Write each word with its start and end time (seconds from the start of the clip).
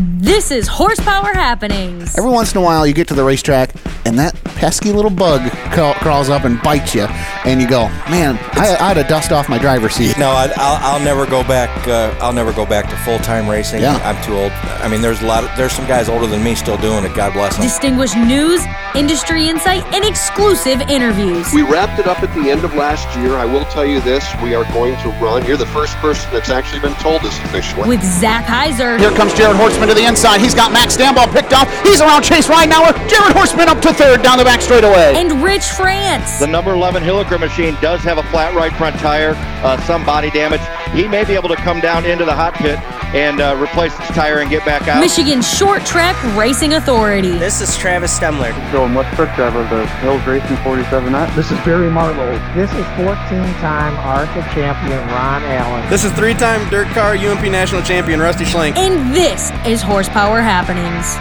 This 0.00 0.52
is 0.52 0.68
Horsepower 0.68 1.32
Happenings. 1.34 2.16
Every 2.16 2.30
once 2.30 2.52
in 2.52 2.58
a 2.58 2.60
while, 2.60 2.86
you 2.86 2.94
get 2.94 3.08
to 3.08 3.14
the 3.14 3.24
racetrack, 3.24 3.74
and 4.08 4.18
that 4.18 4.34
pesky 4.56 4.90
little 4.90 5.10
bug 5.10 5.52
crawl, 5.70 5.92
crawls 5.94 6.30
up 6.30 6.44
and 6.44 6.60
bites 6.62 6.94
you, 6.94 7.04
and 7.44 7.60
you 7.60 7.68
go, 7.68 7.88
"Man, 8.08 8.38
I, 8.56 8.74
I 8.80 8.88
had 8.88 8.94
to 8.94 9.04
dust 9.04 9.32
off 9.32 9.48
my 9.48 9.58
driver's 9.58 9.94
seat." 9.94 10.16
No, 10.18 10.30
I, 10.30 10.50
I'll, 10.56 10.94
I'll 10.96 11.04
never 11.04 11.26
go 11.26 11.42
back. 11.44 11.68
Uh, 11.86 12.16
I'll 12.20 12.32
never 12.32 12.52
go 12.52 12.64
back 12.64 12.88
to 12.88 12.96
full 13.04 13.18
time 13.18 13.48
racing. 13.48 13.82
Yeah. 13.82 14.00
I'm 14.02 14.20
too 14.24 14.34
old. 14.34 14.50
I 14.80 14.88
mean, 14.88 15.02
there's 15.02 15.20
a 15.20 15.26
lot. 15.26 15.44
Of, 15.44 15.54
there's 15.56 15.72
some 15.72 15.86
guys 15.86 16.08
older 16.08 16.26
than 16.26 16.42
me 16.42 16.54
still 16.54 16.78
doing 16.78 17.04
it. 17.04 17.14
God 17.14 17.34
bless 17.34 17.54
them. 17.54 17.62
Distinguished 17.62 18.16
news, 18.16 18.64
industry 18.96 19.48
insight, 19.48 19.84
and 19.92 20.04
exclusive 20.04 20.80
interviews. 20.88 21.52
We 21.52 21.62
wrapped 21.62 22.00
it 22.00 22.06
up 22.06 22.22
at 22.22 22.34
the 22.34 22.50
end 22.50 22.64
of 22.64 22.74
last 22.74 23.06
year. 23.18 23.34
I 23.36 23.44
will 23.44 23.66
tell 23.66 23.84
you 23.84 24.00
this: 24.00 24.24
we 24.42 24.54
are 24.54 24.64
going 24.72 24.96
to 25.02 25.08
run. 25.20 25.44
You're 25.44 25.60
the 25.60 25.66
first 25.66 25.94
person 25.96 26.32
that's 26.32 26.48
actually 26.48 26.80
been 26.80 26.96
told 26.96 27.20
this 27.20 27.38
officially. 27.44 27.86
With 27.86 28.02
Zach 28.02 28.46
Heiser. 28.46 28.98
Here 28.98 29.12
comes 29.12 29.34
Jared 29.34 29.56
Horseman 29.56 29.88
to 29.88 29.94
the 29.94 30.06
inside. 30.08 30.40
He's 30.40 30.54
got 30.54 30.72
Max 30.72 30.96
Stambaugh 30.96 31.30
picked 31.30 31.52
off. 31.52 31.68
He's 31.84 32.00
around 32.00 32.22
Chase 32.22 32.48
Ridenauer. 32.48 32.96
Jared 33.08 33.36
Horseman 33.36 33.68
up 33.68 33.82
to 33.82 33.97
third 33.98 34.22
down 34.22 34.38
the 34.38 34.44
back 34.44 34.62
straightaway. 34.62 35.12
And 35.16 35.42
Rich 35.42 35.64
France. 35.64 36.38
The 36.38 36.46
number 36.46 36.70
11 36.72 37.02
Hilliker 37.02 37.38
machine 37.38 37.76
does 37.82 38.00
have 38.02 38.18
a 38.18 38.22
flat 38.30 38.54
right 38.54 38.72
front 38.72 38.94
tire, 39.00 39.32
uh, 39.66 39.76
some 39.86 40.06
body 40.06 40.30
damage. 40.30 40.60
He 40.94 41.08
may 41.08 41.24
be 41.24 41.34
able 41.34 41.48
to 41.48 41.56
come 41.56 41.80
down 41.80 42.06
into 42.06 42.24
the 42.24 42.32
hot 42.32 42.54
pit 42.54 42.78
and 43.12 43.40
uh, 43.40 43.58
replace 43.60 43.96
his 43.98 44.08
tire 44.10 44.38
and 44.38 44.48
get 44.50 44.64
back 44.64 44.86
out. 44.86 45.00
Michigan 45.00 45.42
Short 45.42 45.84
Track 45.84 46.14
Racing 46.36 46.74
Authority. 46.74 47.32
This 47.38 47.60
is 47.60 47.76
Travis 47.76 48.16
Stemler. 48.16 48.52
Going 48.70 48.94
West 48.94 49.14
Truck 49.16 49.34
Driver 49.34 49.62
of 49.62 49.70
the 49.70 49.84
Hills 49.98 50.24
Racing 50.26 50.56
47 50.58 51.10
Knot. 51.10 51.34
This 51.34 51.50
is 51.50 51.58
Barry 51.64 51.90
Marlowe. 51.90 52.38
This 52.54 52.70
is 52.70 52.84
14-time 53.02 53.96
ARCA 53.96 54.42
champion 54.54 55.00
Ron 55.08 55.42
Allen. 55.42 55.90
This 55.90 56.04
is 56.04 56.12
three-time 56.12 56.70
dirt 56.70 56.86
car 56.88 57.16
UMP 57.16 57.42
national 57.50 57.82
champion 57.82 58.20
Rusty 58.20 58.44
Schlenk. 58.44 58.76
And 58.76 59.12
this 59.12 59.50
is 59.66 59.82
Horsepower 59.82 60.40
Happenings. 60.40 61.16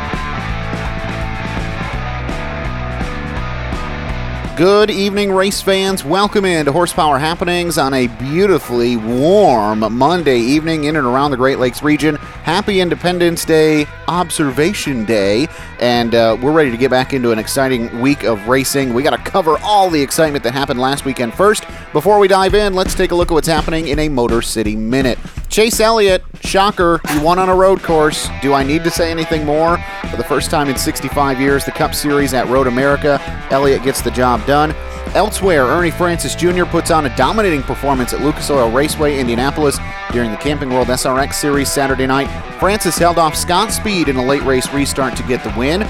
Good 4.57 4.89
evening, 4.89 5.31
race 5.31 5.61
fans. 5.61 6.03
Welcome 6.03 6.43
in 6.43 6.65
to 6.65 6.71
Horsepower 6.71 7.19
Happenings 7.19 7.77
on 7.77 7.93
a 7.93 8.07
beautifully 8.07 8.97
warm 8.97 9.81
Monday 9.95 10.39
evening 10.39 10.85
in 10.85 10.95
and 10.95 11.05
around 11.05 11.29
the 11.29 11.37
Great 11.37 11.59
Lakes 11.59 11.83
region. 11.83 12.15
Happy 12.15 12.81
Independence 12.81 13.45
Day, 13.45 13.85
Observation 14.07 15.05
Day, 15.05 15.47
and 15.79 16.15
uh, 16.15 16.35
we're 16.41 16.53
ready 16.53 16.71
to 16.71 16.77
get 16.77 16.89
back 16.89 17.13
into 17.13 17.31
an 17.31 17.37
exciting 17.37 18.01
week 18.01 18.23
of 18.23 18.47
racing. 18.47 18.95
We 18.95 19.03
got 19.03 19.11
to 19.11 19.29
cover 19.29 19.59
all 19.59 19.91
the 19.91 20.01
excitement 20.01 20.43
that 20.43 20.53
happened 20.53 20.79
last 20.79 21.05
weekend 21.05 21.35
first. 21.35 21.63
Before 21.93 22.17
we 22.17 22.27
dive 22.27 22.55
in, 22.55 22.73
let's 22.73 22.95
take 22.95 23.11
a 23.11 23.15
look 23.15 23.29
at 23.29 23.35
what's 23.35 23.47
happening 23.47 23.89
in 23.89 23.99
a 23.99 24.09
Motor 24.09 24.41
City 24.41 24.75
Minute. 24.75 25.19
Chase 25.49 25.79
Elliott, 25.79 26.23
shocker, 26.41 26.99
he 27.09 27.19
won 27.19 27.37
on 27.37 27.49
a 27.49 27.55
road 27.55 27.83
course. 27.83 28.27
Do 28.41 28.53
I 28.53 28.63
need 28.63 28.83
to 28.85 28.89
say 28.89 29.11
anything 29.11 29.45
more? 29.45 29.77
For 30.09 30.17
the 30.17 30.23
first 30.23 30.49
time 30.49 30.67
in 30.67 30.77
65 30.77 31.39
years, 31.39 31.63
the 31.63 31.71
Cup 31.71 31.93
Series 31.93 32.33
at 32.33 32.47
Road 32.47 32.65
America, 32.65 33.19
Elliott 33.51 33.83
gets 33.83 34.01
the 34.01 34.11
job 34.11 34.45
done. 34.47 34.73
Elsewhere, 35.13 35.65
Ernie 35.65 35.91
Francis 35.91 36.35
Jr. 36.35 36.65
puts 36.65 36.89
on 36.89 37.05
a 37.05 37.15
dominating 37.15 37.61
performance 37.61 38.13
at 38.13 38.21
Lucas 38.21 38.49
Oil 38.49 38.71
Raceway, 38.71 39.19
Indianapolis, 39.19 39.77
during 40.11 40.31
the 40.31 40.37
Camping 40.37 40.69
World 40.69 40.87
SRX 40.87 41.35
Series 41.35 41.71
Saturday 41.71 42.07
night. 42.07 42.27
Francis 42.59 42.97
held 42.97 43.17
off 43.19 43.35
Scott 43.35 43.71
Speed 43.71 44.09
in 44.09 44.15
a 44.15 44.25
late 44.25 44.43
race 44.43 44.73
restart 44.73 45.15
to 45.17 45.23
get 45.23 45.43
the 45.43 45.53
win. 45.57 45.81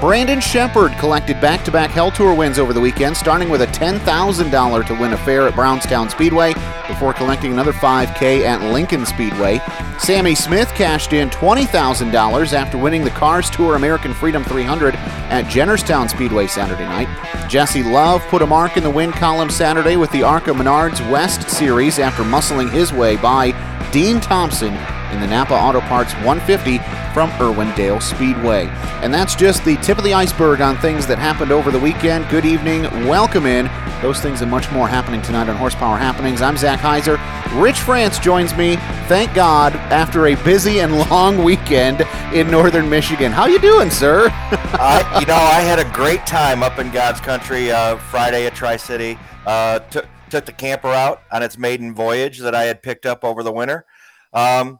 Brandon 0.00 0.40
Sheppard 0.40 0.92
collected 0.92 1.42
back 1.42 1.62
to 1.66 1.70
back 1.70 1.90
Hell 1.90 2.10
Tour 2.10 2.32
wins 2.32 2.58
over 2.58 2.72
the 2.72 2.80
weekend, 2.80 3.14
starting 3.14 3.50
with 3.50 3.60
a 3.60 3.66
$10,000 3.66 4.86
to 4.86 4.94
win 4.94 5.12
a 5.12 5.16
fare 5.18 5.46
at 5.46 5.54
Brownstown 5.54 6.08
Speedway 6.08 6.54
before 6.88 7.12
collecting 7.12 7.52
another 7.52 7.74
5K 7.74 8.40
at 8.46 8.62
Lincoln 8.72 9.04
Speedway. 9.04 9.60
Sammy 9.98 10.34
Smith 10.34 10.68
cashed 10.68 11.12
in 11.12 11.28
$20,000 11.28 12.52
after 12.54 12.78
winning 12.78 13.04
the 13.04 13.10
Cars 13.10 13.50
Tour 13.50 13.76
American 13.76 14.14
Freedom 14.14 14.42
300 14.42 14.94
at 14.94 15.44
Jennerstown 15.44 16.08
Speedway 16.08 16.46
Saturday 16.46 16.86
night. 16.86 17.08
Jesse 17.50 17.82
Love 17.82 18.22
put 18.28 18.40
a 18.40 18.46
mark 18.46 18.78
in 18.78 18.82
the 18.82 18.88
win 18.88 19.12
column 19.12 19.50
Saturday 19.50 19.96
with 19.96 20.10
the 20.12 20.22
ARCA 20.22 20.52
Menards 20.52 21.10
West 21.10 21.50
Series 21.50 21.98
after 21.98 22.22
muscling 22.22 22.70
his 22.70 22.90
way 22.90 23.16
by 23.16 23.52
Dean 23.92 24.18
Thompson 24.18 24.74
in 25.12 25.20
the 25.20 25.26
Napa 25.26 25.54
Auto 25.54 25.80
Parts 25.82 26.12
150 26.14 26.78
from 27.12 27.30
Irwindale 27.32 28.00
Speedway. 28.02 28.66
And 29.02 29.12
that's 29.12 29.34
just 29.34 29.64
the 29.64 29.76
tip 29.76 29.98
of 29.98 30.04
the 30.04 30.14
iceberg 30.14 30.60
on 30.60 30.76
things 30.78 31.06
that 31.06 31.18
happened 31.18 31.52
over 31.52 31.70
the 31.70 31.78
weekend. 31.78 32.28
Good 32.28 32.44
evening, 32.44 32.82
welcome 33.06 33.46
in. 33.46 33.70
Those 34.02 34.20
things 34.20 34.40
and 34.40 34.50
much 34.50 34.70
more 34.72 34.88
happening 34.88 35.20
tonight 35.22 35.48
on 35.48 35.56
Horsepower 35.56 35.98
Happenings. 35.98 36.40
I'm 36.40 36.56
Zach 36.56 36.80
Heiser. 36.80 37.18
Rich 37.60 37.80
France 37.80 38.18
joins 38.18 38.56
me, 38.56 38.76
thank 39.08 39.34
God, 39.34 39.74
after 39.74 40.28
a 40.28 40.34
busy 40.36 40.80
and 40.80 40.98
long 41.10 41.42
weekend 41.44 42.02
in 42.32 42.50
northern 42.50 42.88
Michigan. 42.88 43.32
How 43.32 43.46
you 43.46 43.58
doing, 43.58 43.90
sir? 43.90 44.28
I, 44.32 45.18
you 45.20 45.26
know, 45.26 45.34
I 45.34 45.60
had 45.60 45.78
a 45.78 45.90
great 45.92 46.24
time 46.26 46.62
up 46.62 46.78
in 46.78 46.90
God's 46.90 47.20
country 47.20 47.70
uh, 47.70 47.96
Friday 47.96 48.46
at 48.46 48.54
Tri 48.54 48.76
City. 48.76 49.18
Uh, 49.46 49.80
took 49.80 50.06
took 50.30 50.46
the 50.46 50.52
camper 50.52 50.88
out 50.88 51.22
on 51.32 51.42
its 51.42 51.58
maiden 51.58 51.92
voyage 51.92 52.38
that 52.38 52.54
I 52.54 52.64
had 52.64 52.82
picked 52.82 53.04
up 53.04 53.24
over 53.24 53.42
the 53.42 53.52
winter. 53.52 53.84
Um, 54.32 54.78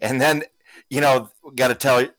and 0.00 0.20
then, 0.20 0.44
you 0.90 1.00
know, 1.00 1.30
got 1.54 1.68
to 1.68 1.74
tell 1.74 2.02
you, 2.02 2.10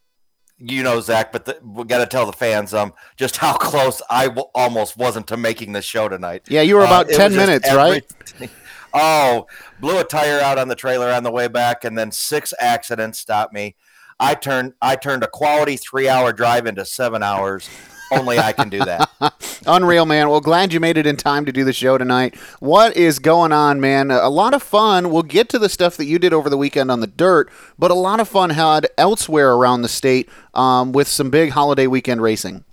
you 0.59 0.81
know, 0.83 0.99
Zach, 1.01 1.31
but 1.31 1.45
the, 1.45 1.59
we 1.63 1.83
got 1.83 1.99
to 1.99 2.07
tell 2.07 2.25
the 2.25 2.33
fans 2.33 2.73
um 2.73 2.93
just 3.15 3.38
how 3.38 3.53
close 3.57 4.01
I 4.09 4.25
w- 4.27 4.47
almost 4.55 4.97
wasn't 4.97 5.27
to 5.27 5.38
making 5.38 5.73
the 5.73 5.81
show 5.81 6.09
tonight. 6.09 6.43
Yeah, 6.49 6.61
you 6.61 6.75
were 6.75 6.83
about 6.85 7.07
Uh, 7.07 7.17
10 7.17 7.31
was 7.31 7.35
just 7.35 7.47
minutes, 7.47 7.73
right? 7.73 8.03
Oh, 8.93 9.45
blew 9.79 9.99
a 9.99 10.03
tire 10.03 10.39
out 10.39 10.57
on 10.57 10.69
the 10.69 10.75
trailer 10.75 11.11
on 11.11 11.21
the 11.21 11.31
way 11.31 11.47
back, 11.47 11.83
and 11.83 11.97
then 11.97 12.09
six 12.11 12.53
accidents 12.59 13.19
stopped 13.19 13.53
me. 13.53 13.75
I 14.19 14.33
turned 14.33 14.73
I 14.81 14.95
turned 14.95 15.23
a 15.23 15.27
quality 15.27 15.77
three 15.77 16.09
hour 16.09 16.33
drive 16.33 16.66
into 16.66 16.83
seven 16.85 17.21
hours. 17.21 17.69
Only 18.12 18.40
I 18.40 18.53
can 18.53 18.69
do 18.69 18.79
that. 18.79 19.09
Unreal, 19.68 20.06
man. 20.06 20.29
Well, 20.29 20.40
glad 20.40 20.73
you 20.73 20.79
made 20.79 20.97
it 20.97 21.06
in 21.06 21.18
time 21.18 21.45
to 21.45 21.51
do 21.51 21.63
the 21.63 21.73
show 21.73 21.97
tonight. 21.97 22.35
What 22.59 22.95
is 22.95 23.19
going 23.19 23.51
on, 23.51 23.81
man? 23.81 24.12
A 24.12 24.29
lot 24.29 24.53
of 24.53 24.63
fun. 24.63 25.09
We'll 25.12 25.23
get 25.23 25.50
to 25.50 25.59
the 25.59 25.69
stuff 25.69 25.97
that 25.97 26.06
you 26.06 26.19
did 26.19 26.34
over 26.34 26.50
the 26.50 26.57
weekend 26.57 26.90
on 26.91 27.01
the 27.01 27.07
dirt, 27.07 27.51
but 27.78 27.91
a 27.91 27.96
lot 27.96 28.19
of 28.19 28.28
fun 28.28 28.51
had 28.51 28.88
elsewhere 28.97 29.53
around 29.53 29.81
the 29.81 29.90
state 29.90 30.29
um, 30.53 30.91
with 30.91 31.07
some 31.07 31.29
big 31.29 31.51
holiday 31.51 31.88
weekend 31.88 32.22
racing. 32.22 32.63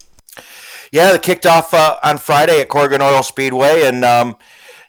Yeah, 0.92 1.10
they 1.10 1.18
kicked 1.18 1.46
off 1.46 1.74
uh, 1.74 1.96
on 2.04 2.18
Friday 2.18 2.60
at 2.60 2.68
Corrigan 2.68 3.02
Oil 3.02 3.24
Speedway, 3.24 3.82
and 3.82 4.04
um, 4.04 4.36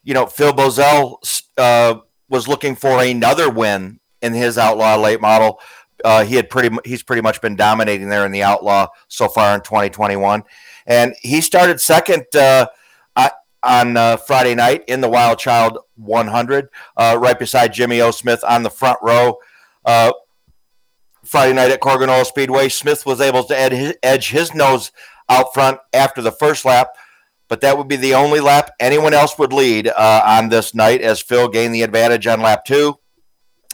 you 0.03 0.13
know 0.13 0.27
Phil 0.27 0.53
Bozell 0.53 1.17
uh, 1.57 1.95
was 2.29 2.47
looking 2.47 2.75
for 2.75 3.01
another 3.01 3.49
win 3.49 3.99
in 4.21 4.33
his 4.33 4.57
Outlaw 4.57 4.97
late 4.97 5.21
model. 5.21 5.59
Uh, 6.05 6.23
he 6.23 6.35
had 6.35 6.49
pretty 6.49 6.75
he's 6.85 7.03
pretty 7.03 7.21
much 7.21 7.41
been 7.41 7.55
dominating 7.55 8.07
there 8.07 8.25
in 8.25 8.31
the 8.31 8.43
Outlaw 8.43 8.87
so 9.07 9.27
far 9.27 9.55
in 9.55 9.61
2021, 9.61 10.43
and 10.85 11.15
he 11.21 11.41
started 11.41 11.81
second 11.81 12.23
uh, 12.35 12.67
on 13.65 13.97
uh, 13.97 14.15
Friday 14.15 14.55
night 14.55 14.83
in 14.87 15.01
the 15.01 15.09
Wild 15.09 15.39
Child 15.39 15.79
100, 15.95 16.69
uh, 16.95 17.17
right 17.19 17.37
beside 17.37 17.73
Jimmy 17.73 17.99
O. 17.99 18.11
Smith 18.11 18.43
on 18.47 18.63
the 18.63 18.69
front 18.69 18.99
row. 19.01 19.37
Uh, 19.83 20.13
Friday 21.23 21.53
night 21.53 21.71
at 21.71 21.79
Corrigan 21.79 22.09
Oil 22.09 22.23
Speedway, 22.23 22.69
Smith 22.69 23.05
was 23.05 23.19
able 23.19 23.43
to 23.45 23.59
ed- 23.59 23.97
edge 24.03 24.29
his 24.29 24.53
nose 24.53 24.91
out 25.27 25.53
front 25.55 25.79
after 25.91 26.21
the 26.21 26.31
first 26.31 26.63
lap, 26.65 26.89
but 27.47 27.61
that 27.61 27.77
would 27.77 27.87
be 27.87 27.95
the 27.95 28.13
only 28.13 28.39
lap 28.39 28.69
anyone 28.79 29.15
else 29.15 29.37
would 29.39 29.51
lead 29.51 29.87
uh, 29.87 30.21
on 30.23 30.49
this 30.49 30.75
night 30.75 31.01
as 31.01 31.19
Phil 31.19 31.49
gained 31.49 31.73
the 31.73 31.81
advantage 31.81 32.27
on 32.27 32.41
lap 32.41 32.63
two 32.63 32.99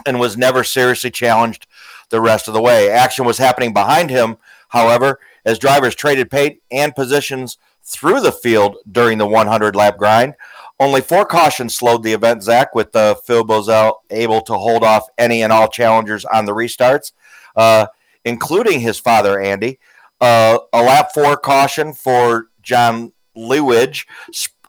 and 0.06 0.20
was 0.20 0.38
never 0.38 0.64
seriously 0.64 1.12
challenged 1.12 1.68
the 2.12 2.22
rest 2.22 2.48
of 2.48 2.54
the 2.54 2.62
way. 2.62 2.90
Action 2.90 3.26
was 3.26 3.40
happening 3.40 3.74
behind 3.74 4.10
him, 4.10 4.38
however, 4.70 5.20
as 5.44 5.58
drivers 5.58 5.96
traded 5.96 6.30
paint 6.30 6.60
and 6.70 6.96
positions 6.96 7.58
through 7.84 8.22
the 8.22 8.32
field 8.32 8.78
during 8.90 9.18
the 9.18 9.26
100 9.26 9.76
lap 9.76 9.98
grind. 9.98 10.36
Only 10.80 11.02
four 11.02 11.26
cautions 11.26 11.76
slowed 11.76 12.04
the 12.04 12.14
event, 12.14 12.44
Zach, 12.44 12.74
with 12.74 12.96
uh, 12.96 13.16
Phil 13.16 13.44
Bozell 13.44 13.96
able 14.10 14.42
to 14.42 14.54
hold 14.54 14.84
off 14.84 15.08
any 15.18 15.44
and 15.44 15.52
all 15.52 15.68
challengers 15.68 16.26
on 16.26 16.46
the 16.46 16.54
restarts, 16.54 17.12
uh, 17.56 17.88
including 18.26 18.80
his 18.80 19.00
father, 19.00 19.40
Andy. 19.40 19.80
Uh, 20.20 20.60
a 20.74 20.82
lap 20.82 21.12
four 21.14 21.38
caution 21.38 21.94
for 21.94 22.48
John 22.62 23.12
Lewidge 23.36 24.06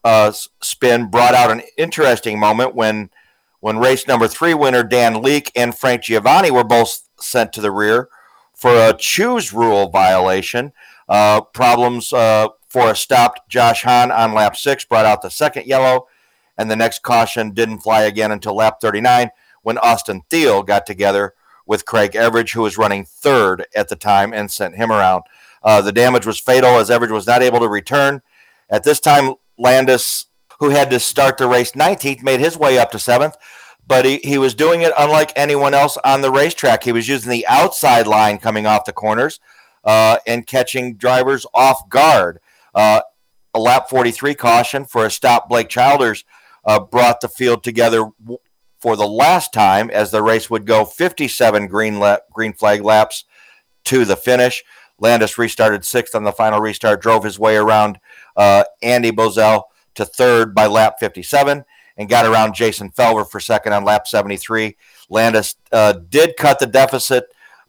uh, 0.04 0.32
spin 0.60 1.10
brought 1.10 1.34
out 1.34 1.50
an 1.50 1.62
interesting 1.76 2.38
moment 2.38 2.74
when 2.74 3.10
when 3.60 3.78
race 3.78 4.08
number 4.08 4.26
three 4.26 4.54
winner 4.54 4.82
Dan 4.82 5.22
Leake 5.22 5.52
and 5.54 5.76
Frank 5.76 6.02
Giovanni 6.02 6.50
were 6.50 6.64
both 6.64 7.01
sent 7.22 7.52
to 7.54 7.60
the 7.60 7.70
rear 7.70 8.08
for 8.54 8.74
a 8.74 8.94
choose 8.96 9.52
rule 9.52 9.88
violation. 9.88 10.72
Uh, 11.08 11.40
problems 11.40 12.12
uh, 12.12 12.48
for 12.68 12.90
a 12.90 12.96
stopped 12.96 13.48
Josh 13.48 13.82
Hahn 13.82 14.10
on 14.10 14.34
lap 14.34 14.56
six 14.56 14.84
brought 14.84 15.04
out 15.04 15.22
the 15.22 15.30
second 15.30 15.66
yellow, 15.66 16.06
and 16.56 16.70
the 16.70 16.76
next 16.76 17.02
caution 17.02 17.52
didn't 17.52 17.80
fly 17.80 18.02
again 18.02 18.32
until 18.32 18.54
lap 18.54 18.80
39 18.80 19.30
when 19.62 19.78
Austin 19.78 20.22
Thiel 20.30 20.62
got 20.62 20.86
together 20.86 21.34
with 21.66 21.84
Craig 21.84 22.12
Everidge, 22.12 22.52
who 22.52 22.62
was 22.62 22.78
running 22.78 23.04
third 23.04 23.66
at 23.74 23.88
the 23.88 23.96
time, 23.96 24.32
and 24.32 24.50
sent 24.50 24.76
him 24.76 24.90
around. 24.90 25.22
Uh, 25.62 25.80
the 25.80 25.92
damage 25.92 26.26
was 26.26 26.40
fatal 26.40 26.78
as 26.78 26.90
Everidge 26.90 27.10
was 27.10 27.26
not 27.26 27.42
able 27.42 27.60
to 27.60 27.68
return. 27.68 28.20
At 28.68 28.84
this 28.84 29.00
time, 29.00 29.34
Landis, 29.58 30.26
who 30.58 30.70
had 30.70 30.90
to 30.90 30.98
start 30.98 31.38
the 31.38 31.46
race 31.46 31.72
19th, 31.72 32.22
made 32.22 32.40
his 32.40 32.56
way 32.56 32.78
up 32.78 32.90
to 32.92 32.98
seventh. 32.98 33.36
But 33.86 34.04
he, 34.04 34.18
he 34.18 34.38
was 34.38 34.54
doing 34.54 34.82
it 34.82 34.92
unlike 34.98 35.32
anyone 35.36 35.74
else 35.74 35.98
on 36.04 36.20
the 36.20 36.30
racetrack. 36.30 36.84
He 36.84 36.92
was 36.92 37.08
using 37.08 37.30
the 37.30 37.46
outside 37.46 38.06
line 38.06 38.38
coming 38.38 38.66
off 38.66 38.84
the 38.84 38.92
corners 38.92 39.40
uh, 39.84 40.18
and 40.26 40.46
catching 40.46 40.96
drivers 40.96 41.46
off 41.54 41.88
guard. 41.88 42.38
Uh, 42.74 43.02
a 43.54 43.60
lap 43.60 43.88
43 43.90 44.34
caution 44.34 44.84
for 44.84 45.04
a 45.04 45.10
stop. 45.10 45.48
Blake 45.48 45.68
Childers 45.68 46.24
uh, 46.64 46.80
brought 46.80 47.20
the 47.20 47.28
field 47.28 47.62
together 47.62 48.08
for 48.80 48.96
the 48.96 49.06
last 49.06 49.52
time 49.52 49.90
as 49.90 50.10
the 50.10 50.22
race 50.22 50.48
would 50.48 50.66
go 50.66 50.84
57 50.84 51.66
green 51.66 51.98
la- 51.98 52.18
green 52.32 52.52
flag 52.52 52.82
laps 52.82 53.24
to 53.84 54.04
the 54.04 54.16
finish. 54.16 54.64
Landis 54.98 55.36
restarted 55.36 55.84
sixth 55.84 56.14
on 56.14 56.24
the 56.24 56.32
final 56.32 56.60
restart, 56.60 57.02
drove 57.02 57.24
his 57.24 57.38
way 57.38 57.56
around 57.56 57.98
uh, 58.36 58.64
Andy 58.82 59.10
Bozell 59.10 59.64
to 59.94 60.04
third 60.04 60.54
by 60.54 60.66
lap 60.66 60.94
57 61.00 61.64
and 61.96 62.08
got 62.08 62.26
around 62.26 62.54
Jason 62.54 62.90
Felver 62.90 63.28
for 63.28 63.40
second 63.40 63.72
on 63.72 63.84
lap 63.84 64.06
73. 64.06 64.76
Landis 65.08 65.56
uh, 65.72 65.92
did 65.92 66.36
cut 66.36 66.58
the 66.58 66.66
deficit 66.66 67.24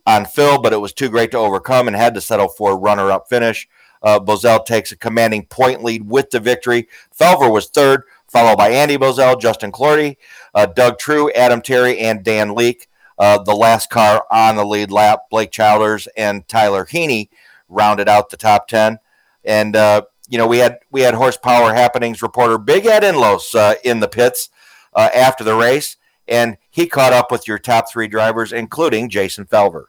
on 0.05 0.25
Phil, 0.25 0.61
but 0.61 0.73
it 0.73 0.81
was 0.81 0.93
too 0.93 1.09
great 1.09 1.31
to 1.31 1.37
overcome 1.37 1.87
and 1.87 1.95
had 1.95 2.13
to 2.13 2.21
settle 2.21 2.47
for 2.47 2.73
a 2.73 2.77
runner 2.77 3.11
up 3.11 3.29
finish. 3.29 3.67
Uh, 4.01 4.19
Bozell 4.19 4.65
takes 4.65 4.91
a 4.91 4.97
commanding 4.97 5.45
point 5.45 5.83
lead 5.83 6.09
with 6.09 6.29
the 6.29 6.39
victory. 6.39 6.87
Felver 7.17 7.51
was 7.51 7.69
third, 7.69 8.03
followed 8.27 8.57
by 8.57 8.69
Andy 8.69 8.97
Bozell, 8.97 9.39
Justin 9.39 9.71
Clorty, 9.71 10.17
uh, 10.53 10.65
Doug 10.65 10.99
True, 10.99 11.31
Adam 11.31 11.61
Terry, 11.61 11.99
and 11.99 12.23
Dan 12.23 12.53
Leake. 12.53 12.89
Uh, 13.17 13.41
the 13.41 13.55
last 13.55 13.89
car 13.89 14.25
on 14.31 14.55
the 14.55 14.65
lead 14.65 14.91
lap, 14.91 15.21
Blake 15.29 15.51
Childers 15.51 16.07
and 16.17 16.45
Tyler 16.47 16.85
Heaney, 16.85 17.29
rounded 17.69 18.09
out 18.09 18.29
the 18.29 18.37
top 18.37 18.67
10. 18.67 18.97
And 19.45 19.75
uh, 19.75 20.03
you 20.29 20.37
know, 20.37 20.47
we 20.47 20.59
had 20.59 20.79
we 20.91 21.01
had 21.01 21.13
horsepower 21.13 21.73
happenings 21.73 22.21
reporter 22.21 22.57
Big 22.57 22.85
Ed 22.85 23.03
Inlos 23.03 23.55
uh, 23.55 23.75
in 23.83 23.99
the 23.99 24.07
pits 24.07 24.49
uh, 24.93 25.09
after 25.13 25.43
the 25.43 25.55
race, 25.55 25.97
and 26.27 26.57
he 26.69 26.87
caught 26.87 27.13
up 27.13 27.31
with 27.31 27.47
your 27.47 27.59
top 27.59 27.91
three 27.91 28.07
drivers, 28.07 28.53
including 28.53 29.09
Jason 29.09 29.45
Felver. 29.45 29.85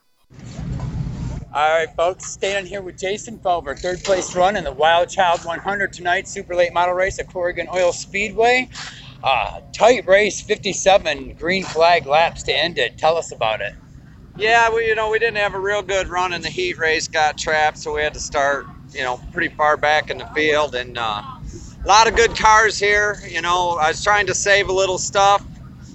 All 1.55 1.71
right, 1.71 1.89
folks, 1.95 2.27
standing 2.27 2.67
here 2.67 2.83
with 2.83 2.99
Jason 2.99 3.39
Felver, 3.39 3.79
third 3.79 4.03
place 4.03 4.35
run 4.35 4.57
in 4.57 4.65
the 4.65 4.73
Wild 4.73 5.09
Child 5.09 5.45
100 5.45 5.93
tonight, 5.93 6.27
super 6.27 6.53
late 6.57 6.73
model 6.73 6.97
race 6.97 7.21
at 7.21 7.31
Corrigan 7.31 7.69
Oil 7.73 7.93
Speedway. 7.93 8.69
Uh, 9.23 9.61
tight 9.73 10.05
race, 10.09 10.41
57 10.41 11.35
green 11.35 11.63
flag 11.63 12.07
laps 12.07 12.43
to 12.43 12.53
end 12.53 12.77
it. 12.77 12.99
Tell 12.99 13.17
us 13.17 13.31
about 13.31 13.61
it. 13.61 13.73
Yeah, 14.37 14.69
we 14.75 14.89
you 14.89 14.97
know 14.97 15.11
we 15.11 15.21
didn't 15.21 15.37
have 15.37 15.55
a 15.55 15.61
real 15.61 15.81
good 15.81 16.09
run 16.09 16.33
in 16.33 16.43
the 16.43 16.51
heat 16.51 16.77
race, 16.77 17.07
got 17.07 17.39
trapped, 17.39 17.79
so 17.79 17.95
we 17.95 18.03
had 18.03 18.15
to 18.15 18.21
start 18.21 18.67
you 18.95 19.03
know 19.03 19.21
pretty 19.33 19.55
far 19.55 19.77
back 19.77 20.11
in 20.11 20.19
the 20.19 20.27
field, 20.35 20.75
and 20.75 20.97
uh, 20.99 21.21
a 21.85 21.89
lot 21.89 22.09
of 22.09 22.17
good 22.17 22.37
cars 22.37 22.79
here. 22.79 23.19
You 23.29 23.43
know, 23.43 23.79
I 23.81 23.89
was 23.89 24.03
trying 24.03 24.27
to 24.27 24.35
save 24.35 24.69
a 24.69 24.73
little 24.73 24.99
stuff, 24.99 25.47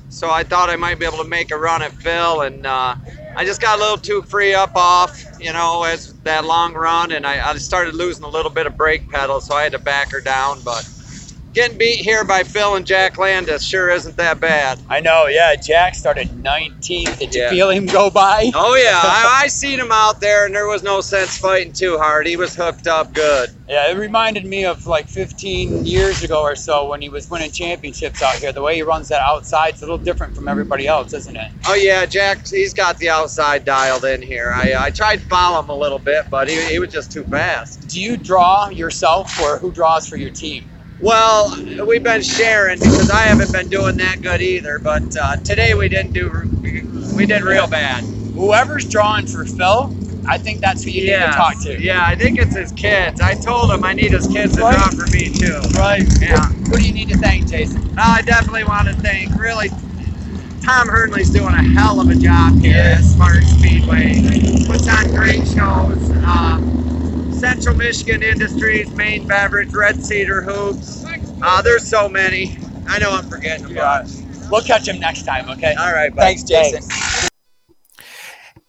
so 0.10 0.30
I 0.30 0.44
thought 0.44 0.70
I 0.70 0.76
might 0.76 1.00
be 1.00 1.06
able 1.06 1.18
to 1.20 1.30
make 1.30 1.52
a 1.52 1.58
run 1.58 1.82
at 1.82 1.94
Phil, 1.94 2.42
and 2.42 2.66
uh, 2.66 2.96
I 3.36 3.46
just 3.46 3.62
got 3.62 3.78
a 3.78 3.82
little 3.82 3.98
too 3.98 4.22
free 4.24 4.54
up 4.54 4.72
off, 4.76 5.24
you 5.40 5.54
know, 5.54 5.84
as 5.84 6.14
that 6.24 6.46
long 6.46 6.74
run, 6.74 7.12
and 7.12 7.26
I, 7.26 7.50
I 7.52 7.56
started 7.58 7.96
losing 7.96 8.24
a 8.26 8.30
little 8.30 8.52
bit 8.52 8.68
of 8.68 8.78
brake 8.78 9.10
pedal, 9.10 9.42
so 9.42 9.56
I 9.56 9.64
had 9.64 9.72
to 9.74 9.80
back 9.80 10.12
her 10.12 10.22
down, 10.22 10.62
but 10.64 10.88
getting 11.54 11.78
beat 11.78 12.00
here 12.00 12.24
by 12.24 12.44
Phil 12.44 12.76
and 12.76 12.86
Jack 12.86 13.18
Landis 13.18 13.64
sure 13.64 13.90
isn't 13.90 14.16
that 14.18 14.40
bad. 14.40 14.80
I 14.90 15.00
know, 15.00 15.28
yeah. 15.28 15.56
Jack 15.56 15.96
started 15.96 16.30
19th. 16.44 17.18
Did 17.20 17.34
you 17.34 17.42
Yeah. 17.42 17.50
feel 17.50 17.70
him 17.70 17.86
go 17.86 18.10
by? 18.10 18.52
Oh 18.62 18.76
yeah, 18.76 19.00
I, 19.02 19.42
I 19.44 19.48
seen 19.48 19.80
him 19.80 19.92
out 19.92 20.20
there, 20.22 20.46
and 20.46 20.54
there 20.56 20.68
was 20.68 20.84
no 20.84 21.02
sense 21.02 21.38
fighting 21.38 21.72
too 21.72 21.98
hard. 21.98 22.28
He 22.28 22.36
was 22.36 22.56
hooked 22.56 22.88
up 22.88 23.14
good. 23.14 23.50
Yeah, 23.68 23.90
it 23.92 23.98
reminded 23.98 24.46
me 24.46 24.66
of 24.66 24.86
like 24.86 25.08
15 25.08 25.86
years 25.86 26.24
ago 26.24 26.42
or 26.42 26.56
so 26.56 26.90
when 26.90 27.02
he 27.02 27.10
was 27.10 27.30
winning 27.30 27.52
championships 27.52 28.22
out 28.22 28.36
here. 28.36 28.52
The 28.52 28.62
way 28.62 28.76
he 28.76 28.82
runs 28.82 29.08
that 29.10 29.22
outside's 29.22 29.82
a 29.82 29.86
little 29.86 29.98
different 29.98 30.36
from 30.36 30.48
everybody 30.48 30.88
else, 30.88 31.14
isn't 31.14 31.36
it? 31.36 31.52
Oh 31.68 31.76
yeah, 31.76 32.06
Jack, 32.06 32.48
he's 32.48 32.74
got 32.74 32.98
the 32.98 33.10
outside 33.10 33.66
dialed 33.66 34.06
in 34.06 34.22
here. 34.22 34.52
I, 34.54 34.74
I 34.78 34.90
tried 34.90 35.18
to 35.18 35.26
follow 35.28 35.62
him 35.62 35.70
a 35.70 35.76
little 35.76 36.00
bit, 36.00 36.26
but 36.30 36.50
he, 36.50 36.62
he 36.66 36.80
was 36.80 36.92
just 36.92 37.12
too 37.12 37.24
fast. 37.26 37.88
Do 37.88 38.02
you 38.02 38.18
draw 38.18 38.70
yourself 38.70 39.40
or 39.42 39.58
who 39.58 39.72
draws 39.72 40.08
for 40.08 40.18
your 40.18 40.32
team? 40.32 40.66
Well, 41.02 41.56
we've 41.86 42.04
been 42.04 42.22
sharing 42.22 42.80
because 42.80 43.10
I 43.10 43.22
haven't 43.24 43.52
been 43.54 43.70
doing 43.70 43.98
that 43.98 44.22
good 44.22 44.42
either. 44.42 44.80
But 44.80 45.16
uh, 45.16 45.38
today 45.38 45.74
we 45.74 45.88
didn't 45.90 46.14
do 46.14 46.30
we 47.16 47.26
did 47.26 47.44
real 47.44 47.68
bad. 47.68 48.04
Whoever's 48.36 48.88
drawing 48.88 49.26
for 49.26 49.46
Phil, 49.46 49.96
I 50.28 50.38
think 50.38 50.62
that's 50.62 50.84
who 50.84 50.92
you 50.92 51.02
need 51.02 51.20
to 51.26 51.32
talk 51.32 51.62
to. 51.64 51.82
Yeah, 51.82 52.04
I 52.06 52.16
think 52.16 52.38
it's 52.40 52.56
his 52.56 52.72
kids. 52.74 53.22
I 53.22 53.34
told 53.34 53.72
him 53.72 53.84
I 53.84 53.94
need 53.94 54.12
his 54.12 54.28
kids 54.28 54.56
to 54.56 54.62
Right. 54.62 54.76
draw 54.76 54.90
for 54.90 55.08
me 55.12 55.30
too. 55.30 55.60
Right. 55.78 56.04
Yeah. 56.22 56.44
Who 56.46 56.78
do 56.78 56.86
you 56.86 56.94
need 56.94 57.10
to 57.10 57.18
thank, 57.18 57.48
Jason? 57.50 57.94
I 57.98 58.22
definitely 58.22 58.66
want 58.66 58.88
to 58.90 58.94
thank 58.96 59.34
really 59.40 59.70
Tom 60.64 60.88
Hernley's 60.88 61.30
doing 61.30 61.54
a 61.54 61.64
hell 61.64 62.00
of 62.00 62.10
a 62.10 62.16
job 62.16 62.60
here 62.60 62.76
at 62.98 63.04
Spartan 63.04 63.44
Speedway. 63.46 64.22
Puts 64.68 64.88
on 64.88 65.08
great 65.16 65.48
shows. 65.48 66.12
Um, 66.26 67.09
Central 67.40 67.76
Michigan 67.76 68.22
Industries, 68.22 68.92
Main 68.92 69.26
Beverage, 69.26 69.74
Red 69.74 70.04
Cedar 70.04 70.42
Hoops. 70.42 71.06
Uh, 71.42 71.62
there's 71.62 71.88
so 71.88 72.10
many. 72.10 72.58
I 72.88 73.00
know 73.00 73.12
I'm 73.12 73.30
forgetting 73.30 73.68
them. 73.68 73.76
Yeah. 73.78 74.06
We'll 74.52 74.62
catch 74.62 74.88
him 74.88 75.00
next 75.00 75.24
time, 75.24 75.50
okay? 75.50 75.74
All 75.76 75.94
right, 75.94 76.14
bud. 76.14 76.22
Thanks, 76.22 76.44
Jason. 76.44 76.84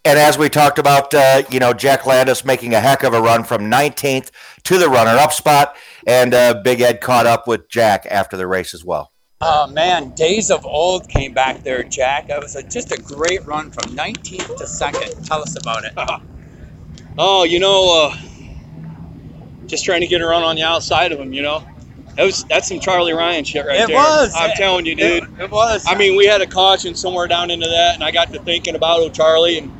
And 0.04 0.18
as 0.18 0.38
we 0.38 0.48
talked 0.48 0.78
about, 0.78 1.12
uh, 1.12 1.42
you 1.50 1.58
know, 1.58 1.72
Jack 1.72 2.06
Landis 2.06 2.44
making 2.44 2.72
a 2.72 2.80
heck 2.80 3.02
of 3.02 3.12
a 3.12 3.20
run 3.20 3.42
from 3.42 3.62
19th 3.62 4.30
to 4.64 4.78
the 4.78 4.88
runner-up 4.88 5.32
spot, 5.32 5.76
and 6.06 6.32
uh, 6.32 6.60
Big 6.62 6.80
Ed 6.80 7.00
caught 7.00 7.26
up 7.26 7.48
with 7.48 7.68
Jack 7.68 8.06
after 8.08 8.36
the 8.36 8.46
race 8.46 8.72
as 8.72 8.84
well. 8.84 9.12
Oh 9.42 9.66
man, 9.66 10.10
days 10.10 10.50
of 10.50 10.64
old 10.64 11.08
came 11.08 11.32
back 11.32 11.62
there, 11.62 11.82
Jack. 11.82 12.28
That 12.28 12.40
was 12.40 12.56
a, 12.56 12.62
just 12.62 12.92
a 12.92 13.02
great 13.02 13.44
run 13.46 13.70
from 13.70 13.96
19th 13.96 14.58
to 14.58 14.66
second. 14.66 15.24
Tell 15.24 15.42
us 15.42 15.56
about 15.58 15.84
it. 15.84 15.92
Oh, 17.18 17.42
you 17.42 17.58
know, 17.58 18.08
uh, 18.08 18.16
just 19.70 19.84
trying 19.84 20.00
to 20.00 20.06
get 20.06 20.20
a 20.20 20.26
run 20.26 20.42
on 20.42 20.56
the 20.56 20.62
outside 20.62 21.12
of 21.12 21.18
him. 21.20 21.32
You 21.32 21.42
know, 21.42 21.64
that 22.16 22.24
was 22.24 22.44
that's 22.44 22.68
some 22.68 22.80
Charlie 22.80 23.12
Ryan 23.12 23.44
shit 23.44 23.64
right 23.66 23.80
It 23.80 23.86
there. 23.88 23.96
was. 23.96 24.32
I'm 24.36 24.50
telling 24.56 24.86
you, 24.86 24.94
dude. 24.94 25.22
It, 25.24 25.28
it 25.40 25.50
was. 25.50 25.84
I 25.88 25.94
mean, 25.94 26.16
we 26.16 26.26
had 26.26 26.40
a 26.40 26.46
caution 26.46 26.94
somewhere 26.94 27.26
down 27.26 27.50
into 27.50 27.68
that, 27.68 27.94
and 27.94 28.04
I 28.04 28.10
got 28.10 28.32
to 28.32 28.40
thinking 28.40 28.74
about 28.74 29.00
old 29.00 29.14
Charlie, 29.14 29.58
and 29.58 29.72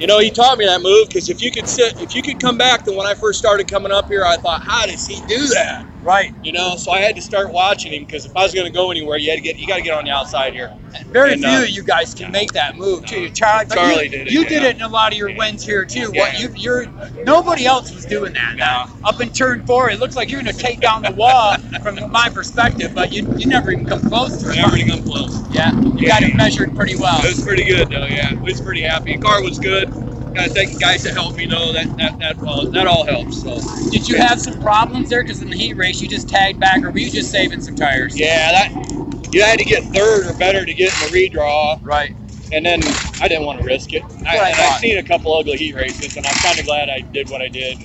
you 0.00 0.06
know, 0.06 0.18
he 0.18 0.30
taught 0.30 0.58
me 0.58 0.66
that 0.66 0.82
move 0.82 1.08
because 1.08 1.28
if 1.30 1.40
you 1.42 1.50
could 1.52 1.68
sit, 1.68 2.00
if 2.00 2.14
you 2.14 2.22
could 2.22 2.40
come 2.40 2.58
back, 2.58 2.84
then 2.84 2.96
when 2.96 3.06
I 3.06 3.14
first 3.14 3.38
started 3.38 3.68
coming 3.68 3.92
up 3.92 4.08
here, 4.08 4.24
I 4.24 4.36
thought, 4.36 4.62
how 4.62 4.84
does 4.86 5.06
he 5.06 5.20
do 5.26 5.46
that? 5.48 5.86
Right. 6.02 6.32
You 6.42 6.52
know, 6.52 6.76
so 6.76 6.92
I 6.92 7.00
had 7.00 7.16
to 7.16 7.22
start 7.22 7.52
watching 7.52 7.92
him 7.92 8.02
because 8.02 8.26
if 8.26 8.36
I 8.36 8.42
was 8.42 8.54
going 8.54 8.66
to 8.66 8.72
go 8.72 8.90
anywhere, 8.90 9.18
you 9.18 9.30
had 9.30 9.36
to 9.36 9.42
get, 9.42 9.58
you 9.58 9.66
got 9.68 9.76
to 9.76 9.82
get 9.82 9.94
on 9.96 10.04
the 10.04 10.10
outside 10.10 10.52
here. 10.54 10.70
Very 11.12 11.32
And, 11.32 11.42
few 11.42 11.48
uh, 11.50 11.62
of 11.62 11.70
you 11.70 11.82
guys 11.84 12.14
can 12.14 12.32
make 12.32 12.52
that 12.52 12.76
move 12.76 13.06
too. 13.06 13.30
Charlie, 13.30 13.66
Charlie 13.68 14.04
you, 14.04 14.10
did 14.10 14.26
it, 14.28 14.32
You 14.32 14.42
yeah. 14.42 14.48
did 14.48 14.62
it 14.64 14.76
in 14.76 14.82
a 14.82 14.88
lot 14.88 15.12
of 15.12 15.18
your 15.18 15.34
wins 15.36 15.64
here 15.64 15.84
too. 15.84 16.08
What 16.08 16.34
Yeah. 16.34 16.38
you, 16.40 16.48
you're 16.56 16.86
nobody 17.24 17.66
else 17.66 17.94
was 17.94 18.04
doing 18.06 18.32
that. 18.34 18.54
Now, 18.58 18.86
up 19.04 19.20
in 19.20 19.30
turn 19.30 19.62
four, 19.64 19.90
it 19.90 20.00
looks 20.00 20.16
like 20.16 20.30
you're 20.30 20.42
going 20.42 20.54
to 20.54 20.60
take 20.62 20.80
down 20.80 21.02
the 21.02 21.12
wall 21.12 21.56
from 21.82 21.98
my 22.10 22.28
perspective, 22.30 22.92
but 22.94 23.12
you 23.12 23.24
you 23.36 23.46
never 23.48 23.70
even 23.70 23.86
come 23.86 24.02
close 24.02 24.42
to 24.42 24.50
it. 24.50 24.56
Never 24.56 24.76
even 24.76 24.88
come 24.90 25.02
close. 25.04 25.42
Yeah, 25.50 25.72
you 25.96 26.06
got 26.08 26.22
it 26.22 26.36
measured 26.36 26.74
pretty 26.74 26.96
well. 26.96 27.20
It 27.24 27.28
was 27.28 27.44
pretty 27.44 27.64
good 27.64 27.88
though. 27.90 28.06
Yeah, 28.06 28.32
I 28.38 28.42
was 28.42 28.60
pretty 28.60 28.82
happy. 28.82 29.16
Car 29.18 29.42
was 29.42 29.58
good. 29.58 29.88
To 30.34 30.48
thank 30.48 30.72
the 30.72 30.78
guys 30.78 31.02
that 31.04 31.14
helped 31.14 31.36
me 31.36 31.46
though. 31.46 31.72
That 31.72 31.96
that 31.98 32.18
that 32.18 32.42
all 32.42 32.70
that 32.70 32.86
all 32.86 33.04
helps. 33.04 33.42
So 33.42 33.60
Did 33.90 34.08
you 34.08 34.16
have 34.16 34.40
some 34.40 34.60
problems 34.60 35.10
there? 35.10 35.22
Because 35.22 35.42
in 35.42 35.50
the 35.50 35.56
heat 35.56 35.74
race, 35.74 36.00
you 36.00 36.08
just 36.08 36.28
tagged 36.28 36.58
back, 36.60 36.82
or 36.82 36.90
were 36.90 36.98
you 36.98 37.10
just 37.10 37.30
saving 37.30 37.60
some 37.60 37.76
tires? 37.76 38.18
yeah, 38.18 38.52
that 38.52 39.30
you 39.32 39.42
had 39.42 39.58
to 39.58 39.64
get 39.64 39.84
third 39.84 40.26
or 40.26 40.34
better 40.34 40.64
to 40.64 40.74
get 40.74 40.92
in 40.94 41.12
the 41.12 41.16
redraw. 41.18 41.78
Right. 41.82 42.14
And 42.52 42.64
then 42.64 42.82
I 43.20 43.28
didn't 43.28 43.46
want 43.46 43.60
to 43.60 43.66
risk 43.66 43.92
it. 43.92 44.02
I, 44.26 44.38
I 44.38 44.48
I've 44.50 44.80
seen 44.80 44.98
a 44.98 45.02
couple 45.02 45.34
ugly 45.34 45.56
heat 45.56 45.74
races, 45.74 46.16
and 46.16 46.26
I'm 46.26 46.34
kind 46.34 46.58
of 46.58 46.66
glad 46.66 46.88
I 46.90 47.00
did 47.00 47.28
what 47.30 47.42
I 47.42 47.48
did. 47.48 47.78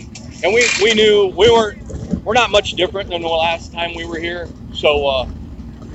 And 0.43 0.53
we 0.53 0.67
we 0.83 0.93
knew 0.93 1.33
we 1.37 1.49
weren't 1.51 1.81
we're 2.23 2.33
not 2.33 2.51
much 2.51 2.71
different 2.73 3.09
than 3.09 3.21
the 3.21 3.27
last 3.27 3.73
time 3.73 3.95
we 3.95 4.05
were 4.05 4.19
here. 4.19 4.49
So 4.73 5.07
uh, 5.07 5.27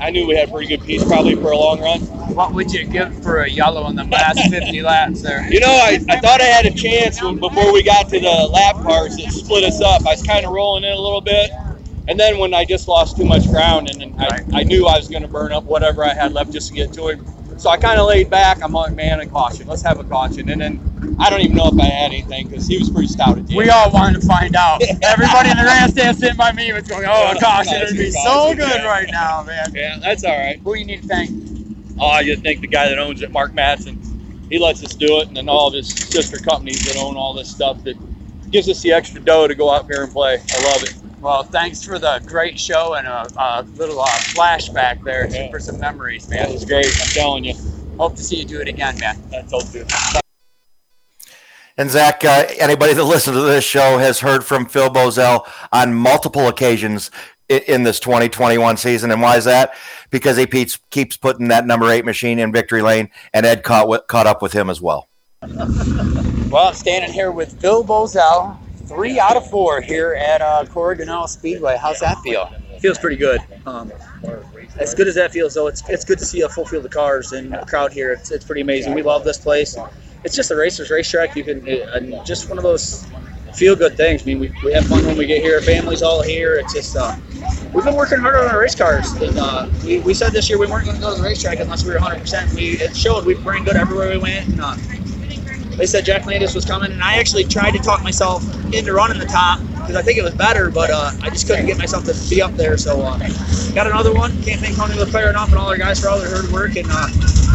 I 0.01 0.11
knew 0.11 0.27
we 0.27 0.37
had 0.37 0.49
a 0.49 0.53
pretty 0.53 0.69
good 0.69 0.85
piece 0.85 1.05
probably 1.05 1.35
for 1.37 1.53
a 1.53 1.57
long 1.57 1.81
run. 1.81 2.01
What 2.35 2.55
would 2.55 2.73
you 2.73 2.87
give 2.87 3.23
for 3.23 3.43
a 3.43 3.51
yellow 3.51 3.89
in 3.89 3.97
the 3.97 4.05
last 4.05 4.41
50 4.51 4.83
laps 4.83 5.23
there? 5.23 5.47
You 5.51 5.61
know, 5.61 5.69
I, 5.69 5.99
I 6.09 6.21
thought 6.21 6.41
I 6.41 6.45
had 6.45 6.67
a 6.67 6.75
chance 6.75 7.23
when, 7.23 7.39
before 7.39 7.73
we 7.73 7.83
got 7.83 8.09
to 8.11 8.21
the 8.21 8.51
lap 8.53 8.77
cars 8.83 9.17
that 9.17 9.31
split 9.33 9.65
us 9.65 9.81
up. 9.81 10.03
I 10.07 10.11
was 10.11 10.23
kind 10.23 10.45
of 10.45 10.53
rolling 10.53 10.85
in 10.85 10.93
a 10.93 11.01
little 11.01 11.21
bit. 11.21 11.51
And 12.09 12.19
then 12.19 12.39
when 12.39 12.53
I 12.55 12.65
just 12.65 12.89
lost 12.89 13.17
too 13.17 13.25
much 13.25 13.49
ground 13.49 13.89
and 13.89 14.01
then 14.01 14.15
I, 14.19 14.43
I 14.55 14.65
knew 14.65 14.87
I 14.89 14.97
was 14.99 15.09
going 15.09 15.23
to 15.23 15.29
burn 15.29 15.53
up 15.53 15.65
whatever 15.65 16.05
I 16.05 16.15
had 16.15 16.33
left 16.33 16.53
just 16.53 16.69
to 16.69 16.75
get 16.75 16.93
to 16.95 17.09
him. 17.09 17.32
So 17.59 17.71
I 17.71 17.77
kind 17.77 18.01
of 18.01 18.07
laid 18.07 18.31
back. 18.31 18.63
I'm 18.63 18.73
like, 18.73 18.95
man, 18.95 19.21
a 19.21 19.27
caution. 19.27 19.67
Let's 19.67 19.83
have 19.83 19.99
a 19.99 20.05
caution. 20.05 20.49
And 20.49 20.61
then 20.61 21.17
I 21.19 21.31
don't 21.31 21.41
even 21.41 21.57
know 21.57 21.69
if 21.69 21.79
I 21.79 21.85
had 21.85 22.13
anything 22.13 22.49
because 22.49 22.67
he 22.67 22.79
was 22.79 22.91
pretty 22.91 23.09
stout 23.09 23.39
at 23.39 23.47
the 23.47 23.57
We 23.57 23.65
end. 23.65 23.73
all 23.73 23.91
wanted 23.93 24.21
to 24.21 24.27
find 24.27 24.57
out. 24.57 24.83
Everybody 25.03 25.51
in 25.51 25.57
the 25.57 25.63
grandstand 25.63 26.19
sitting 26.19 26.37
by 26.37 26.53
me 26.53 26.73
was 26.73 26.85
going, 26.85 27.05
"Oh, 27.07 27.35
gosh, 27.41 27.67
nice 27.67 27.83
it'd 27.83 27.97
be 27.97 28.11
so 28.11 28.55
good 28.55 28.59
yeah. 28.83 28.87
right 28.87 29.09
now, 29.11 29.43
man." 29.45 29.73
Yeah, 29.75 29.99
that's 30.01 30.25
all 30.25 30.37
right. 30.39 30.61
Who 30.65 30.75
you 30.75 30.85
need 30.85 31.03
to 31.03 31.09
thank? 31.09 31.31
Oh, 31.99 32.09
I 32.09 32.25
just 32.25 32.43
think 32.43 32.61
the 32.61 32.67
guy 32.67 32.89
that 32.89 32.99
owns 32.99 33.23
it, 33.23 33.31
Mark 33.33 33.55
Matson, 33.55 34.01
he 34.49 34.59
lets 34.59 34.83
us 34.85 34.95
do 34.95 35.21
it, 35.21 35.29
and 35.29 35.37
then 35.37 35.49
all 35.49 35.69
of 35.69 35.75
his 35.75 35.89
sister 35.89 36.39
companies 36.39 36.85
that 36.87 36.97
own 36.97 37.17
all 37.17 37.33
this 37.33 37.51
stuff 37.51 37.83
that 37.85 37.97
gives 38.51 38.69
us 38.69 38.81
the 38.83 38.93
extra 38.93 39.21
dough 39.21 39.47
to 39.49 39.55
go 39.55 39.71
out 39.71 39.87
here 39.87 40.03
and 40.03 40.13
play. 40.13 40.35
I 40.35 40.63
love 40.65 40.83
it. 40.83 40.95
Well, 41.23 41.45
thanks 41.45 41.85
for 41.85 41.99
the 42.01 42.21
great 42.27 42.59
show 42.59 42.95
and 42.95 43.07
a, 43.07 43.27
a 43.39 43.63
little 43.77 44.01
uh, 44.01 44.07
flashback 44.07 45.03
there 45.05 45.29
Yeah. 45.31 45.51
for 45.51 45.61
some 45.61 45.79
memories, 45.79 46.29
man. 46.29 46.49
It 46.49 46.53
was 46.53 46.65
great. 46.65 46.87
I'm 46.87 47.09
telling 47.09 47.45
you. 47.45 47.55
Hope 47.99 48.17
to 48.17 48.23
see 48.25 48.37
you 48.37 48.45
do 48.45 48.61
it 48.61 48.67
again, 48.69 48.99
man. 48.99 49.17
That's 49.31 49.53
all 49.53 49.63
good. 49.73 49.89
And 51.79 51.89
Zach, 51.91 52.25
uh, 52.25 52.47
anybody 52.59 52.93
that 52.95 53.05
listens 53.05 53.37
to 53.37 53.43
this 53.43 53.65
show 53.65 53.99
has 53.99 54.19
heard 54.21 54.45
from 54.45 54.67
Phil 54.67 54.91
Bozell 54.91 55.47
on 55.73 55.95
multiple 55.95 56.49
occasions 56.49 57.11
i- 57.51 57.63
in 57.69 57.85
this 57.85 58.01
2021 58.01 58.77
season. 58.77 59.11
And 59.13 59.23
why 59.23 59.37
is 59.37 59.45
that? 59.45 59.75
Because 60.11 60.37
he 60.37 60.47
keeps, 60.47 60.79
keeps 60.91 61.17
putting 61.17 61.49
that 61.49 61.67
number 61.67 61.89
eight 61.89 62.05
machine 62.05 62.39
in 62.41 62.51
victory 62.53 62.83
lane, 62.83 63.11
and 63.33 63.47
Ed 63.47 63.63
caught, 63.63 64.07
caught 64.09 64.27
up 64.27 64.43
with 64.43 64.53
him 64.53 64.69
as 64.69 64.81
well. 64.81 65.09
Well, 66.53 66.69
I'm 66.69 66.75
standing 66.75 67.11
here 67.11 67.31
with 67.31 67.59
Phil 67.63 67.83
Bozell, 67.83 68.59
three 68.95 69.19
out 69.19 69.37
of 69.37 69.49
four 69.49 69.81
here 69.81 70.15
at 70.15 70.41
uh, 70.41 71.27
Speedway. 71.27 71.77
How's 71.81 72.01
that 72.01 72.19
feel? 72.21 72.51
feels 72.83 72.99
pretty 72.99 73.17
good. 73.17 73.41
Um, 73.65 73.93
as 74.79 74.93
good 74.95 75.07
as 75.07 75.15
that 75.15 75.33
feels, 75.33 75.55
though, 75.55 75.69
it's 75.69 75.89
it's 75.89 76.05
good 76.05 76.19
to 76.19 76.25
see 76.25 76.41
a 76.43 76.49
full 76.49 76.67
field 76.67 76.85
of 76.85 76.91
cars 76.91 77.33
and 77.33 77.55
a 77.55 77.65
crowd 77.65 77.93
here. 77.93 78.13
It's, 78.13 78.31
it's 78.31 78.45
pretty 78.45 78.61
amazing. 78.61 78.95
We 78.95 79.03
love 79.03 79.25
this 79.25 79.39
place. 79.39 79.77
It's 80.25 80.35
just 80.35 80.51
a 80.51 80.57
racers 80.57 80.91
racetrack. 80.91 81.37
You 81.37 81.45
can 81.45 81.67
and 81.69 82.27
just 82.27 82.49
one 82.49 82.59
of 82.59 82.65
those 82.65 83.07
feel 83.55 83.77
good 83.77 83.97
things. 83.97 84.23
I 84.23 84.25
mean, 84.27 84.41
we, 84.41 84.53
we 84.65 84.73
have 84.73 84.87
fun 84.87 85.05
when 85.07 85.17
we 85.17 85.27
get 85.27 85.43
here. 85.43 85.61
Family's 85.61 86.03
all 86.03 86.23
here. 86.23 86.57
It's 86.57 86.75
just 86.75 86.97
uh, 86.97 87.15
we've 87.73 87.85
been 87.85 87.95
working 87.95 88.19
hard 88.19 88.35
on 88.37 88.51
our 88.51 88.59
race 88.59 88.75
cars. 88.75 89.13
And 89.13 89.39
uh, 89.39 89.69
we, 89.85 90.01
we 90.01 90.15
said 90.15 90.33
this 90.33 90.49
year 90.49 90.59
we 90.59 90.67
weren't 90.67 90.87
going 90.87 90.97
to 90.97 91.03
go 91.03 91.15
to 91.15 91.21
the 91.21 91.27
racetrack 91.27 91.61
unless 91.61 91.85
we 91.85 91.91
were 91.91 92.01
100. 92.01 92.21
percent 92.21 92.53
We 92.55 92.79
it 92.79 92.97
showed 92.97 93.25
we 93.25 93.35
ran 93.35 93.65
good 93.65 93.77
everywhere 93.77 94.11
we 94.11 94.19
went. 94.19 94.49
And, 94.49 94.61
uh, 94.61 94.77
they 95.77 95.87
said 95.87 96.05
Jack 96.05 96.27
Landis 96.27 96.55
was 96.55 96.65
coming, 96.65 96.93
and 96.93 97.03
I 97.03 97.19
actually 97.19 97.45
tried 97.45 97.73
to 97.73 97.79
talk 97.79 98.03
myself 98.03 98.45
into 98.75 98.93
running 98.93 99.19
the 99.19 99.27
top 99.27 99.61
because 99.81 99.97
I 99.97 100.03
think 100.03 100.19
it 100.19 100.23
was 100.23 100.35
better, 100.35 100.71
but 100.71 100.91
uh, 100.91 101.11
I 101.23 101.31
just 101.31 101.47
couldn't 101.47 101.67
get 101.67 101.79
myself 101.79 102.05
to 102.05 102.15
be 102.31 102.41
up 102.43 102.55
there. 102.57 102.77
So 102.77 103.03
uh, 103.03 103.19
got 103.75 103.87
another 103.87 104.15
one. 104.15 104.31
Can't 104.43 104.61
thank 104.61 104.77
Tony 104.77 104.95
LeClaire 104.95 105.31
enough 105.31 105.49
and 105.49 105.59
all 105.59 105.69
our 105.69 105.79
guys 105.79 106.01
for 106.01 106.09
all 106.09 106.19
their 106.21 106.31
hard 106.31 106.51
work, 106.53 106.77
and 106.77 106.87
uh, 106.91 107.09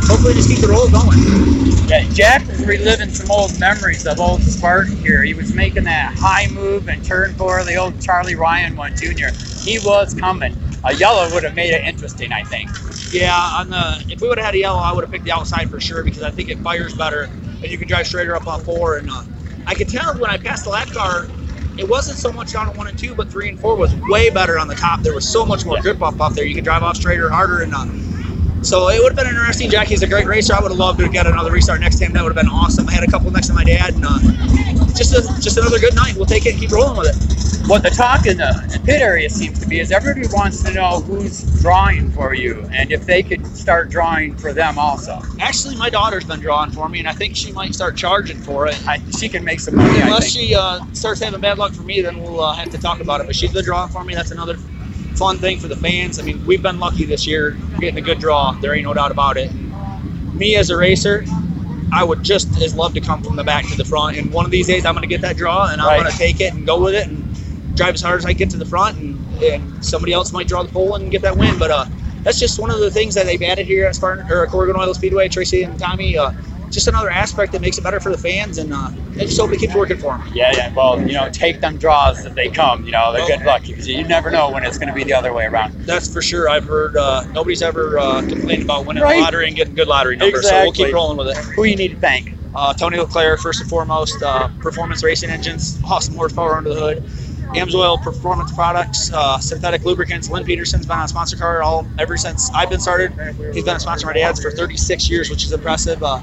hopefully 0.08 0.34
just 0.34 0.50
keep 0.50 0.60
the 0.60 0.68
roll 0.68 0.90
going. 0.90 1.20
Yeah, 1.88 2.04
Jack 2.12 2.48
was 2.48 2.66
reliving 2.66 3.10
some 3.10 3.32
old 3.32 3.58
memories 3.60 4.06
of 4.06 4.20
old 4.20 4.42
Spartan 4.42 4.98
here. 4.98 5.24
He 5.24 5.34
was 5.34 5.54
making 5.56 5.86
that 5.86 6.14
high 6.18 6.48
move 6.54 6.88
and 6.90 7.04
turn 7.04 7.34
for 7.34 7.64
the 7.64 7.76
old 7.76 8.00
Charlie 8.02 8.36
Ryan 8.36 8.76
one 8.76 8.96
junior. 8.96 9.32
He 9.64 9.80
was 9.80 10.14
coming. 10.14 10.56
A 10.84 10.94
yellow 10.96 11.30
would 11.34 11.44
have 11.44 11.56
made 11.56 11.72
it 11.74 11.84
interesting, 11.86 12.32
I 12.32 12.44
think. 12.44 12.70
Yeah, 13.12 13.34
on 13.36 13.70
the 13.70 14.04
if 14.10 14.22
we 14.22 14.28
would 14.28 14.38
have 14.38 14.46
had 14.46 14.56
a 14.56 14.60
yellow, 14.60 14.80
I 14.80 14.92
would 14.94 15.04
have 15.04 15.12
picked 15.12 15.26
the 15.26 15.32
outside 15.32 15.70
for 15.70 15.80
sure 15.80 16.04
because 16.04 16.24
I 16.24 16.32
think 16.32 16.50
it 16.50 16.60
fires 16.60 16.94
better 16.96 17.30
and 17.62 17.72
you 17.72 17.78
can 17.78 17.88
drive 17.88 18.08
straighter 18.08 18.36
up 18.36 18.48
on 18.48 18.60
four. 18.62 18.98
And 18.98 19.10
uh, 19.10 19.24
I 19.66 19.76
could 19.76 19.90
tell 19.90 20.20
when 20.20 20.30
I 20.30 20.38
passed 20.38 20.66
the 20.66 20.72
lap 20.72 20.90
car, 20.90 21.28
it 21.78 21.88
wasn't 21.88 22.18
so 22.18 22.32
much 22.32 22.56
on 22.56 22.68
one 22.76 22.88
and 22.88 22.98
two, 22.98 23.14
but 23.16 23.32
three 23.32 23.50
and 23.50 23.60
four 23.60 23.76
was 23.78 23.96
way 24.10 24.30
better 24.30 24.58
on 24.60 24.68
the 24.68 24.76
top. 24.76 25.04
There 25.04 25.14
was 25.14 25.26
so 25.26 25.46
much 25.46 25.66
more 25.66 25.80
grip 25.82 26.02
off 26.02 26.20
off 26.20 26.36
there. 26.36 26.46
You 26.46 26.56
could 26.56 26.64
drive 26.64 26.84
off 26.84 26.96
straighter, 26.96 27.30
harder, 27.30 27.62
and 27.62 27.74
uh, 27.74 27.86
so 28.62 28.90
it 28.90 29.02
would 29.02 29.14
have 29.14 29.18
been 29.18 29.28
interesting. 29.28 29.70
Jackie's 29.70 30.04
a 30.04 30.08
great 30.08 30.28
racer. 30.28 30.54
I 30.54 30.62
would 30.62 30.72
have 30.72 30.80
loved 30.80 31.00
to 31.00 31.10
get 31.10 31.28
another 31.28 31.52
restart 31.52 31.80
next 31.80 32.00
time. 32.00 32.14
That 32.14 32.24
would 32.24 32.36
have 32.36 32.44
been 32.44 32.52
awesome. 32.52 32.88
I 32.88 32.94
had 32.94 33.04
a 33.04 33.12
couple 33.12 33.32
next 33.32 33.48
to 33.48 33.54
my 33.54 33.64
dad, 33.64 33.96
and 33.96 34.06
uh, 34.06 34.20
just 34.96 35.14
a, 35.14 35.22
just 35.42 35.58
another 35.58 35.80
good 35.80 35.96
night. 35.96 36.16
We'll 36.16 36.26
take 36.26 36.46
it 36.46 36.52
and 36.54 36.60
keep 36.60 36.72
rolling 36.72 36.98
with 36.98 37.10
it. 37.10 37.38
What 37.70 37.84
the 37.84 37.90
talk 37.90 38.26
in 38.26 38.38
the 38.38 38.80
pit 38.86 39.02
area 39.02 39.30
seems 39.30 39.60
to 39.60 39.68
be 39.68 39.82
is 39.82 39.92
everybody 39.92 40.26
wants 40.34 40.64
to 40.64 40.74
know 40.74 41.02
who's 41.02 41.62
drawing 41.62 42.10
for 42.12 42.34
you 42.34 42.66
and 42.72 42.94
if 42.94 43.06
they 43.06 43.22
could 43.22 43.46
start 43.46 43.90
drawing 43.90 44.38
for 44.38 44.54
them 44.54 44.80
also. 44.80 45.20
Actually, 45.42 45.76
my 45.76 45.90
daughter's 45.90 46.24
been 46.24 46.40
drawing 46.40 46.72
for 46.72 46.88
me, 46.88 47.00
and 47.00 47.10
I 47.10 47.12
think 47.12 47.36
she 47.36 47.52
might 47.52 47.76
start 47.76 47.98
charging 47.98 48.38
for 48.38 48.68
it. 48.68 48.88
I, 48.88 49.00
she 49.20 49.28
can 49.28 49.44
make 49.44 49.60
some 49.60 49.76
money. 49.76 50.02
I 50.02 50.06
Unless 50.06 50.32
she 50.32 50.56
uh, 50.56 50.80
starts 50.94 51.22
having 51.22 51.42
bad 51.42 51.58
luck 51.58 51.74
for 51.74 51.84
me, 51.84 52.00
then 52.02 52.22
we'll 52.22 52.42
uh, 52.42 52.54
have 52.54 52.70
to 52.70 52.78
talk 52.78 53.02
about 53.02 53.20
it. 53.20 53.28
But 53.28 53.36
she's 53.36 53.52
been 53.52 53.66
drawing 53.66 53.90
for 53.90 54.06
me. 54.06 54.16
That's 54.16 54.32
another 54.32 54.56
fun 55.18 55.40
thing 55.40 55.58
for 55.60 55.68
the 55.68 55.76
fans. 55.76 56.20
I 56.20 56.24
mean, 56.24 56.42
we've 56.46 56.62
been 56.62 56.80
lucky 56.80 57.06
this 57.06 57.28
year 57.28 57.58
getting 57.80 57.98
a 57.98 58.02
good 58.02 58.20
draw. 58.20 58.56
There 58.62 58.74
ain't 58.76 58.86
no 58.86 58.94
doubt 58.94 59.12
about 59.12 59.38
it. 59.38 59.54
Me 60.34 60.56
as 60.56 60.70
a 60.70 60.78
racer, 60.78 61.26
I 61.92 62.04
would 62.04 62.24
just 62.24 62.62
as 62.62 62.76
love 62.76 62.94
to 62.94 63.02
come 63.02 63.22
from 63.22 63.36
the 63.36 63.44
back 63.44 63.66
to 63.68 63.76
the 63.76 63.86
front. 63.86 64.18
And 64.18 64.32
one 64.32 64.46
of 64.46 64.52
these 64.52 64.68
days, 64.68 64.86
I'm 64.86 64.94
going 64.94 65.02
to 65.04 65.08
get 65.08 65.22
that 65.22 65.38
draw, 65.38 65.72
and 65.72 65.82
I'm 65.82 65.88
Right. 65.88 66.02
going 66.02 66.12
to 66.12 66.18
take 66.18 66.40
it 66.42 66.54
and 66.54 66.66
go 66.66 66.82
with 66.84 66.94
it 66.96 67.10
and 67.10 67.26
drive 67.76 67.94
as 67.96 68.02
hard 68.02 68.18
as 68.20 68.26
I 68.26 68.34
get 68.34 68.50
to 68.52 68.58
the 68.58 68.66
front. 68.66 68.98
And, 68.98 69.24
and 69.42 69.84
somebody 69.84 70.14
else 70.14 70.32
might 70.34 70.48
draw 70.48 70.64
the 70.64 70.70
pole 70.70 70.96
and 70.96 71.12
get 71.12 71.22
that 71.24 71.38
win. 71.38 71.58
But 71.58 71.72
uh, 71.72 71.86
that's 72.24 72.40
just 72.40 72.60
one 72.60 72.70
of 72.72 72.80
the 72.80 72.92
things 72.92 73.16
that 73.16 73.26
they've 73.26 73.42
added 73.42 73.66
here 73.66 73.88
at 73.88 73.96
Spartan 73.96 74.26
or 74.30 74.46
Corrigan 74.48 74.76
Oil 74.80 74.94
Speedway. 74.94 75.28
Tracy 75.30 75.64
and 75.64 75.80
Tommy, 75.80 76.18
uh, 76.18 76.32
just 76.72 76.88
another 76.88 77.10
aspect 77.10 77.52
that 77.54 77.62
makes 77.62 77.78
it 77.78 77.84
better 77.84 78.00
for 78.00 78.12
the 78.12 78.18
fans. 78.18 78.58
And 78.58 78.74
uh, 78.74 78.90
I 79.16 79.20
just 79.26 79.40
hope 79.40 79.52
it 79.52 79.60
keeps 79.60 79.74
working 79.76 79.98
for 79.98 80.18
them. 80.18 80.28
Yeah, 80.34 80.52
yeah. 80.54 80.74
Well, 80.76 81.00
you 81.02 81.14
know, 81.14 81.30
take 81.30 81.62
them 81.62 81.78
draws 81.78 82.26
as 82.26 82.34
they 82.36 82.50
come. 82.50 82.86
You 82.86 82.92
know, 82.92 83.14
they're 83.14 83.26
good 83.38 83.46
luck 83.46 83.64
because 83.66 83.88
you 83.88 84.04
never 84.08 84.30
know 84.32 84.52
when 84.52 84.64
it's 84.64 84.78
going 84.78 84.90
to 84.90 84.96
be 84.96 85.04
the 85.04 85.14
other 85.14 85.34
way 85.34 85.46
around. 85.46 85.74
That's 85.86 86.12
for 86.12 86.22
sure. 86.22 86.50
I've 86.50 86.66
heard 86.66 86.96
uh, 86.98 87.24
nobody's 87.34 87.62
ever 87.62 87.98
uh, 88.00 88.22
complained 88.22 88.64
about 88.64 88.86
winning 88.86 89.04
Right. 89.04 89.16
the 89.18 89.22
lottery 89.22 89.48
and 89.48 89.56
getting 89.56 89.76
good 89.76 89.88
lottery 89.88 90.18
numbers. 90.18 90.48
So 90.48 90.62
we'll 90.64 90.72
keep 90.72 90.94
rolling 90.94 91.18
with 91.18 91.28
it. 91.30 91.38
Who 91.56 91.64
you 91.66 91.76
need 91.76 91.90
to 91.90 91.98
thank? 91.98 92.34
Uh, 92.56 92.74
Tony 92.74 92.98
LeClaire, 92.98 93.38
first 93.38 93.62
and 93.62 93.70
foremost, 93.70 94.22
uh, 94.24 94.48
Performance 94.60 95.04
Racing 95.04 95.30
Engines, 95.30 95.80
awesome 95.84 96.16
horsepower 96.16 96.58
under 96.58 96.74
the 96.74 96.80
hood. 96.80 97.04
Amsoil 97.56 98.02
Performance 98.02 98.52
Products, 98.52 99.12
uh, 99.14 99.40
synthetic 99.40 99.86
lubricants. 99.86 100.30
Lynn 100.30 100.44
Peterson's 100.44 100.86
been 100.86 100.98
on 100.98 101.08
sponsor 101.08 101.38
car 101.38 101.64
all 101.64 101.88
ever 101.98 102.18
since 102.18 102.52
I've 102.54 102.70
been 102.70 102.80
started. 102.80 103.14
He's 103.54 103.64
been 103.64 103.76
a 103.76 103.80
sponsor 103.80 104.08
of 104.08 104.14
my 104.14 104.20
dad's 104.20 104.42
for 104.42 104.52
36 104.52 105.10
years, 105.10 105.30
which 105.30 105.46
is 105.46 105.52
impressive. 105.52 106.02
Uh, 106.04 106.22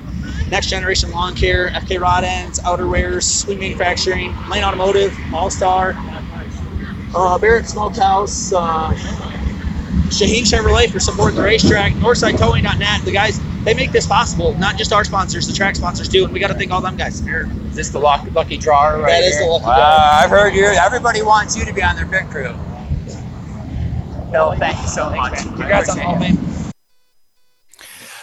Next 0.50 0.68
Generation 0.68 1.10
Lawn 1.10 1.34
Care, 1.34 1.70
FK 1.70 2.00
Rod 2.00 2.22
Ends, 2.24 2.60
Outerwears, 2.60 3.22
Swing 3.22 3.58
Manufacturing, 3.58 4.34
Lane 4.48 4.62
Automotive, 4.62 5.18
All 5.34 5.50
Star, 5.50 5.94
uh, 7.14 7.38
Barrett 7.38 7.66
Smokehouse, 7.66 8.52
uh, 8.52 8.90
Shaheen 10.08 10.42
Chevrolet 10.42 10.90
for 10.90 11.00
supporting 11.00 11.36
the 11.36 11.42
racetrack, 11.42 11.92
Northside 11.94 12.34
NorthsideTowing.net. 12.34 13.04
The 13.04 13.12
guys, 13.12 13.40
they 13.64 13.74
make 13.74 13.92
this 13.92 14.06
possible. 14.06 14.54
Not 14.58 14.76
just 14.76 14.92
our 14.92 15.04
sponsors, 15.04 15.46
the 15.46 15.54
track 15.54 15.76
sponsors 15.76 16.08
too, 16.08 16.24
and 16.24 16.32
we 16.32 16.40
got 16.40 16.48
to 16.48 16.54
thank 16.54 16.70
all 16.70 16.80
them 16.80 16.96
guys. 16.96 17.20
Here, 17.20 17.50
is 17.66 17.76
this 17.76 17.88
the 17.88 17.98
lucky, 17.98 18.30
lucky 18.30 18.56
drawer 18.58 18.98
right 18.98 19.10
That 19.10 19.22
is 19.24 19.34
here? 19.34 19.44
the 19.44 19.52
lucky 19.52 19.64
wow, 19.64 19.76
drawer. 19.76 19.86
I've 20.24 20.30
heard 20.30 20.54
you. 20.54 20.66
Everybody 20.66 21.22
wants 21.22 21.56
you 21.56 21.64
to 21.64 21.72
be 21.72 21.82
on 21.82 21.96
their 21.96 22.06
pit 22.06 22.28
crew. 22.30 22.54
Bill, 24.30 24.54
thank 24.56 24.80
you 24.80 24.88
so 24.88 25.10
much. 25.10 25.38
Congrats 25.38 25.88
on 25.88 25.96
the 25.96 26.02
Hall 26.02 26.16
of 26.16 26.20
Fame. 26.20 26.38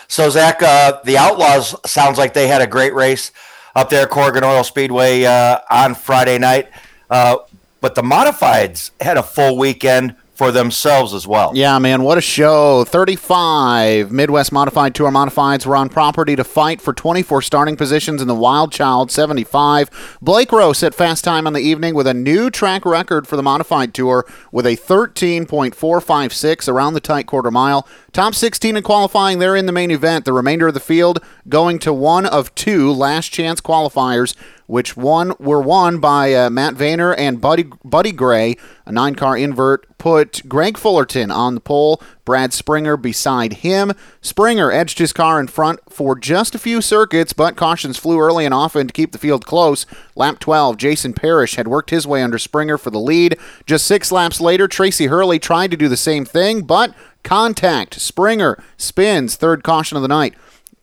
So, 0.08 0.30
Zach, 0.30 0.62
uh, 0.62 1.00
the 1.06 1.18
Outlaws 1.18 1.74
sounds 1.90 2.18
like 2.18 2.34
they 2.34 2.48
had 2.48 2.62
a 2.62 2.68
great 2.68 2.94
race 2.94 3.32
up 3.76 3.90
there 3.90 4.04
at 4.04 4.10
Corrigan 4.10 4.44
Oil 4.44 4.64
Speedway 4.64 5.24
uh, 5.24 5.60
on 5.70 5.96
Friday 5.96 6.38
night. 6.38 6.70
Uh, 7.10 7.38
but 7.80 7.96
the 7.96 8.02
Modifieds 8.02 8.92
had 9.00 9.18
a 9.18 9.24
full 9.24 9.58
weekend 9.58 10.16
for 10.42 10.52
themselves 10.52 11.14
as 11.14 11.28
well. 11.28 11.52
Yeah, 11.54 11.78
man, 11.78 12.02
what 12.02 12.18
a 12.18 12.22
show. 12.22 12.84
35 12.84 14.12
Midwest 14.12 14.52
Modified 14.52 14.96
Tour 14.96 15.12
Modifieds 15.12 15.68
were 15.68 15.76
on 15.76 15.88
property 15.88 16.36
to 16.36 16.44
fight 16.44 16.82
for 16.82 16.94
24 16.94 17.44
starting 17.44 17.76
positions 17.76 18.24
in 18.24 18.28
the 18.28 18.34
Wild 18.34 18.72
Child 18.72 19.12
75. 19.12 20.18
Blake 20.20 20.52
Rowe 20.52 20.74
set 20.74 20.96
fast 20.96 21.24
time 21.24 21.46
on 21.46 21.54
the 21.54 21.60
evening 21.60 21.94
with 21.94 22.08
a 22.08 22.16
new 22.16 22.50
track 22.50 22.88
record 22.88 23.28
for 23.28 23.36
the 23.36 23.44
Modified 23.44 23.94
Tour 23.94 24.26
with 24.52 24.66
a 24.66 24.76
13.456 24.76 26.68
around 26.68 26.96
the 26.96 27.00
tight 27.00 27.28
quarter 27.28 27.52
mile. 27.52 27.88
Top 28.12 28.34
16 28.34 28.78
in 28.78 28.82
qualifying 28.82 29.38
there 29.38 29.56
in 29.56 29.68
the 29.68 29.72
main 29.72 29.92
event. 29.92 30.26
The 30.26 30.34
remainder 30.34 30.70
of 30.70 30.74
the 30.74 30.80
field 30.80 31.24
going 31.50 31.78
to 31.80 31.94
one 31.94 32.26
of 32.26 32.56
two 32.56 32.92
last 32.92 33.28
chance 33.28 33.62
qualifiers, 33.62 34.36
which 34.72 34.96
one 34.96 35.34
were 35.38 35.60
won 35.60 36.00
by 36.00 36.34
uh, 36.34 36.50
Matt 36.50 36.76
Vayner 36.76 37.14
and 37.18 37.42
Buddy 37.42 37.64
Buddy 37.84 38.14
Gray. 38.14 38.56
A 38.86 38.92
nine-car 38.94 39.36
invert 39.36 39.86
put 39.98 40.48
Greg 40.48 40.78
Fullerton 40.78 41.30
on 41.30 41.56
the 41.56 41.60
pole. 41.60 42.02
Brad 42.24 42.54
Springer 42.54 42.96
beside 42.96 43.52
him. 43.52 43.92
Springer 44.22 44.72
edged 44.72 44.98
his 44.98 45.12
car 45.12 45.42
in 45.42 45.48
front 45.48 45.82
for 45.90 46.18
just 46.18 46.56
a 46.56 46.60
few 46.60 46.82
circuits, 46.82 47.34
but 47.34 47.58
cautions 47.58 47.98
flew 47.98 48.18
early 48.18 48.46
and 48.46 48.54
often 48.54 48.88
to 48.88 48.94
keep 48.94 49.12
the 49.12 49.18
field 49.18 49.46
close. 49.46 49.86
Lap 50.16 50.40
12, 50.40 50.78
Jason 50.78 51.14
Parrish 51.14 51.56
had 51.56 51.68
worked 51.68 51.90
his 51.90 52.08
way 52.08 52.24
under 52.24 52.40
Springer 52.40 52.78
for 52.78 52.92
the 52.92 53.00
lead. 53.00 53.38
Just 53.66 53.86
six 53.86 54.10
laps 54.10 54.40
later, 54.40 54.70
Tracy 54.70 55.08
Hurley 55.08 55.38
tried 55.38 55.72
to 55.72 55.78
do 55.78 55.90
the 55.90 55.98
same 55.98 56.24
thing, 56.24 56.62
but 56.62 56.96
contact. 57.26 58.00
Springer 58.00 58.58
spins, 58.78 59.36
third 59.36 59.66
caution 59.66 59.98
of 59.98 60.02
the 60.02 60.08
night. 60.08 60.34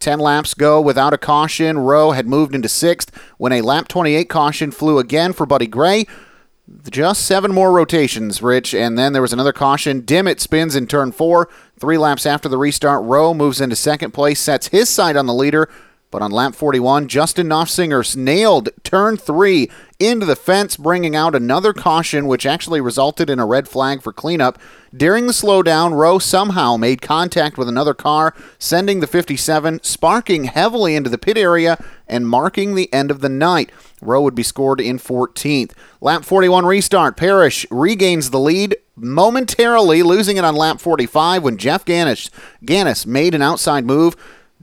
10 0.01 0.19
laps 0.19 0.55
go 0.55 0.81
without 0.81 1.13
a 1.13 1.19
caution. 1.19 1.79
Rowe 1.79 2.13
had 2.13 2.27
moved 2.27 2.55
into 2.55 2.69
sixth 2.69 3.11
when 3.37 3.53
a 3.53 3.63
lap 3.63 3.89
28 3.89 4.29
caution 4.29 4.71
flew 4.71 4.99
again 4.99 5.33
for 5.33 5.47
Buddy 5.47 5.67
Gray. 5.67 6.07
Just 6.91 7.25
seven 7.25 7.53
more 7.53 7.73
rotations, 7.73 8.43
Rich, 8.43 8.75
and 8.75 8.99
then 8.99 9.15
there 9.15 9.23
was 9.23 9.33
another 9.33 9.55
caution. 9.55 10.03
Dimmitt 10.03 10.39
spins 10.39 10.77
in 10.77 10.87
turn 10.87 11.13
four. 11.13 11.49
Three 11.81 11.97
laps 11.97 12.27
after 12.27 12.49
the 12.49 12.59
restart, 12.59 13.05
Rowe 13.05 13.33
moves 13.33 13.61
into 13.61 13.75
second 13.75 14.11
place, 14.13 14.39
sets 14.39 14.69
his 14.69 14.89
sight 14.91 15.17
on 15.17 15.27
the 15.27 15.35
leader. 15.35 15.71
But 16.11 16.23
on 16.23 16.31
lap 16.31 16.55
41, 16.55 17.09
Justin 17.09 17.49
Knopfsinger 17.49 18.17
nailed 18.17 18.71
turn 18.83 19.19
three 19.19 19.71
into 19.99 20.25
the 20.25 20.37
fence, 20.37 20.77
bringing 20.77 21.15
out 21.15 21.35
another 21.35 21.75
caution, 21.75 22.27
which 22.27 22.47
actually 22.47 22.81
resulted 22.81 23.29
in 23.29 23.39
a 23.39 23.47
red 23.47 23.69
flag 23.69 24.01
for 24.01 24.13
cleanup. 24.13 24.59
During 24.97 25.27
the 25.27 25.35
slowdown, 25.35 25.93
Rowe 25.93 26.19
somehow 26.19 26.79
made 26.79 27.03
contact 27.03 27.59
with 27.59 27.69
another 27.69 27.93
car, 27.93 28.35
sending 28.59 29.01
the 29.01 29.07
57 29.07 29.81
sparking 29.83 30.45
heavily 30.45 30.95
into 30.97 31.11
the 31.11 31.19
pit 31.19 31.37
area 31.37 31.83
and 32.07 32.27
marking 32.27 32.75
the 32.75 32.91
end 32.93 33.11
of 33.11 33.21
the 33.21 33.29
night. 33.29 33.71
Rowe 34.01 34.23
would 34.23 34.35
be 34.35 34.43
scored 34.43 34.81
in 34.81 34.99
14th. 34.99 35.73
Lap 36.01 36.25
41 36.25 36.65
restart. 36.65 37.19
Parrish 37.19 37.67
regains 37.71 38.31
the 38.31 38.41
lead 38.41 38.77
momentarily, 38.97 40.03
losing 40.03 40.37
it 40.37 40.45
on 40.45 40.55
lap 40.57 40.81
45 40.81 41.43
when 41.43 41.59
Jeff 41.59 41.85
Gannis, 41.85 42.31
Gannis 42.65 43.05
made 43.05 43.35
an 43.35 43.43
outside 43.43 43.85
move 43.85 44.17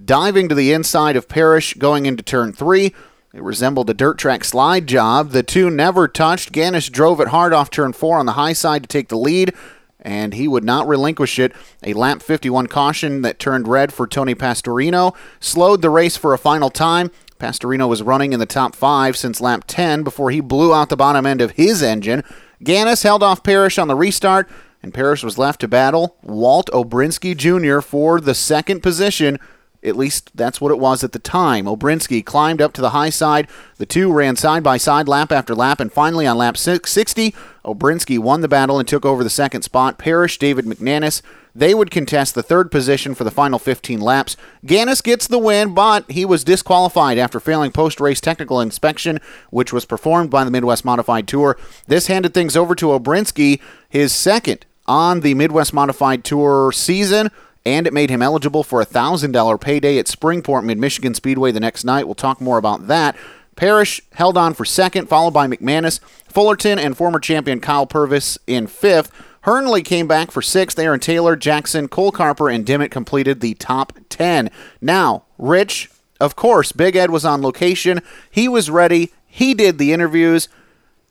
diving 0.04 0.50
to 0.50 0.56
the 0.56 0.72
inside 0.72 1.16
of 1.16 1.30
Parrish 1.30 1.74
going 1.76 2.06
into 2.06 2.24
turn 2.24 2.54
three. 2.54 2.94
It 3.34 3.44
resembled 3.44 3.90
a 3.90 3.94
dirt 3.94 4.18
track 4.18 4.44
slide 4.44 4.88
job. 4.88 5.32
The 5.32 5.44
two 5.44 5.70
never 5.70 6.08
touched. 6.08 6.54
Gannis 6.54 6.92
drove 6.92 7.20
it 7.20 7.30
hard 7.30 7.54
off 7.54 7.70
turn 7.70 7.94
four 7.94 8.18
on 8.18 8.26
the 8.26 8.34
high 8.34 8.54
side 8.54 8.84
to 8.84 8.88
take 8.88 9.10
the 9.10 9.18
lead, 9.18 9.54
and 10.00 10.34
he 10.34 10.48
would 10.48 10.64
not 10.64 10.88
relinquish 10.88 11.38
it. 11.38 11.52
A 11.84 11.94
lap 11.94 12.22
51 12.22 12.68
caution 12.68 13.24
that 13.24 13.40
turned 13.40 13.68
red 13.68 13.92
for 13.92 14.08
Tony 14.08 14.36
Pastorino 14.36 15.16
slowed 15.40 15.82
the 15.82 15.90
race 15.90 16.16
for 16.16 16.34
a 16.34 16.38
final 16.38 16.70
time. 16.70 17.12
Pastorino 17.40 17.90
was 17.90 18.02
running 18.02 18.32
in 18.32 18.40
the 18.40 18.46
top 18.46 18.74
five 18.74 19.18
since 19.18 19.42
lap 19.42 19.66
10 19.68 20.04
before 20.04 20.32
he 20.32 20.40
blew 20.40 20.74
out 20.74 20.88
the 20.88 20.96
bottom 20.96 21.26
end 21.26 21.42
of 21.42 21.52
his 21.52 21.84
engine. 21.84 22.24
Gannis 22.64 23.04
held 23.04 23.22
off 23.22 23.44
Parrish 23.44 23.78
on 23.78 23.90
the 23.90 23.96
restart, 23.96 24.50
and 24.82 24.94
Parrish 24.94 25.24
was 25.24 25.38
left 25.38 25.60
to 25.60 25.68
battle 25.68 26.16
Walt 26.24 26.70
Obrinsky 26.72 27.36
Jr. 27.36 27.82
for 27.82 28.22
the 28.22 28.34
second 28.34 28.82
position 28.82 29.38
at 29.86 29.96
least 29.96 30.32
that's 30.36 30.60
what 30.60 30.72
it 30.72 30.80
was 30.80 31.04
at 31.04 31.12
the 31.12 31.20
time. 31.20 31.66
Obrinsky 31.66 32.26
climbed 32.26 32.62
up 32.62 32.74
to 32.74 32.82
the 32.82 32.90
high 32.90 33.10
side. 33.10 33.48
The 33.78 33.86
two 33.86 34.12
ran 34.12 34.36
side 34.36 34.64
by 34.64 34.78
side 34.78 35.08
lap 35.08 35.32
after 35.32 35.54
lap, 35.54 35.80
and 35.80 35.94
finally 35.94 36.26
on 36.26 36.38
lap 36.38 36.58
60, 36.58 37.36
Obrinsky 37.64 38.18
won 38.20 38.42
the 38.42 38.48
battle 38.48 38.80
and 38.80 38.88
took 38.88 39.06
over 39.06 39.24
the 39.24 39.30
second 39.30 39.62
spot. 39.62 39.98
Parrish, 39.98 40.38
David 40.38 40.66
McManus, 40.66 41.22
they 41.54 41.74
would 41.74 41.92
contest 41.92 42.36
the 42.36 42.44
third 42.44 42.70
position 42.70 43.16
for 43.16 43.24
the 43.24 43.32
final 43.32 43.60
15 43.60 44.02
laps. 44.02 44.36
Gannis 44.66 45.02
gets 45.04 45.28
the 45.28 45.40
win, 45.40 45.74
but 45.74 46.10
he 46.12 46.26
was 46.26 46.44
disqualified 46.44 47.18
after 47.18 47.40
failing 47.40 47.72
post 47.72 48.02
race 48.02 48.20
technical 48.20 48.60
inspection, 48.60 49.20
which 49.52 49.72
was 49.72 49.86
performed 49.86 50.30
by 50.30 50.44
the 50.44 50.52
Midwest 50.52 50.84
Modified 50.84 51.28
Tour. 51.28 51.58
This 51.88 52.08
handed 52.08 52.34
things 52.34 52.58
over 52.58 52.76
to 52.76 52.88
Obrinsky, 52.88 53.62
his 53.88 54.14
second 54.14 54.66
on 54.88 55.22
the 55.22 55.34
Midwest 55.34 55.74
Modified 55.74 56.24
Tour 56.24 56.72
season 56.72 57.32
and 57.66 57.88
it 57.88 57.94
made 57.94 58.10
him 58.10 58.22
eligible 58.22 58.64
for 58.64 58.82
a 58.82 58.86
$1,000 58.86 59.60
payday 59.60 59.98
at 59.98 60.06
Springport 60.06 60.64
Mid 60.64 60.78
Michigan 60.78 61.14
Speedway 61.14 61.52
the 61.52 61.60
next 61.60 61.84
night. 61.84 62.06
We'll 62.06 62.16
talk 62.16 62.40
more 62.40 62.58
about 62.58 62.88
that. 62.88 63.16
Parrish 63.56 64.02
held 64.14 64.38
on 64.38 64.54
for 64.54 64.66
second, 64.66 65.08
followed 65.08 65.34
by 65.34 65.48
McManus, 65.48 66.00
Fullerton, 66.28 66.78
and 66.78 66.98
former 66.98 67.20
champion 67.20 67.60
Kyle 67.60 67.86
Purvis 67.88 68.38
in 68.48 68.68
fifth. 68.68 69.12
Hernley 69.42 69.84
came 69.84 70.08
back 70.08 70.32
for 70.32 70.42
sixth. 70.42 70.78
Aaron 70.78 71.00
Taylor, 71.00 71.36
Jackson, 71.36 71.88
Cole 71.88 72.12
Carper, 72.12 72.50
and 72.50 72.66
Dimmitt 72.66 72.92
completed 72.92 73.40
the 73.40 73.54
top 73.54 73.94
10. 74.10 74.50
Now, 74.82 75.24
Rich, 75.38 75.90
of 76.20 76.36
course, 76.36 76.72
Big 76.72 76.96
Ed 76.96 77.12
was 77.12 77.26
on 77.26 77.42
location. 77.42 78.02
He 78.30 78.48
was 78.48 78.70
ready. 78.70 79.14
He 79.28 79.54
did 79.54 79.78
the 79.78 79.94
interviews. 79.94 80.50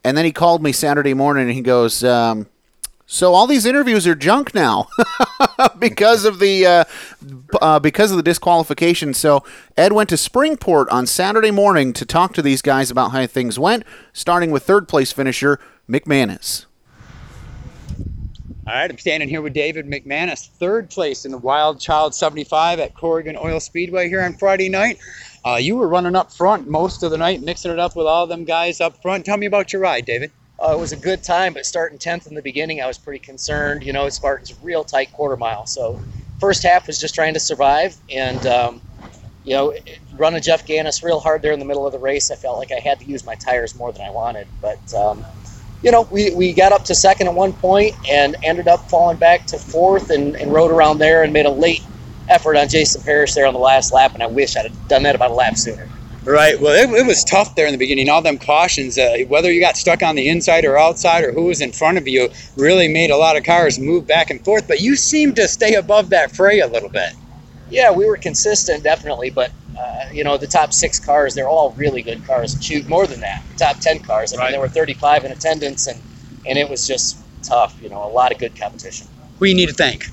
And 0.03 0.17
then 0.17 0.25
he 0.25 0.33
called 0.33 0.63
me 0.63 0.73
Saturday 0.73 1.15
morning 1.15 1.45
and 1.45 1.55
he 1.55 1.63
goes, 1.63 2.05
um, 2.05 2.47
so 3.15 3.33
all 3.33 3.47
these 3.47 3.65
interviews 3.65 4.09
are 4.09 4.17
junk 4.17 4.57
now 4.57 4.89
because 5.79 6.25
of 6.25 6.41
the 6.41 6.67
uh, 6.67 6.85
uh, 7.63 7.79
because 7.79 8.11
of 8.11 8.17
the 8.17 8.25
disqualification. 8.25 9.15
So 9.15 9.45
Ed 9.77 9.93
went 9.93 10.09
to 10.09 10.17
Springport 10.17 10.87
on 10.91 11.07
Saturday 11.07 11.53
morning 11.53 11.93
to 11.93 12.05
talk 12.05 12.35
to 12.35 12.43
these 12.43 12.61
guys 12.61 12.91
about 12.91 13.13
how 13.13 13.25
things 13.29 13.57
went, 13.57 13.85
starting 14.13 14.51
with 14.51 14.65
third 14.65 14.89
place 14.89 15.13
finisher 15.13 15.61
McManus. 15.89 16.67
All 18.67 18.75
right, 18.75 18.91
I'm 18.91 18.99
standing 18.99 19.29
here 19.29 19.43
with 19.43 19.53
David 19.53 19.87
McManus, 19.87 20.49
third 20.49 20.91
place 20.91 21.25
in 21.25 21.31
the 21.31 21.39
Wild 21.39 21.79
Child 21.81 22.17
75 22.17 22.81
at 22.81 22.95
Corrigan 22.95 23.37
Oil 23.37 23.61
Speedway 23.61 24.09
here 24.09 24.23
on 24.23 24.35
Friday 24.35 24.69
night. 24.69 24.99
Uh, 25.45 25.55
you 25.55 25.77
were 25.77 25.87
running 25.87 26.17
up 26.17 26.33
front 26.33 26.67
most 26.67 27.05
of 27.05 27.13
the 27.13 27.19
night, 27.19 27.43
mixing 27.43 27.71
it 27.71 27.79
up 27.79 27.95
with 27.95 28.09
all 28.09 28.27
them 28.27 28.43
guys 28.43 28.81
up 28.81 29.01
front. 29.03 29.25
Tell 29.25 29.37
me 29.37 29.47
about 29.47 29.73
your 29.73 29.83
ride, 29.83 30.05
David. 30.05 30.33
Uh, 30.63 30.73
it 30.73 30.79
was 30.79 30.93
a 30.93 30.97
good 30.97 31.23
time, 31.23 31.53
but 31.53 31.67
starting 31.67 31.99
10th 31.99 32.27
in 32.29 32.35
the 32.35 32.43
beginning, 32.43 32.81
I 32.81 32.87
was 32.87 32.99
pretty 32.99 33.19
concerned. 33.19 33.83
You 33.83 33.93
know, 33.93 34.09
Spartan's 34.09 34.55
real 34.63 34.85
tight 34.85 35.13
quarter 35.13 35.37
mile. 35.37 35.67
So, 35.67 36.01
first 36.39 36.63
half 36.63 36.87
was 36.87 36.99
just 36.99 37.15
trying 37.15 37.35
to 37.35 37.41
survive. 37.41 37.97
And, 38.11 38.47
um, 38.47 38.83
you 39.45 39.55
know, 39.55 39.75
running 40.17 40.41
Jeff 40.43 40.67
Gannis 40.67 41.03
real 41.03 41.21
hard 41.21 41.43
there 41.43 41.53
in 41.53 41.59
the 41.59 41.65
middle 41.65 41.87
of 41.87 41.93
the 41.93 41.99
race, 41.99 42.31
I 42.31 42.37
felt 42.37 42.59
like 42.59 42.71
I 42.73 42.81
had 42.81 42.99
to 43.01 43.05
use 43.05 43.27
my 43.27 43.35
tires 43.35 43.75
more 43.75 43.93
than 43.93 44.03
I 44.03 44.11
wanted. 44.11 44.47
But, 44.61 44.95
um, 44.95 45.25
you 45.83 45.91
know, 45.91 46.09
we, 46.11 46.35
we 46.35 46.53
got 46.55 46.73
up 46.73 46.85
to 46.85 46.95
second 46.95 47.29
at 47.29 47.35
one 47.35 47.53
point 47.53 47.95
and 48.09 48.37
ended 48.43 48.69
up 48.69 48.89
falling 48.89 49.19
back 49.19 49.47
to 49.49 49.59
fourth 49.59 50.11
and, 50.11 50.37
and 50.37 50.53
rode 50.53 50.71
around 50.71 50.99
there 50.99 51.25
and 51.25 51.33
made 51.33 51.47
a 51.47 51.51
late 51.51 51.83
effort 52.29 52.57
on 52.57 52.69
Jason 52.69 53.03
Parrish 53.03 53.35
there 53.35 53.47
on 53.47 53.53
the 53.53 53.61
last 53.61 53.93
lap. 53.93 54.15
And 54.15 54.23
I 54.23 54.29
wish 54.29 54.57
I'd 54.57 54.65
have 54.65 54.89
done 54.89 55.03
that 55.03 55.15
about 55.15 55.31
a 55.31 55.35
lap 55.35 55.59
sooner. 55.59 55.89
Right. 56.25 56.59
Well, 56.59 56.73
it, 56.73 56.91
it, 56.99 57.07
was 57.07 57.23
tough 57.23 57.55
there 57.55 57.67
in 57.67 57.73
the 57.73 57.79
beginning. 57.79 58.09
All 58.09 58.23
them 58.23 58.39
cautions, 58.39 58.97
uh, 58.97 59.19
whether 59.29 59.53
you 59.53 59.61
got 59.61 59.77
stuck 59.77 60.03
on 60.03 60.17
the 60.17 60.29
inside 60.29 60.65
or 60.65 60.79
outside, 60.79 61.23
or 61.23 61.33
who 61.33 61.45
was 61.45 61.61
in 61.61 61.71
front 61.71 61.99
of 61.99 62.09
you, 62.09 62.31
really 62.57 62.89
made 62.89 63.11
a 63.11 63.17
lot 63.17 63.37
of 63.37 63.45
cars 63.45 63.79
move 63.79 64.07
back 64.07 64.31
and 64.31 64.43
forth. 64.43 64.67
But 64.67 64.81
you 64.81 64.97
seemed 64.97 65.37
to 65.37 65.47
stay 65.47 65.75
above 65.75 66.11
that 66.11 66.35
fray 66.35 66.61
a 66.61 66.67
little 66.67 66.89
bit. 66.89 67.13
Yeah, 67.71 67.91
we 67.91 68.07
were 68.07 68.17
consistent, 68.17 68.83
definitely. 68.83 69.31
But 69.31 69.53
uh, 69.79 70.09
you 70.13 70.25
know, 70.25 70.39
the 70.39 70.47
top 70.47 70.73
six 70.73 70.99
cars, 70.99 71.35
they're 71.35 71.49
all 71.49 71.73
really 71.73 72.01
good 72.01 72.25
cars. 72.27 72.57
Shoot, 72.65 72.89
more 72.89 73.07
than 73.07 73.21
that, 73.21 73.43
top 73.59 73.81
ten 73.81 73.99
cars. 73.99 74.33
I 74.33 74.39
right. 74.39 74.45
mean, 74.45 74.53
there 74.53 74.61
were 74.61 74.69
35 74.69 75.25
in 75.25 75.33
attendance, 75.33 75.87
and 75.87 76.01
and 76.47 76.59
it 76.59 76.71
was 76.71 76.87
just 76.87 77.19
tough. 77.43 77.77
You 77.83 77.91
know, 77.91 78.03
a 78.03 78.09
lot 78.09 78.33
of 78.33 78.39
good 78.39 78.57
competition. 78.57 79.09
Who 79.39 79.45
you 79.45 79.55
need 79.55 79.69
to 79.69 79.75
thank? 79.75 80.07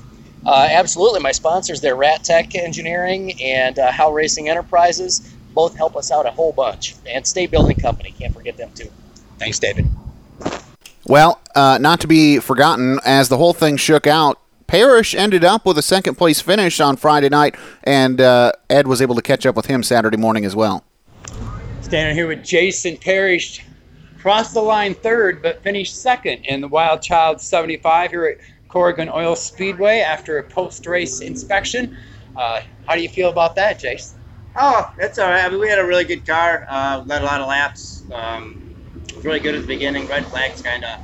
Uh, 0.45 0.67
absolutely, 0.71 1.19
my 1.19 1.31
sponsors, 1.31 1.81
they're 1.81 1.95
Rat 1.95 2.23
Tech 2.23 2.55
Engineering 2.55 3.39
and 3.41 3.77
uh, 3.77 3.91
How 3.91 4.11
Racing 4.11 4.49
Enterprises 4.49 5.31
both 5.53 5.75
help 5.75 5.95
us 5.95 6.11
out 6.11 6.25
a 6.25 6.31
whole 6.31 6.51
bunch. 6.51 6.95
And 7.05 7.25
State 7.25 7.51
Building 7.51 7.77
Company, 7.77 8.13
can't 8.17 8.33
forget 8.33 8.57
them 8.57 8.71
too. 8.73 8.89
Thanks, 9.37 9.59
David. 9.59 9.87
Well, 11.05 11.41
uh, 11.55 11.77
not 11.81 11.99
to 12.01 12.07
be 12.07 12.39
forgotten, 12.39 12.99
as 13.03 13.29
the 13.29 13.37
whole 13.37 13.53
thing 13.53 13.77
shook 13.77 14.07
out, 14.07 14.39
Parrish 14.67 15.13
ended 15.13 15.43
up 15.43 15.65
with 15.65 15.77
a 15.77 15.81
second 15.81 16.15
place 16.15 16.39
finish 16.39 16.79
on 16.79 16.95
Friday 16.95 17.27
night, 17.27 17.55
and 17.83 18.21
uh, 18.21 18.53
Ed 18.69 18.87
was 18.87 19.01
able 19.01 19.15
to 19.15 19.21
catch 19.21 19.45
up 19.45 19.55
with 19.55 19.65
him 19.65 19.83
Saturday 19.83 20.15
morning 20.15 20.45
as 20.45 20.55
well. 20.55 20.85
Standing 21.81 22.15
here 22.15 22.27
with 22.27 22.43
Jason 22.43 22.95
Parrish, 22.95 23.65
crossed 24.17 24.53
the 24.53 24.61
line 24.61 24.93
third, 24.93 25.41
but 25.41 25.61
finished 25.63 26.01
second 26.01 26.45
in 26.45 26.61
the 26.61 26.67
Wild 26.69 27.01
Child 27.01 27.41
75 27.41 28.11
here 28.11 28.25
at 28.25 28.37
Corrigan 28.69 29.09
Oil 29.09 29.35
Speedway 29.35 29.99
after 29.99 30.37
a 30.37 30.43
post 30.43 30.85
race 30.85 31.19
inspection. 31.19 31.97
Uh, 32.37 32.61
how 32.87 32.95
do 32.95 33.01
you 33.01 33.09
feel 33.09 33.29
about 33.29 33.55
that, 33.55 33.77
Jason? 33.79 34.20
Oh, 34.55 34.91
that's 34.97 35.17
all 35.17 35.29
right. 35.29 35.45
I 35.45 35.49
mean, 35.49 35.59
we 35.59 35.69
had 35.69 35.79
a 35.79 35.85
really 35.85 36.03
good 36.03 36.25
car. 36.25 36.65
Uh, 36.69 37.03
led 37.05 37.21
a 37.21 37.25
lot 37.25 37.41
of 37.41 37.47
laps. 37.47 38.03
Um, 38.13 38.75
was 39.15 39.25
really 39.25 39.39
good 39.39 39.55
at 39.55 39.61
the 39.61 39.67
beginning. 39.67 40.07
Red 40.07 40.25
flags 40.25 40.61
kind 40.61 40.83
of. 40.83 40.99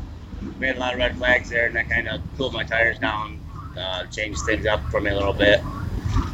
We 0.59 0.67
had 0.67 0.77
a 0.77 0.79
lot 0.79 0.93
of 0.93 0.99
red 0.99 1.17
flags 1.17 1.49
there, 1.49 1.67
and 1.67 1.75
that 1.75 1.89
kind 1.89 2.07
of 2.07 2.21
cooled 2.37 2.53
my 2.53 2.63
tires 2.63 2.99
down, 2.99 3.39
uh, 3.77 4.05
changed 4.05 4.41
things 4.41 4.65
up 4.65 4.81
for 4.89 4.99
me 4.99 5.11
a 5.11 5.15
little 5.15 5.33
bit. 5.33 5.61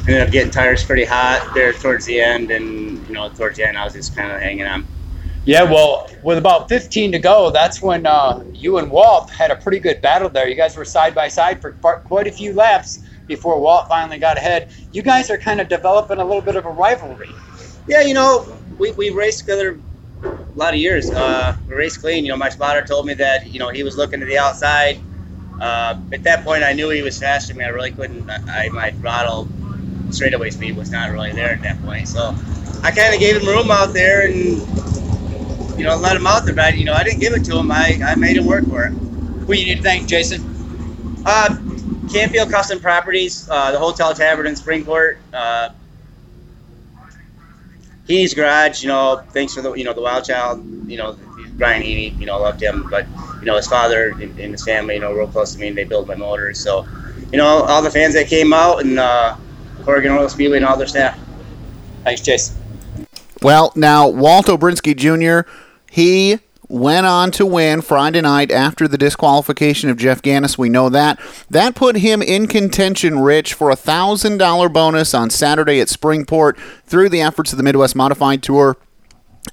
Ended 0.00 0.20
up 0.20 0.30
getting 0.30 0.50
tires 0.50 0.82
pretty 0.82 1.04
hot 1.04 1.52
there 1.54 1.72
towards 1.72 2.04
the 2.06 2.20
end, 2.20 2.50
and 2.50 3.06
you 3.06 3.14
know, 3.14 3.28
towards 3.28 3.58
the 3.58 3.66
end, 3.66 3.76
I 3.76 3.84
was 3.84 3.92
just 3.92 4.16
kind 4.16 4.32
of 4.32 4.40
hanging 4.40 4.66
on. 4.66 4.86
Yeah, 5.44 5.62
well, 5.64 6.08
with 6.22 6.38
about 6.38 6.70
15 6.70 7.12
to 7.12 7.18
go, 7.18 7.50
that's 7.50 7.82
when 7.82 8.06
uh, 8.06 8.42
you 8.54 8.78
and 8.78 8.90
Walt 8.90 9.28
had 9.28 9.50
a 9.50 9.56
pretty 9.56 9.78
good 9.78 10.00
battle 10.00 10.30
there. 10.30 10.48
You 10.48 10.54
guys 10.54 10.74
were 10.74 10.86
side 10.86 11.14
by 11.14 11.28
side 11.28 11.60
for 11.60 11.72
quite 11.72 12.26
a 12.26 12.32
few 12.32 12.54
laps 12.54 13.00
before 13.26 13.60
Walt 13.60 13.88
finally 13.88 14.18
got 14.18 14.36
ahead. 14.36 14.70
You 14.92 15.02
guys 15.02 15.30
are 15.30 15.38
kind 15.38 15.60
of 15.60 15.68
developing 15.68 16.18
a 16.18 16.24
little 16.24 16.42
bit 16.42 16.56
of 16.56 16.66
a 16.66 16.70
rivalry. 16.70 17.30
Yeah, 17.86 18.02
you 18.02 18.14
know, 18.14 18.46
we, 18.78 18.92
we 18.92 19.10
raced 19.10 19.40
together 19.40 19.78
a 20.22 20.58
lot 20.58 20.74
of 20.74 20.80
years. 20.80 21.10
Uh, 21.10 21.56
we 21.68 21.74
raced 21.74 22.00
clean. 22.00 22.24
You 22.24 22.30
know, 22.30 22.36
my 22.36 22.48
spotter 22.48 22.82
told 22.82 23.06
me 23.06 23.14
that, 23.14 23.46
you 23.46 23.58
know, 23.58 23.68
he 23.68 23.82
was 23.82 23.96
looking 23.96 24.20
to 24.20 24.26
the 24.26 24.38
outside. 24.38 24.98
Uh, 25.60 26.00
at 26.12 26.22
that 26.24 26.44
point, 26.44 26.64
I 26.64 26.72
knew 26.72 26.90
he 26.90 27.02
was 27.02 27.18
faster 27.18 27.52
than 27.52 27.58
me. 27.58 27.64
I 27.64 27.68
really 27.68 27.92
couldn't, 27.92 28.28
I, 28.30 28.68
my 28.70 28.90
throttle 28.92 29.48
straightaway 30.10 30.50
speed 30.50 30.76
was 30.76 30.90
not 30.90 31.10
really 31.10 31.32
there 31.32 31.50
at 31.50 31.62
that 31.62 31.82
point. 31.82 32.08
So 32.08 32.34
I 32.82 32.90
kind 32.90 33.14
of 33.14 33.20
gave 33.20 33.40
him 33.40 33.46
room 33.46 33.70
out 33.70 33.92
there 33.92 34.26
and, 34.26 34.34
you 35.78 35.84
know, 35.84 35.96
let 35.96 36.16
him 36.16 36.26
out 36.26 36.44
there. 36.44 36.54
But, 36.54 36.76
you 36.76 36.84
know, 36.84 36.92
I 36.94 37.04
didn't 37.04 37.20
give 37.20 37.32
it 37.32 37.44
to 37.46 37.56
him. 37.56 37.70
I, 37.70 38.00
I 38.04 38.14
made 38.14 38.36
him 38.36 38.46
work 38.46 38.64
for 38.66 38.84
it. 38.84 38.90
Who 38.90 39.52
you 39.54 39.66
need 39.66 39.76
to 39.76 39.82
thank, 39.82 40.08
Jason? 40.08 40.42
Uh, 41.26 41.56
Canfield 42.12 42.50
Custom 42.50 42.80
Properties, 42.80 43.48
uh, 43.50 43.72
the 43.72 43.78
Hotel 43.78 44.14
Tavern 44.14 44.46
in 44.46 44.54
Springport. 44.54 45.16
Uh, 45.32 45.70
Heaney's 48.08 48.34
Garage, 48.34 48.82
you 48.82 48.88
know, 48.88 49.22
thanks 49.30 49.54
for 49.54 49.62
the, 49.62 49.72
you 49.72 49.84
know, 49.84 49.94
the 49.94 50.02
Wild 50.02 50.24
Child, 50.24 50.62
you 50.86 50.98
know, 50.98 51.16
Brian 51.56 51.82
Heaney, 51.82 52.18
you 52.18 52.26
know, 52.26 52.38
loved 52.38 52.62
him, 52.62 52.86
but, 52.90 53.06
you 53.40 53.46
know, 53.46 53.56
his 53.56 53.66
father 53.66 54.10
and, 54.10 54.38
and, 54.38 54.52
his 54.52 54.64
family, 54.64 54.94
you 54.94 55.00
know, 55.00 55.12
real 55.12 55.26
close 55.26 55.54
to 55.54 55.58
me 55.58 55.68
and 55.68 55.78
they 55.78 55.84
built 55.84 56.06
my 56.06 56.14
motors. 56.14 56.60
So, 56.60 56.86
you 57.32 57.38
know, 57.38 57.46
all 57.46 57.80
the 57.80 57.90
fans 57.90 58.12
that 58.14 58.26
came 58.26 58.52
out 58.52 58.80
and 58.80 58.98
uh, 58.98 59.36
Corrigan 59.84 60.12
Oil 60.12 60.28
Speedway 60.28 60.58
and 60.58 60.66
all 60.66 60.76
their 60.76 60.86
staff. 60.86 61.18
Thanks, 62.02 62.20
Chase. 62.20 62.54
Well, 63.40 63.72
now 63.74 64.08
Walt 64.08 64.46
Obrinsky 64.46 64.94
Jr. 64.94 65.48
He 65.90 66.38
went 66.74 67.06
on 67.06 67.30
to 67.30 67.46
win 67.46 67.80
Friday 67.80 68.20
night 68.20 68.50
after 68.50 68.88
the 68.88 68.98
disqualification 68.98 69.90
of 69.90 69.96
Jeff 69.96 70.20
Gannis. 70.20 70.58
We 70.58 70.68
know 70.68 70.88
that. 70.88 71.20
That 71.48 71.76
put 71.76 71.96
him 71.98 72.20
in 72.20 72.48
contention, 72.48 73.20
Rich, 73.20 73.54
for 73.54 73.70
a 73.70 73.76
thousand 73.76 74.38
dollar 74.38 74.68
bonus 74.68 75.14
on 75.14 75.30
Saturday 75.30 75.80
at 75.80 75.86
Springport 75.86 76.58
through 76.84 77.10
the 77.10 77.20
efforts 77.20 77.52
of 77.52 77.58
the 77.58 77.62
Midwest 77.62 77.94
Modified 77.94 78.42
Tour. 78.42 78.76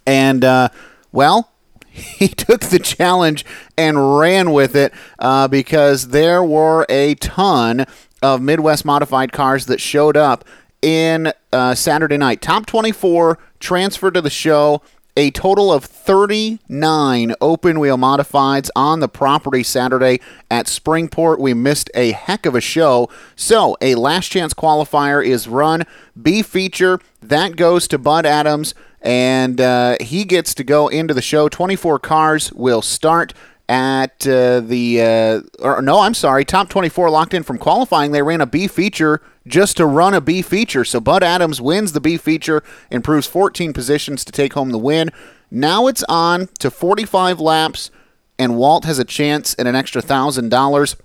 And 0.07 0.43
uh, 0.43 0.69
well, 1.11 1.51
he 1.91 2.27
took 2.27 2.61
the 2.61 2.79
challenge 2.79 3.45
and 3.77 4.17
ran 4.17 4.51
with 4.51 4.75
it 4.75 4.91
uh, 5.19 5.47
because 5.47 6.07
there 6.07 6.43
were 6.43 6.87
a 6.89 7.13
ton 7.15 7.85
of 8.23 8.41
Midwest 8.41 8.83
modified 8.83 9.31
cars 9.31 9.67
that 9.67 9.79
showed 9.79 10.17
up 10.17 10.43
in 10.81 11.31
uh, 11.53 11.75
Saturday 11.75 12.17
night. 12.17 12.41
Top 12.41 12.65
24 12.65 13.37
transferred 13.59 14.15
to 14.15 14.21
the 14.21 14.31
show. 14.31 14.81
A 15.17 15.29
total 15.31 15.73
of 15.73 15.83
39 15.83 17.35
open 17.41 17.79
wheel 17.81 17.97
modifieds 17.97 18.69
on 18.75 19.01
the 19.01 19.09
property 19.09 19.61
Saturday 19.61 20.21
at 20.49 20.67
Springport. 20.67 21.37
We 21.37 21.53
missed 21.53 21.89
a 21.93 22.11
heck 22.11 22.45
of 22.45 22.55
a 22.55 22.61
show. 22.61 23.09
So, 23.35 23.75
a 23.81 23.95
last 23.95 24.29
chance 24.29 24.53
qualifier 24.53 25.25
is 25.25 25.49
run. 25.49 25.83
B 26.21 26.41
feature, 26.41 26.99
that 27.21 27.57
goes 27.57 27.89
to 27.89 27.97
Bud 27.97 28.25
Adams 28.25 28.73
and 29.01 29.59
uh, 29.59 29.97
he 29.99 30.23
gets 30.23 30.53
to 30.53 30.63
go 30.63 30.87
into 30.87 31.13
the 31.13 31.21
show. 31.21 31.49
24 31.49 31.99
cars 31.99 32.53
will 32.53 32.81
start 32.81 33.33
at 33.71 34.27
uh, 34.27 34.59
the 34.59 35.01
uh, 35.01 35.65
or 35.65 35.81
no, 35.81 36.01
I'm 36.01 36.13
sorry, 36.13 36.43
top 36.43 36.67
24 36.67 37.09
locked 37.09 37.33
in 37.33 37.41
from 37.41 37.57
qualifying. 37.57 38.11
They 38.11 38.21
ran 38.21 38.41
a 38.41 38.45
B 38.45 38.67
feature 38.67 39.21
just 39.47 39.77
to 39.77 39.85
run 39.85 40.13
a 40.13 40.19
B 40.19 40.41
feature. 40.41 40.83
So 40.83 40.99
Bud 40.99 41.23
Adams 41.23 41.61
wins 41.61 41.93
the 41.93 42.01
B 42.01 42.17
feature, 42.17 42.63
improves 42.91 43.27
14 43.27 43.71
positions 43.71 44.25
to 44.25 44.33
take 44.33 44.53
home 44.53 44.71
the 44.71 44.77
win. 44.77 45.09
Now 45.49 45.87
it's 45.87 46.03
on 46.09 46.49
to 46.59 46.69
45 46.69 47.39
laps, 47.39 47.91
and 48.37 48.57
Walt 48.57 48.83
has 48.83 48.99
a 48.99 49.05
chance 49.05 49.55
at 49.57 49.67
an 49.67 49.75
extra 49.75 50.01
thousand 50.01 50.49
dollars. 50.49 50.97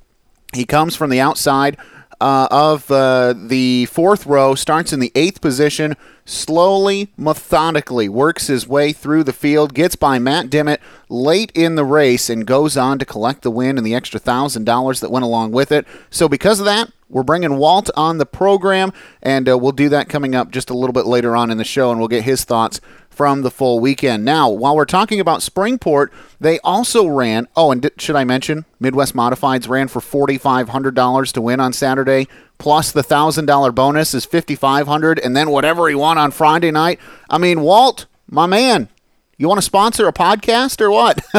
He 0.52 0.64
comes 0.64 0.96
from 0.96 1.10
the 1.10 1.20
outside 1.20 1.76
uh, 2.20 2.48
of 2.50 2.90
uh, 2.90 3.32
the 3.36 3.86
fourth 3.86 4.26
row, 4.26 4.56
starts 4.56 4.92
in 4.92 4.98
the 4.98 5.12
eighth 5.14 5.40
position, 5.40 5.94
slowly, 6.26 7.12
methodically 7.16 8.08
works 8.08 8.48
his 8.48 8.68
way 8.68 8.92
through 8.92 9.24
the 9.24 9.32
field, 9.32 9.72
gets 9.72 9.96
by 9.96 10.18
Matt 10.18 10.50
Dimmitt 10.50 10.80
late 11.08 11.50
in 11.54 11.76
the 11.76 11.84
race, 11.84 12.28
and 12.28 12.46
goes 12.46 12.76
on 12.76 12.98
to 12.98 13.06
collect 13.06 13.40
the 13.40 13.50
win 13.50 13.78
and 13.78 13.86
the 13.86 13.94
extra 13.94 14.20
thousand 14.20 14.64
dollars 14.64 15.00
that 15.00 15.10
went 15.10 15.24
along 15.24 15.52
with 15.52 15.72
it. 15.72 15.86
So, 16.10 16.28
because 16.28 16.58
of 16.60 16.66
that, 16.66 16.92
we're 17.08 17.22
bringing 17.22 17.56
Walt 17.56 17.88
on 17.96 18.18
the 18.18 18.26
program, 18.26 18.92
and 19.22 19.48
uh, 19.48 19.56
we'll 19.56 19.72
do 19.72 19.88
that 19.88 20.08
coming 20.08 20.34
up 20.34 20.50
just 20.50 20.70
a 20.70 20.74
little 20.74 20.92
bit 20.92 21.06
later 21.06 21.36
on 21.36 21.50
in 21.50 21.56
the 21.56 21.64
show, 21.64 21.90
and 21.90 22.00
we'll 22.00 22.08
get 22.08 22.24
his 22.24 22.44
thoughts 22.44 22.80
from 23.16 23.40
the 23.40 23.50
full 23.50 23.80
weekend. 23.80 24.26
Now, 24.26 24.50
while 24.50 24.76
we're 24.76 24.84
talking 24.84 25.20
about 25.20 25.40
Springport, 25.40 26.08
they 26.38 26.58
also 26.60 27.06
ran. 27.06 27.48
Oh, 27.56 27.72
and 27.72 27.90
should 27.96 28.14
I 28.14 28.24
mention 28.24 28.66
Midwest 28.78 29.16
Modifieds 29.16 29.70
ran 29.70 29.88
for 29.88 30.02
forty 30.02 30.36
five 30.36 30.68
hundred 30.68 30.94
dollars 30.94 31.32
to 31.32 31.40
win 31.40 31.58
on 31.58 31.72
Saturday, 31.72 32.28
plus 32.58 32.92
the 32.92 33.02
thousand 33.02 33.46
dollar 33.46 33.72
bonus 33.72 34.12
is 34.12 34.26
fifty 34.26 34.54
five 34.54 34.86
hundred, 34.86 35.18
and 35.18 35.34
then 35.34 35.48
whatever 35.48 35.88
he 35.88 35.94
won 35.94 36.18
on 36.18 36.30
Friday 36.30 36.70
night. 36.70 37.00
I 37.30 37.38
mean, 37.38 37.62
Walt, 37.62 38.04
my 38.28 38.44
man, 38.44 38.90
you 39.38 39.48
want 39.48 39.58
to 39.58 39.62
sponsor 39.62 40.08
a 40.08 40.12
podcast 40.12 40.80
or 40.80 40.90
what? 40.90 41.20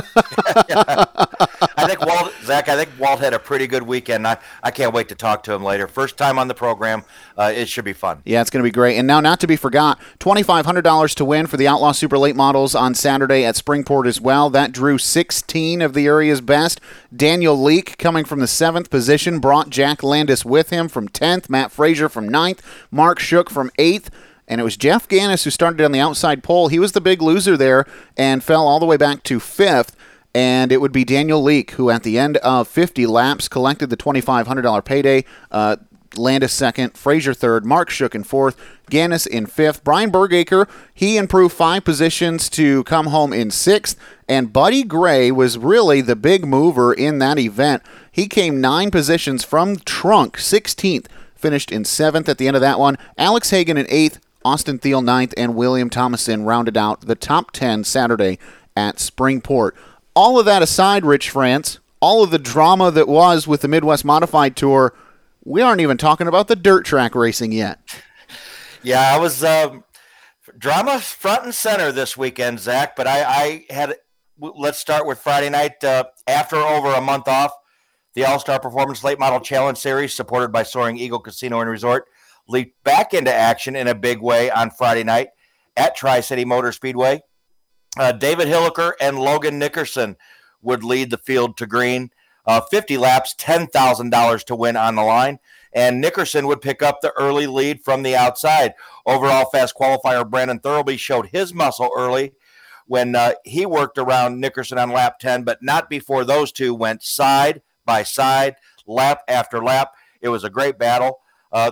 I 1.78 1.88
think 1.88 2.06
Walt, 2.06 2.32
Zach. 2.44 2.70
I 2.70 2.76
think 2.76 2.92
Walt 3.00 3.20
had 3.20 3.34
a 3.34 3.40
pretty 3.40 3.66
good 3.66 3.84
weekend. 3.84 4.28
I, 4.28 4.38
I 4.62 4.70
can't 4.70 4.94
wait 4.94 5.10
to 5.10 5.16
talk 5.16 5.42
to 5.44 5.54
him 5.54 5.64
later. 5.64 5.88
First 5.88 6.16
time 6.16 6.38
on 6.38 6.48
the 6.48 6.54
program. 6.54 7.04
Uh, 7.36 7.52
it 7.56 7.68
should 7.70 7.86
be 7.86 7.94
fun. 7.94 8.22
Yeah, 8.24 8.42
it's 8.42 8.52
going 8.52 8.62
to 8.62 8.68
be 8.68 8.72
great. 8.72 8.98
And 8.98 9.08
now, 9.08 9.20
not 9.20 9.40
to 9.40 9.48
be 9.48 9.56
forgot, 9.56 10.00
twenty 10.20 10.44
five 10.44 10.66
hundred 10.66 10.84
dollars 10.84 11.16
to 11.16 11.26
win 11.26 11.48
for 11.48 11.58
the 11.58 11.68
Outlaw 11.68 11.92
Super 11.92 12.18
Late 12.20 12.36
Models 12.36 12.76
on 12.76 12.94
Saturday 12.94 13.44
at 13.44 13.56
Springport 13.56 14.06
as 14.08 14.22
well. 14.22 14.50
That 14.52 14.72
drew 14.72 15.00
sixteen 15.00 15.82
of 15.82 15.94
the 15.96 16.06
area's 16.06 16.42
best. 16.42 16.80
Daniel 17.16 17.60
Leake, 17.60 17.98
coming 17.98 18.26
from 18.26 18.42
the 18.42 18.48
seventh 18.48 18.92
position, 18.92 19.40
brought 19.40 19.70
Jack 19.70 20.04
Landis 20.04 20.46
with 20.46 20.70
him 20.70 20.88
from 20.88 21.08
tenth. 21.08 21.50
Matt 21.50 21.72
Frazier 21.72 22.10
from 22.10 22.30
ninth. 22.30 22.62
Mark 22.92 23.18
Shook 23.20 23.50
from 23.50 23.72
eighth 23.80 24.12
and 24.48 24.62
it 24.62 24.64
was 24.64 24.78
Jeff 24.78 25.08
Gannis 25.08 25.44
who 25.44 25.50
started 25.50 25.84
on 25.84 25.92
the 25.92 26.00
outside 26.00 26.44
pole. 26.44 26.70
He 26.70 26.80
was 26.80 26.94
the 26.94 27.02
big 27.02 27.22
loser 27.22 27.58
there 27.58 27.86
and 28.16 28.44
fell 28.44 28.68
all 28.68 28.80
the 28.80 28.86
way 28.86 28.98
back 28.98 29.24
to 29.24 29.40
fifth. 29.40 29.96
And 30.34 30.72
it 30.72 30.82
would 30.82 30.92
be 30.92 31.04
Daniel 31.04 31.42
Leake 31.42 31.72
who, 31.72 31.90
at 31.90 32.04
the 32.04 32.20
end 32.20 32.38
of 32.38 32.68
50 32.68 33.08
laps, 33.08 33.48
collected 33.48 33.90
the 33.90 33.98
$2,500 33.98 34.86
payday. 34.86 35.26
Uh, 35.52 35.78
Landis 36.16 36.54
second, 36.54 36.98
Frazier 36.98 37.34
third, 37.34 37.66
Mark 37.66 37.90
Shook 37.90 38.16
in 38.16 38.24
fourth, 38.24 38.58
Gannis 38.90 39.28
in 39.28 39.46
fifth. 39.46 39.84
Brian 39.84 40.12
Bergaker, 40.12 40.70
he 40.94 41.18
improved 41.18 41.54
five 41.56 41.84
positions 41.84 42.50
to 42.52 42.84
come 42.86 43.08
home 43.08 43.34
in 43.34 43.52
sixth. 43.52 43.98
And 44.28 44.54
Buddy 44.54 44.84
Gray 44.84 45.32
was 45.32 45.58
really 45.58 46.02
the 46.02 46.16
big 46.16 46.46
mover 46.46 46.94
in 46.94 47.20
that 47.20 47.38
event. 47.40 47.84
He 48.12 48.28
came 48.28 48.62
nine 48.62 48.92
positions 48.92 49.44
from 49.44 49.78
trunk, 49.78 50.38
16th, 50.38 51.08
finished 51.36 51.72
in 51.72 51.86
seventh 51.86 52.30
at 52.30 52.38
the 52.38 52.48
end 52.48 52.56
of 52.56 52.62
that 52.62 52.80
one. 52.80 52.98
Alex 53.18 53.50
Hagan 53.50 53.78
in 53.78 53.86
eighth, 53.90 54.20
Austin 54.48 54.80
Thiel 54.80 55.02
ninth, 55.02 55.34
and 55.36 55.56
William 55.56 55.90
Thomason 55.90 56.46
rounded 56.46 56.78
out 56.78 57.02
the 57.02 57.16
top 57.16 57.52
10 57.52 57.84
Saturday 57.84 58.40
at 58.78 58.96
Springport. 58.96 59.72
All 60.16 60.40
of 60.40 60.46
that 60.46 60.62
aside, 60.62 61.04
Rich 61.04 61.30
France, 61.30 61.80
all 62.00 62.24
of 62.24 62.32
the 62.32 62.40
drama 62.40 62.90
that 62.92 63.10
was 63.10 63.46
with 63.46 63.60
the 63.60 63.68
Midwest 63.68 64.06
Modified 64.06 64.56
Tour, 64.56 64.94
we 65.44 65.62
aren't 65.62 65.82
even 65.82 65.98
talking 65.98 66.28
about 66.28 66.48
the 66.48 66.56
dirt 66.56 66.86
track 66.86 67.14
racing 67.14 67.52
yet. 67.52 67.80
Yeah, 68.84 69.14
I 69.14 69.20
was 69.20 69.44
um, 69.44 69.84
drama 70.58 71.00
front 71.00 71.44
and 71.44 71.54
center 71.54 71.92
this 71.92 72.16
weekend, 72.16 72.62
Zach. 72.62 72.96
But 72.96 73.06
I, 73.06 73.24
I 73.24 73.66
had. 73.70 73.96
Let's 74.40 74.78
start 74.78 75.06
with 75.06 75.20
Friday 75.20 75.50
night. 75.50 75.84
Uh, 75.84 76.06
after 76.26 76.56
over 76.56 76.94
a 76.94 77.02
month 77.02 77.28
off, 77.28 77.52
the 78.14 78.24
All 78.24 78.40
Star 78.40 78.62
Performance 78.62 79.04
Late 79.04 79.20
Model 79.20 79.42
Challenge 79.42 79.78
Series, 79.78 80.14
supported 80.14 80.54
by 80.54 80.64
Soaring 80.64 80.98
Eagle 80.98 81.20
Casino 81.20 81.60
and 81.60 81.70
Resort, 81.70 82.06
leaped 82.48 82.84
back 82.84 83.14
into 83.14 83.34
action 83.34 83.76
in 83.76 83.88
a 83.88 83.96
big 83.96 84.22
way 84.22 84.50
on 84.50 84.72
Friday 84.72 85.04
night 85.04 85.30
at 85.76 85.96
Tri 85.96 86.22
City 86.22 86.46
Motor 86.46 86.72
Speedway. 86.72 87.22
Uh, 87.98 88.12
David 88.12 88.48
Hilliker 88.48 88.94
and 89.00 89.20
Logan 89.20 89.60
Nickerson 89.60 90.18
would 90.62 90.84
lead 90.84 91.10
the 91.10 91.18
field 91.18 91.58
to 91.58 91.66
green. 91.66 92.12
Uh, 92.46 92.62
50 92.62 92.98
laps, 92.98 93.36
$10,000 93.38 94.44
to 94.46 94.56
win 94.56 94.78
on 94.78 94.96
the 94.96 95.04
line. 95.04 95.40
And 95.74 96.00
Nickerson 96.00 96.48
would 96.48 96.62
pick 96.62 96.82
up 96.82 97.02
the 97.02 97.12
early 97.18 97.46
lead 97.46 97.84
from 97.84 98.04
the 98.04 98.16
outside. 98.16 98.74
Overall 99.06 99.50
fast 99.50 99.76
qualifier 99.76 100.28
Brandon 100.28 100.60
Thurlby 100.60 100.98
showed 100.98 101.28
his 101.28 101.54
muscle 101.54 101.92
early 101.96 102.34
when 102.88 103.16
uh, 103.16 103.34
he 103.44 103.66
worked 103.66 103.98
around 103.98 104.40
Nickerson 104.40 104.78
on 104.78 104.92
lap 104.92 105.20
10, 105.20 105.44
but 105.44 105.62
not 105.62 105.90
before 105.90 106.24
those 106.24 106.52
two 106.52 106.74
went 106.74 107.04
side 107.04 107.62
by 107.86 108.04
side, 108.04 108.56
lap 108.88 109.22
after 109.28 109.64
lap. 109.64 109.92
It 110.22 110.30
was 110.30 110.44
a 110.44 110.50
great 110.50 110.80
battle. 110.80 111.20
Uh, 111.52 111.72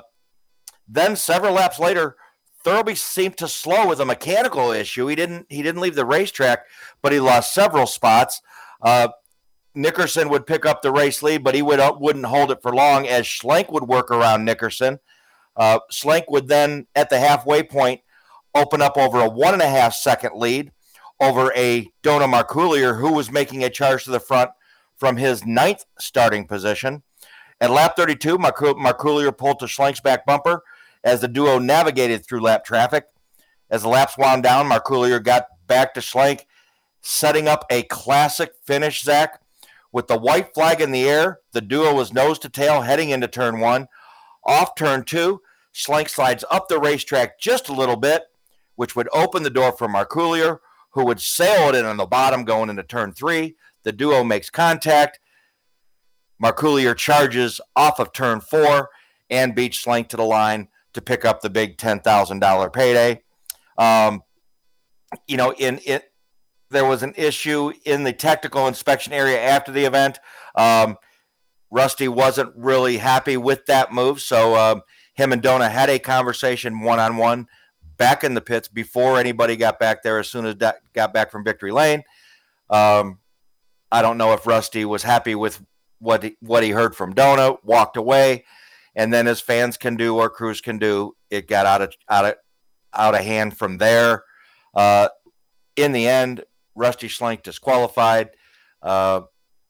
then 0.88 1.15
several 1.15 1.54
laps 1.54 1.80
later, 1.80 2.15
Thurlby 2.63 2.98
seemed 2.98 3.38
to 3.38 3.48
slow 3.48 3.88
with 3.88 4.00
a 4.00 4.06
mechanical 4.06 4.71
issue. 4.71 5.08
He 5.08 5.15
didn't 5.15 5.45
he 5.50 5.62
didn't 5.62 5.82
leave 5.82 5.95
the 5.95 6.06
racetrack, 6.06 6.65
but 7.02 7.12
he 7.12 7.19
lost 7.19 7.54
several 7.54 7.86
spots. 7.86 8.41
Uh, 8.82 9.10
Nickerson 9.76 10.30
would 10.30 10.48
pick 10.48 10.65
up 10.65 10.82
the 10.82 10.91
race 10.91 11.21
lead, 11.21 11.43
but 11.43 11.54
he 11.54 11.62
would 11.62 11.80
uh, 11.80 11.95
wouldn't 12.00 12.26
hold 12.26 12.52
it 12.52 12.62
for 12.62 12.74
long 12.74 13.08
as 13.08 13.26
Schlenk 13.26 13.71
would 13.71 13.88
work 13.88 14.10
around 14.10 14.45
Nickerson. 14.45 15.00
Uh, 15.56 15.80
Schlenk 15.91 16.24
would 16.30 16.48
then, 16.48 16.88
at 16.95 17.10
the 17.10 17.19
halfway 17.19 17.62
point, 17.62 18.02
open 18.54 18.82
up 18.82 18.98
over 18.98 19.19
a 19.19 19.30
one 19.30 19.54
and 19.54 19.62
a 19.62 19.69
half 19.69 19.93
second 19.93 20.36
lead 20.36 20.71
over 21.19 21.54
a 21.56 21.89
Dona 22.02 22.26
Marcoulier, 22.26 23.00
who 23.00 23.13
was 23.13 23.32
making 23.32 23.63
a 23.63 23.69
charge 23.69 24.04
to 24.06 24.12
the 24.12 24.19
front 24.19 24.52
from 24.98 25.17
his 25.17 25.45
ninth 25.45 25.86
starting 26.00 26.45
position. 26.45 27.04
At 27.62 27.71
lap 27.71 27.95
32, 27.95 28.38
Marcoulier 28.38 29.38
pulled 29.38 29.60
to 29.60 29.65
Schlenk's 29.65 30.02
back 30.02 30.26
bumper 30.26 30.62
as 31.06 31.22
the 31.22 31.28
duo 31.28 31.60
navigated 31.60 32.26
through 32.26 32.41
lap 32.41 32.65
traffic. 32.65 33.06
As 33.70 33.84
the 33.84 33.89
laps 33.89 34.18
wound 34.18 34.44
down, 34.44 34.68
Marcoulier 34.68 35.24
got 35.24 35.46
back 35.68 35.94
to 35.94 36.00
Schlenk, 36.00 36.41
setting 37.02 37.48
up 37.48 37.63
a 37.70 37.84
classic 37.84 38.54
finish, 38.65 39.04
Zach. 39.04 39.39
With 39.91 40.08
the 40.08 40.18
white 40.18 40.54
flag 40.54 40.82
in 40.82 40.91
the 40.91 41.08
air, 41.08 41.39
the 41.54 41.62
duo 41.62 41.94
was 41.94 42.12
nose 42.12 42.39
to 42.39 42.50
tail 42.50 42.82
heading 42.82 43.12
into 43.12 43.28
turn 43.28 43.60
one. 43.60 43.88
Off 44.44 44.76
turn 44.76 45.04
two, 45.04 45.41
Schlenk 45.74 46.10
slides 46.10 46.44
up 46.52 46.68
the 46.68 46.80
racetrack 46.80 47.39
just 47.39 47.70
a 47.70 47.74
little 47.74 47.96
bit, 47.96 48.24
which 48.76 48.96
would 48.96 49.08
open 49.13 49.44
the 49.44 49.50
door 49.50 49.72
for 49.72 49.88
Marcoulier, 49.88 50.60
who 50.91 51.06
would 51.06 51.22
sail 51.22 51.70
it 51.70 51.76
in 51.76 51.86
on 51.86 51.98
the 51.98 52.06
bottom 52.06 52.44
going 52.44 52.70
into 52.70 52.84
turn 52.84 53.13
three. 53.13 53.56
The 53.84 53.91
duo 53.91 54.24
makes 54.24 54.50
contact. 54.50 55.20
Marcoulier 56.44 56.96
charges 56.98 57.62
off 57.76 58.00
of 58.00 58.12
turn 58.12 58.41
four 58.41 58.89
and 59.30 59.56
beats 59.56 59.84
Schlenk 59.84 60.10
to 60.10 60.18
the 60.18 60.24
line 60.24 60.68
to 60.95 61.01
pick 61.01 61.23
up 61.23 61.41
the 61.41 61.49
big 61.49 61.77
$10,000 61.77 62.73
payday. 62.73 63.21
Um, 63.77 64.23
you 65.27 65.38
know, 65.38 65.53
in 65.53 65.79
it, 65.86 66.12
there 66.71 66.86
was 66.86 67.03
an 67.03 67.13
issue 67.15 67.71
in 67.86 68.03
the 68.03 68.13
technical 68.13 68.67
inspection 68.67 69.13
area 69.13 69.39
after 69.39 69.71
the 69.71 69.86
event. 69.86 70.19
Um, 70.55 70.97
Rusty 71.69 72.08
wasn't 72.08 72.53
really 72.55 72.97
happy 72.97 73.38
with 73.38 73.65
that 73.67 73.93
move, 73.93 74.19
so 74.21 74.55
um, 74.55 74.81
him 75.13 75.31
and 75.31 75.41
Dona 75.41 75.69
had 75.69 75.89
a 75.89 75.99
conversation 75.99 76.81
one 76.81 76.99
on 76.99 77.17
one. 77.17 77.47
back 77.97 78.23
in 78.25 78.34
the 78.34 78.41
pits 78.41 78.67
before 78.67 79.17
anybody 79.19 79.55
got 79.55 79.79
back 79.79 80.03
there. 80.03 80.19
As 80.19 80.29
soon 80.29 80.45
as 80.45 80.58
that 80.58 80.77
got 80.93 81.13
back 81.13 81.31
from 81.31 81.45
Victory 81.45 81.71
Lane, 81.71 82.03
um, 82.69 83.19
I 83.91 84.01
don't 84.01 84.17
know 84.17 84.34
if 84.34 84.45
Rusty 84.45 84.84
was 84.84 85.03
happy 85.03 85.36
with 85.36 85.63
what 85.99 86.23
he, 86.23 86.36
what 86.41 86.63
he 86.63 86.71
heard 86.71 86.95
from 86.95 87.13
Dona, 87.13 87.55
walked 87.63 87.95
away, 87.95 88.43
and 88.95 89.13
then 89.13 89.27
as 89.27 89.41
fans 89.41 89.77
can 89.77 89.95
do 89.95 90.15
or 90.17 90.29
crews 90.29 90.62
can 90.62 90.77
do, 90.77 91.15
it 91.29 91.47
got 91.47 91.65
out 91.65 91.81
of 91.81 91.93
out 92.10 92.25
of 92.25 92.36
out 92.93 93.15
of 93.15 93.21
hand 93.21 93.58
from 93.58 93.77
there. 93.77 94.23
Uh, 94.73 95.10
in 95.75 95.91
the 95.91 96.08
end, 96.08 96.43
Rusty 96.75 97.08
Schlenk 97.08 97.43
disqualified. 97.43 98.31
Uh, 98.81 99.21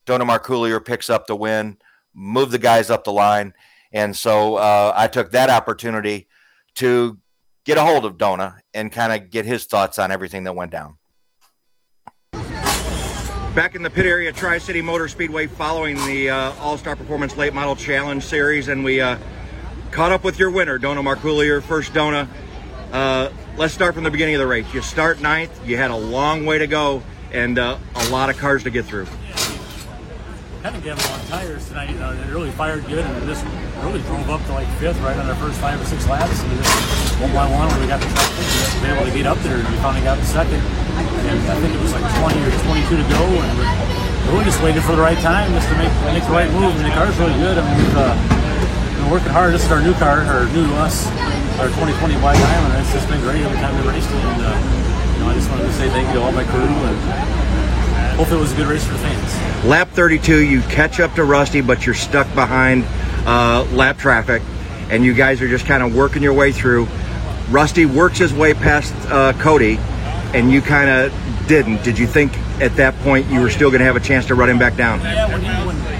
Dona 0.04 0.24
Marcoulier 0.24 0.84
picks 0.84 1.10
up 1.10 1.26
the 1.26 1.34
win, 1.34 1.78
move 2.14 2.50
the 2.50 2.58
guys 2.58 2.90
up 2.90 3.04
the 3.04 3.12
line, 3.12 3.54
and 3.92 4.16
so 4.16 4.56
uh, 4.56 4.92
I 4.94 5.08
took 5.08 5.32
that 5.32 5.50
opportunity 5.50 6.28
to 6.76 7.18
get 7.64 7.78
a 7.78 7.82
hold 7.82 8.04
of 8.04 8.16
Dona 8.18 8.60
and 8.72 8.92
kind 8.92 9.12
of 9.12 9.30
get 9.30 9.44
his 9.44 9.64
thoughts 9.64 9.98
on 9.98 10.12
everything 10.12 10.44
that 10.44 10.54
went 10.54 10.70
down. 10.70 10.98
Back 13.56 13.74
in 13.74 13.82
the 13.82 13.88
pit 13.88 14.04
area, 14.04 14.34
Tri 14.34 14.58
City 14.58 14.82
Motor 14.82 15.08
Speedway, 15.08 15.46
following 15.46 15.96
the 16.04 16.28
uh, 16.28 16.52
All 16.60 16.76
Star 16.76 16.94
Performance 16.94 17.38
Late 17.38 17.54
Model 17.54 17.74
Challenge 17.74 18.22
Series, 18.22 18.68
and 18.68 18.84
we 18.84 19.00
uh, 19.00 19.16
caught 19.90 20.12
up 20.12 20.24
with 20.24 20.38
your 20.38 20.50
winner, 20.50 20.76
Dona 20.76 21.02
Marcoulier. 21.02 21.62
First, 21.62 21.94
Dona. 21.94 22.28
Uh, 22.92 23.30
let's 23.56 23.72
start 23.72 23.94
from 23.94 24.04
the 24.04 24.10
beginning 24.10 24.34
of 24.34 24.40
the 24.40 24.46
race. 24.46 24.66
You 24.74 24.82
start 24.82 25.22
ninth. 25.22 25.66
You 25.66 25.78
had 25.78 25.90
a 25.90 25.96
long 25.96 26.44
way 26.44 26.58
to 26.58 26.66
go 26.66 27.02
and 27.32 27.58
uh, 27.58 27.78
a 27.94 28.08
lot 28.10 28.28
of 28.28 28.36
cars 28.36 28.62
to 28.64 28.70
get 28.70 28.84
through 28.84 29.06
of 30.74 30.82
gave 30.82 30.96
them 30.96 31.12
on 31.12 31.20
tires 31.28 31.68
tonight. 31.68 31.90
You 31.92 32.00
know, 32.00 32.10
it 32.10 32.32
really 32.32 32.50
fired 32.56 32.82
good 32.88 33.04
and 33.04 33.12
just 33.28 33.44
really 33.84 34.00
drove 34.08 34.26
up 34.32 34.40
to 34.48 34.52
like 34.56 34.66
fifth 34.80 34.98
right 35.04 35.14
on 35.14 35.28
our 35.28 35.36
first 35.36 35.60
five 35.60 35.76
or 35.76 35.84
six 35.84 36.08
laps. 36.08 36.42
And 36.42 36.50
just 36.58 37.20
one 37.20 37.30
by 37.36 37.44
one, 37.44 37.68
when 37.68 37.80
we 37.80 37.86
got 37.86 38.00
the 38.00 38.08
track, 38.10 38.30
we 38.34 38.80
been 38.80 38.96
able 38.96 39.06
to 39.06 39.14
get 39.14 39.28
up 39.28 39.38
there 39.44 39.60
and 39.60 39.68
we 39.68 39.76
finally 39.84 40.02
got 40.02 40.18
the 40.18 40.26
second. 40.26 40.58
And 40.58 41.38
I 41.46 41.60
think 41.60 41.70
it 41.70 41.82
was 41.84 41.92
like 41.92 42.08
20 42.18 42.40
or 42.40 42.50
22 42.88 42.98
to 42.98 43.06
go. 43.12 43.22
And 43.36 43.54
we 44.34 44.42
just 44.42 44.58
waited 44.64 44.82
for 44.82 44.96
the 44.96 45.04
right 45.04 45.18
time 45.22 45.52
just 45.54 45.68
to 45.70 45.76
make 45.78 45.92
make 46.10 46.24
the 46.24 46.34
right 46.34 46.50
move. 46.50 46.74
And 46.74 46.82
the 46.82 46.94
car's 46.96 47.14
really 47.20 47.36
good. 47.38 47.60
I 47.60 47.62
mean, 47.62 47.76
we've 47.78 48.00
uh, 48.00 48.16
been 48.98 49.10
working 49.12 49.30
hard. 49.30 49.54
This 49.54 49.62
is 49.62 49.70
our 49.70 49.84
new 49.84 49.94
car, 50.02 50.26
or 50.26 50.50
new 50.50 50.66
us, 50.82 51.06
our 51.62 51.70
2020 51.78 52.16
White 52.24 52.40
Diamond. 52.42 52.74
It's 52.82 52.90
just 52.90 53.06
been 53.06 53.22
great 53.22 53.44
every 53.44 53.60
time 53.62 53.76
we 53.78 53.86
raced 53.86 54.10
it. 54.10 54.18
And 54.18 54.40
uh, 54.40 54.50
you 55.14 55.18
know, 55.22 55.30
I 55.30 55.34
just 55.38 55.46
wanted 55.46 55.70
to 55.70 55.74
say 55.78 55.86
thank 55.94 56.10
you 56.10 56.18
to 56.18 56.22
all 56.26 56.34
my 56.34 56.48
crew 56.48 56.64
and 56.64 56.98
hopefully 58.16 58.38
it 58.38 58.42
was 58.42 58.52
a 58.52 58.56
good 58.56 58.66
race 58.66 58.84
for 58.84 58.92
the 58.92 58.98
fans. 58.98 59.64
Lap 59.64 59.88
32, 59.90 60.44
you 60.44 60.60
catch 60.62 61.00
up 61.00 61.14
to 61.14 61.24
Rusty, 61.24 61.60
but 61.60 61.84
you're 61.86 61.94
stuck 61.94 62.26
behind 62.34 62.84
uh, 63.26 63.66
lap 63.72 63.98
traffic, 63.98 64.42
and 64.90 65.04
you 65.04 65.12
guys 65.12 65.42
are 65.42 65.48
just 65.48 65.66
kind 65.66 65.82
of 65.82 65.94
working 65.94 66.22
your 66.22 66.34
way 66.34 66.52
through. 66.52 66.86
Rusty 67.50 67.86
works 67.86 68.18
his 68.18 68.32
way 68.32 68.54
past 68.54 68.94
uh, 69.10 69.32
Cody, 69.34 69.76
and 70.34 70.50
you 70.50 70.60
kind 70.60 70.90
of 70.90 71.12
didn't. 71.46 71.82
Did 71.84 71.98
you 71.98 72.06
think 72.06 72.36
at 72.60 72.74
that 72.76 72.94
point 73.00 73.26
you 73.26 73.40
were 73.40 73.50
still 73.50 73.70
going 73.70 73.80
to 73.80 73.86
have 73.86 73.96
a 73.96 74.00
chance 74.00 74.26
to 74.26 74.34
run 74.34 74.48
him 74.48 74.58
back 74.58 74.76
down? 74.76 75.00
Yeah, 75.00 75.28
when 75.28 75.42
he, 75.42 75.66
when 75.66 75.76
he 75.76 75.96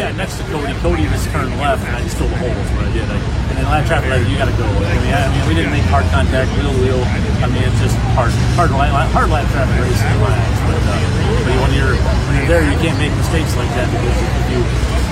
got 0.00 0.16
next 0.16 0.40
to 0.40 0.44
Cody, 0.48 0.72
Cody 0.80 1.04
just 1.12 1.28
turned 1.28 1.52
left, 1.60 1.84
and 1.84 1.92
I 1.92 2.00
just 2.00 2.16
stole 2.16 2.28
the 2.28 2.40
hole. 2.40 2.48
That's 2.48 2.72
what 2.72 2.88
I 2.88 2.92
did. 2.96 3.04
I, 3.04 3.20
and 3.52 3.54
then 3.60 3.64
lap 3.68 3.84
traffic, 3.84 4.08
like, 4.08 4.24
you 4.24 4.40
got 4.40 4.48
to 4.48 4.56
go. 4.56 4.64
I 4.64 4.96
mean, 5.04 5.12
I, 5.12 5.26
I 5.26 5.28
mean, 5.28 5.44
we 5.44 5.52
didn't 5.52 5.76
make 5.76 5.84
hard 5.92 6.08
contact, 6.08 6.48
wheel 6.56 6.72
to 6.72 6.80
wheel. 6.80 7.02
I 7.44 7.52
mean, 7.52 7.60
it's 7.60 7.80
just 7.84 7.96
hard, 8.16 8.32
hard, 8.56 8.72
hard 8.72 9.28
lap 9.28 9.44
traffic 9.52 9.76
racing 9.76 10.08
in 10.08 10.20
my 10.24 10.32
eyes. 10.32 10.58
But, 10.64 10.80
uh, 10.88 10.96
but 11.44 11.54
when 11.60 11.72
you're 11.76 11.96
when 12.30 12.38
you're 12.38 12.62
there, 12.62 12.62
you 12.62 12.78
can't 12.78 12.94
make 12.94 13.10
mistakes 13.18 13.58
like 13.58 13.66
that 13.74 13.90
because 13.90 14.14
if 14.14 14.46
you 14.54 14.62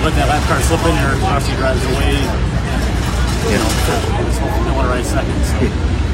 let 0.07 0.15
that 0.15 0.31
lap 0.31 0.39
car 0.47 0.55
slip 0.63 0.79
in 0.87 0.95
there, 0.95 1.19
Rusty 1.27 1.51
drives 1.59 1.83
away. 1.91 2.15
You 2.15 3.59
know, 3.59 3.69
it's 4.23 4.39
hopefully 4.39 4.63
no 4.71 4.79
one 4.79 4.87
right 4.87 5.03
second. 5.03 5.35
So, 5.43 5.59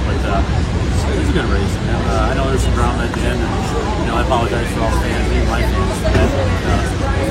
but 0.10 0.18
uh, 0.26 0.42
it 0.42 1.22
was 1.22 1.30
a 1.30 1.36
good 1.38 1.46
race. 1.54 1.74
And, 1.78 2.10
uh, 2.10 2.30
I 2.30 2.34
know 2.34 2.50
there's 2.50 2.66
some 2.66 2.74
drama 2.74 3.06
at 3.06 3.14
the 3.14 3.22
end, 3.22 3.38
and 3.38 3.54
you 4.02 4.06
know 4.10 4.18
I 4.18 4.26
apologize 4.26 4.66
for 4.74 4.82
all 4.82 4.90
the 4.90 5.02
fans, 5.06 5.30
even 5.30 5.46
my 5.46 5.62
fans. 5.62 5.94
But, 6.10 6.26
uh, 6.26 6.82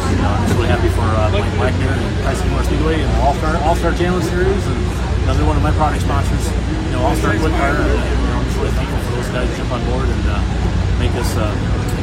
you 0.07 0.19
know, 0.23 0.31
I'm 0.31 0.43
just 0.47 0.55
really 0.55 0.71
happy 0.71 0.91
for 0.95 1.07
uh, 1.11 1.35
Mike 1.35 1.51
Wagner 1.59 1.91
and 1.91 2.07
Tri 2.23 2.31
City 2.39 2.51
Motor 2.55 2.67
Speedway 2.71 3.03
and 3.03 3.11
All 3.27 3.35
Star 3.43 3.59
All 3.67 3.75
Star 3.75 3.91
Challenge 3.99 4.23
Series, 4.31 4.63
and 4.71 4.81
another 5.27 5.51
one 5.51 5.59
of 5.59 5.67
my 5.67 5.75
product 5.75 6.07
sponsors. 6.07 6.47
You 6.47 6.95
know, 6.95 7.11
All 7.11 7.19
Star 7.19 7.35
Quick 7.35 7.59
Car. 7.59 7.75
And, 7.75 7.91
you 7.91 8.27
know, 8.31 8.39
I'm 8.39 8.47
just 8.47 8.59
really 8.63 8.75
thankful 8.79 9.03
for 9.03 9.13
those 9.19 9.31
guys 9.35 9.51
to 9.51 9.55
jump 9.59 9.75
on 9.75 9.83
board 9.91 10.07
and 10.07 10.25
uh, 10.31 10.39
make 11.03 11.15
us. 11.19 11.35
Uh, 11.35 11.51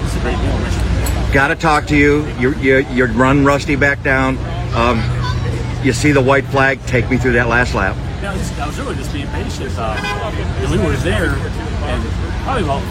it's 0.04 0.20
a 0.20 0.22
great 0.28 0.36
deal. 0.44 0.91
Got 1.32 1.48
to 1.48 1.56
talk 1.56 1.88
to 1.88 1.96
you. 1.96 2.28
You 2.36 2.54
you 2.60 2.78
you 2.92 3.06
run 3.06 3.46
Rusty 3.46 3.78
back 3.78 4.04
down. 4.04 4.38
Um, 4.76 5.00
you 5.82 5.94
see 5.94 6.12
the 6.12 6.20
white 6.20 6.44
flag. 6.44 6.84
Take 6.88 7.10
me 7.10 7.16
through 7.16 7.40
that 7.40 7.48
last 7.48 7.74
lap. 7.74 7.96
Yeah, 8.20 8.34
I 8.34 8.38
was, 8.38 8.60
I 8.60 8.68
was 8.68 8.78
really 8.78 8.96
just 8.96 9.14
being 9.14 9.28
patient. 9.32 9.72
Uh, 9.80 9.96
we 10.68 10.78
were 10.78 10.92
there, 11.00 11.32
and 11.88 12.04
probably 12.44 12.64
about 12.68 12.84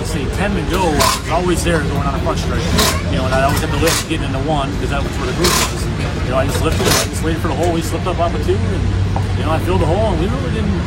let's 0.00 0.08
see, 0.08 0.24
10 0.40 0.56
to 0.56 0.70
go, 0.72 0.88
was 0.88 1.28
always 1.28 1.62
there 1.62 1.80
going 1.84 2.00
on 2.08 2.16
a 2.16 2.36
stretch. 2.36 2.64
You 3.12 3.20
know, 3.20 3.28
and 3.28 3.34
I 3.36 3.44
always 3.44 3.60
had 3.60 3.68
to 3.68 3.80
lift 3.84 4.08
getting 4.08 4.24
into 4.24 4.40
one 4.48 4.72
because 4.80 4.88
that 4.90 5.04
was 5.04 5.12
where 5.20 5.28
the 5.28 5.36
group 5.36 5.52
was. 5.52 5.84
And, 5.84 6.24
you 6.24 6.30
know, 6.32 6.40
I 6.40 6.46
just 6.46 6.64
lifted, 6.64 6.88
I 6.88 7.04
just 7.12 7.22
waited 7.22 7.42
for 7.44 7.48
the 7.48 7.58
hole. 7.60 7.72
We 7.72 7.82
slipped 7.82 8.06
up 8.06 8.18
off 8.18 8.32
of 8.32 8.40
two, 8.46 8.56
and 8.56 8.82
you 9.36 9.44
know, 9.44 9.52
I 9.52 9.60
filled 9.60 9.84
the 9.84 9.90
hole, 9.90 10.16
and 10.16 10.20
we 10.20 10.32
really 10.32 10.56
didn't. 10.56 10.80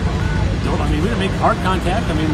I 0.73 0.89
mean, 0.89 1.05
we 1.05 1.07
didn't 1.13 1.21
make 1.21 1.37
hard 1.37 1.57
contact. 1.61 2.09
I 2.09 2.17
mean, 2.17 2.33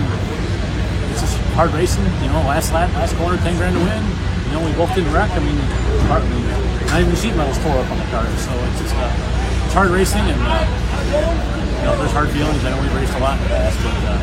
it's 1.11 1.27
just 1.27 1.35
hard 1.59 1.75
racing. 1.75 2.07
You 2.23 2.31
know, 2.31 2.39
last 2.47 2.71
lap, 2.71 2.87
last 2.95 3.15
corner, 3.17 3.35
10 3.35 3.57
grand 3.59 3.75
to 3.75 3.83
win. 3.83 4.28
You 4.49 4.57
know, 4.57 4.65
we 4.65 4.73
both 4.73 4.93
didn't 4.95 5.13
wreck. 5.13 5.29
I 5.31 5.39
mean, 5.39 5.55
hard, 6.09 6.23
I 6.23 6.29
mean 6.29 6.59
not 6.89 7.01
even 7.01 7.13
the 7.13 7.21
sheet 7.21 7.35
metals 7.35 7.57
tore 7.61 7.77
up 7.77 7.89
on 7.91 7.97
the 7.97 8.09
car. 8.09 8.25
So 8.41 8.51
it's 8.65 8.81
just 8.81 8.95
uh, 8.97 9.13
it's 9.65 9.73
hard 9.73 9.91
racing, 9.91 10.25
and 10.25 10.41
uh, 10.41 10.65
you 11.77 11.85
know, 11.85 11.97
there's 11.97 12.11
hard 12.11 12.29
feelings. 12.29 12.65
I 12.65 12.71
know 12.71 12.81
we've 12.81 12.95
raced 12.95 13.13
a 13.13 13.19
lot 13.19 13.37
in 13.37 13.43
the 13.43 13.49
past, 13.49 13.77
but 13.85 13.93
uh, 14.09 14.17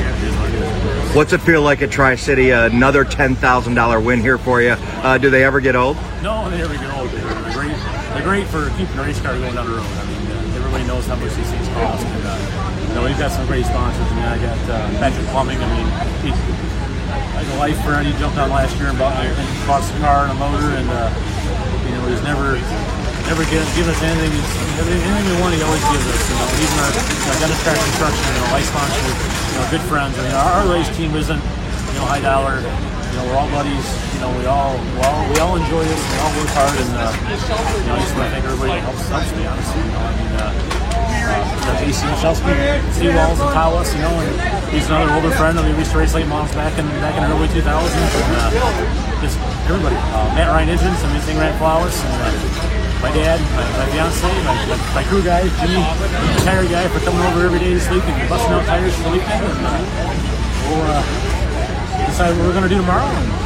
it 0.00 0.24
is 0.24 0.34
what 0.36 0.48
it 0.48 0.54
is. 0.56 1.14
What's 1.14 1.32
it 1.32 1.40
feel 1.42 1.62
like 1.62 1.82
at 1.82 1.90
Tri 1.90 2.16
City? 2.16 2.50
Another 2.50 3.04
ten 3.04 3.34
thousand 3.34 3.74
dollar 3.74 4.00
win 4.00 4.20
here 4.20 4.38
for 4.38 4.62
you. 4.62 4.76
Uh, 5.04 5.18
do 5.18 5.28
they 5.28 5.44
ever 5.44 5.60
get 5.60 5.76
old? 5.76 5.96
No, 6.22 6.48
they 6.50 6.58
never 6.58 6.74
get 6.74 6.92
old. 6.94 7.10
They're, 7.10 7.52
great. 7.52 7.76
They're 8.16 8.24
great 8.24 8.46
for 8.46 8.70
keeping 8.78 8.96
the 8.96 9.02
race 9.02 9.20
car 9.20 9.36
going 9.38 9.54
down 9.54 9.66
the 9.66 9.76
road. 9.76 9.84
I 9.84 10.06
mean, 10.06 10.26
uh, 10.32 10.56
everybody 10.56 10.84
knows 10.86 11.06
how 11.06 11.16
much 11.16 11.34
these 11.34 11.50
things 11.50 11.68
cost. 11.68 12.04
And, 12.04 12.24
uh, 12.24 12.88
you 12.88 12.94
know, 12.94 13.04
we've 13.04 13.18
got 13.18 13.30
some 13.30 13.46
great 13.46 13.66
sponsors. 13.66 14.06
I 14.10 14.14
mean, 14.16 14.24
I 14.24 14.38
got 14.40 14.58
uh, 14.70 14.88
Patrick 14.98 15.26
Plumbing. 15.28 15.58
I 15.60 15.68
mean, 15.76 15.86
he, 16.24 16.30
like 17.38 17.46
a 17.54 17.58
life 17.62 17.78
friend. 17.86 18.02
He 18.02 18.10
jumped 18.18 18.34
on 18.34 18.50
last 18.50 18.74
year 18.82 18.90
and 18.90 18.98
bought, 18.98 19.14
and 19.14 19.38
bought 19.62 19.86
some 19.86 19.94
car 20.02 20.26
and 20.26 20.34
a 20.34 20.38
motor, 20.42 20.74
and 20.74 20.90
uh, 20.90 21.06
you 21.86 21.94
know, 21.94 22.02
he's 22.10 22.22
never 22.26 22.58
never 23.30 23.46
given, 23.46 23.62
given 23.78 23.94
us 23.94 24.02
anything. 24.02 24.34
Anything 24.82 25.22
we 25.22 25.38
want, 25.38 25.54
he 25.54 25.62
always 25.62 25.84
gives 25.86 26.02
us. 26.02 26.18
You 26.18 26.34
know, 26.34 26.48
even 26.58 26.76
our 26.82 26.90
you 26.90 27.46
know, 27.46 27.62
track 27.62 27.78
construction, 27.78 28.22
you 28.26 28.42
know, 28.42 28.50
life 28.58 28.66
sponsor, 28.66 29.06
you 29.06 29.54
know, 29.54 29.64
good 29.70 29.84
friends. 29.86 30.18
I 30.18 30.22
mean, 30.26 30.34
our, 30.34 30.50
our 30.50 30.66
race 30.66 30.90
team 30.98 31.14
isn't, 31.14 31.38
you 31.38 31.94
know, 31.94 32.10
high 32.10 32.22
dollar. 32.22 32.58
You 32.58 33.14
know, 33.22 33.24
we're 33.30 33.38
all 33.38 33.50
buddies. 33.54 33.86
You 34.18 34.20
know, 34.26 34.34
we 34.34 34.44
all, 34.50 34.74
we 34.74 34.98
all, 35.06 35.22
we 35.30 35.36
all 35.38 35.54
enjoy 35.62 35.86
this. 35.86 36.02
We 36.10 36.18
all 36.18 36.34
work 36.42 36.50
hard, 36.58 36.74
and 36.74 36.90
uh, 36.90 37.06
you 37.06 37.86
know, 37.86 37.94
I 37.94 38.02
just 38.02 38.14
want 38.18 38.26
to 38.26 38.32
thank 38.34 38.44
everybody 38.50 38.74
that 38.74 38.82
helps, 38.82 39.06
helps 39.14 39.30
me. 39.38 39.46
Honestly, 39.46 39.78
you 39.78 39.94
know, 39.94 40.02
I 40.02 40.12
mean. 40.18 40.32
Uh, 40.42 40.87
uh, 41.48 41.80
JC 41.80 42.04
Shelsky, 42.20 42.52
Seawalls 42.96 43.40
and 43.40 43.50
Tawas, 43.56 43.88
you 43.94 44.00
know, 44.02 44.12
and 44.12 44.68
he's 44.72 44.86
another 44.86 45.12
older 45.12 45.30
friend. 45.32 45.56
that 45.56 45.64
we 45.64 45.76
used 45.76 45.92
to 45.92 45.98
race 45.98 46.14
late 46.14 46.26
models 46.28 46.54
back 46.54 46.76
in 46.78 46.86
back 47.00 47.16
in 47.16 47.24
the 47.24 47.30
early 47.32 47.48
2000s. 47.48 47.64
And, 47.64 48.34
uh, 48.36 49.08
just 49.22 49.38
everybody. 49.66 49.96
Uh, 50.14 50.30
Matt 50.34 50.48
Ryan 50.48 50.68
Engines, 50.70 51.00
I 51.02 51.12
mean, 51.12 51.22
Sing 51.22 51.38
Rand 51.38 51.58
Flowers, 51.58 51.96
and 52.04 52.14
uh, 52.22 53.02
my 53.02 53.10
dad, 53.14 53.38
my, 53.54 53.64
my 53.78 53.86
fiance, 53.90 54.26
my, 54.42 54.54
my, 54.70 54.78
my 54.94 55.04
crew 55.06 55.22
guy, 55.22 55.46
Jimmy, 55.62 55.78
the 55.78 56.42
tire 56.42 56.66
guy, 56.66 56.86
for 56.88 57.00
coming 57.06 57.22
over 57.30 57.46
every 57.46 57.58
day 57.58 57.74
this 57.74 57.88
week 57.90 58.02
and 58.06 58.28
busting 58.28 58.52
out 58.52 58.66
tires 58.66 58.94
for 58.96 59.10
the 59.10 59.18
weekend. 59.18 59.44
And, 59.44 59.60
uh, 59.62 60.28
we'll 60.70 60.82
uh, 60.86 61.02
decide 62.06 62.36
what 62.36 62.46
we're 62.46 62.56
going 62.56 62.66
to 62.66 62.72
do 62.72 62.78
tomorrow, 62.78 63.06
and 63.06 63.37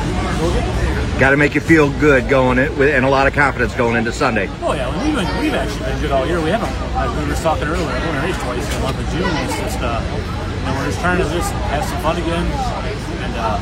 Got 1.21 1.31
to 1.31 1.37
make 1.37 1.55
you 1.55 1.61
feel 1.61 1.87
good 2.01 2.27
going 2.29 2.59
it 2.59 2.75
with, 2.75 2.91
and 2.91 3.05
a 3.05 3.09
lot 3.09 3.29
of 3.29 3.33
confidence 3.33 3.75
going 3.79 3.95
into 3.95 4.11
Sunday. 4.11 4.51
Oh 4.59 4.75
yeah, 4.75 4.91
we've, 4.91 5.15
been, 5.15 5.29
we've 5.39 5.55
actually 5.55 5.87
been 5.87 6.01
good 6.03 6.11
all 6.11 6.27
year. 6.27 6.43
We 6.43 6.51
haven't. 6.51 6.73
Like 6.99 7.15
we 7.15 7.23
were 7.23 7.31
just 7.31 7.47
talking 7.47 7.69
earlier. 7.69 7.87
Going 7.87 8.19
to 8.19 8.27
race 8.27 8.39
twice 8.43 8.67
in 8.67 8.75
the 8.75 8.83
month 8.83 8.99
of 8.99 9.07
June. 9.15 9.31
It's 9.47 9.55
just, 9.63 9.79
uh, 9.79 10.03
you 10.03 10.67
know, 10.67 10.75
we're 10.75 10.91
just 10.91 10.99
trying 10.99 11.23
to 11.23 11.29
just 11.31 11.55
have 11.71 11.87
some 11.87 12.01
fun 12.03 12.19
again, 12.19 12.43
and 12.43 13.35
uh, 13.39 13.55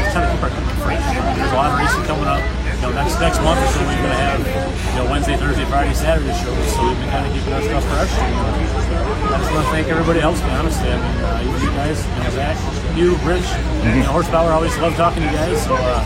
just 0.00 0.16
trying 0.16 0.24
to 0.24 0.32
keep 0.32 0.40
our 0.40 0.52
company 0.56 0.72
fresh. 0.80 1.04
There's 1.36 1.52
a 1.52 1.58
lot 1.58 1.68
of 1.68 1.76
racing 1.84 2.04
coming 2.08 2.24
up. 2.24 2.40
You 2.40 2.88
know, 2.88 2.96
next 2.96 3.20
next 3.20 3.38
month 3.44 3.60
or 3.60 3.68
so 3.76 3.84
we're 3.84 3.92
going 3.92 4.16
to 4.16 4.22
have, 4.24 4.40
you 4.40 4.96
know, 5.04 5.06
Wednesday, 5.12 5.36
Thursday, 5.36 5.68
Friday, 5.68 5.92
Saturday 5.92 6.32
shows. 6.32 6.64
So 6.72 6.80
we've 6.80 6.96
been 6.96 7.12
kind 7.12 7.28
of 7.28 7.30
keeping 7.36 7.52
our 7.52 7.60
stuff 7.60 7.84
fresh. 7.92 8.08
Uh, 8.08 9.36
I 9.36 9.36
just 9.36 9.52
want 9.52 9.68
to 9.68 9.72
thank 9.76 9.86
everybody 9.92 10.24
else. 10.24 10.40
Me 10.42 10.50
honestly, 10.56 10.88
I 10.88 10.96
mean, 10.96 11.18
uh, 11.20 11.60
you 11.60 11.70
guys, 11.76 12.00
you 12.08 12.24
know, 12.24 12.32
Zach, 12.32 12.56
you, 12.96 13.14
Rich, 13.16 13.44
you 13.84 14.00
know, 14.00 14.12
Horsepower. 14.12 14.50
Always 14.52 14.76
love 14.78 14.94
talking 14.96 15.22
to 15.22 15.28
you 15.28 15.34
guys. 15.34 15.64
So 15.64 15.74
uh, 15.74 16.00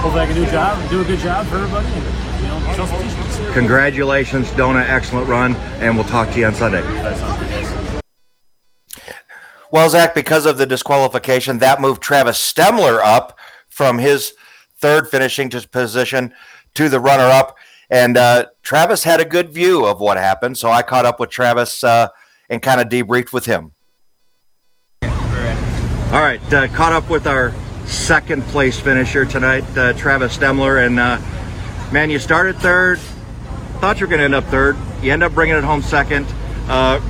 hopefully 0.00 0.22
I 0.22 0.26
can 0.26 0.34
do 0.34 0.44
a 0.44 0.50
job, 0.50 0.90
do 0.90 1.00
a 1.00 1.04
good 1.04 1.18
job 1.18 1.46
for 1.46 1.56
everybody. 1.56 1.86
And, 1.86 2.42
you 2.42 2.48
know, 2.48 2.72
show 2.74 2.86
some. 2.86 3.52
Congratulations, 3.52 4.50
Dona. 4.52 4.80
Excellent 4.80 5.28
run, 5.28 5.54
and 5.80 5.96
we'll 5.96 6.06
talk 6.06 6.30
to 6.30 6.38
you 6.38 6.46
on 6.46 6.54
Sunday. 6.54 6.82
Well, 9.70 9.88
Zach, 9.88 10.14
because 10.14 10.44
of 10.44 10.58
the 10.58 10.66
disqualification, 10.66 11.58
that 11.58 11.80
moved 11.80 12.02
Travis 12.02 12.38
Stemler 12.38 13.00
up 13.02 13.38
from 13.70 13.98
his 13.98 14.34
third 14.78 15.08
finishing 15.08 15.48
to 15.50 15.66
position 15.66 16.34
to 16.74 16.88
the 16.88 17.00
runner 17.00 17.24
up. 17.24 17.56
And 17.88 18.16
uh, 18.16 18.46
Travis 18.62 19.04
had 19.04 19.20
a 19.20 19.24
good 19.24 19.50
view 19.50 19.86
of 19.86 20.00
what 20.00 20.16
happened. 20.16 20.58
So 20.58 20.70
I 20.70 20.82
caught 20.82 21.06
up 21.06 21.20
with 21.20 21.30
Travis 21.30 21.84
uh, 21.84 22.08
and 22.50 22.60
kind 22.60 22.80
of 22.80 22.88
debriefed 22.88 23.32
with 23.32 23.46
him. 23.46 23.72
All 26.12 26.20
right, 26.20 26.52
uh, 26.52 26.68
caught 26.68 26.92
up 26.92 27.08
with 27.08 27.26
our 27.26 27.54
second 27.86 28.42
place 28.42 28.78
finisher 28.78 29.24
tonight, 29.24 29.64
uh, 29.78 29.94
Travis 29.94 30.36
Stemler, 30.36 30.84
and 30.84 31.00
uh, 31.00 31.18
man, 31.90 32.10
you 32.10 32.18
started 32.18 32.56
third. 32.56 32.98
Thought 33.80 33.98
you 33.98 34.04
were 34.04 34.10
going 34.10 34.18
to 34.18 34.26
end 34.26 34.34
up 34.34 34.44
third. 34.44 34.76
You 35.00 35.10
end 35.10 35.22
up 35.22 35.32
bringing 35.32 35.56
it 35.56 35.64
home 35.64 35.80
second. 35.80 36.26
Uh, 36.68 37.00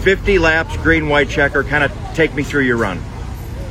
50 0.00 0.38
laps, 0.38 0.74
green 0.78 1.10
white 1.10 1.28
checker. 1.28 1.62
Kind 1.62 1.84
of 1.84 1.92
take 2.14 2.34
me 2.34 2.42
through 2.42 2.62
your 2.62 2.78
run. 2.78 2.96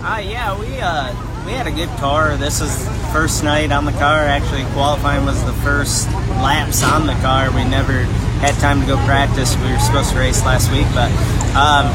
Uh, 0.01 0.21
yeah, 0.23 0.55
we 0.59 0.79
uh, 0.79 1.07
we 1.47 1.53
had 1.53 1.65
a 1.65 1.71
good 1.71 1.89
car. 1.97 2.37
This 2.37 2.61
is 2.61 2.87
first 3.11 3.43
night 3.43 3.71
on 3.71 3.85
the 3.85 3.93
car. 3.93 4.19
Actually, 4.19 4.65
qualifying 4.73 5.25
was 5.25 5.43
the 5.45 5.53
first 5.53 6.07
laps 6.37 6.83
on 6.83 7.07
the 7.07 7.13
car. 7.13 7.49
We 7.49 7.63
never 7.63 8.03
had 8.43 8.53
time 8.59 8.79
to 8.81 8.85
go 8.85 8.97
practice. 9.05 9.55
We 9.55 9.71
were 9.71 9.79
supposed 9.79 10.11
to 10.11 10.19
race 10.19 10.45
last 10.45 10.71
week, 10.71 10.85
but 10.93 11.09
um, 11.55 11.89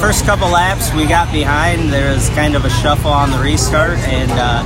first 0.00 0.24
couple 0.24 0.48
laps 0.48 0.92
we 0.94 1.06
got 1.06 1.32
behind. 1.32 1.92
There 1.92 2.14
was 2.14 2.28
kind 2.30 2.54
of 2.54 2.64
a 2.64 2.70
shuffle 2.70 3.10
on 3.10 3.30
the 3.30 3.38
restart, 3.38 3.98
and 3.98 4.30
uh, 4.32 4.62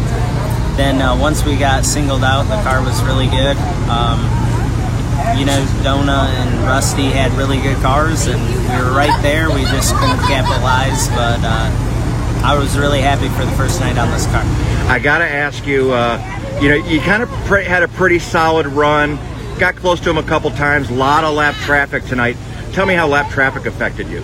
then 0.77 1.01
uh, 1.01 1.19
once 1.19 1.45
we 1.45 1.57
got 1.57 1.85
singled 1.85 2.25
out, 2.25 2.45
the 2.45 2.63
car 2.63 2.83
was 2.83 3.03
really 3.03 3.27
good. 3.27 3.57
Um, 3.89 4.21
you 5.39 5.47
know, 5.47 5.65
Dona 5.83 6.29
and 6.29 6.65
Rusty 6.65 7.05
had 7.05 7.33
really 7.33 7.61
good 7.61 7.77
cars, 7.83 8.27
and 8.27 8.41
we 8.41 8.85
were 8.85 8.95
right 8.95 9.17
there. 9.23 9.51
We 9.51 9.63
just 9.63 9.95
couldn't 9.97 10.19
capitalize, 10.29 11.09
but 11.09 11.41
uh, 11.43 11.71
I 12.45 12.59
was 12.59 12.77
really 12.77 13.01
happy 13.01 13.29
for 13.31 13.45
the 13.45 13.53
first 13.53 13.81
night 13.81 13.97
on 13.99 14.11
this 14.11 14.27
car. 14.27 14.43
I 14.91 14.99
got 14.99 15.19
to 15.19 15.29
ask 15.29 15.67
you, 15.67 15.93
uh, 15.93 16.19
you 16.61 16.69
know, 16.69 16.75
you 16.75 17.01
kind 17.01 17.23
of 17.23 17.31
pre- 17.47 17.65
had 17.65 17.83
a 17.83 17.89
pretty 17.89 18.19
solid 18.19 18.67
run, 18.67 19.17
got 19.59 19.77
close 19.77 20.01
to 20.01 20.11
him 20.11 20.19
a 20.19 20.23
couple 20.23 20.51
times, 20.51 20.91
a 20.91 20.95
lot 20.95 21.25
of 21.25 21.35
lap 21.35 21.55
traffic 21.65 22.05
tonight. 22.05 22.37
Tell 22.73 22.85
me 22.85 22.95
how 22.95 23.07
lap 23.07 23.31
traffic 23.31 23.67
affected 23.67 24.09
you. 24.09 24.23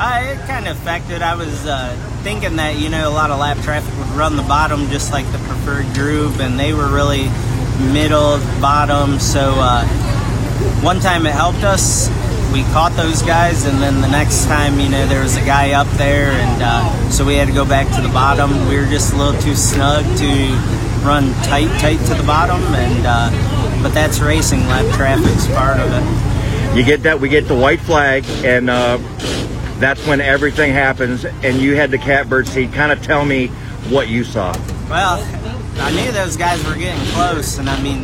Uh, 0.00 0.22
it 0.22 0.38
kind 0.46 0.68
of 0.68 0.76
affected. 0.76 1.22
I 1.22 1.34
was 1.34 1.66
uh, 1.66 1.90
thinking 2.22 2.54
that 2.54 2.78
you 2.78 2.88
know 2.88 3.08
a 3.08 3.10
lot 3.10 3.32
of 3.32 3.40
lap 3.40 3.58
traffic 3.64 3.92
would 3.98 4.16
run 4.16 4.36
the 4.36 4.44
bottom 4.44 4.88
just 4.90 5.10
like 5.10 5.26
the 5.32 5.38
preferred 5.38 5.92
groove, 5.92 6.40
and 6.40 6.58
they 6.58 6.72
were 6.72 6.86
really 6.86 7.24
middle 7.92 8.38
bottom. 8.60 9.18
So 9.18 9.54
uh, 9.56 9.84
one 10.82 11.00
time 11.00 11.26
it 11.26 11.32
helped 11.32 11.64
us. 11.64 12.08
We 12.52 12.62
caught 12.70 12.92
those 12.96 13.22
guys, 13.22 13.66
and 13.66 13.82
then 13.82 14.00
the 14.00 14.08
next 14.08 14.44
time, 14.44 14.78
you 14.78 14.88
know, 14.88 15.04
there 15.08 15.20
was 15.20 15.36
a 15.36 15.44
guy 15.44 15.72
up 15.72 15.88
there, 15.98 16.30
and 16.30 16.62
uh, 16.62 17.10
so 17.10 17.24
we 17.24 17.34
had 17.34 17.48
to 17.48 17.54
go 17.54 17.64
back 17.66 17.92
to 17.96 18.00
the 18.00 18.08
bottom. 18.08 18.68
We 18.68 18.76
were 18.76 18.86
just 18.86 19.12
a 19.12 19.16
little 19.16 19.38
too 19.42 19.56
snug 19.56 20.04
to 20.18 20.28
run 21.04 21.34
tight, 21.42 21.68
tight 21.80 21.98
to 22.06 22.14
the 22.14 22.22
bottom, 22.24 22.62
and 22.72 23.04
uh, 23.04 23.82
but 23.82 23.92
that's 23.94 24.20
racing. 24.20 24.60
Lap 24.68 24.86
traffic's 24.94 25.48
part 25.48 25.80
of 25.80 25.90
it. 25.92 26.76
You 26.76 26.84
get 26.84 27.02
that, 27.02 27.18
we 27.18 27.28
get 27.28 27.48
the 27.48 27.56
white 27.56 27.80
flag, 27.80 28.24
and 28.44 28.70
uh, 28.70 28.98
that's 29.78 30.04
when 30.06 30.20
everything 30.20 30.72
happens. 30.72 31.24
And 31.24 31.58
you 31.58 31.76
had 31.76 31.90
the 31.90 31.98
catbird 31.98 32.46
seat. 32.46 32.72
Kind 32.72 32.92
of 32.92 33.02
tell 33.02 33.24
me 33.24 33.48
what 33.88 34.08
you 34.08 34.24
saw. 34.24 34.52
Well, 34.88 35.22
I 35.80 35.90
knew 35.92 36.10
those 36.12 36.36
guys 36.36 36.64
were 36.66 36.74
getting 36.74 37.04
close, 37.12 37.58
and 37.58 37.68
I 37.68 37.80
mean, 37.82 38.02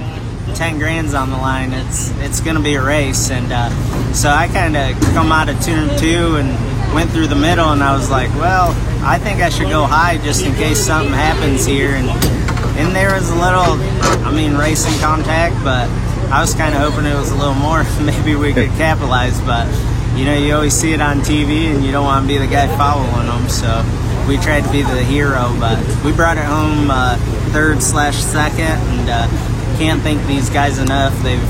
ten 0.54 0.78
grand's 0.78 1.14
on 1.14 1.30
the 1.30 1.36
line. 1.36 1.72
It's 1.72 2.10
it's 2.20 2.40
going 2.40 2.56
to 2.56 2.62
be 2.62 2.74
a 2.74 2.82
race, 2.82 3.30
and 3.30 3.50
uh, 3.50 3.70
so 4.12 4.28
I 4.28 4.48
kind 4.48 4.76
of 4.76 4.98
come 5.12 5.32
out 5.32 5.48
of 5.48 5.60
turn 5.60 5.88
two 5.98 6.36
and 6.36 6.94
went 6.94 7.10
through 7.10 7.26
the 7.26 7.36
middle, 7.36 7.72
and 7.72 7.82
I 7.82 7.96
was 7.96 8.10
like, 8.10 8.30
well, 8.36 8.70
I 9.04 9.18
think 9.18 9.40
I 9.40 9.48
should 9.48 9.68
go 9.68 9.84
high 9.84 10.18
just 10.18 10.44
in 10.44 10.54
case 10.54 10.78
something 10.78 11.12
happens 11.12 11.66
here, 11.66 11.90
and 11.90 12.08
and 12.78 12.94
there 12.94 13.14
was 13.14 13.30
a 13.30 13.34
little, 13.34 13.78
I 14.26 14.32
mean, 14.34 14.56
racing 14.56 14.98
contact, 15.00 15.54
but 15.62 15.88
I 16.30 16.40
was 16.40 16.54
kind 16.54 16.74
of 16.74 16.80
hoping 16.80 17.06
it 17.06 17.14
was 17.14 17.30
a 17.30 17.36
little 17.36 17.54
more. 17.54 17.84
Maybe 18.02 18.34
we 18.34 18.52
could 18.52 18.70
capitalize, 18.70 19.40
but 19.42 19.66
you 20.16 20.24
know, 20.24 20.36
you 20.36 20.54
always 20.54 20.74
see 20.74 20.92
it 20.92 21.00
on 21.00 21.18
TV, 21.18 21.74
and 21.74 21.84
you 21.84 21.90
don't 21.92 22.04
want 22.04 22.24
to 22.24 22.28
be 22.28 22.38
the 22.38 22.46
guy 22.46 22.66
following 22.76 23.26
them, 23.26 23.48
so 23.48 23.82
we 24.28 24.36
tried 24.38 24.62
to 24.62 24.72
be 24.72 24.82
the 24.82 25.02
hero, 25.02 25.54
but 25.58 25.78
we 26.04 26.12
brought 26.12 26.38
it 26.38 26.44
home 26.44 26.90
uh, 26.90 27.16
third 27.52 27.82
slash 27.82 28.16
second, 28.16 28.78
and 28.94 29.10
uh, 29.10 29.28
can't 29.76 30.00
thank 30.02 30.24
these 30.26 30.48
guys 30.50 30.78
enough. 30.78 31.12
They've 31.22 31.42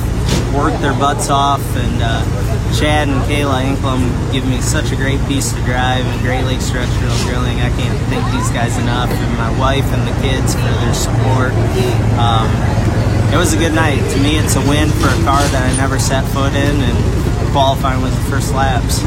worked 0.55 0.81
their 0.81 0.94
butts 0.94 1.31
off, 1.31 1.62
and 1.77 2.03
uh, 2.03 2.24
Chad 2.79 3.09
and 3.09 3.20
Kayla 3.31 3.62
Inklum 3.62 4.00
give 4.33 4.46
me 4.46 4.61
such 4.61 4.92
a 4.92 4.96
great 4.96 5.20
piece 5.27 5.53
to 5.53 5.61
drive 5.62 6.05
and 6.07 6.20
Great 6.22 6.44
Lakes 6.44 6.64
Structural 6.64 7.14
Drilling. 7.29 7.61
I 7.61 7.70
can't 7.77 7.98
thank 8.09 8.24
these 8.33 8.50
guys 8.50 8.79
enough, 8.79 9.11
and 9.11 9.38
my 9.38 9.53
wife 9.59 9.85
and 9.92 10.03
the 10.09 10.16
kids 10.22 10.55
for 10.55 10.72
their 10.83 10.94
support. 10.94 11.53
Um, 12.18 12.48
it 13.33 13.37
was 13.37 13.53
a 13.53 13.59
good 13.59 13.74
night. 13.74 13.98
To 13.98 14.18
me, 14.20 14.38
it's 14.38 14.57
a 14.57 14.64
win 14.66 14.88
for 14.88 15.09
a 15.09 15.20
car 15.22 15.42
that 15.53 15.62
I 15.62 15.77
never 15.77 15.98
set 15.98 16.24
foot 16.33 16.55
in, 16.55 16.81
and 16.81 17.23
qualifying 17.54 18.02
was 18.02 18.12
the 18.16 18.24
first 18.24 18.52
laps. 18.52 19.00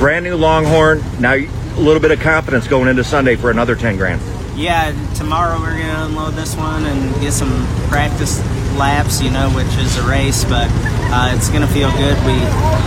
Brand 0.00 0.24
new 0.24 0.34
Longhorn. 0.34 1.00
Now 1.20 1.34
a 1.34 1.46
little 1.78 2.02
bit 2.02 2.10
of 2.10 2.18
confidence 2.18 2.66
going 2.66 2.88
into 2.88 3.04
Sunday 3.04 3.36
for 3.36 3.52
another 3.52 3.76
10 3.76 3.96
grand. 3.96 4.20
Yeah, 4.58 4.90
tomorrow 5.14 5.60
we're 5.60 5.78
gonna 5.78 6.06
unload 6.06 6.34
this 6.34 6.56
one 6.56 6.84
and 6.86 7.20
get 7.20 7.32
some 7.32 7.52
practice 7.86 8.40
laps, 8.76 9.22
you 9.22 9.30
know, 9.30 9.48
which 9.50 9.70
is 9.78 9.96
a 9.96 10.02
race, 10.08 10.42
but 10.42 10.66
uh, 11.14 11.32
it's 11.36 11.50
gonna 11.50 11.68
feel 11.68 11.92
good. 11.92 12.16
We 12.26 12.34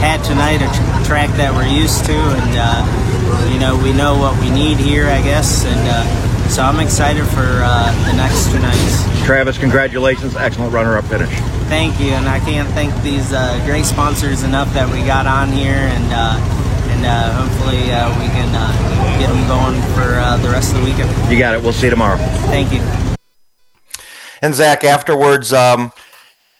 had 0.03 0.21
tonight 0.25 0.59
a 0.59 0.67
tr- 0.67 1.07
track 1.07 1.29
that 1.37 1.53
we're 1.55 1.71
used 1.71 2.03
to, 2.07 2.11
and 2.13 2.51
uh, 2.59 3.47
you 3.53 3.61
know, 3.61 3.81
we 3.81 3.93
know 3.93 4.17
what 4.19 4.37
we 4.41 4.49
need 4.49 4.75
here, 4.75 5.07
I 5.07 5.21
guess, 5.21 5.63
and 5.63 5.79
uh, 5.87 6.49
so 6.49 6.63
I'm 6.63 6.81
excited 6.81 7.23
for 7.27 7.47
uh, 7.47 8.11
the 8.11 8.17
next 8.17 8.51
two 8.51 8.59
nights. 8.59 9.25
Travis, 9.25 9.57
congratulations. 9.57 10.35
Excellent 10.35 10.73
runner 10.73 10.97
up 10.97 11.05
finish. 11.05 11.31
Thank 11.71 12.01
you, 12.01 12.11
and 12.11 12.27
I 12.27 12.41
can't 12.41 12.67
thank 12.71 12.93
these 13.01 13.31
uh, 13.31 13.57
great 13.65 13.85
sponsors 13.85 14.43
enough 14.43 14.73
that 14.73 14.91
we 14.91 15.05
got 15.05 15.25
on 15.25 15.47
here, 15.53 15.71
and 15.71 16.03
uh, 16.11 16.35
and 16.91 17.05
uh, 17.05 17.31
hopefully 17.31 17.89
uh, 17.89 18.09
we 18.19 18.27
can 18.27 18.53
uh, 18.53 19.17
get 19.17 19.29
them 19.29 19.47
going 19.47 19.81
for 19.95 20.19
uh, 20.19 20.35
the 20.35 20.49
rest 20.49 20.73
of 20.73 20.79
the 20.81 20.83
weekend. 20.83 21.09
You 21.31 21.39
got 21.39 21.55
it. 21.55 21.61
We'll 21.63 21.71
see 21.71 21.85
you 21.85 21.91
tomorrow. 21.91 22.17
Thank 22.51 22.73
you. 22.73 22.81
And 24.41 24.53
Zach, 24.53 24.83
afterwards, 24.83 25.53
um, 25.53 25.93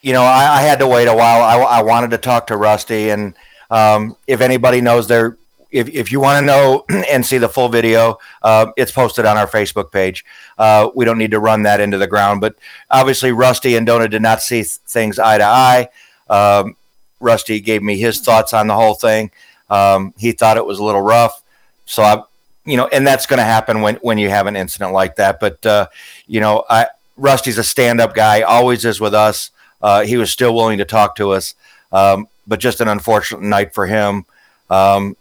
you 0.02 0.14
know, 0.14 0.24
I, 0.24 0.60
I, 0.60 0.62
had 0.62 0.80
to 0.80 0.88
wait 0.88 1.10
a 1.10 1.14
while. 1.14 1.42
I, 1.42 1.58
I, 1.62 1.82
wanted 1.82 2.12
to 2.12 2.18
talk 2.18 2.48
to 2.48 2.56
Rusty, 2.56 3.10
and 3.10 3.34
um, 3.70 4.16
if 4.28 4.40
anybody 4.40 4.80
knows 4.80 5.10
their, 5.10 5.38
if, 5.72 5.90
if 5.90 6.12
you 6.12 6.20
want 6.20 6.40
to 6.40 6.46
know 6.46 6.86
and 7.10 7.26
see 7.26 7.38
the 7.38 7.50
full 7.50 7.70
video, 7.70 8.18
uh, 8.42 8.68
it's 8.78 8.92
posted 8.92 9.26
on 9.26 9.38
our 9.38 9.48
Facebook 9.48 9.92
page. 9.92 10.26
Uh, 10.58 10.90
we 10.96 11.06
don't 11.06 11.18
need 11.18 11.32
to 11.32 11.40
run 11.40 11.64
that 11.64 11.80
into 11.80 11.98
the 11.98 12.08
ground, 12.08 12.42
but 12.42 12.56
obviously 12.90 13.32
Rusty 13.32 13.76
and 13.76 13.86
Dona 13.86 14.08
did 14.08 14.22
not 14.22 14.42
see 14.42 14.64
things 14.64 15.18
eye 15.20 15.38
to 15.38 15.44
eye. 15.44 15.90
Um, 16.30 16.76
Rusty 17.20 17.60
gave 17.60 17.84
me 17.84 17.98
his 17.98 18.20
thoughts 18.20 18.54
on 18.54 18.68
the 18.68 18.76
whole 18.76 18.96
thing. 18.96 19.32
Um, 19.70 20.14
he 20.18 20.32
thought 20.32 20.58
it 20.58 20.66
was 20.66 20.80
a 20.80 20.84
little 20.84 21.02
rough, 21.02 21.42
so 21.86 22.04
I, 22.04 22.24
you 22.66 22.78
know, 22.78 22.88
and 22.88 23.08
that's 23.08 23.26
going 23.26 23.38
to 23.38 23.44
happen 23.44 23.82
when 23.82 23.96
when 23.98 24.18
you 24.18 24.30
have 24.30 24.48
an 24.48 24.56
incident 24.56 24.92
like 24.92 25.16
that. 25.16 25.40
But 25.40 25.66
uh, 25.66 25.88
you 26.28 26.42
know, 26.42 26.66
I 26.70 26.88
Rusty's 27.16 27.58
a 27.58 27.64
stand-up 27.64 28.14
guy, 28.14 28.42
always 28.42 28.84
is 28.84 29.00
with 29.00 29.14
us. 29.14 29.52
Uh, 29.82 30.02
he 30.04 30.18
was 30.18 30.32
still 30.32 30.54
willing 30.54 30.80
to 30.80 30.86
talk 30.86 31.16
to 31.16 31.32
us, 31.32 31.56
um, 31.92 32.28
but 32.48 32.60
just 32.60 32.82
an 32.82 32.88
unfortunate 32.88 33.42
night 33.42 33.74
for 33.74 33.86
him. 33.86 34.26
Um, 34.70 35.16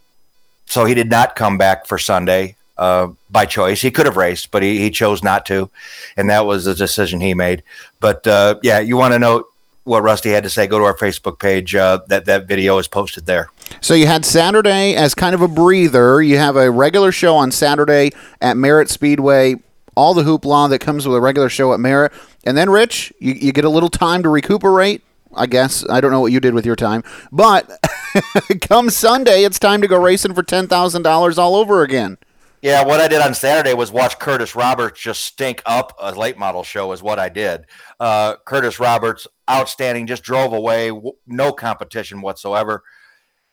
so 0.70 0.84
he 0.84 0.94
did 0.94 1.10
not 1.10 1.34
come 1.34 1.58
back 1.58 1.84
for 1.86 1.98
Sunday 1.98 2.56
uh, 2.78 3.08
by 3.28 3.44
choice. 3.44 3.82
He 3.82 3.90
could 3.90 4.06
have 4.06 4.16
raced, 4.16 4.52
but 4.52 4.62
he, 4.62 4.78
he 4.78 4.90
chose 4.90 5.22
not 5.22 5.44
to, 5.46 5.68
and 6.16 6.30
that 6.30 6.46
was 6.46 6.64
the 6.64 6.74
decision 6.74 7.20
he 7.20 7.34
made. 7.34 7.64
But 7.98 8.26
uh, 8.26 8.60
yeah, 8.62 8.78
you 8.78 8.96
want 8.96 9.12
to 9.12 9.18
know 9.18 9.46
what 9.82 10.02
Rusty 10.04 10.30
had 10.30 10.44
to 10.44 10.50
say, 10.50 10.68
go 10.68 10.78
to 10.78 10.84
our 10.84 10.96
Facebook 10.96 11.40
page. 11.40 11.74
Uh, 11.74 12.00
that 12.06 12.26
that 12.26 12.46
video 12.46 12.78
is 12.78 12.86
posted 12.86 13.26
there. 13.26 13.50
So 13.80 13.94
you 13.94 14.06
had 14.06 14.24
Saturday 14.24 14.94
as 14.94 15.14
kind 15.14 15.34
of 15.34 15.42
a 15.42 15.48
breather. 15.48 16.22
You 16.22 16.38
have 16.38 16.54
a 16.54 16.70
regular 16.70 17.10
show 17.10 17.36
on 17.36 17.50
Saturday 17.50 18.12
at 18.40 18.56
Merritt 18.56 18.88
Speedway. 18.88 19.56
All 19.96 20.14
the 20.14 20.22
hoopla 20.22 20.70
that 20.70 20.78
comes 20.78 21.06
with 21.06 21.16
a 21.16 21.20
regular 21.20 21.48
show 21.48 21.74
at 21.74 21.80
Merritt, 21.80 22.12
and 22.44 22.56
then 22.56 22.70
Rich, 22.70 23.12
you, 23.18 23.32
you 23.32 23.52
get 23.52 23.64
a 23.64 23.68
little 23.68 23.90
time 23.90 24.22
to 24.22 24.28
recuperate. 24.28 25.02
I 25.34 25.46
guess 25.46 25.88
I 25.88 26.00
don't 26.00 26.10
know 26.10 26.20
what 26.20 26.32
you 26.32 26.40
did 26.40 26.54
with 26.54 26.66
your 26.66 26.76
time, 26.76 27.02
but 27.30 27.70
come 28.62 28.90
Sunday, 28.90 29.44
it's 29.44 29.58
time 29.58 29.80
to 29.82 29.88
go 29.88 30.00
racing 30.00 30.34
for 30.34 30.42
ten 30.42 30.66
thousand 30.66 31.02
dollars 31.02 31.38
all 31.38 31.54
over 31.54 31.82
again. 31.82 32.18
Yeah, 32.62 32.84
what 32.84 33.00
I 33.00 33.08
did 33.08 33.22
on 33.22 33.32
Saturday 33.34 33.72
was 33.72 33.90
watch 33.90 34.18
Curtis 34.18 34.54
Roberts 34.54 35.00
just 35.00 35.22
stink 35.22 35.62
up 35.64 35.96
a 35.98 36.12
late 36.12 36.36
model 36.36 36.62
show. 36.62 36.92
Is 36.92 37.02
what 37.02 37.18
I 37.18 37.28
did. 37.28 37.66
Uh, 37.98 38.36
Curtis 38.44 38.78
Roberts, 38.78 39.26
outstanding, 39.48 40.06
just 40.06 40.22
drove 40.22 40.52
away, 40.52 40.92
no 41.26 41.52
competition 41.52 42.20
whatsoever, 42.20 42.82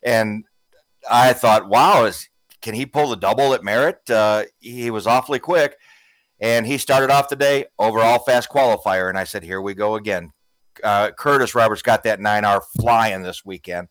and 0.04 0.44
I 1.10 1.34
thought, 1.34 1.70
wow, 1.70 2.06
is 2.06 2.28
can 2.62 2.74
he 2.74 2.86
pull 2.86 3.10
the 3.10 3.16
double 3.16 3.54
at 3.54 3.64
Merritt? 3.64 4.10
Uh, 4.10 4.46
he 4.60 4.90
was 4.92 5.08
awfully 5.08 5.40
quick, 5.40 5.78
and 6.40 6.66
he 6.66 6.78
started 6.78 7.10
off 7.10 7.30
the 7.30 7.36
day 7.36 7.66
overall 7.80 8.20
fast 8.20 8.50
qualifier, 8.50 9.10
and 9.10 9.18
I 9.18 9.24
said, 9.24 9.44
here 9.44 9.62
we 9.62 9.74
go 9.74 9.96
again. 9.96 10.34
Uh, 10.84 11.12
Curtis 11.12 11.56
Roberts 11.56 11.82
got 11.82 12.04
that 12.04 12.20
nine 12.20 12.46
hour 12.46 12.62
flying 12.80 13.22
this 13.22 13.46
weekend, 13.46 13.88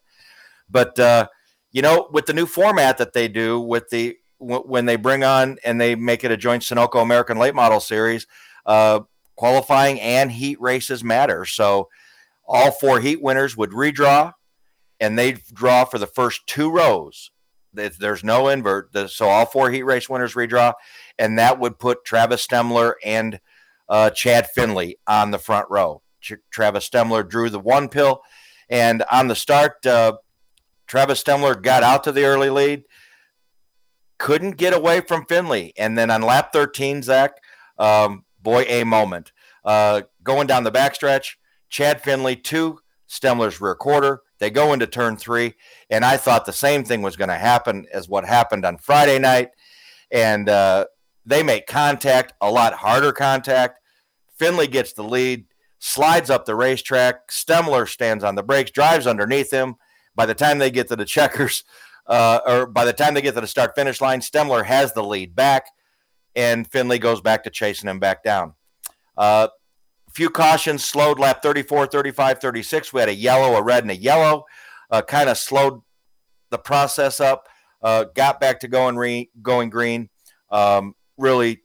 but 0.71 0.99
uh, 0.99 1.29
you 1.73 1.83
know, 1.83 2.09
with 2.13 2.27
the 2.27 2.33
new 2.33 2.47
format 2.47 2.99
that 2.99 3.13
they 3.13 3.29
do 3.29 3.61
with 3.61 3.89
the 3.91 4.17
when 4.39 4.87
they 4.87 4.97
bring 4.97 5.25
on 5.25 5.59
and 5.65 5.81
they 5.81 5.95
make 5.95 6.25
it 6.25 6.31
a 6.31 6.37
joint 6.37 6.63
Sunoco 6.63 7.03
American 7.03 7.39
Late 7.39 7.55
Model 7.55 7.81
Series, 7.81 8.27
uh, 8.67 9.01
qualifying 9.35 10.01
and 10.01 10.31
heat 10.33 10.61
races 10.61 11.03
matter. 11.03 11.45
So 11.45 11.89
all 12.47 12.71
four 12.71 13.01
heat 13.01 13.23
winners 13.23 13.57
would 13.57 13.71
redraw, 13.71 14.33
and 15.01 15.19
they 15.19 15.33
draw 15.53 15.85
for 15.85 15.99
the 15.99 16.07
first 16.07 16.47
two 16.47 16.71
rows. 16.71 17.31
There's 17.73 18.25
no 18.25 18.49
invert, 18.49 18.97
so 19.11 19.29
all 19.29 19.45
four 19.45 19.71
heat 19.71 19.83
race 19.83 20.09
winners 20.09 20.35
redraw, 20.35 20.73
and 21.19 21.39
that 21.39 21.59
would 21.59 21.79
put 21.79 22.07
Travis 22.07 22.47
Stemler 22.47 22.95
and 23.05 23.39
uh, 23.89 24.11
Chad 24.11 24.49
Finley 24.55 24.97
on 25.07 25.31
the 25.31 25.39
front 25.39 25.67
row. 25.69 26.03
Travis 26.51 26.89
Stemler 26.89 27.29
drew 27.29 27.51
the 27.51 27.61
one 27.61 27.89
pill, 27.89 28.23
and 28.69 29.03
on 29.11 29.29
the 29.29 29.35
start, 29.35 29.85
uh, 29.87 30.17
Travis 30.87 31.23
Stemler 31.23 31.61
got 31.61 31.83
out 31.83 32.05
to 32.05 32.13
the 32.13 32.25
early 32.25 32.51
lead, 32.51 32.85
couldn't 34.19 34.57
get 34.57 34.73
away 34.73 35.01
from 35.01 35.27
Finley, 35.27 35.73
and 35.77 35.97
then 35.97 36.11
on 36.11 36.23
lap 36.23 36.53
13, 36.53 37.03
Zach, 37.03 37.33
um, 37.79 38.25
boy, 38.41 38.65
a 38.69 38.85
moment. 38.85 39.33
Uh, 39.65 40.03
going 40.23 40.47
down 40.47 40.65
the 40.65 40.73
backstretch, 40.73 41.35
Chad 41.69 42.01
Finley, 42.03 42.37
two 42.37 42.79
Stemler's 43.09 43.61
rear 43.61 43.75
quarter. 43.75 44.23
They 44.39 44.51
go 44.51 44.73
into 44.73 44.87
turn 44.87 45.17
three, 45.17 45.55
and 45.91 46.05
I 46.05 46.17
thought 46.17 46.45
the 46.45 46.53
same 46.53 46.85
thing 46.85 47.03
was 47.03 47.17
going 47.17 47.29
to 47.29 47.39
happen 47.39 47.87
as 47.93 48.09
what 48.09 48.25
happened 48.25 48.65
on 48.65 48.79
Friday 48.79 49.19
night. 49.19 49.51
And 50.11 50.49
uh, 50.49 50.87
they 51.25 51.43
make 51.43 51.67
contact, 51.67 52.35
a 52.41 52.51
lot 52.51 52.75
harder 52.75 53.13
contact. 53.13 53.81
Finley 54.39 54.67
gets 54.67 54.93
the 54.93 55.03
lead, 55.03 55.47
slides 55.79 56.31
up 56.31 56.45
the 56.45 56.55
racetrack. 56.55 57.29
Stemler 57.29 57.89
stands 57.89 58.25
on 58.25 58.35
the 58.35 58.43
brakes, 58.43 58.71
drives 58.71 59.07
underneath 59.07 59.51
him. 59.51 59.77
By 60.15 60.27
the 60.27 60.35
time 60.35 60.59
they 60.59 60.71
get 60.71 60.89
to 60.89 60.97
the 60.97 61.05
checkers, 61.05 61.65
uh, 62.07 62.41
or 62.47 62.67
by 62.67 62.85
the 62.85 62.93
time 62.93 63.15
they 63.15 63.23
get 63.23 63.35
to 63.35 63.41
the 63.41 63.47
start 63.47 63.75
finish 63.75 64.01
line, 64.01 64.21
Stemler 64.21 64.65
has 64.65 64.93
the 64.93 65.03
lead 65.03 65.35
back, 65.35 65.67
and 66.35 66.71
Finley 66.71 66.99
goes 66.99 67.21
back 67.21 67.45
to 67.45 67.51
chasing 67.51 67.89
him 67.89 67.99
back 67.99 68.23
down. 68.23 68.55
Uh, 69.17 69.49
few 70.13 70.31
cautions 70.31 70.83
slowed 70.85 71.19
lap 71.19 71.43
34, 71.43 71.87
35, 71.89 72.39
36. 72.39 72.93
We 72.93 73.01
had 73.01 73.09
a 73.11 73.15
yellow, 73.15 73.55
a 73.55 73.63
red, 73.63 73.85
and 73.85 73.91
a 73.91 73.97
yellow. 73.97 74.45
Uh, 74.91 75.03
kind 75.03 75.29
of 75.29 75.37
slowed 75.37 75.83
the 76.51 76.59
process 76.59 77.21
up. 77.21 77.49
Uh, 77.83 78.05
got 78.15 78.41
back 78.41 78.61
to 78.61 78.69
going 78.69 78.97
re- 78.97 79.31
going 79.43 79.69
green. 79.69 80.09
Um, 80.51 80.95
really, 81.19 81.63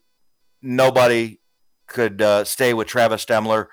nobody 0.62 1.40
could 1.88 2.22
uh, 2.22 2.44
stay 2.44 2.74
with 2.74 2.88
Travis 2.88 3.24
Stemler. 3.24 3.68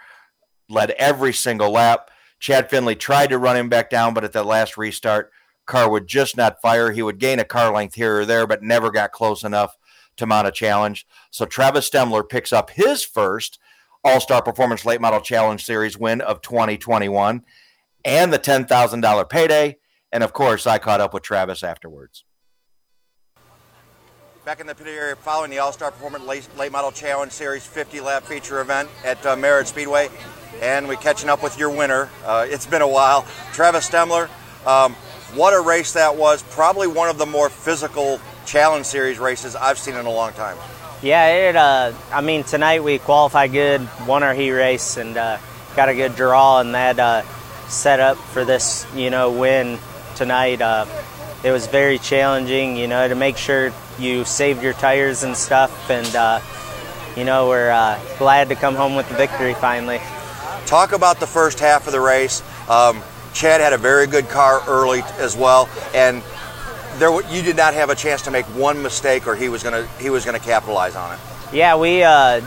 Led 0.69 0.91
every 0.93 1.33
single 1.33 1.71
lap. 1.71 2.11
Chad 2.39 2.71
Finley 2.71 2.95
tried 2.95 3.31
to 3.31 3.39
run 3.39 3.57
him 3.57 3.69
back 3.69 3.91
down, 3.91 4.15
but 4.15 4.25
at 4.25 4.33
the 4.33 4.45
last 4.45 4.77
restart, 4.77 5.33
car 5.67 5.91
would 5.91 6.07
just 6.07 6.37
not 6.37 6.61
fire. 6.61 6.93
He 6.93 7.03
would 7.03 7.19
gain 7.19 7.39
a 7.39 7.45
car 7.45 7.73
length 7.73 7.95
here 7.95 8.21
or 8.21 8.27
there, 8.27 8.47
but 8.47 8.63
never 8.63 8.91
got 8.91 9.13
close 9.13 9.43
enough 9.43 9.77
to 10.17 10.27
mount 10.27 10.49
a 10.49 10.53
challenge. 10.53 11.07
So 11.31 11.47
Travis 11.47 11.89
Stemler 11.89 12.29
picks 12.29 12.53
up 12.53 12.71
his 12.71 13.05
first 13.05 13.59
All 14.05 14.21
Star 14.21 14.43
Performance 14.43 14.85
Late 14.85 15.01
Model 15.01 15.21
Challenge 15.21 15.65
Series 15.65 15.99
win 15.99 16.21
of 16.21 16.43
2021 16.43 17.43
and 18.05 18.33
the 18.33 18.39
$10,000 18.39 19.29
payday. 19.29 19.79
And 20.13 20.23
of 20.23 20.33
course, 20.33 20.67
I 20.67 20.79
caught 20.79 21.01
up 21.01 21.15
with 21.15 21.23
Travis 21.23 21.63
afterwards. 21.63 22.25
Back 24.49 24.61
in 24.61 24.67
the 24.67 24.75
pit 24.75 24.87
area 24.87 25.15
following 25.15 25.51
the 25.51 25.59
All 25.59 25.73
Star 25.75 25.91
Performance 25.91 26.25
Late, 26.25 26.49
Late 26.57 26.73
Model 26.73 26.91
Challenge 26.91 27.31
Series 27.31 27.67
50 27.67 28.01
lap 28.01 28.23
feature 28.23 28.63
event 28.63 28.89
at 29.05 29.27
uh, 29.27 29.37
Merritt 29.37 29.67
Speedway. 29.67 30.09
And 30.63 30.89
we're 30.89 30.97
catching 30.97 31.29
up 31.29 31.43
with 31.43 31.59
your 31.59 31.69
winner. 31.69 32.09
Uh, 32.25 32.47
it's 32.49 32.65
been 32.65 32.81
a 32.81 32.89
while. 32.89 33.27
Travis 33.53 33.91
Stemler. 33.91 34.31
Um, 34.67 34.95
what 35.35 35.53
a 35.53 35.61
race 35.61 35.93
that 35.93 36.17
was. 36.17 36.43
Probably 36.45 36.87
one 36.87 37.11
of 37.11 37.19
the 37.19 37.27
more 37.27 37.51
physical 37.51 38.23
Challenge 38.47 38.87
Series 38.87 39.19
races 39.19 39.55
I've 39.55 39.77
seen 39.77 39.97
in 39.97 40.07
a 40.07 40.11
long 40.11 40.33
time. 40.33 40.57
Yeah, 41.03 41.27
it. 41.27 41.55
Uh, 41.55 41.93
I 42.11 42.23
mean, 42.23 42.43
tonight 42.43 42.83
we 42.83 42.99
qualified 43.01 43.53
good, 43.53 43.87
won 44.07 44.23
our 44.23 44.33
heat 44.33 44.53
race, 44.53 44.97
and 44.97 45.15
uh, 45.19 45.37
got 45.77 45.91
a 45.91 45.95
good 45.95 46.17
draw, 46.17 46.61
and 46.61 46.75
that 46.75 46.99
uh, 46.99 47.21
set 47.69 48.01
up 48.01 48.17
for 48.17 48.47
this, 48.47 48.87
you 48.95 49.11
know, 49.11 49.31
win 49.31 49.79
tonight. 50.17 50.63
Uh, 50.63 50.87
it 51.45 51.53
was 51.53 51.67
very 51.67 51.99
challenging, 51.99 52.79
you 52.79 52.89
know, 52.89 53.07
to 53.07 53.15
make 53.15 53.37
sure 53.37 53.75
you 53.99 54.25
saved 54.25 54.63
your 54.63 54.73
tires 54.73 55.23
and 55.23 55.37
stuff, 55.37 55.91
and 55.91 56.15
uh, 56.15 56.41
you 57.17 57.25
know, 57.25 57.49
we're 57.49 57.71
uh, 57.71 57.99
glad 58.19 58.49
to 58.49 58.55
come 58.55 58.75
home 58.75 58.95
with 58.95 59.09
the 59.09 59.15
victory 59.15 59.55
finally. 59.55 60.01
Talk 60.67 60.93
about 60.93 61.21
the 61.21 61.27
first 61.27 61.61
half 61.61 61.87
of 61.87 61.93
the 61.93 62.01
race. 62.01 62.43
Um, 62.69 63.03
Chad 63.33 63.61
had 63.61 63.73
a 63.73 63.79
very 63.79 64.07
good 64.07 64.29
car 64.29 64.63
early 64.67 65.03
as 65.19 65.37
well, 65.37 65.69
and 65.95 66.23
there 66.97 67.11
you 67.31 67.43
did 67.43 67.57
not 67.57 67.75
have 67.75 67.91
a 67.91 67.95
chance 67.95 68.23
to 68.23 68.31
make 68.31 68.47
one 68.47 68.83
mistake, 68.83 69.27
or 69.27 69.37
he 69.37 69.49
was 69.49 69.63
gonna 69.63 69.87
he 70.01 70.11
was 70.11 70.25
gonna 70.25 70.39
capitalize 70.39 70.97
on 70.97 71.15
it. 71.15 71.21
Yeah, 71.53 71.77
we 71.77 72.03
uh, 72.03 72.43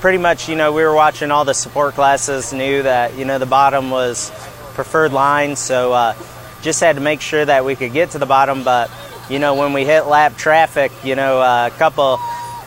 pretty 0.00 0.18
much, 0.18 0.48
you 0.48 0.56
know, 0.56 0.72
we 0.72 0.82
were 0.82 0.94
watching 0.94 1.30
all 1.30 1.44
the 1.44 1.52
support 1.52 1.94
classes, 1.94 2.52
knew 2.52 2.82
that, 2.82 3.16
you 3.16 3.24
know, 3.24 3.38
the 3.38 3.46
bottom 3.46 3.90
was 3.90 4.30
preferred 4.74 5.12
line, 5.12 5.56
so 5.56 5.92
uh, 5.92 6.14
just 6.62 6.80
had 6.80 6.96
to 6.96 7.02
make 7.02 7.20
sure 7.20 7.44
that 7.44 7.64
we 7.64 7.76
could 7.76 7.92
get 7.92 8.10
to 8.10 8.18
the 8.18 8.26
bottom. 8.26 8.64
But, 8.64 8.90
you 9.30 9.38
know, 9.38 9.54
when 9.54 9.72
we 9.72 9.84
hit 9.84 10.06
lap 10.06 10.36
traffic, 10.36 10.90
you 11.04 11.14
know, 11.14 11.40
uh, 11.40 11.70
a 11.72 11.78
couple, 11.78 12.18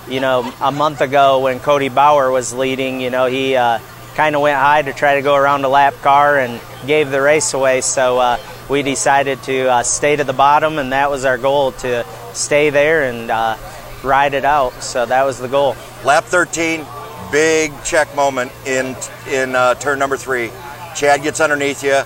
you 0.08 0.22
know, 0.22 0.52
a 0.62 0.72
month 0.72 1.02
ago 1.02 1.40
when 1.40 1.60
Cody 1.60 1.90
Bauer 1.90 2.32
was 2.32 2.54
leading, 2.54 3.02
you 3.02 3.10
know, 3.10 3.26
he 3.26 3.58
uh, 3.58 3.80
kind 4.16 4.34
of 4.34 4.42
went 4.42 4.58
high 4.58 4.82
to 4.82 4.94
try 4.94 5.16
to 5.16 5.22
go 5.22 5.36
around 5.36 5.66
a 5.66 5.68
lap 5.68 5.94
car 6.02 6.40
and 6.40 6.62
gave 6.88 7.12
the 7.12 7.22
race 7.22 7.54
away. 7.54 7.82
So 7.82 8.18
uh, 8.18 8.38
we 8.70 8.82
decided 8.82 9.44
to 9.44 9.68
uh, 9.68 9.84
stay 9.84 10.16
to 10.16 10.24
the 10.24 10.34
bottom, 10.34 10.80
and 10.80 10.94
that 10.94 11.12
was 11.12 11.26
our 11.26 11.38
goal 11.38 11.74
to 11.74 12.06
stay 12.32 12.70
there 12.70 13.04
and 13.10 13.30
uh, 13.30 13.58
ride 14.02 14.34
it 14.34 14.46
out. 14.46 14.72
So 14.82 15.06
that 15.06 15.24
was 15.26 15.40
the 15.40 15.50
goal. 15.50 15.76
Lap 16.06 16.24
13, 16.24 16.86
big 17.30 17.74
check 17.84 18.16
moment 18.16 18.54
in 18.66 18.96
in 19.30 19.54
uh, 19.54 19.76
turn 19.76 20.00
number 20.00 20.16
three. 20.16 20.50
Chad 20.96 21.24
gets 21.24 21.42
underneath 21.42 21.84
you. 21.84 22.04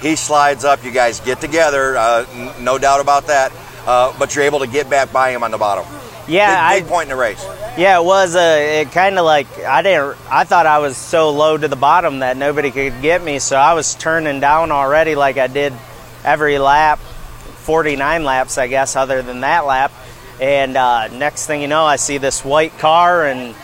He 0.00 0.14
slides 0.14 0.64
up. 0.64 0.84
You 0.84 0.92
guys 0.92 1.18
get 1.18 1.40
together. 1.40 1.94
No 2.60 2.78
doubt 2.78 3.00
about 3.00 3.26
that. 3.28 3.50
Uh, 3.86 4.16
but 4.18 4.34
you're 4.34 4.44
able 4.44 4.58
to 4.58 4.66
get 4.66 4.90
back 4.90 5.12
by 5.12 5.30
him 5.30 5.44
on 5.44 5.50
the 5.50 5.58
bottom. 5.58 5.86
Yeah, 6.28 6.74
big, 6.74 6.82
big 6.82 6.90
point 6.90 7.04
in 7.04 7.16
the 7.16 7.20
race. 7.20 7.44
Yeah, 7.78 8.00
it 8.00 8.04
was 8.04 8.34
a. 8.34 8.80
It 8.80 8.92
kind 8.92 9.18
of 9.18 9.24
like 9.24 9.46
I 9.60 9.82
didn't. 9.82 10.16
I 10.28 10.44
thought 10.44 10.66
I 10.66 10.78
was 10.78 10.96
so 10.96 11.30
low 11.30 11.56
to 11.56 11.68
the 11.68 11.76
bottom 11.76 12.18
that 12.18 12.36
nobody 12.36 12.70
could 12.70 13.00
get 13.00 13.22
me, 13.22 13.38
so 13.38 13.56
I 13.56 13.74
was 13.74 13.94
turning 13.94 14.40
down 14.40 14.72
already, 14.72 15.14
like 15.14 15.36
I 15.36 15.46
did 15.46 15.72
every 16.24 16.58
lap, 16.58 16.98
49 16.98 18.24
laps, 18.24 18.58
I 18.58 18.66
guess, 18.66 18.96
other 18.96 19.22
than 19.22 19.40
that 19.40 19.66
lap. 19.66 19.92
And 20.40 20.76
uh, 20.76 21.08
next 21.08 21.46
thing 21.46 21.62
you 21.62 21.68
know, 21.68 21.84
I 21.84 21.96
see 21.96 22.18
this 22.18 22.44
white 22.44 22.76
car, 22.78 23.26
and 23.26 23.54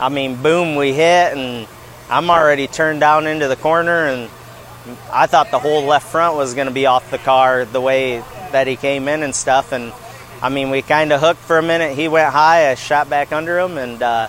I 0.00 0.08
mean, 0.08 0.36
boom, 0.42 0.76
we 0.76 0.92
hit, 0.92 1.36
and 1.36 1.68
I'm 2.08 2.30
already 2.30 2.66
turned 2.66 3.00
down 3.00 3.26
into 3.26 3.48
the 3.48 3.56
corner, 3.56 4.06
and 4.06 4.30
I 5.12 5.26
thought 5.26 5.50
the 5.50 5.58
whole 5.58 5.84
left 5.84 6.08
front 6.08 6.36
was 6.36 6.54
going 6.54 6.68
to 6.68 6.74
be 6.74 6.86
off 6.86 7.10
the 7.10 7.18
car 7.18 7.66
the 7.66 7.80
way 7.80 8.22
that 8.52 8.66
he 8.66 8.76
came 8.76 9.08
in 9.08 9.22
and 9.22 9.34
stuff, 9.34 9.72
and 9.72 9.92
I 10.40 10.48
mean, 10.48 10.70
we 10.70 10.82
kind 10.82 11.12
of 11.12 11.20
hooked 11.20 11.40
for 11.40 11.58
a 11.58 11.62
minute. 11.62 11.96
He 11.96 12.08
went 12.08 12.32
high, 12.32 12.70
I 12.70 12.74
shot 12.74 13.10
back 13.10 13.32
under 13.32 13.58
him, 13.58 13.76
and 13.76 14.02
uh, 14.02 14.28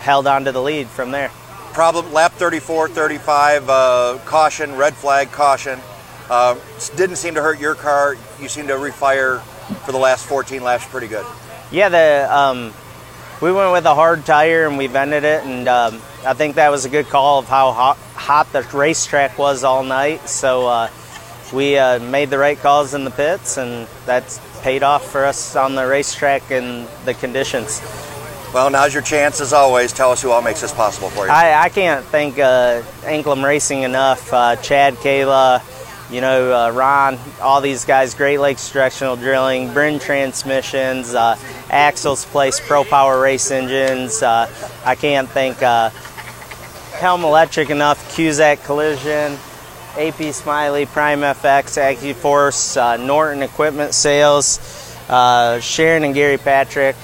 held 0.00 0.26
on 0.26 0.44
to 0.44 0.52
the 0.52 0.62
lead 0.62 0.88
from 0.88 1.10
there. 1.10 1.30
Problem 1.72 2.12
lap 2.12 2.32
34, 2.32 2.88
35, 2.88 3.68
uh, 3.68 4.18
caution, 4.24 4.76
red 4.76 4.94
flag, 4.94 5.30
caution. 5.30 5.78
Uh, 6.28 6.58
didn't 6.96 7.16
seem 7.16 7.34
to 7.34 7.42
hurt 7.42 7.58
your 7.60 7.74
car. 7.74 8.16
You 8.40 8.48
seemed 8.48 8.68
to 8.68 8.74
refire 8.74 9.40
for 9.84 9.92
the 9.92 9.98
last 9.98 10.26
14 10.26 10.62
laps 10.62 10.86
pretty 10.86 11.08
good. 11.08 11.24
Yeah, 11.70 11.88
the 11.88 12.28
um, 12.30 12.72
we 13.40 13.52
went 13.52 13.72
with 13.72 13.84
a 13.84 13.94
hard 13.94 14.26
tire 14.26 14.66
and 14.66 14.76
we 14.76 14.86
vented 14.88 15.24
it, 15.24 15.44
and 15.44 15.68
um, 15.68 16.00
I 16.26 16.34
think 16.34 16.56
that 16.56 16.70
was 16.70 16.84
a 16.84 16.88
good 16.88 17.06
call 17.06 17.38
of 17.38 17.46
how 17.46 17.72
hot, 17.72 17.96
hot 18.14 18.52
the 18.52 18.62
racetrack 18.76 19.38
was 19.38 19.64
all 19.64 19.84
night. 19.84 20.28
So 20.28 20.66
uh, 20.66 20.90
we 21.52 21.78
uh, 21.78 21.98
made 21.98 22.30
the 22.30 22.38
right 22.38 22.58
calls 22.58 22.94
in 22.94 23.04
the 23.04 23.10
pits, 23.10 23.56
and 23.56 23.88
that's 24.06 24.40
paid 24.60 24.82
off 24.82 25.10
for 25.10 25.24
us 25.24 25.56
on 25.56 25.74
the 25.74 25.86
racetrack 25.86 26.50
and 26.50 26.86
the 27.04 27.14
conditions. 27.14 27.80
Well, 28.52 28.70
now's 28.70 28.94
your 28.94 29.02
chance, 29.02 29.40
as 29.40 29.52
always. 29.52 29.92
Tell 29.92 30.10
us 30.10 30.22
who 30.22 30.30
all 30.30 30.40
makes 30.40 30.62
this 30.62 30.72
possible 30.72 31.10
for 31.10 31.26
you. 31.26 31.32
I, 31.32 31.64
I 31.64 31.68
can't 31.68 32.04
thank 32.06 32.38
uh, 32.38 32.82
Anklem 33.02 33.44
Racing 33.44 33.82
enough. 33.82 34.32
Uh, 34.32 34.56
Chad, 34.56 34.94
Kayla, 34.94 35.62
you 36.10 36.22
know, 36.22 36.54
uh, 36.54 36.70
Ron, 36.70 37.18
all 37.42 37.60
these 37.60 37.84
guys, 37.84 38.14
Great 38.14 38.38
Lakes 38.38 38.72
Directional 38.72 39.16
Drilling, 39.16 39.72
Bryn 39.74 39.98
Transmissions, 39.98 41.14
uh, 41.14 41.36
Axles 41.68 42.24
Place 42.24 42.58
Pro 42.58 42.84
Power 42.84 43.20
Race 43.20 43.50
Engines. 43.50 44.22
Uh, 44.22 44.50
I 44.84 44.94
can't 44.94 45.28
thank 45.28 45.62
uh, 45.62 45.90
Helm 46.94 47.24
Electric 47.24 47.68
enough, 47.68 48.16
Cusack 48.16 48.64
Collision, 48.64 49.36
AP 49.96 50.32
Smiley, 50.34 50.86
Prime 50.86 51.20
FX, 51.20 51.76
AccuForce, 51.80 52.76
uh, 52.76 52.96
Norton 52.96 53.42
Equipment 53.42 53.94
Sales, 53.94 54.58
uh, 55.08 55.60
Sharon 55.60 56.04
and 56.04 56.14
Gary 56.14 56.38
Patrick, 56.38 56.96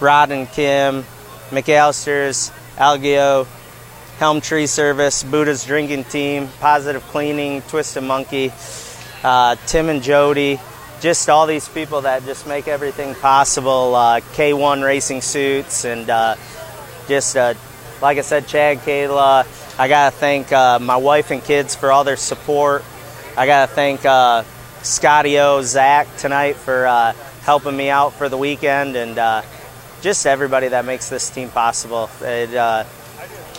Rod 0.00 0.30
and 0.32 0.48
Kim, 0.50 1.04
McAllister's, 1.50 2.50
Algio, 2.76 3.46
Helm 4.18 4.40
Tree 4.40 4.66
Service, 4.66 5.22
Buddha's 5.22 5.64
Drinking 5.64 6.04
Team, 6.04 6.48
Positive 6.60 7.02
Cleaning, 7.04 7.62
Twisted 7.62 8.02
Monkey, 8.02 8.52
uh, 9.22 9.56
Tim 9.66 9.88
and 9.88 10.02
Jody, 10.02 10.60
just 11.00 11.28
all 11.28 11.46
these 11.46 11.68
people 11.68 12.02
that 12.02 12.24
just 12.24 12.46
make 12.46 12.68
everything 12.68 13.14
possible. 13.16 13.94
Uh, 13.94 14.20
K1 14.34 14.84
Racing 14.84 15.20
Suits, 15.20 15.84
and 15.84 16.08
uh, 16.08 16.36
just 17.08 17.36
uh, 17.36 17.54
like 18.02 18.18
I 18.18 18.22
said, 18.22 18.48
Chad, 18.48 18.78
Kayla. 18.78 19.46
I 19.78 19.88
gotta 19.88 20.14
thank 20.14 20.52
uh, 20.52 20.80
my 20.80 20.96
wife 20.96 21.30
and 21.30 21.42
kids 21.42 21.76
for 21.76 21.92
all 21.92 22.02
their 22.02 22.16
support. 22.16 22.84
I 23.36 23.46
gotta 23.46 23.72
thank 23.72 24.04
uh, 24.04 24.42
Scotty 24.82 25.38
O, 25.38 25.62
Zach 25.62 26.08
tonight 26.16 26.56
for 26.56 26.84
uh, 26.84 27.12
helping 27.42 27.76
me 27.76 27.88
out 27.88 28.12
for 28.14 28.28
the 28.28 28.36
weekend, 28.36 28.96
and 28.96 29.16
uh, 29.16 29.42
just 30.00 30.26
everybody 30.26 30.68
that 30.68 30.84
makes 30.84 31.08
this 31.08 31.30
team 31.30 31.48
possible. 31.48 32.10
It, 32.20 32.52
uh, 32.54 32.84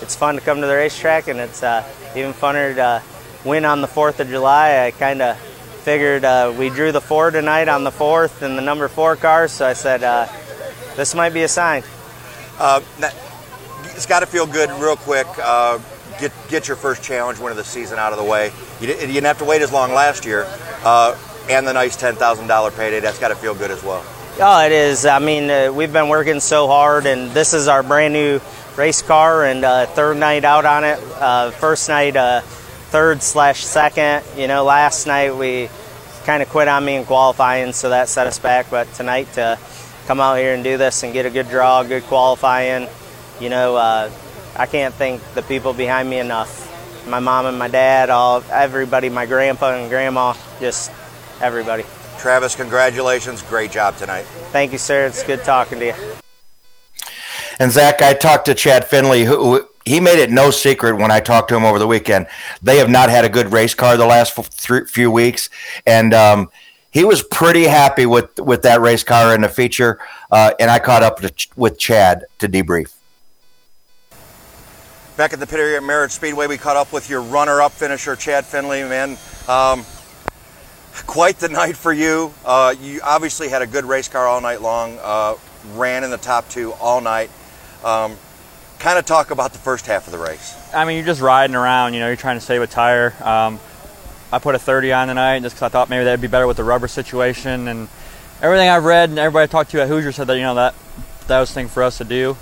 it's 0.02 0.16
fun 0.16 0.36
to 0.36 0.42
come 0.42 0.60
to 0.60 0.68
the 0.68 0.76
racetrack, 0.76 1.30
and 1.30 1.40
it's 1.40 1.64
uh, 1.64 1.88
even 2.14 2.34
funner 2.34 2.76
to 2.76 3.02
win 3.48 3.64
on 3.64 3.80
the 3.80 3.88
4th 3.88 4.20
of 4.20 4.28
July. 4.28 4.86
I 4.86 4.92
kind 4.92 5.22
of 5.22 5.38
figured 5.40 6.26
uh, 6.26 6.54
we 6.58 6.70
drew 6.70 6.92
the 6.92 7.02
four 7.02 7.32
tonight 7.32 7.70
on 7.70 7.86
the 7.86 7.92
4th 7.92 8.42
in 8.42 8.58
the 8.58 8.62
number 8.62 8.90
four 8.90 9.16
car, 9.16 9.48
so 9.48 9.66
I 9.66 9.74
said, 9.74 10.04
uh, 10.04 10.28
this 10.98 11.16
might 11.16 11.34
be 11.34 11.44
a 11.44 11.48
sign. 11.48 11.84
That- 12.58 13.23
it's 14.04 14.10
got 14.10 14.20
to 14.20 14.26
feel 14.26 14.46
good, 14.46 14.70
real 14.82 14.98
quick. 14.98 15.26
Uh, 15.42 15.80
get 16.20 16.34
get 16.50 16.68
your 16.68 16.76
first 16.76 17.02
challenge 17.02 17.40
win 17.40 17.52
of 17.52 17.58
the 17.58 17.64
season 17.64 17.98
out 17.98 18.12
of 18.12 18.18
the 18.18 18.24
way. 18.26 18.52
You, 18.82 18.90
you 18.90 18.96
didn't 18.98 19.24
have 19.24 19.38
to 19.38 19.46
wait 19.46 19.62
as 19.62 19.72
long 19.72 19.94
last 19.94 20.26
year, 20.26 20.46
uh, 20.84 21.18
and 21.50 21.66
the 21.66 21.72
nice 21.72 21.96
ten 21.96 22.16
thousand 22.16 22.48
dollar 22.48 22.70
payday. 22.70 23.00
That's 23.00 23.18
got 23.18 23.30
to 23.30 23.36
feel 23.36 23.56
good 23.56 23.72
as 23.72 23.82
well. 23.82 24.04
Oh, 24.42 24.66
it 24.66 24.74
is. 24.74 25.06
I 25.06 25.20
mean, 25.20 25.50
uh, 25.50 25.72
we've 25.72 25.94
been 25.94 26.10
working 26.10 26.42
so 26.42 26.68
hard, 26.68 27.06
and 27.06 27.32
this 27.32 27.54
is 27.54 27.70
our 27.70 27.82
brand 27.82 28.14
new 28.14 28.42
race 28.76 29.02
car, 29.02 29.46
and 29.46 29.64
uh, 29.64 29.86
third 29.86 30.18
night 30.18 30.44
out 30.44 30.66
on 30.66 30.84
it. 30.84 31.00
Uh, 31.16 31.52
first 31.52 31.88
night, 31.88 32.18
uh, 32.18 32.42
third 32.42 33.22
slash 33.24 33.64
second. 33.64 34.26
You 34.36 34.50
know, 34.50 34.66
last 34.66 35.08
night 35.08 35.34
we 35.34 35.70
kind 36.26 36.44
of 36.44 36.50
quit 36.50 36.68
on 36.68 36.84
me 36.84 36.98
in 36.98 37.06
qualifying, 37.06 37.72
so 37.72 37.88
that 37.92 38.10
set 38.10 38.28
us 38.28 38.38
back. 38.38 38.70
But 38.70 38.94
tonight, 38.96 39.32
to 39.36 39.58
come 40.08 40.20
out 40.20 40.38
here 40.40 40.54
and 40.54 40.62
do 40.62 40.78
this 40.78 41.04
and 41.04 41.14
get 41.14 41.26
a 41.26 41.30
good 41.30 41.48
draw, 41.48 41.84
good 41.84 42.04
qualifying, 42.04 42.90
you 43.44 43.50
know, 43.50 43.76
uh, 43.76 44.10
I 44.56 44.66
can't 44.68 44.94
thank 44.94 45.22
the 45.34 45.42
people 45.42 45.74
behind 45.74 46.10
me 46.10 46.20
enough. 46.20 46.62
My 47.08 47.20
mom 47.20 47.46
and 47.46 47.60
my 47.60 47.68
dad, 47.68 48.10
all 48.10 48.42
everybody, 48.50 49.10
my 49.10 49.26
grandpa 49.26 49.74
and 49.74 49.90
grandma, 49.90 50.34
just 50.62 50.92
everybody. 51.42 51.84
Travis, 52.18 52.56
congratulations. 52.56 53.42
Great 53.42 53.70
job 53.70 53.98
tonight. 53.98 54.24
Thank 54.54 54.72
you, 54.72 54.78
sir. 54.78 55.06
It's 55.08 55.24
good 55.24 55.44
talking 55.44 55.80
to 55.80 55.88
you. 55.88 55.94
And 57.60 57.70
Zach, 57.70 58.02
I 58.02 58.14
talked 58.14 58.46
to 58.46 58.56
Chad 58.56 58.86
Finley, 58.86 59.26
who, 59.26 59.36
who 59.36 59.68
he 59.84 60.00
made 60.00 60.20
it 60.20 60.32
no 60.32 60.50
secret 60.50 60.96
when 60.96 61.12
I 61.12 61.20
talked 61.20 61.50
to 61.50 61.58
him 61.58 61.66
over 61.66 61.78
the 61.78 61.88
weekend. 61.88 62.28
They 62.62 62.78
have 62.78 62.90
not 62.90 63.10
had 63.10 63.26
a 63.26 63.30
good 63.30 63.52
race 63.52 63.74
car 63.74 63.98
the 63.98 64.06
last 64.06 64.40
few 64.90 65.12
weeks, 65.12 65.50
and 65.86 66.14
um, 66.14 66.50
he 66.92 67.04
was 67.04 67.22
pretty 67.22 67.64
happy 67.64 68.06
with 68.06 68.40
with 68.40 68.62
that 68.62 68.80
race 68.80 69.04
car 69.04 69.34
and 69.34 69.44
the 69.44 69.50
feature. 69.50 70.00
Uh, 70.32 70.54
and 70.62 70.72
I 70.72 70.80
caught 70.80 71.04
up 71.04 71.20
to, 71.20 71.34
with 71.58 71.78
Chad 71.78 72.24
to 72.40 72.48
debrief. 72.48 72.94
Back 75.16 75.32
at 75.32 75.40
the 75.40 75.46
pit 75.46 75.60
area 75.60 75.78
at 75.78 75.84
Merritt 75.84 76.10
Speedway, 76.10 76.48
we 76.48 76.58
caught 76.58 76.76
up 76.76 76.92
with 76.92 77.08
your 77.08 77.22
runner-up 77.22 77.72
finisher, 77.72 78.16
Chad 78.16 78.48
Finley. 78.48 78.82
Man, 78.82 79.16
um, 79.48 79.86
quite 81.06 81.38
the 81.38 81.50
night 81.50 81.78
for 81.78 81.94
you. 81.94 82.34
Uh, 82.44 82.74
you 82.82 83.00
obviously 83.04 83.48
had 83.48 83.62
a 83.62 83.68
good 83.68 83.86
race 83.86 84.08
car 84.08 84.26
all 84.26 84.42
night 84.42 84.64
long. 84.64 84.98
Uh, 85.00 85.36
ran 85.76 86.04
in 86.04 86.10
the 86.10 86.18
top 86.18 86.50
two 86.50 86.74
all 86.74 87.00
night. 87.00 87.30
Um, 87.84 88.16
kind 88.80 88.98
of 88.98 89.06
talk 89.06 89.30
about 89.30 89.54
the 89.54 89.60
first 89.60 89.86
half 89.86 90.08
of 90.08 90.14
the 90.14 90.18
race. 90.18 90.58
I 90.74 90.84
mean, 90.84 90.98
you're 90.98 91.06
just 91.06 91.22
riding 91.22 91.56
around. 91.56 91.94
You 91.94 92.00
know, 92.00 92.08
you're 92.08 92.16
trying 92.16 92.38
to 92.40 92.46
save 92.46 92.64
a 92.64 92.68
tire. 92.68 93.14
Um, 93.22 93.60
I 94.32 94.40
put 94.40 94.56
a 94.56 94.60
30 94.60 94.94
on 94.94 95.10
tonight 95.10 95.44
just 95.44 95.56
because 95.56 95.68
I 95.68 95.70
thought 95.70 95.92
maybe 95.92 96.06
that'd 96.06 96.22
be 96.22 96.28
better 96.28 96.48
with 96.48 96.58
the 96.58 96.64
rubber 96.64 96.88
situation. 96.88 97.68
And 97.68 97.88
everything 98.42 98.68
I've 98.68 98.84
read 98.84 99.12
and 99.12 99.20
everybody 99.20 99.44
I 99.44 99.48
talked 99.48 99.70
to 99.72 99.82
at 99.84 99.88
Hoosier 99.88 100.12
said 100.12 100.26
that 100.26 100.38
you 100.38 100.42
know 100.42 100.56
that 100.56 100.74
that 101.28 101.40
was 101.40 101.54
thing 101.54 101.68
for 101.68 101.84
us 101.84 102.00
to 102.00 102.04
do 102.04 102.36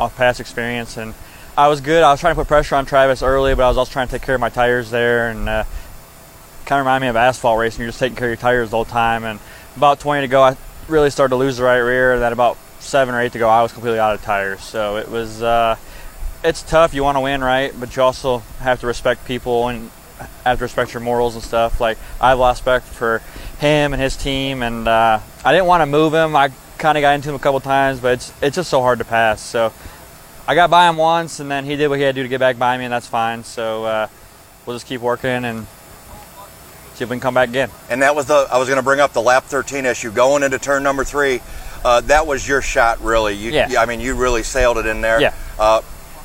off 0.00 0.16
past 0.16 0.40
experience. 0.40 0.96
And 0.96 1.14
I 1.60 1.68
was 1.68 1.82
good. 1.82 2.02
I 2.02 2.10
was 2.10 2.20
trying 2.20 2.34
to 2.34 2.40
put 2.40 2.48
pressure 2.48 2.74
on 2.74 2.86
Travis 2.86 3.22
early, 3.22 3.54
but 3.54 3.64
I 3.64 3.68
was 3.68 3.76
also 3.76 3.92
trying 3.92 4.06
to 4.06 4.12
take 4.12 4.22
care 4.22 4.34
of 4.34 4.40
my 4.40 4.48
tires 4.48 4.90
there 4.90 5.28
and 5.28 5.46
uh, 5.46 5.64
kind 6.64 6.80
of 6.80 6.86
remind 6.86 7.02
me 7.02 7.08
of 7.08 7.16
asphalt 7.16 7.58
racing. 7.58 7.82
You're 7.82 7.90
just 7.90 7.98
taking 7.98 8.16
care 8.16 8.28
of 8.28 8.30
your 8.30 8.40
tires 8.40 8.70
the 8.70 8.76
whole 8.76 8.86
time. 8.86 9.24
And 9.24 9.38
about 9.76 10.00
20 10.00 10.22
to 10.22 10.28
go, 10.28 10.42
I 10.42 10.56
really 10.88 11.10
started 11.10 11.32
to 11.32 11.36
lose 11.36 11.58
the 11.58 11.64
right 11.64 11.76
rear. 11.76 12.14
And 12.14 12.22
then 12.22 12.32
about 12.32 12.56
seven 12.78 13.14
or 13.14 13.20
eight 13.20 13.32
to 13.32 13.38
go, 13.38 13.46
I 13.46 13.60
was 13.60 13.72
completely 13.72 13.98
out 13.98 14.14
of 14.14 14.22
tires. 14.22 14.62
So 14.62 14.96
it 14.96 15.10
was. 15.10 15.42
Uh, 15.42 15.76
it's 16.42 16.62
tough. 16.62 16.94
You 16.94 17.04
want 17.04 17.16
to 17.16 17.20
win, 17.20 17.44
right? 17.44 17.78
But 17.78 17.94
you 17.94 18.00
also 18.00 18.38
have 18.60 18.80
to 18.80 18.86
respect 18.86 19.26
people 19.26 19.68
and 19.68 19.90
have 20.46 20.56
to 20.60 20.64
respect 20.64 20.94
your 20.94 21.02
morals 21.02 21.34
and 21.34 21.44
stuff. 21.44 21.78
Like 21.78 21.98
I've 22.22 22.38
lost 22.38 22.62
respect 22.62 22.86
for 22.86 23.20
him 23.58 23.92
and 23.92 24.00
his 24.00 24.16
team, 24.16 24.62
and 24.62 24.88
uh, 24.88 25.20
I 25.44 25.52
didn't 25.52 25.66
want 25.66 25.82
to 25.82 25.86
move 25.86 26.14
him. 26.14 26.34
I 26.34 26.52
kind 26.78 26.96
of 26.96 27.02
got 27.02 27.16
into 27.16 27.28
him 27.28 27.34
a 27.34 27.38
couple 27.38 27.60
times, 27.60 28.00
but 28.00 28.14
it's 28.14 28.32
it's 28.40 28.56
just 28.56 28.70
so 28.70 28.80
hard 28.80 29.00
to 29.00 29.04
pass. 29.04 29.42
So 29.42 29.74
I 30.50 30.56
got 30.56 30.68
by 30.68 30.88
him 30.88 30.96
once, 30.96 31.38
and 31.38 31.48
then 31.48 31.64
he 31.64 31.76
did 31.76 31.86
what 31.86 32.00
he 32.00 32.04
had 32.04 32.16
to 32.16 32.18
do 32.18 32.22
to 32.24 32.28
get 32.28 32.40
back 32.40 32.58
by 32.58 32.76
me, 32.76 32.82
and 32.82 32.92
that's 32.92 33.06
fine. 33.06 33.44
So 33.44 33.84
uh, 33.84 34.08
we'll 34.66 34.74
just 34.74 34.84
keep 34.84 35.00
working 35.00 35.44
and 35.44 35.64
see 36.94 37.04
if 37.04 37.08
we 37.08 37.14
can 37.14 37.20
come 37.20 37.34
back 37.34 37.50
again. 37.50 37.70
And 37.88 38.02
that 38.02 38.16
was 38.16 38.26
the 38.26 38.48
I 38.50 38.58
was 38.58 38.66
going 38.66 38.80
to 38.80 38.82
bring 38.82 38.98
up 38.98 39.12
the 39.12 39.22
lap 39.22 39.44
13 39.44 39.86
issue 39.86 40.10
going 40.10 40.42
into 40.42 40.58
turn 40.58 40.82
number 40.82 41.04
three. 41.04 41.40
Uh, 41.84 42.00
that 42.00 42.26
was 42.26 42.48
your 42.48 42.62
shot, 42.62 43.00
really. 43.00 43.34
You, 43.34 43.52
Yeah. 43.52 43.80
I 43.80 43.86
mean, 43.86 44.00
you 44.00 44.16
really 44.16 44.42
sailed 44.42 44.78
it 44.78 44.86
in 44.86 45.00
there. 45.00 45.20
Yeah. 45.20 45.34
Uh, 45.56 45.82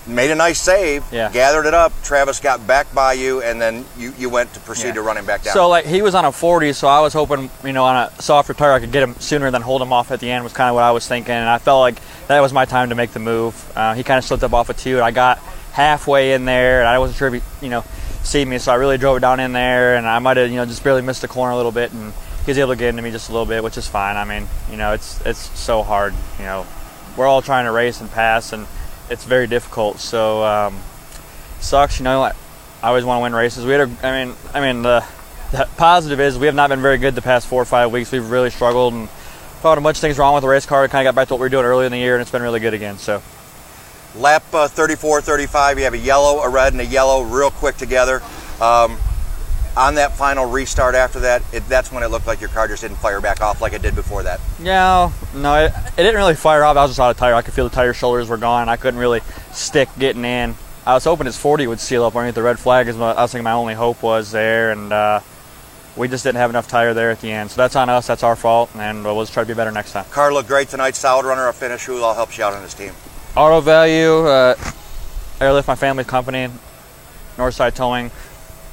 made 0.07 0.31
a 0.31 0.35
nice 0.35 0.61
save. 0.61 1.03
Yeah. 1.11 1.31
Gathered 1.31 1.65
it 1.65 1.73
up. 1.73 1.91
Travis 2.03 2.39
got 2.39 2.65
back 2.67 2.93
by 2.93 3.13
you, 3.13 3.41
and 3.41 3.59
then 3.59 3.85
you, 3.97 4.13
you 4.17 4.29
went 4.29 4.53
to 4.53 4.59
proceed 4.59 4.89
Yeah. 4.89 4.93
to 4.95 5.01
run 5.01 5.17
him 5.17 5.25
back 5.25 5.43
down. 5.43 5.53
So 5.53 5.67
like 5.69 5.85
he 5.85 6.01
was 6.01 6.13
on 6.15 6.25
a 6.25 6.31
40, 6.31 6.73
so 6.73 6.87
I 6.87 6.99
was 7.01 7.13
hoping 7.13 7.49
you 7.63 7.73
know 7.73 7.85
on 7.85 7.95
a 7.95 8.21
softer 8.21 8.53
tire 8.53 8.71
I 8.73 8.79
could 8.79 8.91
get 8.91 9.03
him 9.03 9.15
sooner 9.15 9.49
than 9.51 9.61
hold 9.61 9.81
him 9.81 9.91
off 9.93 10.11
at 10.11 10.19
the 10.19 10.29
end 10.29 10.43
was 10.43 10.53
kind 10.53 10.69
of 10.69 10.75
what 10.75 10.83
I 10.83 10.91
was 10.91 11.07
thinking, 11.07 11.33
and 11.33 11.49
I 11.49 11.57
felt 11.57 11.79
like 11.79 11.97
that 12.27 12.39
was 12.41 12.53
my 12.53 12.65
time 12.65 12.89
to 12.89 12.95
make 12.95 13.11
the 13.11 13.19
move. 13.19 13.71
Uh, 13.75 13.93
he 13.93 14.03
kind 14.03 14.17
of 14.17 14.25
slipped 14.25 14.43
up 14.43 14.53
off 14.53 14.69
a 14.69 14.73
two, 14.73 14.95
and 14.95 15.03
I 15.03 15.11
got 15.11 15.39
halfway 15.73 16.33
in 16.33 16.45
there, 16.45 16.79
and 16.79 16.87
I 16.87 16.99
wasn't 16.99 17.17
sure 17.17 17.33
if 17.33 17.41
he 17.59 17.65
you 17.65 17.69
know 17.71 17.83
see 18.23 18.43
me, 18.45 18.57
so 18.57 18.71
I 18.71 18.75
really 18.75 18.97
drove 18.97 19.17
it 19.17 19.19
down 19.21 19.39
in 19.39 19.53
there, 19.53 19.95
and 19.95 20.07
I 20.07 20.19
might 20.19 20.37
have 20.37 20.49
you 20.49 20.55
know 20.55 20.65
just 20.65 20.83
barely 20.83 21.01
missed 21.01 21.21
the 21.21 21.27
corner 21.27 21.53
a 21.53 21.57
little 21.57 21.71
bit, 21.71 21.91
and 21.93 22.13
he 22.45 22.51
was 22.51 22.57
able 22.59 22.73
to 22.73 22.75
get 22.75 22.89
into 22.89 23.01
me 23.01 23.09
just 23.11 23.29
a 23.29 23.31
little 23.31 23.45
bit, 23.47 23.63
which 23.63 23.77
is 23.77 23.87
fine. 23.87 24.17
I 24.17 24.23
mean 24.25 24.47
you 24.69 24.77
know 24.77 24.93
it's 24.93 25.19
it's 25.25 25.57
so 25.59 25.81
hard, 25.83 26.13
you 26.37 26.45
know 26.45 26.65
we're 27.17 27.27
all 27.27 27.41
trying 27.41 27.65
to 27.65 27.71
race 27.71 28.01
and 28.01 28.11
pass, 28.11 28.51
and 28.53 28.67
it's 29.09 29.23
very 29.25 29.47
difficult. 29.47 29.99
So 29.99 30.43
um, 30.43 30.79
sucks, 31.59 31.99
you 31.99 32.03
know. 32.03 32.21
I, 32.23 32.33
I 32.81 32.89
always 32.89 33.05
want 33.05 33.19
to 33.19 33.23
win 33.23 33.33
races. 33.33 33.65
We 33.65 33.71
had 33.71 33.89
a, 33.89 34.07
I 34.07 34.25
mean, 34.25 34.35
I 34.53 34.61
mean 34.61 34.83
the, 34.83 35.03
the 35.51 35.67
positive 35.77 36.19
is 36.19 36.37
we 36.37 36.45
have 36.45 36.55
not 36.55 36.69
been 36.69 36.81
very 36.81 36.97
good 36.97 37.15
the 37.15 37.21
past 37.21 37.47
four 37.47 37.61
or 37.61 37.65
five 37.65 37.91
weeks. 37.91 38.11
We've 38.11 38.29
really 38.29 38.49
struggled 38.49 38.93
and 38.93 39.09
found 39.09 39.79
a 39.79 39.81
bunch 39.81 39.97
of 39.97 40.01
things 40.01 40.17
wrong 40.17 40.35
with 40.35 40.41
the 40.43 40.47
race 40.47 40.65
car. 40.65 40.87
Kind 40.87 41.07
of 41.07 41.13
got 41.13 41.19
back 41.19 41.27
to 41.29 41.33
what 41.33 41.39
we 41.39 41.45
were 41.45 41.49
doing 41.49 41.65
earlier 41.65 41.85
in 41.85 41.91
the 41.91 41.97
year, 41.97 42.15
and 42.15 42.21
it's 42.21 42.31
been 42.31 42.41
really 42.43 42.59
good 42.59 42.73
again. 42.73 42.97
So 42.97 43.21
lap 44.15 44.43
uh, 44.53 44.67
34, 44.67 45.21
35, 45.21 45.77
you 45.77 45.83
have 45.85 45.93
a 45.93 45.97
yellow, 45.97 46.41
a 46.41 46.49
red, 46.49 46.73
and 46.73 46.81
a 46.81 46.85
yellow 46.85 47.23
real 47.23 47.51
quick 47.51 47.75
together. 47.75 48.21
Um, 48.61 48.97
on 49.77 49.95
that 49.95 50.15
final 50.15 50.45
restart 50.45 50.95
after 50.95 51.19
that, 51.21 51.43
it, 51.53 51.67
that's 51.67 51.91
when 51.91 52.03
it 52.03 52.07
looked 52.07 52.27
like 52.27 52.39
your 52.39 52.49
car 52.49 52.67
just 52.67 52.81
didn't 52.81 52.97
fire 52.97 53.19
back 53.21 53.41
off 53.41 53.61
like 53.61 53.73
it 53.73 53.81
did 53.81 53.95
before 53.95 54.23
that. 54.23 54.39
yeah, 54.59 55.11
no, 55.33 55.55
it, 55.65 55.73
it 55.75 55.97
didn't 55.97 56.15
really 56.15 56.35
fire 56.35 56.63
off. 56.63 56.77
I 56.77 56.81
was 56.83 56.91
just 56.91 56.99
out 56.99 57.11
of 57.11 57.17
tire. 57.17 57.33
I 57.33 57.41
could 57.41 57.53
feel 57.53 57.67
the 57.67 57.75
tire 57.75 57.93
shoulders 57.93 58.29
were 58.29 58.37
gone. 58.37 58.69
I 58.69 58.77
couldn't 58.77 58.99
really 58.99 59.21
stick 59.51 59.89
getting 59.99 60.23
in. 60.25 60.55
I 60.85 60.93
was 60.93 61.03
hoping 61.03 61.25
his 61.25 61.37
40 61.37 61.67
would 61.67 61.79
seal 61.79 62.03
up 62.03 62.15
underneath 62.15 62.35
the 62.35 62.43
red 62.43 62.59
flag. 62.59 62.87
Is 62.87 62.95
what 62.95 63.17
I 63.17 63.23
was 63.23 63.31
thinking 63.31 63.43
my 63.43 63.53
only 63.53 63.73
hope 63.73 64.03
was 64.03 64.31
there, 64.31 64.71
and 64.71 64.93
uh, 64.93 65.19
we 65.97 66.07
just 66.07 66.23
didn't 66.23 66.37
have 66.37 66.51
enough 66.51 66.67
tire 66.67 66.93
there 66.93 67.09
at 67.09 67.21
the 67.21 67.31
end. 67.31 67.49
So 67.49 67.57
that's 67.57 67.75
on 67.75 67.89
us. 67.89 68.05
That's 68.07 68.21
our 68.23 68.35
fault, 68.35 68.69
and 68.75 69.03
we'll 69.03 69.19
just 69.21 69.33
try 69.33 69.43
to 69.43 69.47
be 69.47 69.55
better 69.55 69.71
next 69.71 69.93
time. 69.93 70.05
Car 70.05 70.31
looked 70.31 70.47
great 70.47 70.69
tonight. 70.69 70.95
Solid 70.95 71.25
runner 71.25 71.47
up 71.47 71.55
finish. 71.55 71.85
Who 71.85 72.01
all 72.03 72.13
helps 72.13 72.37
you 72.37 72.43
out 72.43 72.53
on 72.53 72.61
this 72.61 72.73
team? 72.75 72.91
Auto 73.35 73.61
Value, 73.61 74.27
uh, 74.27 74.55
Airlift, 75.41 75.67
my 75.67 75.75
family 75.75 76.03
company, 76.03 76.49
Northside 77.35 77.73
Towing, 77.73 78.11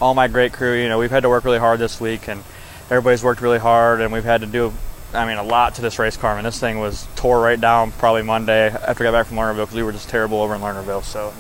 all 0.03 0.15
my 0.15 0.27
great 0.27 0.53
crew. 0.53 0.75
You 0.75 0.89
know, 0.89 0.99
we've 0.99 1.13
had 1.13 1.23
to 1.23 1.29
work 1.29 1.45
really 1.45 1.61
hard 1.61 1.79
this 1.79 2.01
week, 2.01 2.29
and 2.29 2.43
everybody's 2.91 3.23
worked 3.23 3.41
really 3.41 3.61
hard, 3.61 4.01
and 4.01 4.13
we've 4.13 4.25
had 4.25 4.41
to 4.41 4.49
do, 4.49 4.73
I 5.15 5.27
mean, 5.27 5.39
a 5.39 5.45
lot 5.45 5.77
to 5.77 5.81
this 5.81 5.97
race 5.97 6.17
car. 6.17 6.33
I 6.33 6.35
mean, 6.35 6.45
this 6.45 6.59
thing 6.59 6.81
was 6.81 7.07
tore 7.15 7.41
right 7.41 7.61
down 7.61 7.93
probably 7.93 8.23
Monday 8.23 8.71
after 8.71 9.05
I 9.05 9.07
got 9.07 9.13
back 9.13 9.27
from 9.27 9.37
Lernerville 9.37 9.59
because 9.59 9.77
we 9.77 9.85
were 9.85 9.93
just 9.93 10.09
terrible 10.09 10.43
over 10.43 10.57
in 10.57 10.61
Lernerville. 10.61 11.05
So 11.05 11.33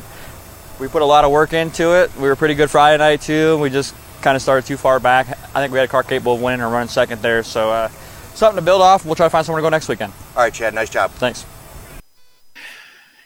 we 0.78 0.86
put 0.86 1.02
a 1.02 1.04
lot 1.04 1.24
of 1.24 1.32
work 1.32 1.52
into 1.52 2.00
it. 2.00 2.14
We 2.16 2.28
were 2.28 2.36
pretty 2.36 2.54
good 2.54 2.70
Friday 2.70 2.98
night 2.98 3.20
too. 3.20 3.58
We 3.58 3.68
just 3.68 3.96
kind 4.22 4.36
of 4.36 4.42
started 4.42 4.64
too 4.64 4.76
far 4.76 5.00
back. 5.00 5.26
I 5.28 5.60
think 5.60 5.72
we 5.72 5.78
had 5.80 5.88
a 5.88 5.90
car 5.90 6.04
capable 6.04 6.34
of 6.34 6.40
winning 6.40 6.60
or 6.60 6.68
running 6.68 6.88
second 6.88 7.20
there. 7.20 7.42
So 7.42 7.68
uh, 7.68 7.88
something 8.34 8.60
to 8.60 8.64
build 8.64 8.80
off. 8.80 9.04
We'll 9.04 9.16
try 9.16 9.26
to 9.26 9.30
find 9.30 9.44
somewhere 9.44 9.60
to 9.60 9.66
go 9.66 9.70
next 9.70 9.88
weekend. 9.88 10.12
All 10.36 10.42
right, 10.44 10.54
Chad. 10.54 10.72
Nice 10.72 10.88
job. 10.88 11.10
Thanks. 11.10 11.44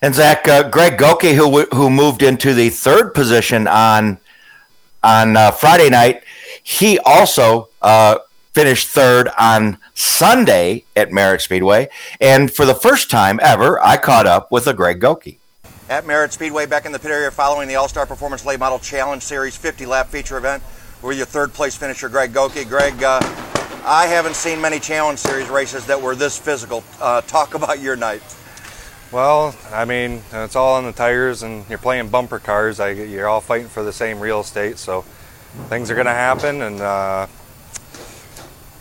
And 0.00 0.14
Zach, 0.14 0.48
uh, 0.48 0.70
Greg 0.70 0.98
Goki, 0.98 1.34
who 1.34 1.62
who 1.76 1.90
moved 1.90 2.22
into 2.22 2.54
the 2.54 2.70
third 2.70 3.12
position 3.12 3.66
on 3.66 4.18
on 5.02 5.36
uh, 5.36 5.50
Friday 5.50 5.90
night, 5.90 6.22
he 6.62 6.98
also 7.00 7.68
uh, 7.82 8.18
finished 8.52 8.88
third 8.88 9.28
on 9.38 9.78
Sunday 9.94 10.84
at 10.96 11.12
Merritt 11.12 11.40
Speedway, 11.40 11.88
and 12.20 12.50
for 12.50 12.64
the 12.64 12.74
first 12.74 13.10
time 13.10 13.38
ever, 13.42 13.78
I 13.84 13.96
caught 13.96 14.26
up 14.26 14.50
with 14.50 14.66
a 14.66 14.74
Greg 14.74 15.00
Goki. 15.00 15.38
At 15.88 16.04
Merritt 16.04 16.32
Speedway, 16.32 16.66
back 16.66 16.84
in 16.84 16.90
the 16.90 16.98
pit 16.98 17.12
area, 17.12 17.30
following 17.30 17.68
the 17.68 17.76
All 17.76 17.86
Star 17.86 18.06
Performance 18.06 18.44
Late 18.44 18.58
Model 18.58 18.78
Challenge 18.80 19.22
Series 19.22 19.56
50 19.56 19.86
lap 19.86 20.08
feature 20.08 20.36
event, 20.36 20.62
were 21.00 21.12
your 21.12 21.26
third 21.26 21.52
place 21.52 21.76
finisher, 21.76 22.08
Greg 22.08 22.32
Goki. 22.32 22.68
Greg, 22.68 23.00
uh, 23.04 23.20
I 23.84 24.06
haven't 24.08 24.34
seen 24.34 24.60
many 24.60 24.80
Challenge 24.80 25.16
Series 25.16 25.48
races 25.48 25.86
that 25.86 26.02
were 26.02 26.16
this 26.16 26.36
physical. 26.36 26.82
Uh, 27.00 27.20
talk 27.20 27.54
about 27.62 27.78
your 27.78 27.94
night. 27.94 28.22
Well, 29.12 29.54
I 29.72 29.84
mean, 29.84 30.22
it's 30.32 30.56
all 30.56 30.74
on 30.74 30.84
the 30.84 30.92
tires, 30.92 31.44
and 31.44 31.64
you're 31.68 31.78
playing 31.78 32.08
bumper 32.08 32.40
cars. 32.40 32.80
I, 32.80 32.90
you're 32.90 33.28
all 33.28 33.40
fighting 33.40 33.68
for 33.68 33.84
the 33.84 33.92
same 33.92 34.18
real 34.18 34.40
estate, 34.40 34.78
so 34.78 35.02
things 35.68 35.90
are 35.92 35.94
going 35.94 36.06
to 36.06 36.12
happen, 36.12 36.60
and 36.60 36.80
uh, 36.80 37.28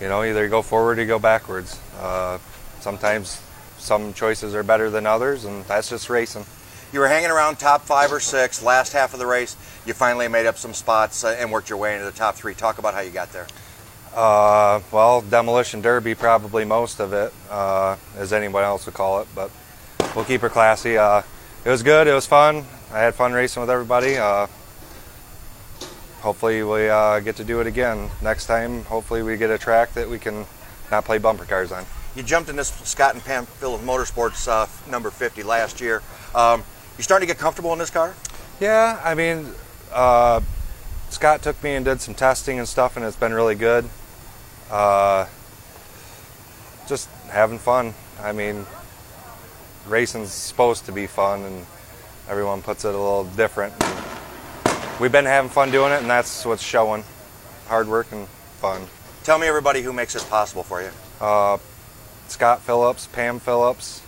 you 0.02 0.08
know, 0.08 0.24
either 0.24 0.44
you 0.44 0.50
go 0.50 0.64
forward 0.64 0.98
or 0.98 1.02
you 1.02 1.08
go 1.08 1.20
backwards. 1.20 1.80
Uh, 2.00 2.40
sometimes 2.80 3.40
some 3.78 4.14
choices 4.14 4.56
are 4.56 4.64
better 4.64 4.90
than 4.90 5.06
others, 5.06 5.46
and 5.46 5.64
that's 5.66 5.90
just 5.90 6.10
racing. 6.10 6.44
You 6.92 7.02
were 7.02 7.08
hanging 7.08 7.30
around 7.30 7.60
top 7.60 7.84
five 7.84 8.12
or 8.12 8.20
six 8.20 8.64
last 8.64 8.94
half 8.94 9.14
of 9.14 9.20
the 9.20 9.28
race. 9.28 9.56
You 9.86 9.94
finally 9.94 10.28
made 10.28 10.48
up 10.48 10.58
some 10.58 10.74
spots 10.74 11.24
uh, 11.24 11.36
and 11.40 11.52
worked 11.52 11.70
your 11.70 11.78
way 11.78 11.94
into 11.94 12.06
the 12.06 12.12
top 12.12 12.36
three. 12.36 12.56
Talk 12.56 12.80
about 12.80 12.96
how 12.96 13.02
you 13.02 13.12
got 13.12 13.32
there. 13.32 13.48
Uh, 14.16 14.82
well, 14.92 15.22
demolition 15.22 15.82
derby 15.82 16.16
probably 16.16 16.66
most 16.66 17.00
of 17.00 17.14
it, 17.14 17.32
uh, 17.52 17.96
as 18.18 18.34
anyone 18.34 18.64
else 18.64 18.88
would 18.88 18.96
call 18.96 19.20
it, 19.22 19.28
but 19.36 19.52
we'll 20.16 20.26
keep 20.26 20.42
her 20.42 20.50
classy. 20.50 20.98
Uh, 20.98 21.22
it 21.64 21.70
was 21.70 21.84
good. 21.84 22.08
It 22.08 22.14
was 22.14 22.26
fun. 22.26 22.66
I 22.92 23.00
had 23.00 23.16
fun 23.16 23.34
racing 23.34 23.62
with 23.62 23.70
everybody. 23.70 24.18
Uh, 24.18 24.48
hopefully, 26.22 26.64
we 26.64 26.90
uh, 26.90 27.20
get 27.20 27.36
to 27.38 27.44
do 27.44 27.60
it 27.60 27.68
again 27.68 28.10
next 28.22 28.48
time. 28.48 28.84
Hopefully, 28.86 29.22
we 29.22 29.38
get 29.38 29.50
a 29.50 29.58
track 29.58 29.94
that 29.94 30.10
we 30.10 30.18
can 30.18 30.46
not 30.90 31.06
play 31.06 31.18
bumper 31.18 31.46
cars 31.46 31.72
on. 31.72 31.86
You 32.16 32.24
jumped 32.24 32.50
in 32.50 32.56
this 32.56 32.70
Scott 32.70 33.14
and 33.14 33.24
Pam 33.24 33.46
Phillips 33.46 33.84
Motorsports 33.84 34.48
uh, 34.48 34.68
number 34.90 35.12
50 35.12 35.44
last 35.44 35.82
year. 35.82 36.02
Um, 36.34 36.64
you 36.98 37.04
starting 37.04 37.28
to 37.28 37.34
get 37.34 37.40
comfortable 37.40 37.74
in 37.74 37.80
this 37.80 37.90
car? 37.90 38.16
Yeah, 38.62 39.02
I 39.04 39.16
mean, 39.16 39.52
uh, 39.92 40.40
Scott 41.10 41.42
took 41.42 41.62
me 41.62 41.76
and 41.76 41.84
did 41.84 42.00
some 42.00 42.16
testing 42.16 42.58
and 42.58 42.68
stuff, 42.68 42.96
and 42.96 43.06
it's 43.06 43.18
been 43.18 43.34
really 43.34 43.56
good. 43.56 43.90
Uh, 44.72 45.28
just 46.88 47.10
having 47.30 47.60
fun. 47.60 47.94
I 48.22 48.32
mean, 48.32 48.66
racing's 49.88 50.32
supposed 50.32 50.86
to 50.86 50.92
be 50.92 51.08
fun, 51.08 51.44
and 51.44 51.66
everyone 52.28 52.62
puts 52.62 52.86
it 52.86 52.90
a 52.90 52.98
little 52.98 53.26
different. 53.26 53.74
And 53.82 55.00
we've 55.00 55.12
been 55.12 55.26
having 55.26 55.50
fun 55.50 55.72
doing 55.72 55.92
it, 55.92 56.02
and 56.02 56.10
that's 56.10 56.46
what's 56.46 56.64
showing. 56.64 57.04
Hard 57.68 57.88
work 57.88 58.12
and 58.12 58.28
fun. 58.60 58.88
Tell 59.24 59.40
me 59.40 59.48
everybody 59.48 59.82
who 59.82 59.94
makes 59.94 60.14
this 60.14 60.24
possible 60.24 60.64
for 60.64 60.82
you. 60.82 60.90
Uh, 61.20 61.58
Scott 62.28 62.62
Phillips, 62.62 63.08
Pam 63.08 63.40
Phillips, 63.40 64.02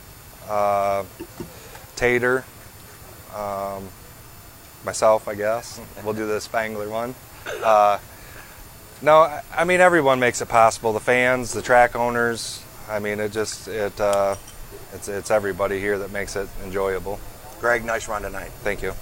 uh, 0.49 1.03
Tater, 1.95 2.43
um, 3.35 3.87
myself, 4.85 5.27
I 5.27 5.35
guess. 5.35 5.81
We'll 6.03 6.13
do 6.13 6.27
the 6.27 6.39
Spangler 6.39 6.89
one. 6.89 7.15
Uh, 7.63 7.99
no, 9.01 9.41
I 9.55 9.63
mean 9.63 9.79
everyone 9.79 10.19
makes 10.19 10.41
it 10.41 10.49
possible. 10.49 10.93
The 10.93 10.99
fans, 10.99 11.53
the 11.53 11.61
track 11.61 11.95
owners. 11.95 12.63
I 12.89 12.99
mean, 12.99 13.19
it 13.19 13.31
just 13.31 13.67
it 13.67 13.99
uh, 13.99 14.35
it's 14.93 15.07
it's 15.07 15.31
everybody 15.31 15.79
here 15.79 15.97
that 15.99 16.11
makes 16.11 16.35
it 16.35 16.47
enjoyable. 16.63 17.19
Greg, 17.59 17.83
nice 17.83 18.07
run 18.07 18.21
tonight. 18.21 18.51
Thank 18.63 18.81
you. 18.81 18.93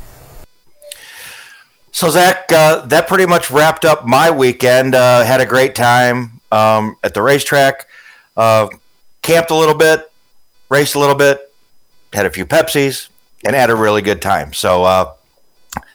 So 1.92 2.10
Zach, 2.10 2.52
uh, 2.52 2.86
that 2.88 3.08
pretty 3.08 3.26
much 3.26 3.50
wrapped 3.50 3.86
up 3.86 4.06
my 4.06 4.30
weekend. 4.30 4.96
Uh, 4.96 5.24
had 5.24 5.40
a 5.40 5.46
great 5.46 5.76
time 5.76 6.42
um, 6.52 6.98
at 7.04 7.14
the 7.14 7.22
racetrack. 7.22 7.88
Uh, 8.36 8.68
camped 9.22 9.50
a 9.50 9.56
little 9.56 9.76
bit, 9.76 10.12
raced 10.70 10.96
a 10.96 11.00
little 11.00 11.16
bit, 11.16 11.54
had 12.12 12.26
a 12.26 12.30
few 12.30 12.46
Pepsis, 12.46 13.08
and 13.46 13.56
had 13.56 13.70
a 13.70 13.76
really 13.76 14.02
good 14.02 14.22
time. 14.22 14.52
So 14.52 14.84
uh, 14.84 15.14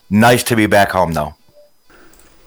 nice 0.08 0.42
to 0.44 0.56
be 0.56 0.66
back 0.66 0.90
home, 0.90 1.12
though. 1.12 1.34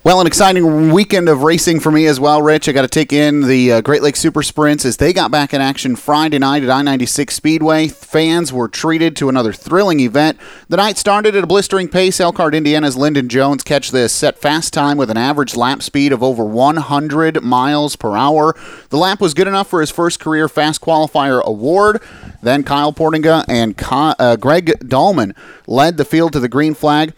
Well, 0.05 0.19
an 0.19 0.27
exciting 0.27 0.91
weekend 0.91 1.29
of 1.29 1.43
racing 1.43 1.79
for 1.79 1.89
me 1.89 2.07
as 2.07 2.19
well, 2.19 2.41
Rich. 2.41 2.67
I 2.67 2.73
got 2.73 2.81
to 2.81 2.89
take 2.89 3.13
in 3.13 3.39
the 3.39 3.71
uh, 3.71 3.81
Great 3.81 4.03
Lakes 4.03 4.19
Super 4.19 4.43
Sprints 4.43 4.83
as 4.83 4.97
they 4.97 5.13
got 5.13 5.31
back 5.31 5.53
in 5.53 5.61
action 5.61 5.95
Friday 5.95 6.39
night 6.39 6.61
at 6.61 6.69
I 6.69 6.81
96 6.81 7.33
Speedway. 7.33 7.87
Fans 7.87 8.51
were 8.51 8.67
treated 8.67 9.15
to 9.15 9.29
another 9.29 9.53
thrilling 9.53 10.01
event. 10.01 10.37
The 10.67 10.75
night 10.75 10.97
started 10.97 11.37
at 11.37 11.45
a 11.45 11.47
blistering 11.47 11.87
pace. 11.87 12.19
Elkhart, 12.19 12.53
Indiana's 12.53 12.97
Lyndon 12.97 13.29
Jones 13.29 13.63
catch 13.63 13.91
this 13.91 14.11
set 14.11 14.37
fast 14.37 14.73
time 14.73 14.97
with 14.97 15.09
an 15.09 15.15
average 15.15 15.55
lap 15.55 15.81
speed 15.81 16.11
of 16.11 16.21
over 16.21 16.43
100 16.43 17.41
miles 17.41 17.95
per 17.95 18.17
hour. 18.17 18.57
The 18.89 18.97
lap 18.97 19.21
was 19.21 19.33
good 19.33 19.47
enough 19.47 19.69
for 19.69 19.79
his 19.79 19.89
first 19.89 20.19
career 20.19 20.49
Fast 20.49 20.81
Qualifier 20.81 21.41
award. 21.45 22.01
Then 22.41 22.63
Kyle 22.63 22.91
Portinga 22.91 23.45
and 23.47 23.73
uh, 23.89 24.35
Greg 24.35 24.73
Dahlman 24.81 25.33
led 25.65 25.95
the 25.95 26.03
field 26.03 26.33
to 26.33 26.41
the 26.41 26.49
green 26.49 26.73
flag. 26.73 27.13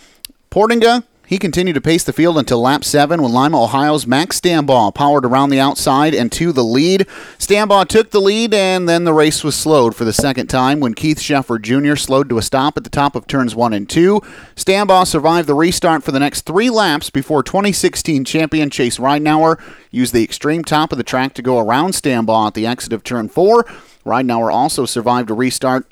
Portinga 0.52 1.04
he 1.28 1.38
continued 1.38 1.74
to 1.74 1.82
pace 1.82 2.04
the 2.04 2.14
field 2.14 2.38
until 2.38 2.62
lap 2.62 2.84
7 2.84 3.22
when 3.22 3.32
Lima, 3.32 3.62
Ohio's 3.62 4.06
Max 4.06 4.40
Stambaugh 4.40 4.94
powered 4.94 5.26
around 5.26 5.50
the 5.50 5.60
outside 5.60 6.14
and 6.14 6.32
to 6.34 6.52
the 6.52 6.64
lead. 6.64 7.02
Stambaugh 7.40 7.88
took 7.88 8.12
the 8.12 8.22
lead 8.22 8.54
and 8.54 8.88
then 8.88 9.04
the 9.04 9.14
race 9.14 9.44
was 9.44 9.56
slowed 9.56 9.96
for 9.96 10.06
the 10.06 10.14
second 10.14 10.48
time 10.48 10.80
when 10.80 10.94
Keith 10.94 11.20
Sheffer 11.20 11.62
Jr. 11.62 11.96
slowed 11.96 12.30
to 12.30 12.38
a 12.38 12.42
stop 12.42 12.78
at 12.78 12.84
the 12.84 12.90
top 12.90 13.16
of 13.16 13.28
turns 13.28 13.56
1 13.56 13.74
and 13.74 13.90
2. 13.90 14.22
Stambaugh 14.56 15.08
survived 15.08 15.48
the 15.48 15.56
restart 15.56 16.04
for 16.04 16.12
the 16.12 16.20
next 16.20 16.42
three 16.42 16.70
laps 16.70 17.10
before 17.10 17.44
2016 17.44 18.26
champion 18.26 18.70
Chase 18.70 18.98
Ridenauer 18.98 19.60
used 19.92 20.14
the 20.14 20.24
extreme 20.24 20.64
top 20.64 20.92
of 20.92 20.98
the 20.98 21.04
track 21.04 21.34
to 21.34 21.42
go 21.42 21.60
around 21.60 21.92
Stambaugh 21.92 22.48
at 22.48 22.54
the 22.54 22.68
exit 22.68 22.94
of 22.94 23.04
turn 23.04 23.30
4. 23.30 23.66
Ridenauer 24.06 24.54
also 24.54 24.86
survived 24.86 25.30
a 25.32 25.34
restart 25.34 25.88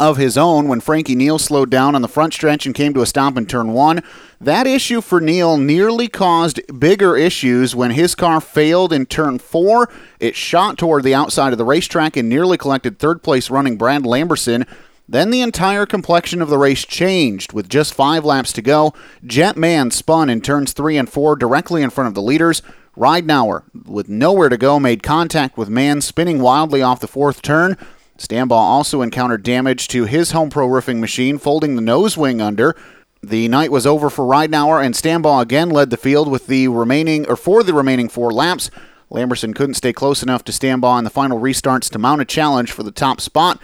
of 0.00 0.16
his 0.16 0.36
own 0.36 0.68
when 0.68 0.80
Frankie 0.80 1.14
Neal 1.14 1.38
slowed 1.38 1.70
down 1.70 1.94
on 1.94 2.02
the 2.02 2.08
front 2.08 2.32
stretch 2.32 2.66
and 2.66 2.74
came 2.74 2.94
to 2.94 3.02
a 3.02 3.06
stop 3.06 3.36
in 3.36 3.46
turn 3.46 3.72
one. 3.72 4.02
That 4.40 4.66
issue 4.66 5.00
for 5.00 5.20
Neal 5.20 5.56
nearly 5.56 6.08
caused 6.08 6.60
bigger 6.78 7.16
issues 7.16 7.74
when 7.74 7.92
his 7.92 8.14
car 8.14 8.40
failed 8.40 8.92
in 8.92 9.06
turn 9.06 9.38
four. 9.38 9.88
It 10.18 10.34
shot 10.34 10.78
toward 10.78 11.04
the 11.04 11.14
outside 11.14 11.52
of 11.52 11.58
the 11.58 11.64
racetrack 11.64 12.16
and 12.16 12.28
nearly 12.28 12.58
collected 12.58 12.98
third 12.98 13.22
place 13.22 13.50
running 13.50 13.76
Brad 13.76 14.02
Lamberson. 14.02 14.66
Then 15.08 15.30
the 15.30 15.42
entire 15.42 15.84
complexion 15.84 16.40
of 16.40 16.48
the 16.48 16.58
race 16.58 16.84
changed. 16.84 17.52
With 17.52 17.68
just 17.68 17.92
five 17.92 18.24
laps 18.24 18.52
to 18.54 18.62
go, 18.62 18.94
Jetman 19.24 19.92
spun 19.92 20.30
in 20.30 20.40
turns 20.40 20.72
three 20.72 20.96
and 20.96 21.08
four 21.08 21.36
directly 21.36 21.82
in 21.82 21.90
front 21.90 22.08
of 22.08 22.14
the 22.14 22.22
leaders. 22.22 22.62
Ridenauer, 22.96 23.64
with 23.86 24.08
nowhere 24.08 24.48
to 24.48 24.56
go, 24.56 24.78
made 24.78 25.02
contact 25.02 25.56
with 25.56 25.68
Mann, 25.68 26.00
spinning 26.00 26.40
wildly 26.40 26.82
off 26.82 27.00
the 27.00 27.08
fourth 27.08 27.42
turn. 27.42 27.76
Stambaugh 28.22 28.52
also 28.52 29.02
encountered 29.02 29.42
damage 29.42 29.88
to 29.88 30.04
his 30.04 30.30
home 30.30 30.48
pro 30.48 30.66
roofing 30.66 31.00
machine, 31.00 31.38
folding 31.38 31.74
the 31.74 31.82
nose 31.82 32.16
wing 32.16 32.40
under. 32.40 32.76
The 33.20 33.48
night 33.48 33.72
was 33.72 33.86
over 33.86 34.08
for 34.10 34.24
Ridenauer, 34.24 34.84
and 34.84 34.94
Stambaugh 34.94 35.42
again 35.42 35.70
led 35.70 35.90
the 35.90 35.96
field 35.96 36.30
with 36.30 36.46
the 36.46 36.68
remaining 36.68 37.28
or 37.28 37.36
for 37.36 37.64
the 37.64 37.74
remaining 37.74 38.08
four 38.08 38.32
laps. 38.32 38.70
Lamberson 39.10 39.54
couldn't 39.54 39.74
stay 39.74 39.92
close 39.92 40.22
enough 40.22 40.44
to 40.44 40.52
Stambaugh 40.52 40.98
in 40.98 41.04
the 41.04 41.10
final 41.10 41.38
restarts 41.38 41.90
to 41.90 41.98
mount 41.98 42.20
a 42.20 42.24
challenge 42.24 42.70
for 42.70 42.84
the 42.84 42.92
top 42.92 43.20
spot, 43.20 43.60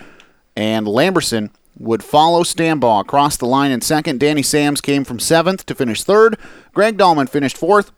and 0.57 0.87
Lamberson 0.87 1.51
would 1.79 2.03
follow 2.03 2.43
Stambaugh 2.43 3.01
across 3.01 3.37
the 3.37 3.47
line 3.47 3.71
in 3.71 3.81
second. 3.81 4.19
Danny 4.19 4.43
Sams 4.43 4.81
came 4.81 5.05
from 5.05 5.21
seventh 5.21 5.67
to 5.67 5.75
finish 5.75 6.03
third. 6.03 6.37
Greg 6.73 6.99
Dahlman 6.99 7.29
finished 7.29 7.57
fourth. 7.57 7.93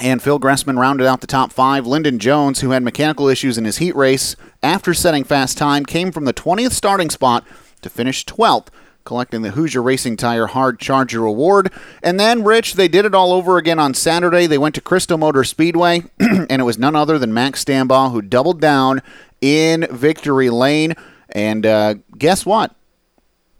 And 0.00 0.22
Phil 0.22 0.40
Gressman 0.40 0.78
rounded 0.78 1.06
out 1.06 1.20
the 1.20 1.26
top 1.26 1.52
five. 1.52 1.86
Lyndon 1.86 2.18
Jones, 2.18 2.60
who 2.60 2.70
had 2.70 2.82
mechanical 2.82 3.28
issues 3.28 3.58
in 3.58 3.64
his 3.64 3.76
heat 3.78 3.94
race 3.94 4.36
after 4.62 4.94
setting 4.94 5.22
fast 5.22 5.58
time, 5.58 5.84
came 5.84 6.10
from 6.12 6.24
the 6.24 6.32
20th 6.32 6.72
starting 6.72 7.10
spot 7.10 7.44
to 7.82 7.90
finish 7.90 8.24
12th, 8.24 8.68
collecting 9.04 9.42
the 9.42 9.50
Hoosier 9.50 9.82
Racing 9.82 10.16
Tire 10.16 10.46
Hard 10.46 10.78
Charger 10.78 11.26
Award. 11.26 11.70
And 12.02 12.18
then, 12.18 12.42
Rich, 12.42 12.74
they 12.74 12.88
did 12.88 13.04
it 13.04 13.14
all 13.14 13.32
over 13.32 13.58
again 13.58 13.78
on 13.78 13.92
Saturday. 13.92 14.46
They 14.46 14.56
went 14.56 14.74
to 14.76 14.80
Crystal 14.80 15.18
Motor 15.18 15.44
Speedway, 15.44 16.04
and 16.18 16.50
it 16.50 16.64
was 16.64 16.78
none 16.78 16.96
other 16.96 17.18
than 17.18 17.34
Max 17.34 17.62
Stambaugh 17.62 18.12
who 18.12 18.22
doubled 18.22 18.62
down 18.62 19.02
in 19.42 19.86
victory 19.90 20.48
lane. 20.48 20.94
And 21.28 21.66
uh, 21.66 21.94
guess 22.16 22.46
what? 22.46 22.74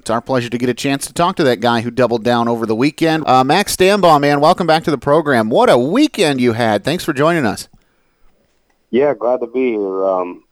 It's 0.03 0.11
our 0.11 0.21
pleasure 0.21 0.51
to 0.51 0.59
get 0.59 0.69
a 0.69 0.75
chance 0.75 1.07
to 1.07 1.13
talk 1.13 1.37
to 1.37 1.45
that 1.45 1.61
guy 1.61 1.81
who 1.81 1.89
doubled 1.93 2.25
down 2.25 2.49
over 2.49 2.67
the 2.67 2.75
weekend. 2.75 3.25
Uh, 3.25 3.45
Max 3.45 3.77
Stambaugh, 3.77 4.21
man, 4.21 4.41
welcome 4.41 4.67
back 4.67 4.83
to 4.83 4.91
the 4.91 4.99
program. 4.99 5.49
What 5.49 5.71
a 5.71 5.79
weekend 5.79 6.41
you 6.41 6.55
had. 6.55 6.83
Thanks 6.83 7.05
for 7.05 7.13
joining 7.13 7.47
us. 7.47 7.69
Yeah, 8.91 9.15
glad 9.15 9.39
to 9.43 9.47
be 9.47 9.75
here. 9.75 10.05
Um, 10.05 10.43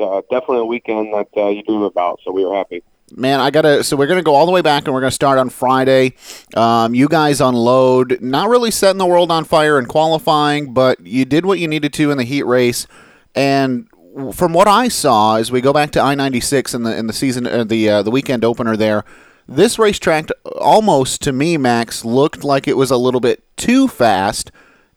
uh, 0.00 0.22
definitely 0.30 0.60
a 0.60 0.64
weekend 0.64 1.12
that 1.12 1.28
uh, 1.36 1.48
you 1.48 1.62
dream 1.62 1.82
about, 1.82 2.20
so 2.24 2.32
we 2.32 2.42
were 2.42 2.56
happy. 2.56 2.82
Man, 3.12 3.38
I 3.38 3.50
gotta. 3.50 3.84
So 3.84 3.98
we're 3.98 4.06
gonna 4.06 4.22
go 4.22 4.34
all 4.34 4.46
the 4.46 4.52
way 4.52 4.62
back, 4.62 4.86
and 4.86 4.94
we're 4.94 5.02
gonna 5.02 5.10
start 5.10 5.38
on 5.38 5.50
Friday. 5.50 6.14
Um, 6.54 6.94
you 6.94 7.06
guys 7.06 7.42
unload, 7.42 8.22
not 8.22 8.48
really 8.48 8.70
setting 8.70 8.96
the 8.96 9.04
world 9.04 9.30
on 9.30 9.44
fire 9.44 9.78
in 9.78 9.84
qualifying, 9.84 10.72
but 10.72 11.06
you 11.06 11.26
did 11.26 11.44
what 11.44 11.58
you 11.58 11.68
needed 11.68 11.92
to 11.92 12.10
in 12.10 12.16
the 12.16 12.24
heat 12.24 12.44
race. 12.44 12.86
And 13.34 13.88
from 14.32 14.52
what 14.52 14.68
I 14.68 14.88
saw, 14.88 15.36
as 15.36 15.52
we 15.52 15.60
go 15.60 15.72
back 15.72 15.90
to 15.92 16.00
I 16.00 16.14
ninety 16.14 16.40
six 16.40 16.74
in 16.74 16.82
the 16.82 16.96
in 16.96 17.06
the 17.06 17.12
season 17.12 17.46
uh, 17.46 17.64
the 17.64 17.88
uh, 17.88 18.02
the 18.02 18.10
weekend 18.10 18.44
opener 18.44 18.76
there, 18.76 19.04
this 19.48 19.78
racetrack 19.78 20.28
almost 20.60 21.22
to 21.22 21.32
me, 21.32 21.56
Max, 21.56 22.04
looked 22.04 22.44
like 22.44 22.66
it 22.66 22.76
was 22.76 22.90
a 22.90 22.96
little 22.96 23.20
bit 23.20 23.44
too 23.56 23.88
fast. 23.88 24.50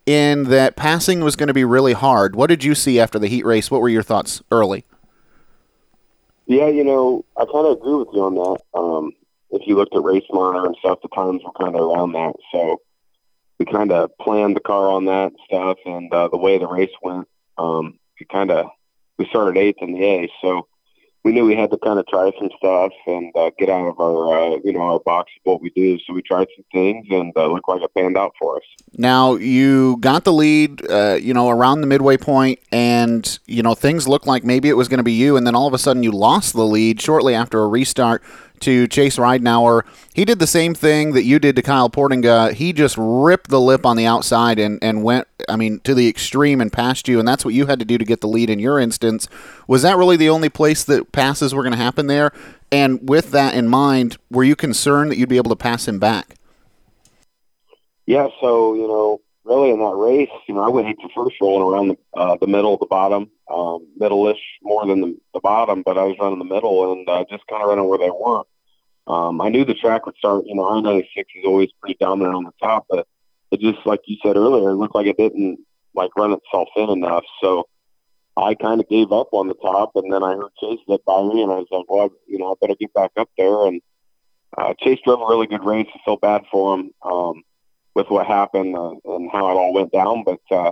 In 0.06 0.46
that 0.46 0.76
passing 0.76 1.20
was 1.20 1.36
going 1.36 1.50
to 1.50 1.54
be 1.54 1.64
really 1.64 1.94
hard. 1.94 2.36
What 2.36 2.48
did 2.48 2.64
you 2.64 2.74
see 2.74 3.00
after 3.00 3.20
the 3.20 3.28
heat 3.28 3.46
race? 3.46 3.70
What 3.70 3.80
were 3.80 3.90
your 3.90 4.02
thoughts 4.02 4.42
early? 4.52 4.84
Yeah, 6.48 6.68
you 6.68 6.84
know, 6.84 7.24
I 7.38 7.46
kind 7.46 7.68
of 7.68 7.78
agree 7.78 7.94
with 7.94 8.08
you 8.14 8.24
on 8.24 8.34
that. 8.34 8.58
Um, 8.74 9.12
if 9.52 9.68
you 9.68 9.76
looked 9.76 9.96
at 9.96 10.02
race 10.02 10.24
monitor 10.32 10.66
and 10.66 10.76
stuff, 10.80 11.00
the 11.04 11.10
times 11.10 11.44
were 11.44 11.52
kind 11.52 11.76
of 11.76 11.82
around 11.82 12.14
that. 12.14 12.34
So 12.52 12.82
we 13.60 13.68
kind 13.68 13.92
of 13.92 14.10
planned 14.18 14.56
the 14.56 14.62
car 14.62 14.88
on 14.88 15.06
that 15.06 15.32
stuff, 15.46 15.78
and 15.86 16.12
uh, 16.12 16.28
the 16.30 16.38
way 16.38 16.58
the 16.58 16.68
race 16.68 16.90
went, 17.04 17.28
um, 17.60 18.00
we 18.20 18.26
kind 18.26 18.50
of 18.50 18.66
we 19.20 19.28
started 19.28 19.60
eighth 19.60 19.78
in 19.82 19.94
the 19.94 20.04
A. 20.04 20.32
So 20.42 20.66
we 21.24 21.34
knew 21.34 21.46
we 21.46 21.56
had 21.56 21.70
to 21.72 21.78
kind 21.78 22.00
of 22.00 22.08
try 22.08 22.32
some 22.40 22.50
stuff 22.58 22.94
and 23.06 23.36
uh, 23.36 23.52
get 23.60 23.70
out 23.70 23.88
of 23.88 24.00
our 24.00 24.54
uh, 24.54 24.58
you 24.64 24.72
know 24.72 24.80
our 24.80 25.00
box 25.02 25.32
of 25.38 25.52
what 25.52 25.62
we 25.62 25.70
do. 25.72 26.00
So 26.00 26.14
we 26.14 26.22
tried 26.22 26.48
some 26.56 26.66
things 26.72 27.06
and 27.12 27.34
uh, 27.36 27.48
looked 27.48 27.68
like 27.68 27.82
it 27.82 27.94
panned 27.94 28.18
out 28.18 28.34
for 28.40 28.56
us. 28.56 28.64
Now 28.98 29.36
you 29.36 29.98
got 29.98 30.24
the 30.24 30.32
lead, 30.32 30.90
uh, 30.90 31.18
you 31.22 31.34
know, 31.34 31.50
around 31.50 31.82
the 31.82 31.88
midway 31.88 32.16
point, 32.16 32.60
and 32.72 33.38
you 33.46 33.62
know 33.62 33.76
things 33.76 34.08
looked 34.08 34.28
like 34.28 34.46
maybe 34.46 34.70
it 34.70 34.78
was 34.78 34.88
going 34.88 35.00
to 35.00 35.04
be 35.04 35.14
you, 35.14 35.36
and 35.36 35.46
then 35.46 35.56
all 35.56 35.68
of 35.68 35.74
a 35.74 35.78
sudden 35.78 36.04
you 36.04 36.12
lost 36.12 36.54
the 36.54 36.66
lead 36.66 37.02
shortly 37.02 37.36
after 37.36 37.60
a 37.62 37.68
restart 37.68 38.24
to 38.62 38.88
Chase 38.88 39.18
Ridenauer. 39.18 39.84
He 40.14 40.26
did 40.26 40.40
the 40.40 40.48
same 40.48 40.74
thing 40.74 41.14
that 41.14 41.24
you 41.24 41.40
did 41.40 41.56
to 41.56 41.62
Kyle 41.62 41.90
Portinga. 41.90 42.54
He 42.54 42.74
just 42.74 42.96
ripped 42.98 43.50
the 43.50 43.60
lip 43.62 43.86
on 43.86 43.98
the 43.98 44.06
outside 44.06 44.60
and, 44.60 44.78
and 44.82 45.04
went, 45.04 45.28
I 45.48 45.56
mean, 45.56 45.80
to 45.82 45.94
the 45.94 46.08
extreme 46.08 46.62
and 46.62 46.72
passed 46.72 47.08
you, 47.08 47.20
and 47.20 47.28
that's 47.28 47.46
what 47.46 47.54
you 47.54 47.66
had 47.68 47.80
to 47.80 47.86
do 47.86 47.98
to 47.98 48.06
get 48.06 48.22
the 48.22 48.28
lead 48.28 48.50
in 48.50 48.60
your 48.60 48.80
instance. 48.80 49.28
Was 49.68 49.82
that 49.82 49.98
really 49.98 50.18
the 50.18 50.30
only 50.30 50.50
place 50.50 50.84
that 50.86 51.12
passes 51.12 51.54
were 51.54 51.64
going 51.64 51.74
to 51.74 51.78
happen 51.78 52.08
there? 52.08 52.32
And 52.72 53.10
with 53.10 53.32
that 53.32 53.56
in 53.56 53.68
mind, 53.68 54.18
were 54.30 54.44
you 54.44 54.56
concerned 54.56 55.12
that 55.12 55.18
you'd 55.18 55.30
be 55.30 55.38
able 55.38 55.50
to 55.50 55.56
pass 55.56 55.88
him 55.88 56.00
back? 56.00 56.36
Yeah, 58.06 58.28
so, 58.42 58.74
you 58.74 58.88
know, 58.88 59.22
really 59.44 59.72
in 59.72 59.80
that 59.80 59.96
race, 59.96 60.30
you 60.48 60.54
know, 60.54 60.62
I 60.64 60.70
went 60.70 60.88
eight 60.88 61.00
to 61.02 61.10
first 61.16 61.36
rolling 61.42 61.68
around 61.68 61.88
the, 61.90 61.98
uh, 62.20 62.38
the 62.40 62.48
middle, 62.48 62.78
the 62.78 62.86
bottom, 62.86 63.30
um, 63.52 63.88
middle-ish 63.98 64.42
more 64.62 64.86
than 64.86 65.02
the, 65.02 65.18
the 65.34 65.40
bottom, 65.40 65.82
but 65.84 65.98
I 65.98 66.04
was 66.04 66.16
running 66.20 66.40
the 66.40 66.46
middle 66.46 66.92
and 66.92 67.08
uh, 67.10 67.26
just 67.30 67.48
kind 67.48 67.64
of 67.64 67.70
running 67.70 67.88
where 67.88 67.98
they 67.98 68.10
were. 68.12 68.44
Um, 69.10 69.42
I 69.42 69.50
knew 69.50 69.66
the 69.66 69.74
track 69.74 70.06
would 70.06 70.16
start, 70.18 70.46
you 70.46 70.56
know, 70.56 70.70
I-96 70.70 71.04
is 71.16 71.46
always 71.46 71.70
pretty 71.82 71.98
dominant 72.00 72.36
on 72.36 72.44
the 72.44 72.54
top, 72.62 72.86
but 72.90 73.08
it 73.52 73.60
just, 73.60 73.86
like 73.86 74.02
you 74.06 74.18
said 74.24 74.38
earlier, 74.38 74.70
it 74.70 74.76
looked 74.76 74.96
like 74.96 75.08
it 75.08 75.18
didn't, 75.18 75.60
like, 75.96 76.16
run 76.16 76.32
itself 76.32 76.70
in 76.76 76.90
enough. 76.90 77.24
So 77.42 77.68
I 78.38 78.54
kind 78.54 78.80
of 78.80 78.88
gave 78.88 79.12
up 79.12 79.30
on 79.34 79.48
the 79.48 79.56
top, 79.56 79.92
and 79.96 80.14
then 80.14 80.24
I 80.24 80.36
heard 80.36 80.52
Chase 80.62 80.80
get 80.88 81.04
by 81.06 81.24
me, 81.24 81.42
and 81.42 81.52
I 81.52 81.56
was 81.56 81.68
like, 81.72 81.86
well, 81.90 82.10
you 82.28 82.38
know, 82.38 82.52
I 82.52 82.54
better 82.62 82.76
get 82.80 82.94
back 82.94 83.12
up 83.18 83.30
there. 83.38 83.68
And 83.68 83.82
uh, 84.56 84.76
Chase 84.80 85.00
drove 85.04 85.22
a 85.22 85.26
really 85.26 85.48
good 85.48 85.66
race. 85.66 85.88
I 85.94 86.00
feel 86.06 86.18
bad 86.18 86.44
for 86.52 86.76
him. 86.78 86.92
Um, 87.02 87.44
with 88.00 88.10
what 88.10 88.26
happened 88.26 88.76
uh, 88.76 88.94
and 89.06 89.30
how 89.32 89.50
it 89.50 89.56
all 89.60 89.74
went 89.74 89.92
down. 89.92 90.24
But 90.24 90.40
uh, 90.52 90.72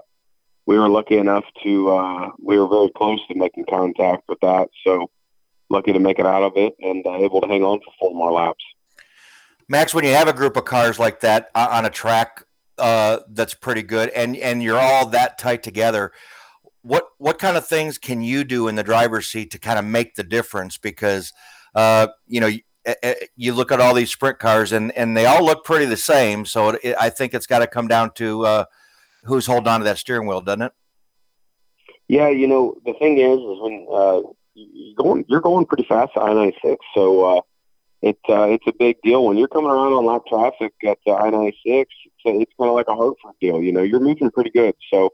we 0.65 0.77
were 0.77 0.89
lucky 0.89 1.17
enough 1.17 1.43
to 1.63 1.89
uh, 1.89 2.29
we 2.41 2.57
were 2.57 2.67
very 2.67 2.89
close 2.95 3.19
to 3.27 3.35
making 3.35 3.65
contact 3.69 4.23
with 4.29 4.39
that. 4.41 4.69
So 4.85 5.09
lucky 5.69 5.93
to 5.93 5.99
make 5.99 6.19
it 6.19 6.25
out 6.25 6.43
of 6.43 6.53
it 6.55 6.75
and 6.79 7.05
uh, 7.05 7.15
able 7.17 7.41
to 7.41 7.47
hang 7.47 7.63
on 7.63 7.79
for 7.79 7.91
four 7.99 8.13
more 8.13 8.31
laps. 8.31 8.63
Max, 9.69 9.93
when 9.93 10.05
you 10.05 10.11
have 10.11 10.27
a 10.27 10.33
group 10.33 10.55
of 10.55 10.65
cars 10.65 10.97
like 10.97 11.19
that 11.21 11.49
uh, 11.53 11.67
on 11.71 11.85
a 11.85 11.89
track 11.89 12.43
uh, 12.77 13.19
that's 13.29 13.53
pretty 13.53 13.83
good, 13.83 14.09
and 14.09 14.37
and 14.37 14.63
you're 14.63 14.79
all 14.79 15.07
that 15.07 15.37
tight 15.37 15.63
together, 15.63 16.11
what 16.83 17.09
what 17.17 17.37
kind 17.37 17.57
of 17.57 17.67
things 17.67 17.97
can 17.97 18.21
you 18.21 18.43
do 18.43 18.67
in 18.67 18.75
the 18.75 18.83
driver's 18.83 19.27
seat 19.27 19.51
to 19.51 19.59
kind 19.59 19.77
of 19.77 19.83
make 19.83 20.15
the 20.15 20.23
difference? 20.23 20.77
Because 20.77 21.33
uh, 21.75 22.07
you 22.27 22.39
know 22.39 22.49
you 23.35 23.53
look 23.53 23.71
at 23.71 23.81
all 23.81 23.93
these 23.93 24.11
sprint 24.11 24.39
cars 24.39 24.71
and, 24.71 24.91
and 24.93 25.15
they 25.15 25.25
all 25.25 25.43
look 25.43 25.65
pretty 25.65 25.85
the 25.85 25.97
same. 25.97 26.45
So 26.45 26.69
it, 26.69 26.95
I 26.99 27.09
think 27.09 27.33
it's 27.33 27.47
got 27.47 27.59
to 27.59 27.67
come 27.67 27.87
down 27.87 28.11
to 28.15 28.45
uh, 28.45 28.65
who's 29.23 29.45
holding 29.45 29.67
on 29.67 29.81
to 29.81 29.83
that 29.85 29.97
steering 29.97 30.27
wheel, 30.27 30.41
doesn't 30.41 30.61
it? 30.61 30.71
Yeah, 32.07 32.29
you 32.29 32.47
know 32.47 32.75
the 32.85 32.93
thing 32.93 33.17
is, 33.17 33.37
is 33.37 33.59
when 33.59 33.85
you're 34.57 34.95
going, 34.95 35.25
you're 35.27 35.41
going 35.41 35.65
pretty 35.65 35.83
fast 35.83 36.11
at 36.15 36.23
I 36.23 36.33
ninety 36.33 36.57
six, 36.63 36.83
so 36.93 37.25
uh, 37.25 37.41
uh, 38.03 38.47
it's 38.47 38.67
a 38.67 38.73
big 38.77 38.97
deal 39.03 39.25
when 39.25 39.37
you're 39.37 39.47
coming 39.47 39.69
around 39.69 39.93
on 39.93 40.05
lap 40.05 40.23
traffic 40.27 40.73
at 40.85 40.97
uh, 41.05 41.15
I 41.15 41.29
ninety 41.29 41.57
six. 41.65 41.93
It's, 42.05 42.41
it's 42.41 42.53
kind 42.57 42.69
of 42.69 42.75
like 42.75 42.87
a 42.87 42.95
Hartford 42.95 43.35
deal, 43.39 43.61
you 43.61 43.71
know. 43.71 43.83
You're 43.83 43.99
moving 43.99 44.31
pretty 44.31 44.49
good, 44.49 44.75
so 44.91 45.11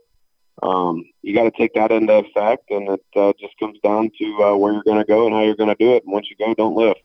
um, 0.62 1.04
you 1.22 1.34
got 1.34 1.44
to 1.44 1.50
take 1.50 1.74
that 1.74 1.90
into 1.92 2.14
effect, 2.14 2.70
and 2.70 2.88
it 2.88 3.04
uh, 3.16 3.32
just 3.38 3.58
comes 3.58 3.78
down 3.82 4.10
to 4.18 4.42
uh, 4.42 4.56
where 4.56 4.72
you're 4.72 4.82
going 4.82 4.98
to 4.98 5.04
go 5.04 5.26
and 5.26 5.34
how 5.34 5.42
you're 5.42 5.56
going 5.56 5.68
to 5.68 5.76
do 5.78 5.94
it. 5.94 6.04
And 6.04 6.12
once 6.12 6.28
you 6.30 6.36
go, 6.36 6.54
don't 6.54 6.76
lift. 6.76 7.00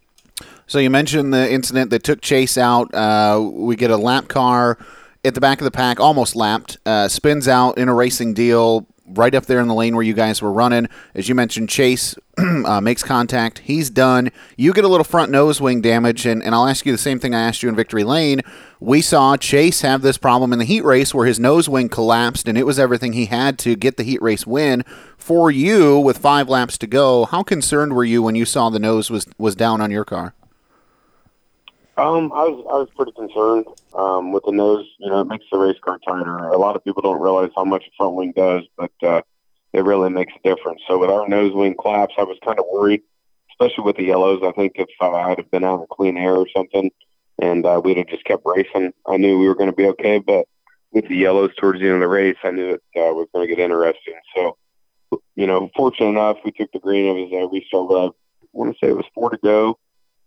So 0.67 0.79
you 0.79 0.89
mentioned 0.89 1.33
the 1.33 1.51
incident 1.51 1.89
that 1.89 2.03
took 2.03 2.21
Chase 2.21 2.57
out. 2.57 2.93
Uh, 2.93 3.49
we 3.51 3.75
get 3.75 3.91
a 3.91 3.97
lap 3.97 4.27
car 4.27 4.77
at 5.25 5.33
the 5.33 5.41
back 5.41 5.59
of 5.59 5.65
the 5.65 5.71
pack, 5.71 5.99
almost 5.99 6.35
lapped, 6.35 6.77
uh, 6.85 7.07
spins 7.07 7.47
out 7.47 7.77
in 7.77 7.89
a 7.89 7.93
racing 7.93 8.33
deal 8.33 8.87
right 9.11 9.33
up 9.33 9.45
there 9.45 9.59
in 9.59 9.67
the 9.67 9.73
lane 9.73 9.95
where 9.95 10.03
you 10.03 10.13
guys 10.13 10.41
were 10.41 10.51
running. 10.51 10.87
As 11.15 11.29
you 11.29 11.35
mentioned, 11.35 11.69
Chase 11.69 12.15
uh, 12.37 12.81
makes 12.81 13.03
contact. 13.03 13.59
He's 13.59 13.89
done. 13.89 14.31
You 14.57 14.73
get 14.73 14.85
a 14.85 14.87
little 14.87 15.03
front 15.03 15.31
nose 15.31 15.59
wing 15.59 15.81
damage, 15.81 16.25
and, 16.25 16.43
and 16.43 16.53
I'll 16.53 16.67
ask 16.67 16.85
you 16.85 16.91
the 16.91 16.97
same 16.97 17.19
thing 17.19 17.33
I 17.33 17.41
asked 17.41 17.63
you 17.63 17.69
in 17.69 17.75
Victory 17.75 18.03
Lane. 18.03 18.41
We 18.79 19.01
saw 19.01 19.35
Chase 19.35 19.81
have 19.81 20.01
this 20.01 20.17
problem 20.17 20.53
in 20.53 20.59
the 20.59 20.65
heat 20.65 20.83
race 20.83 21.13
where 21.13 21.25
his 21.25 21.39
nose 21.39 21.67
wing 21.67 21.89
collapsed, 21.89 22.47
and 22.47 22.57
it 22.57 22.65
was 22.65 22.79
everything 22.79 23.13
he 23.13 23.25
had 23.25 23.59
to 23.59 23.75
get 23.75 23.97
the 23.97 24.03
heat 24.03 24.21
race 24.21 24.47
win. 24.47 24.83
For 25.17 25.51
you, 25.51 25.99
with 25.99 26.17
five 26.17 26.47
laps 26.47 26.77
to 26.79 26.87
go, 26.87 27.25
how 27.25 27.43
concerned 27.43 27.93
were 27.93 28.05
you 28.05 28.21
when 28.21 28.35
you 28.35 28.45
saw 28.45 28.69
the 28.69 28.79
nose 28.79 29.09
was, 29.09 29.27
was 29.37 29.55
down 29.55 29.81
on 29.81 29.91
your 29.91 30.05
car? 30.05 30.33
Um, 31.99 32.31
I 32.31 32.47
was 32.47 32.65
I 32.71 32.77
was 32.77 32.87
pretty 32.95 33.11
concerned 33.11 33.65
um, 33.93 34.31
with 34.31 34.43
the 34.45 34.53
nose. 34.53 34.87
You 34.99 35.09
know, 35.09 35.19
it 35.19 35.25
makes 35.25 35.43
the 35.51 35.57
race 35.57 35.75
car 35.81 35.99
tighter. 36.07 36.37
A 36.37 36.57
lot 36.57 36.77
of 36.77 36.83
people 36.85 37.01
don't 37.01 37.19
realize 37.19 37.49
how 37.57 37.65
much 37.65 37.83
a 37.83 37.91
front 37.97 38.15
wing 38.15 38.31
does, 38.33 38.63
but 38.77 38.91
uh, 39.03 39.21
it 39.73 39.83
really 39.83 40.09
makes 40.09 40.31
a 40.33 40.47
difference. 40.47 40.81
So 40.87 40.97
with 40.97 41.09
our 41.09 41.27
nose 41.27 41.53
wing 41.53 41.75
collapse, 41.77 42.13
I 42.17 42.23
was 42.23 42.37
kind 42.45 42.57
of 42.57 42.63
worried, 42.71 43.01
especially 43.51 43.83
with 43.83 43.97
the 43.97 44.05
yellows. 44.05 44.41
I 44.45 44.53
think 44.53 44.73
if 44.75 44.87
uh, 45.01 45.11
I'd 45.11 45.39
have 45.39 45.51
been 45.51 45.65
out 45.65 45.81
in 45.81 45.87
clean 45.91 46.15
air 46.15 46.35
or 46.35 46.47
something, 46.55 46.89
and 47.41 47.65
uh, 47.65 47.81
we'd 47.83 47.97
have 47.97 48.07
just 48.07 48.23
kept 48.23 48.43
racing, 48.45 48.93
I 49.05 49.17
knew 49.17 49.37
we 49.37 49.49
were 49.49 49.55
going 49.55 49.69
to 49.69 49.75
be 49.75 49.87
okay. 49.87 50.19
But 50.19 50.47
with 50.93 51.09
the 51.09 51.17
yellows 51.17 51.51
towards 51.59 51.81
the 51.81 51.85
end 51.87 51.95
of 51.95 51.99
the 51.99 52.07
race, 52.07 52.37
I 52.45 52.51
knew 52.51 52.75
it 52.75 52.81
uh, 52.95 53.11
was 53.13 53.27
going 53.33 53.45
to 53.45 53.53
get 53.53 53.61
interesting. 53.61 54.19
So, 54.37 54.55
you 55.35 55.47
know, 55.47 55.69
fortunate 55.75 56.11
enough, 56.11 56.37
we 56.45 56.51
took 56.51 56.71
the 56.71 56.79
green. 56.79 57.17
It 57.17 57.29
was 57.29 57.43
a 57.43 57.47
restart. 57.49 57.89
But 57.89 58.05
I 58.05 58.09
want 58.53 58.73
to 58.73 58.79
say 58.79 58.89
it 58.89 58.95
was 58.95 59.05
four 59.13 59.31
to 59.31 59.37
go 59.43 59.77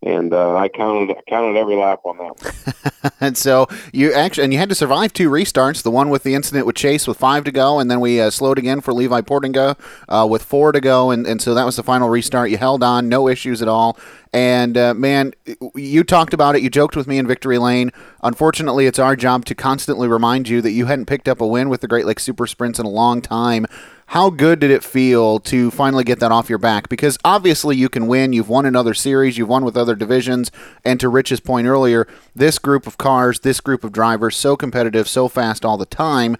and 0.02 0.32
uh, 0.32 0.56
I 0.56 0.68
counted 0.68 1.16
I 1.16 1.20
counted 1.28 1.58
every 1.58 1.76
lap 1.76 2.00
on 2.04 2.18
that 2.18 2.84
one. 3.02 3.12
and 3.20 3.36
so 3.36 3.66
you 3.92 4.12
actually 4.12 4.44
and 4.44 4.52
you 4.52 4.58
had 4.58 4.68
to 4.68 4.74
survive 4.74 5.12
two 5.12 5.30
restarts. 5.30 5.82
The 5.82 5.90
one 5.90 6.10
with 6.10 6.22
the 6.22 6.34
incident 6.34 6.66
with 6.66 6.76
Chase 6.76 7.06
with 7.06 7.18
five 7.18 7.44
to 7.44 7.52
go, 7.52 7.78
and 7.78 7.90
then 7.90 8.00
we 8.00 8.20
uh, 8.20 8.30
slowed 8.30 8.58
again 8.58 8.80
for 8.80 8.92
Levi 8.92 9.20
Portinga 9.20 9.78
uh, 10.08 10.26
with 10.28 10.42
four 10.42 10.72
to 10.72 10.80
go, 10.80 11.10
and, 11.10 11.26
and 11.26 11.40
so 11.40 11.54
that 11.54 11.64
was 11.64 11.76
the 11.76 11.82
final 11.82 12.08
restart. 12.08 12.50
You 12.50 12.58
held 12.58 12.82
on, 12.82 13.08
no 13.08 13.28
issues 13.28 13.62
at 13.62 13.68
all. 13.68 13.96
And 14.32 14.78
uh, 14.78 14.94
man, 14.94 15.34
you 15.74 16.04
talked 16.04 16.32
about 16.32 16.56
it. 16.56 16.62
You 16.62 16.70
joked 16.70 16.96
with 16.96 17.06
me 17.06 17.18
in 17.18 17.26
Victory 17.26 17.58
Lane. 17.58 17.90
Unfortunately, 18.22 18.86
it's 18.86 18.98
our 18.98 19.14
job 19.14 19.44
to 19.44 19.54
constantly 19.54 20.08
remind 20.08 20.48
you 20.48 20.62
that 20.62 20.70
you 20.70 20.86
hadn't 20.86 21.06
picked 21.06 21.28
up 21.28 21.40
a 21.40 21.46
win 21.46 21.68
with 21.68 21.82
the 21.82 21.88
Great 21.88 22.06
Lakes 22.06 22.22
Super 22.22 22.46
Sprints 22.46 22.78
in 22.78 22.86
a 22.86 22.90
long 22.90 23.20
time. 23.20 23.66
How 24.06 24.30
good 24.30 24.58
did 24.60 24.70
it 24.70 24.84
feel 24.84 25.38
to 25.40 25.70
finally 25.70 26.04
get 26.04 26.20
that 26.20 26.32
off 26.32 26.48
your 26.48 26.58
back? 26.58 26.88
Because 26.88 27.18
obviously 27.24 27.76
you 27.76 27.88
can 27.88 28.06
win. 28.06 28.32
You've 28.32 28.48
won 28.48 28.66
another 28.66 28.94
series, 28.94 29.38
you've 29.38 29.48
won 29.48 29.64
with 29.64 29.76
other 29.76 29.94
divisions. 29.94 30.50
And 30.84 30.98
to 31.00 31.08
Rich's 31.08 31.40
point 31.40 31.66
earlier, 31.66 32.06
this 32.34 32.58
group 32.58 32.86
of 32.86 32.98
cars, 32.98 33.40
this 33.40 33.60
group 33.60 33.84
of 33.84 33.92
drivers, 33.92 34.36
so 34.36 34.56
competitive, 34.56 35.08
so 35.08 35.28
fast 35.28 35.64
all 35.64 35.76
the 35.76 35.86
time. 35.86 36.36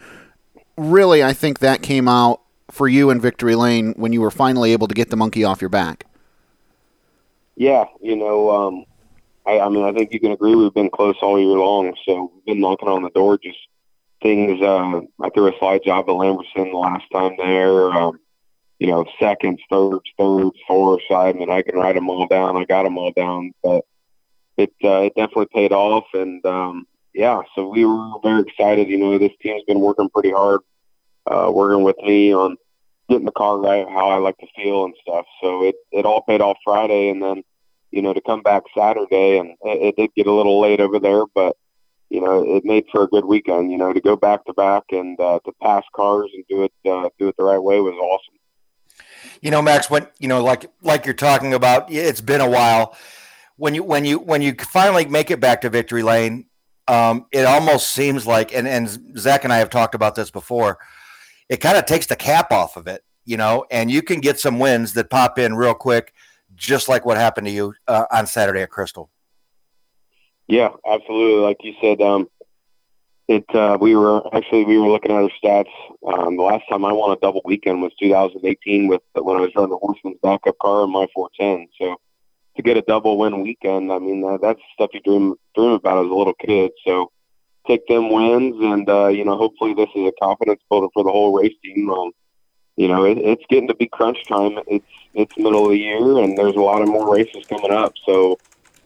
Really, 0.77 1.23
I 1.23 1.33
think 1.33 1.59
that 1.59 1.83
came 1.83 2.09
out 2.09 2.41
for 2.71 2.89
you 2.89 3.11
in 3.11 3.21
Victory 3.21 3.55
Lane 3.55 3.93
when 3.97 4.13
you 4.13 4.23
were 4.23 4.31
finally 4.31 4.73
able 4.73 4.89
to 4.89 4.95
get 4.95 5.11
the 5.11 5.17
monkey 5.17 5.45
off 5.45 5.61
your 5.61 5.71
back. 5.71 6.07
Yeah, 7.57 7.85
you 8.01 8.17
know, 8.17 8.51
um, 8.51 8.85
I, 9.47 9.61
I 9.61 9.69
mean, 9.69 9.85
I 9.85 9.93
think 9.93 10.13
you 10.13 10.21
can 10.21 10.33
agree 10.33 10.55
we've 10.55 10.75
been 10.75 10.91
close 10.91 11.17
all 11.23 11.39
year 11.39 11.59
long. 11.59 11.95
So 12.07 12.33
we've 12.35 12.45
been 12.47 12.61
knocking 12.61 12.89
on 12.89 13.03
the 13.03 13.11
door, 13.11 13.39
just 13.39 13.59
things. 14.23 14.63
Uh, 14.63 15.01
I 15.21 15.31
threw 15.31 15.49
a 15.49 15.59
slide 15.59 15.83
job 15.85 16.09
at 16.09 16.15
Lamberson 16.15 16.71
the 16.71 16.79
last 16.79 17.05
time 17.13 17.35
there. 17.39 17.93
Um, 17.93 18.19
you 18.79 18.89
know, 18.89 19.05
seconds, 19.21 19.61
thirds, 19.71 20.03
thirds, 20.19 20.57
fourths. 20.67 21.05
I 21.11 21.33
mean, 21.33 21.51
I 21.51 21.63
can 21.63 21.77
write 21.77 21.95
them 21.95 22.11
all 22.11 22.27
down. 22.27 22.57
I 22.57 22.65
got 22.65 22.83
them 22.85 22.99
all 22.99 23.13
down, 23.13 23.53
but 23.63 23.85
it 24.57 24.73
uh, 24.83 25.03
it 25.03 25.15
definitely 25.15 25.47
paid 25.53 25.73
off. 25.73 26.05
And 26.15 26.45
um, 26.47 26.87
yeah, 27.15 27.43
so 27.55 27.69
we 27.69 27.85
were 27.85 28.19
very 28.23 28.43
excited. 28.43 28.89
You 28.89 28.99
know, 28.99 29.19
this 29.19 29.33
team's 29.41 29.63
been 29.69 29.81
working 29.81 30.09
pretty 30.11 30.33
hard, 30.33 30.61
uh, 31.27 31.51
working 31.53 31.85
with 31.85 31.97
me 31.99 32.35
on 32.35 32.57
getting 33.09 33.27
the 33.27 33.33
car 33.33 33.59
right, 33.59 33.87
how 33.89 34.11
I 34.11 34.17
like 34.17 34.39
to 34.39 34.47
feel 34.57 34.85
and 34.85 34.95
stuff. 35.01 35.27
So 35.43 35.65
it 35.65 35.77
it 35.91 36.07
all 36.07 36.23
paid 36.23 36.41
off 36.41 36.59
Friday, 36.65 37.09
and 37.09 37.23
then 37.23 37.43
you 37.91 38.03
know 38.03 38.13
to 38.13 38.21
come 38.21 38.43
back 38.43 38.63
Saturday, 38.77 39.39
and 39.39 39.51
it, 39.63 39.83
it 39.83 39.97
did 39.97 40.15
get 40.15 40.27
a 40.27 40.33
little 40.33 40.61
late 40.61 40.81
over 40.81 40.99
there, 40.99 41.25
but 41.35 41.57
you 42.13 42.21
know, 42.21 42.45
it 42.45 42.63
made 42.67 42.85
for 42.93 43.05
a 43.05 43.09
good 43.09 43.25
weekend. 43.25 43.73
You 43.73 43.79
know, 43.79 43.95
to 43.95 44.01
go 44.01 44.17
back 44.17 44.45
to 44.45 44.53
back 44.53 44.85
and 44.91 45.19
uh, 45.19 45.39
to 45.47 45.53
pass 45.63 45.83
cars 45.97 46.31
and 46.35 46.45
do 46.47 46.65
it 46.65 46.73
uh, 46.85 47.09
do 47.19 47.29
it 47.29 47.37
the 47.39 47.45
right 47.45 47.59
way 47.59 47.81
was 47.81 47.95
awesome. 47.95 48.35
You 49.41 49.51
know, 49.51 49.63
Max, 49.63 49.89
when 49.89 50.07
you 50.19 50.29
know, 50.29 50.45
like 50.45 50.67
like 50.83 51.07
you're 51.07 51.15
talking 51.15 51.55
about, 51.55 51.91
it's 51.91 52.21
been 52.21 52.43
a 52.43 52.51
while. 52.51 52.95
When 53.57 53.75
you 53.75 53.83
when 53.83 54.05
you 54.05 54.19
when 54.19 54.43
you 54.43 54.55
finally 54.59 55.07
make 55.07 55.31
it 55.31 55.41
back 55.41 55.63
to 55.63 55.71
victory 55.71 56.03
lane, 56.03 56.47
um, 56.87 57.25
it 57.33 57.47
almost 57.47 57.91
seems 57.93 58.27
like, 58.27 58.55
and 58.55 58.69
and 58.69 59.19
Zach 59.19 59.45
and 59.45 59.53
I 59.53 59.59
have 59.59 59.71
talked 59.71 59.95
about 59.95 60.15
this 60.15 60.31
before. 60.31 60.79
It 61.53 61.61
kind 61.61 61.77
of 61.77 61.85
takes 61.85 62.07
the 62.07 62.17
cap 62.17 62.51
off 62.51 62.79
of 62.79 62.87
it, 62.87 63.05
you 63.27 63.37
know, 63.37 63.67
and 63.71 63.91
you 63.91 64.01
can 64.01 64.21
get 64.21 64.41
some 64.41 64.59
wins 64.59 64.95
that 64.95 65.11
pop 65.11 65.39
in 65.39 65.55
real 65.55 65.75
quick, 65.75 66.15
just 66.57 66.89
like 66.89 67.05
what 67.05 67.19
happened 67.19 67.47
to 67.47 67.53
you 67.53 67.75
uh, 67.87 68.07
on 68.11 68.27
Saturday 68.27 68.63
at 68.63 68.71
Crystal. 68.71 69.11
Yeah, 70.49 70.71
absolutely. 70.91 71.43
Like 71.43 71.59
you 71.63 71.75
said, 71.79 72.01
um, 72.01 72.27
it 73.29 73.45
uh, 73.55 73.77
we 73.79 73.95
were 73.95 74.23
actually 74.35 74.65
we 74.65 74.79
were 74.79 74.89
looking 74.89 75.11
at 75.11 75.25
our 75.25 75.31
stats. 75.45 75.69
Um, 76.07 76.39
the 76.39 76.43
last 76.43 76.65
time 76.71 76.87
I 76.87 76.93
won 76.95 77.15
a 77.15 77.21
double 77.21 77.43
weekend 77.45 77.83
was 77.83 77.93
2018 78.01 78.89
with 78.89 79.03
when 79.13 79.37
I 79.37 79.41
was 79.41 79.51
running 79.55 79.73
the 79.73 79.77
Horseman's 79.77 80.21
backup 80.23 80.57
car 80.57 80.85
in 80.85 80.91
my 80.91 81.07
410. 81.15 81.69
So 81.79 82.01
to 82.57 82.63
get 82.63 82.79
a 82.79 82.83
double 82.83 83.19
win 83.19 83.43
weekend, 83.43 83.93
I 83.93 83.99
mean 83.99 84.23
that, 84.23 84.39
that's 84.41 84.61
stuff 84.73 84.89
you 84.95 85.01
dream 85.01 85.35
dream 85.55 85.73
about 85.73 86.07
as 86.07 86.11
a 86.11 86.15
little 86.15 86.33
kid. 86.33 86.73
So 86.87 87.13
take 87.67 87.87
them 87.87 88.11
wins, 88.11 88.57
and 88.61 88.89
uh, 88.89 89.09
you 89.09 89.25
know 89.25 89.37
hopefully 89.37 89.75
this 89.75 89.89
is 89.95 90.09
a 90.09 90.13
confidence 90.21 90.61
builder 90.69 90.89
for 90.93 91.05
the 91.05 91.11
whole 91.11 91.37
race 91.37 91.55
team. 91.63 91.91
Um, 91.91 92.13
you 92.77 92.89
know 92.89 93.05
it, 93.05 93.19
it's 93.19 93.45
getting 93.49 93.69
to 93.69 93.75
be 93.75 93.87
crunch 93.87 94.19
time. 94.27 94.59
It's 94.67 94.87
it's 95.15 95.37
middle 95.37 95.65
of 95.65 95.71
the 95.71 95.79
year, 95.79 96.19
and 96.19 96.37
there's 96.37 96.57
a 96.57 96.61
lot 96.61 96.83
of 96.83 96.89
more 96.89 97.13
races 97.13 97.45
coming 97.47 97.73
up. 97.73 97.93
So 98.07 98.39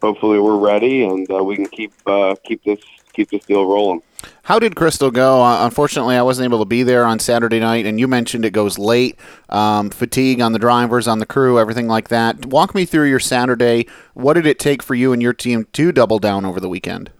hopefully 0.03 0.39
we're 0.41 0.59
ready, 0.59 1.05
and 1.05 1.31
uh, 1.31 1.43
we 1.43 1.57
can 1.57 1.66
keep 1.66 1.93
uh, 2.07 2.35
keep 2.45 2.62
this 2.64 2.81
keep 3.12 3.31
this 3.31 3.45
deal 3.45 3.66
rolling. 3.66 4.03
How 4.43 4.59
did 4.59 4.77
Crystal 4.77 5.11
go? 5.11 5.43
Uh, 5.43 5.64
unfortunately, 5.64 6.16
I 6.16 6.22
wasn't 6.22 6.45
able 6.45 6.61
to 6.61 6.64
be 6.64 6.83
there 6.83 7.05
on 7.05 7.18
Saturday 7.18 7.61
night, 7.61 7.87
and 7.87 7.99
you 7.99 8.09
mentioned 8.09 8.45
it 8.45 8.53
goes 8.53 8.79
late. 8.79 9.18
Um, 9.49 9.91
fatigue 9.91 10.41
on 10.41 10.53
the 10.53 10.59
drivers, 10.59 11.09
on 11.09 11.18
the 11.18 11.27
crew, 11.27 11.59
everything 11.59 11.89
like 11.89 12.09
that. 12.09 12.47
Walk 12.47 12.74
me 12.74 12.85
through 12.85 13.09
your 13.09 13.20
Saturday. 13.20 13.87
What 14.14 14.35
did 14.35 14.47
it 14.47 14.59
take 14.59 14.83
for 14.83 14.95
you 14.95 15.12
and 15.12 15.22
your 15.22 15.33
team 15.33 15.66
to 15.72 15.93
double 15.93 16.18
down 16.18 16.45
over 16.45 16.61
the 16.61 16.68
weekend? 16.68 17.11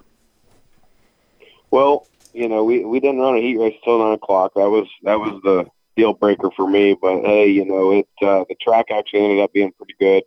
Well, 1.71 2.07
you 2.33 2.49
know, 2.49 2.65
we, 2.65 2.85
we 2.85 3.01
didn't 3.01 3.21
run 3.21 3.37
a 3.37 3.41
heat 3.41 3.59
race 3.59 3.77
till 3.85 3.99
nine 3.99 4.13
o'clock. 4.13 4.53
That 4.55 4.69
was 4.69 4.87
that 5.03 5.19
was 5.19 5.41
the 5.43 5.67
deal 5.97 6.13
breaker 6.13 6.51
for 6.57 6.69
me. 6.69 6.97
But 7.01 7.23
hey, 7.25 7.49
you 7.49 7.65
know, 7.65 7.93
it 7.93 8.09
uh, 8.23 8.45
the 8.49 8.57
track 8.61 8.87
actually 8.91 9.21
ended 9.21 9.41
up 9.41 9.53
being 9.53 9.73
pretty 9.73 9.95
good. 9.99 10.25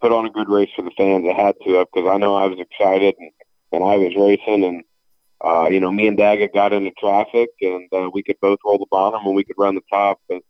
Put 0.00 0.12
on 0.12 0.26
a 0.26 0.30
good 0.30 0.48
race 0.48 0.70
for 0.76 0.82
the 0.82 0.90
fans. 0.96 1.24
It 1.26 1.36
had 1.36 1.54
to 1.64 1.74
have 1.74 1.88
because 1.92 2.08
I 2.08 2.18
know 2.18 2.36
I 2.36 2.46
was 2.46 2.58
excited 2.60 3.14
and, 3.18 3.30
and 3.72 3.82
I 3.82 3.96
was 3.96 4.14
racing 4.16 4.64
and 4.64 4.84
uh, 5.44 5.68
you 5.70 5.80
know, 5.80 5.92
me 5.92 6.06
and 6.06 6.16
Daggett 6.16 6.54
got 6.54 6.72
into 6.72 6.90
traffic, 6.98 7.50
and 7.60 7.88
uh, 7.92 8.08
we 8.12 8.22
could 8.22 8.36
both 8.40 8.58
roll 8.64 8.78
the 8.78 8.86
bottom, 8.90 9.20
and 9.26 9.34
we 9.34 9.44
could 9.44 9.56
run 9.58 9.74
the 9.74 9.82
top. 9.92 10.18
But 10.28 10.42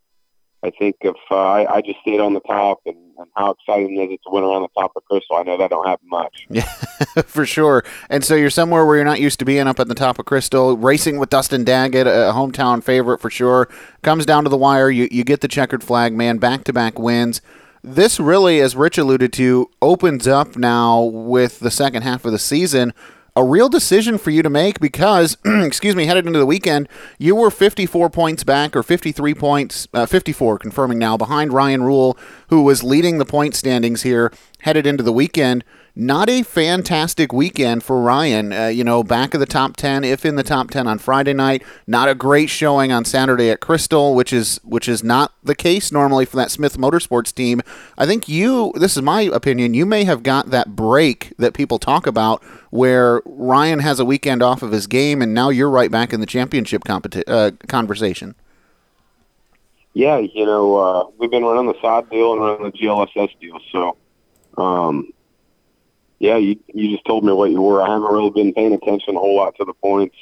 I 0.63 0.71
think 0.71 0.97
if 1.03 1.17
uh, 1.31 1.37
I, 1.37 1.77
I 1.77 1.81
just 1.81 2.01
stayed 2.01 2.21
on 2.21 2.35
the 2.35 2.41
top, 2.41 2.81
and, 2.87 2.97
and 3.19 3.29
how 3.37 3.51
exciting 3.51 4.01
is 4.01 4.11
it 4.13 4.21
to 4.25 4.31
win 4.31 4.43
around 4.43 4.63
the 4.63 4.69
top 4.77 4.93
of 4.97 5.05
Crystal? 5.05 5.37
I 5.37 5.43
know 5.43 5.57
that 5.59 5.71
don't 5.71 5.87
happen 5.87 6.09
much. 6.09 6.47
Yeah, 6.49 6.63
for 7.27 7.47
sure. 7.47 7.85
And 8.11 8.25
so 8.25 8.35
you're 8.35 8.51
somewhere 8.51 8.85
where 8.85 8.97
you're 8.97 9.05
not 9.05 9.21
used 9.21 9.39
to 9.41 9.45
being 9.45 9.67
up 9.67 9.79
at 9.79 9.89
the 9.89 9.95
top 9.95 10.19
of 10.19 10.25
Crystal, 10.25 10.77
racing 10.77 11.19
with 11.19 11.31
Dustin 11.31 11.65
Daggett, 11.65 12.07
a 12.07 12.33
hometown 12.35 12.83
favorite 12.83 13.21
for 13.21 13.31
sure. 13.31 13.69
Comes 14.03 14.27
down 14.27 14.45
to 14.45 14.51
the 14.51 14.57
wire, 14.57 14.91
you 14.91 15.09
you 15.11 15.25
get 15.25 15.41
the 15.41 15.49
checkered 15.49 15.85
flag, 15.85 16.15
man, 16.15 16.39
back 16.39 16.65
to 16.65 16.73
back 16.73 16.99
wins. 16.99 17.41
This 17.83 18.19
really, 18.19 18.61
as 18.61 18.75
Rich 18.75 18.99
alluded 18.99 19.33
to, 19.35 19.71
opens 19.81 20.27
up 20.27 20.57
now 20.57 21.03
with 21.03 21.61
the 21.61 21.71
second 21.71 22.03
half 22.03 22.25
of 22.25 22.33
the 22.33 22.39
season 22.39 22.93
a 23.37 23.45
real 23.45 23.69
decision 23.69 24.17
for 24.17 24.31
you 24.31 24.43
to 24.43 24.49
make 24.49 24.81
because, 24.81 25.37
excuse 25.45 25.95
me, 25.95 26.07
headed 26.07 26.27
into 26.27 26.39
the 26.39 26.47
weekend, 26.47 26.89
you 27.19 27.37
were 27.37 27.51
54 27.51 28.09
points 28.09 28.43
back 28.43 28.75
or 28.75 28.83
53 28.83 29.35
points, 29.35 29.87
uh, 29.93 30.07
54 30.07 30.59
confirming 30.59 30.99
now, 30.99 31.19
behind 31.19 31.53
Ryan 31.53 31.83
Rule, 31.83 32.19
who 32.49 32.63
was 32.63 32.83
leading 32.83 33.19
the 33.19 33.27
point 33.27 33.55
standings 33.55 34.03
here 34.03 34.33
headed 34.61 34.87
into 34.87 35.03
the 35.03 35.13
weekend 35.13 35.63
not 35.99 36.29
a 36.29 36.43
fantastic 36.43 37.33
weekend 37.33 37.83
for 37.83 38.03
Ryan. 38.03 38.53
Uh, 38.53 38.67
you 38.67 38.85
know, 38.85 39.03
back 39.03 39.33
of 39.33 39.41
the 39.41 39.47
top 39.47 39.77
ten, 39.77 40.05
if 40.05 40.27
in 40.27 40.37
the 40.37 40.43
top 40.43 40.71
ten 40.71 40.87
on 40.87 40.99
Friday 40.99 41.33
night. 41.33 41.63
Not 41.87 42.11
a 42.11 42.15
great 42.15 42.51
showing 42.51 42.93
on 42.93 43.07
Saturday 43.07 43.51
at 43.51 43.61
Crystal, 43.61 44.15
which 44.15 44.31
is 44.31 44.61
which 44.63 44.89
is 44.89 45.03
not 45.03 45.33
the 45.43 45.55
case 45.55 45.91
normally 45.91 46.27
for 46.27 46.37
that 46.37 46.51
Smith 46.51 46.77
Motorsports 46.77 47.35
team. 47.35 47.63
I 47.97 48.05
think 48.05 48.29
you, 48.29 48.75
this 48.77 48.95
is 48.95 49.03
my 49.03 49.23
opinion, 49.23 49.73
you 49.73 49.87
may 49.87 50.05
have 50.05 50.23
got 50.23 50.51
that 50.51 50.77
break 50.77 51.33
that 51.39 51.55
people 51.55 51.79
talk 51.79 52.07
about, 52.07 52.45
where 52.69 53.23
Ryan 53.25 53.79
has 53.79 53.99
a 53.99 54.05
weekend 54.05 54.43
off 54.43 54.63
of 54.63 54.73
his 54.73 54.87
game, 54.87 55.23
and 55.23 55.33
now 55.33 55.49
you're 55.49 55.71
right 55.71 55.91
back 55.91 56.13
in 56.13 56.21
the 56.21 56.27
championship 56.27 56.85
competi- 56.85 57.25
uh, 57.27 57.53
conversation. 57.69 58.35
Yeah, 59.95 60.19
you 60.19 60.45
know, 60.45 60.77
uh, 60.77 61.07
we've 61.17 61.31
been 61.31 61.43
running 61.43 61.73
the 61.73 61.81
SOD 61.81 62.11
deal 62.11 62.35
and 62.35 62.43
running 62.43 62.65
the 62.65 62.73
GLSS 62.73 63.31
deal, 63.41 63.59
so. 63.73 63.97
Um, 64.59 65.13
yeah, 66.19 66.37
you 66.37 66.59
you 66.73 66.91
just 66.91 67.05
told 67.05 67.25
me 67.25 67.33
what 67.33 67.51
you 67.51 67.61
were. 67.61 67.83
I 67.83 67.91
haven't 67.91 68.13
really 68.13 68.31
been 68.31 68.53
paying 68.53 68.73
attention 68.73 69.17
a 69.17 69.19
whole 69.19 69.37
lot 69.37 69.57
to 69.57 69.65
the 69.65 69.75
points. 69.75 70.17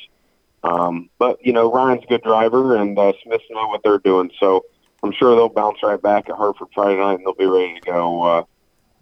Um, 0.65 1.11
but 1.19 1.45
you 1.45 1.53
know, 1.53 1.71
Ryan's 1.71 2.05
a 2.05 2.07
good 2.07 2.23
driver, 2.23 2.77
and 2.77 2.99
uh, 2.99 3.13
Smiths 3.23 3.45
know 3.51 3.69
what 3.69 3.83
they're 3.85 3.99
doing. 3.99 4.31
So 4.41 4.65
I'm 5.03 5.13
sure 5.13 5.37
they'll 5.37 5.49
bounce 5.49 5.79
right 5.83 6.01
back 6.01 6.29
at 6.29 6.37
Hartford 6.37 6.69
Friday 6.75 6.99
night, 6.99 7.19
and 7.19 7.27
they'll 7.27 7.35
be 7.35 7.47
ready 7.47 7.75
to 7.75 7.81
go. 7.81 8.23
Uh, 8.23 8.45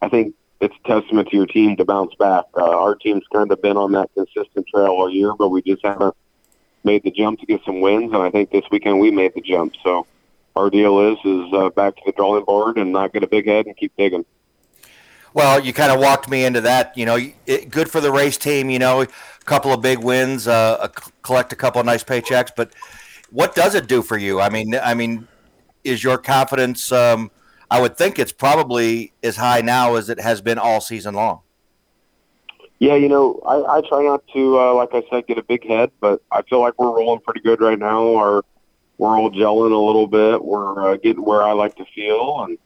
I 0.03 0.09
think 0.09 0.35
it's 0.61 0.75
a 0.85 0.89
testament 0.89 1.29
to 1.31 1.37
your 1.37 1.47
team 1.47 1.77
to 1.77 1.85
bounce 1.85 2.15
back. 2.17 2.45
Uh, 2.57 2.79
our 2.79 2.95
team's 2.95 3.25
kind 3.33 3.51
of 3.51 3.63
been 3.63 3.77
on 3.77 3.93
that 3.93 4.11
consistent 4.15 4.67
trail 4.67 4.89
all 4.89 5.09
year, 5.09 5.33
but 5.35 5.49
we 5.49 5.63
just 5.63 5.85
haven't 5.85 6.15
made 6.85 7.05
the 7.05 7.11
jump 7.11 7.41
to 7.41 7.47
get 7.47 7.61
some 7.65 7.81
wins. 7.81 8.13
And 8.13 8.23
I 8.23 8.31
think 8.31 8.51
this 8.51 8.65
weekend 8.71 9.01
we 9.01 9.11
made 9.11 9.33
the 9.35 9.41
jump. 9.41 9.75
So 9.83 10.07
our 10.57 10.69
deal 10.69 11.13
is 11.13 11.19
is 11.25 11.53
uh, 11.53 11.71
back 11.71 11.97
to 11.97 12.03
the 12.05 12.13
drawing 12.13 12.45
board 12.45 12.77
and 12.77 12.93
not 12.93 13.13
get 13.13 13.23
a 13.23 13.29
big 13.29 13.47
head 13.47 13.67
and 13.67 13.77
keep 13.77 13.97
digging. 13.97 14.25
Well, 15.35 15.61
you 15.61 15.73
kind 15.73 15.91
of 15.93 16.01
walked 16.01 16.29
me 16.29 16.45
into 16.45 16.61
that. 16.63 16.97
You 16.97 17.07
know, 17.07 17.19
it, 17.47 17.71
good 17.71 17.91
for 17.91 18.01
the 18.01 18.13
race 18.13 18.37
team. 18.37 18.71
You 18.71 18.79
know, 18.79 19.03
a 19.03 19.07
couple 19.45 19.73
of 19.73 19.81
big 19.81 19.99
wins, 19.99 20.47
uh, 20.47 20.79
a, 20.83 20.89
collect 21.23 21.53
a 21.53 21.57
couple 21.57 21.81
of 21.81 21.87
nice 21.87 22.05
paychecks. 22.05 22.51
But 22.55 22.73
what 23.31 23.55
does 23.55 23.75
it 23.75 23.87
do 23.87 24.03
for 24.03 24.19
you? 24.19 24.41
I 24.41 24.49
mean, 24.49 24.75
I 24.75 24.95
mean, 24.95 25.27
is 25.85 26.05
your 26.05 26.19
confidence? 26.19 26.93
Um, 26.93 27.31
I 27.71 27.81
would 27.81 27.97
think 27.97 28.19
it's 28.19 28.33
probably 28.33 29.13
as 29.23 29.37
high 29.37 29.63
now 29.63 29.95
as 29.95 30.11
it 30.11 30.21
has 30.21 30.43
been 30.43 30.59
all 30.59 30.81
season 30.81 31.15
long. 31.15 31.41
Yeah, 32.79 32.97
you 32.97 33.09
know, 33.09 33.41
I, 33.47 33.79
I 33.79 33.81
try 33.89 34.03
not 34.03 34.27
to, 34.35 34.59
uh, 34.59 34.75
like 34.75 34.91
I 34.93 35.05
said, 35.09 35.29
get 35.29 35.39
a 35.39 35.43
big 35.43 35.67
head, 35.67 35.93
but 36.01 36.21
I 36.33 36.43
feel 36.43 36.61
like 36.61 36.79
we're 36.79 36.89
rolling 36.89 37.21
pretty 37.21 37.41
good 37.41 37.61
right 37.61 37.79
now. 37.79 38.17
Our 38.17 38.43
we're 38.99 39.17
all 39.17 39.31
gelling 39.31 39.73
a 39.73 39.77
little 39.77 40.07
bit. 40.07 40.45
We're 40.45 40.93
uh, 40.93 40.97
getting 40.97 41.25
where 41.25 41.43
I 41.43 41.53
like 41.53 41.77
to 41.77 41.85
feel, 41.87 42.45
and 42.45 42.59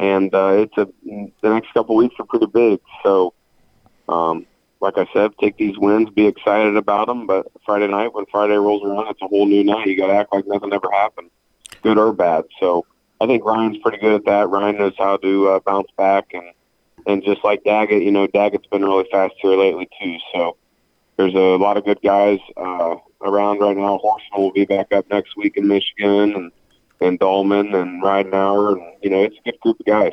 and 0.00 0.34
uh, 0.34 0.52
it's 0.54 0.76
a 0.78 0.88
the 1.04 1.48
next 1.48 1.72
couple 1.74 1.94
weeks 1.94 2.14
are 2.18 2.24
pretty 2.24 2.46
big. 2.46 2.80
So, 3.02 3.34
um, 4.08 4.46
like 4.80 4.96
I 4.96 5.06
said, 5.12 5.32
take 5.38 5.58
these 5.58 5.78
wins, 5.78 6.08
be 6.08 6.26
excited 6.26 6.74
about 6.76 7.06
them. 7.06 7.26
But 7.26 7.46
Friday 7.66 7.86
night, 7.86 8.14
when 8.14 8.24
Friday 8.32 8.54
rolls 8.54 8.82
around, 8.82 9.08
it's 9.08 9.20
a 9.20 9.28
whole 9.28 9.46
new 9.46 9.62
night. 9.62 9.86
You 9.86 9.98
got 9.98 10.06
to 10.06 10.14
act 10.14 10.32
like 10.32 10.46
nothing 10.46 10.72
ever 10.72 10.90
happened, 10.90 11.30
good 11.82 11.98
or 11.98 12.14
bad. 12.14 12.44
So, 12.58 12.86
I 13.20 13.26
think 13.26 13.44
Ryan's 13.44 13.76
pretty 13.78 13.98
good 13.98 14.14
at 14.14 14.24
that. 14.24 14.48
Ryan 14.48 14.78
knows 14.78 14.94
how 14.96 15.18
to 15.18 15.48
uh, 15.48 15.60
bounce 15.60 15.90
back, 15.98 16.32
and 16.32 16.50
and 17.06 17.22
just 17.22 17.44
like 17.44 17.62
Daggett, 17.64 18.02
you 18.02 18.10
know, 18.10 18.26
Daggett's 18.26 18.66
been 18.68 18.84
really 18.84 19.06
fast 19.12 19.34
here 19.42 19.54
lately 19.54 19.88
too. 20.02 20.16
So, 20.32 20.56
there's 21.18 21.34
a 21.34 21.62
lot 21.62 21.76
of 21.76 21.84
good 21.84 22.00
guys 22.02 22.38
uh, 22.56 22.96
around 23.20 23.60
right 23.60 23.76
now. 23.76 23.98
Horseman 23.98 24.40
will 24.40 24.52
be 24.52 24.64
back 24.64 24.92
up 24.92 25.10
next 25.10 25.36
week 25.36 25.58
in 25.58 25.68
Michigan, 25.68 26.34
and 26.34 26.52
and 27.00 27.18
Dolman 27.18 27.74
and 27.74 28.02
Ridenauer, 28.02 28.72
and 28.72 28.82
you 29.02 29.10
know 29.10 29.22
it's 29.22 29.36
a 29.38 29.50
good 29.50 29.60
group 29.60 29.80
of 29.80 29.86
guys. 29.86 30.12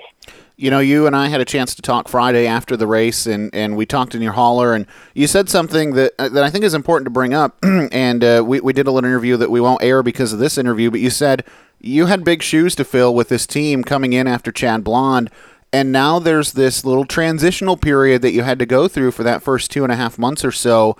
You 0.55 0.71
know, 0.71 0.79
you 0.79 1.05
and 1.05 1.15
I 1.15 1.27
had 1.27 1.39
a 1.39 1.45
chance 1.45 1.75
to 1.75 1.83
talk 1.83 2.07
Friday 2.07 2.47
after 2.47 2.75
the 2.75 2.87
race, 2.87 3.27
and, 3.27 3.53
and 3.53 3.77
we 3.77 3.85
talked 3.85 4.15
in 4.15 4.23
your 4.23 4.33
hauler, 4.33 4.73
and 4.73 4.87
you 5.13 5.27
said 5.27 5.49
something 5.49 5.93
that 5.93 6.13
uh, 6.17 6.29
that 6.29 6.43
I 6.43 6.49
think 6.49 6.65
is 6.65 6.73
important 6.73 7.05
to 7.05 7.11
bring 7.11 7.33
up. 7.33 7.57
and 7.63 8.23
uh, 8.23 8.43
we 8.45 8.59
we 8.59 8.73
did 8.73 8.87
a 8.87 8.91
little 8.91 9.07
interview 9.07 9.37
that 9.37 9.51
we 9.51 9.61
won't 9.61 9.83
air 9.83 10.01
because 10.01 10.33
of 10.33 10.39
this 10.39 10.57
interview, 10.57 10.89
but 10.89 10.99
you 10.99 11.09
said 11.09 11.43
you 11.79 12.07
had 12.07 12.23
big 12.23 12.41
shoes 12.41 12.75
to 12.75 12.83
fill 12.83 13.13
with 13.13 13.29
this 13.29 13.45
team 13.45 13.83
coming 13.83 14.13
in 14.13 14.27
after 14.27 14.51
Chad 14.51 14.83
Blond. 14.83 15.29
And 15.73 15.91
now 15.91 16.17
there's 16.17 16.53
this 16.53 16.85
little 16.85 17.05
transitional 17.05 17.75
period 17.75 18.21
that 18.21 18.31
you 18.31 18.43
had 18.43 18.57
to 18.59 18.65
go 18.65 18.87
through 18.87 19.11
for 19.11 19.23
that 19.23 19.43
first 19.43 19.69
two 19.69 19.83
and 19.83 19.91
a 19.91 19.97
half 19.97 20.17
months 20.17 20.45
or 20.45 20.51
so. 20.51 20.95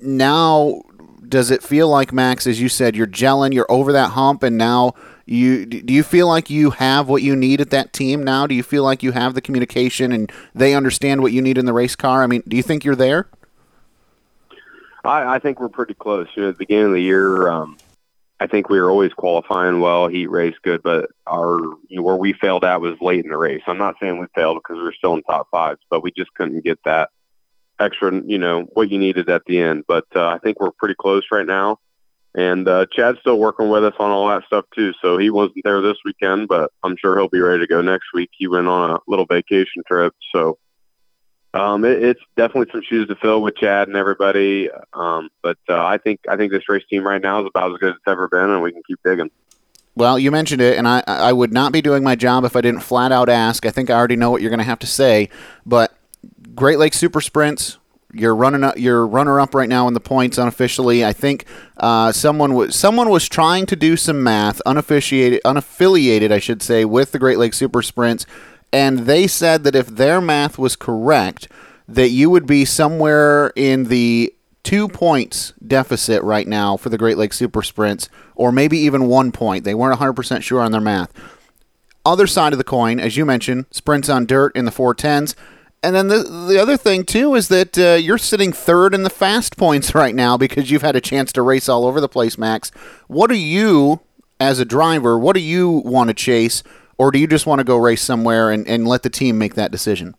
Now, 0.00 0.82
does 1.28 1.50
it 1.50 1.62
feel 1.62 1.88
like 1.88 2.12
Max, 2.12 2.46
as 2.46 2.60
you 2.60 2.68
said, 2.68 2.94
you're 2.96 3.06
gelling, 3.06 3.52
you're 3.52 3.70
over 3.70 3.92
that 3.92 4.10
hump, 4.10 4.42
and 4.42 4.56
now 4.56 4.94
you 5.26 5.64
do 5.66 5.92
you 5.92 6.02
feel 6.02 6.28
like 6.28 6.50
you 6.50 6.70
have 6.70 7.08
what 7.08 7.22
you 7.22 7.34
need 7.34 7.60
at 7.60 7.70
that 7.70 7.92
team 7.92 8.22
now? 8.22 8.46
Do 8.46 8.54
you 8.54 8.62
feel 8.62 8.82
like 8.82 9.02
you 9.02 9.12
have 9.12 9.34
the 9.34 9.40
communication 9.40 10.12
and 10.12 10.30
they 10.54 10.74
understand 10.74 11.22
what 11.22 11.32
you 11.32 11.40
need 11.40 11.58
in 11.58 11.64
the 11.64 11.72
race 11.72 11.96
car? 11.96 12.22
I 12.22 12.26
mean, 12.26 12.42
do 12.46 12.56
you 12.56 12.62
think 12.62 12.84
you're 12.84 12.96
there? 12.96 13.28
I, 15.04 15.36
I 15.36 15.38
think 15.38 15.60
we're 15.60 15.68
pretty 15.68 15.94
close. 15.94 16.28
You 16.34 16.42
know, 16.42 16.48
at 16.50 16.54
the 16.54 16.58
beginning 16.58 16.86
of 16.86 16.92
the 16.92 17.00
year, 17.00 17.48
um, 17.48 17.76
I 18.40 18.46
think 18.46 18.68
we 18.68 18.80
were 18.80 18.90
always 18.90 19.12
qualifying 19.12 19.80
well, 19.80 20.08
heat 20.08 20.26
race 20.26 20.56
good, 20.62 20.82
but 20.82 21.10
our 21.26 21.58
you 21.88 21.96
know, 21.96 22.02
where 22.02 22.16
we 22.16 22.32
failed 22.34 22.64
at 22.64 22.80
was 22.80 23.00
late 23.00 23.24
in 23.24 23.30
the 23.30 23.38
race. 23.38 23.62
I'm 23.66 23.78
not 23.78 23.96
saying 24.00 24.18
we 24.18 24.26
failed 24.34 24.58
because 24.58 24.76
we 24.76 24.84
were 24.84 24.92
still 24.92 25.14
in 25.14 25.22
top 25.22 25.48
fives, 25.50 25.80
but 25.88 26.02
we 26.02 26.10
just 26.12 26.34
couldn't 26.34 26.64
get 26.64 26.78
that 26.84 27.10
extra, 27.80 28.12
you 28.24 28.38
know, 28.38 28.62
what 28.74 28.90
you 28.90 28.98
needed 28.98 29.28
at 29.30 29.44
the 29.46 29.58
end. 29.58 29.84
But 29.86 30.04
uh, 30.14 30.28
I 30.28 30.38
think 30.38 30.60
we're 30.60 30.72
pretty 30.72 30.94
close 30.94 31.24
right 31.30 31.46
now. 31.46 31.78
And 32.36 32.66
uh, 32.66 32.86
Chad's 32.90 33.20
still 33.20 33.38
working 33.38 33.68
with 33.68 33.84
us 33.84 33.94
on 33.98 34.10
all 34.10 34.28
that 34.28 34.44
stuff 34.46 34.64
too. 34.74 34.92
So 35.00 35.18
he 35.18 35.30
wasn't 35.30 35.62
there 35.64 35.80
this 35.80 35.98
weekend, 36.04 36.48
but 36.48 36.72
I'm 36.82 36.96
sure 36.96 37.16
he'll 37.16 37.28
be 37.28 37.40
ready 37.40 37.60
to 37.60 37.66
go 37.66 37.80
next 37.80 38.06
week. 38.12 38.30
He 38.36 38.48
went 38.48 38.66
on 38.66 38.90
a 38.90 38.98
little 39.06 39.26
vacation 39.26 39.82
trip, 39.86 40.14
so 40.34 40.58
um, 41.54 41.84
it, 41.84 42.02
it's 42.02 42.20
definitely 42.36 42.70
some 42.72 42.82
shoes 42.82 43.06
to 43.08 43.14
fill 43.14 43.40
with 43.40 43.56
Chad 43.56 43.86
and 43.86 43.96
everybody. 43.96 44.68
Um, 44.92 45.28
but 45.42 45.58
uh, 45.68 45.84
I 45.84 45.98
think 45.98 46.20
I 46.28 46.36
think 46.36 46.50
this 46.50 46.68
race 46.68 46.84
team 46.90 47.06
right 47.06 47.22
now 47.22 47.40
is 47.40 47.46
about 47.46 47.72
as 47.72 47.78
good 47.78 47.90
as 47.90 47.96
it's 47.96 48.08
ever 48.08 48.28
been, 48.28 48.50
and 48.50 48.60
we 48.60 48.72
can 48.72 48.82
keep 48.86 48.98
digging. 49.04 49.30
Well, 49.94 50.18
you 50.18 50.32
mentioned 50.32 50.60
it, 50.60 50.76
and 50.76 50.88
I 50.88 51.04
I 51.06 51.32
would 51.32 51.52
not 51.52 51.70
be 51.70 51.80
doing 51.80 52.02
my 52.02 52.16
job 52.16 52.44
if 52.44 52.56
I 52.56 52.60
didn't 52.60 52.80
flat 52.80 53.12
out 53.12 53.28
ask. 53.28 53.64
I 53.64 53.70
think 53.70 53.88
I 53.88 53.94
already 53.94 54.16
know 54.16 54.32
what 54.32 54.42
you're 54.42 54.50
going 54.50 54.58
to 54.58 54.64
have 54.64 54.80
to 54.80 54.88
say, 54.88 55.28
but 55.64 55.96
Great 56.56 56.80
Lakes 56.80 56.98
Super 56.98 57.20
Sprints 57.20 57.78
you're 58.14 58.34
running 58.34 58.64
up, 58.64 58.78
you're 58.78 59.06
runner 59.06 59.40
up 59.40 59.54
right 59.54 59.68
now 59.68 59.88
in 59.88 59.94
the 59.94 60.00
points 60.00 60.38
unofficially. 60.38 61.04
I 61.04 61.12
think 61.12 61.44
uh, 61.76 62.12
someone 62.12 62.54
was 62.54 62.76
someone 62.76 63.08
was 63.08 63.28
trying 63.28 63.66
to 63.66 63.76
do 63.76 63.96
some 63.96 64.22
math, 64.22 64.60
unofficiated, 64.62 65.40
unaffiliated, 65.44 66.30
I 66.30 66.38
should 66.38 66.62
say, 66.62 66.84
with 66.84 67.12
the 67.12 67.18
Great 67.18 67.38
Lakes 67.38 67.56
Super 67.56 67.82
Sprints, 67.82 68.26
and 68.72 69.00
they 69.00 69.26
said 69.26 69.64
that 69.64 69.74
if 69.74 69.86
their 69.86 70.20
math 70.20 70.58
was 70.58 70.76
correct, 70.76 71.48
that 71.88 72.08
you 72.08 72.30
would 72.30 72.46
be 72.46 72.64
somewhere 72.64 73.52
in 73.56 73.84
the 73.84 74.34
two 74.62 74.88
points 74.88 75.52
deficit 75.64 76.22
right 76.22 76.48
now 76.48 76.76
for 76.76 76.88
the 76.88 76.98
Great 76.98 77.18
Lakes 77.18 77.36
Super 77.36 77.62
Sprints, 77.62 78.08
or 78.34 78.50
maybe 78.50 78.78
even 78.78 79.06
one 79.06 79.30
point. 79.30 79.64
They 79.64 79.74
weren't 79.74 80.00
100% 80.00 80.42
sure 80.42 80.60
on 80.60 80.72
their 80.72 80.80
math. 80.80 81.12
Other 82.06 82.26
side 82.26 82.52
of 82.52 82.58
the 82.58 82.64
coin, 82.64 83.00
as 83.00 83.16
you 83.16 83.24
mentioned, 83.24 83.66
sprints 83.70 84.08
on 84.08 84.26
dirt 84.26 84.54
in 84.56 84.64
the 84.64 84.70
410s. 84.70 85.34
And 85.84 85.94
then 85.94 86.08
the, 86.08 86.22
the 86.22 86.58
other 86.58 86.78
thing, 86.78 87.04
too, 87.04 87.34
is 87.34 87.48
that 87.48 87.78
uh, 87.78 87.94
you're 87.94 88.18
sitting 88.18 88.52
third 88.52 88.94
in 88.94 89.02
the 89.02 89.10
fast 89.10 89.56
points 89.56 89.94
right 89.94 90.14
now 90.14 90.36
because 90.38 90.70
you've 90.70 90.82
had 90.82 90.96
a 90.96 91.00
chance 91.00 91.32
to 91.32 91.42
race 91.42 91.68
all 91.68 91.86
over 91.86 92.00
the 92.00 92.08
place, 92.08 92.38
Max. 92.38 92.70
What 93.06 93.28
do 93.28 93.36
you, 93.36 94.00
as 94.40 94.58
a 94.58 94.64
driver, 94.64 95.18
what 95.18 95.34
do 95.34 95.40
you 95.40 95.70
want 95.70 96.08
to 96.08 96.14
chase? 96.14 96.62
Or 96.96 97.10
do 97.10 97.18
you 97.18 97.26
just 97.26 97.46
want 97.46 97.58
to 97.58 97.64
go 97.64 97.76
race 97.76 98.02
somewhere 98.02 98.50
and, 98.50 98.66
and 98.66 98.88
let 98.88 99.02
the 99.02 99.10
team 99.10 99.36
make 99.36 99.54
that 99.54 99.70
decision? 99.70 100.14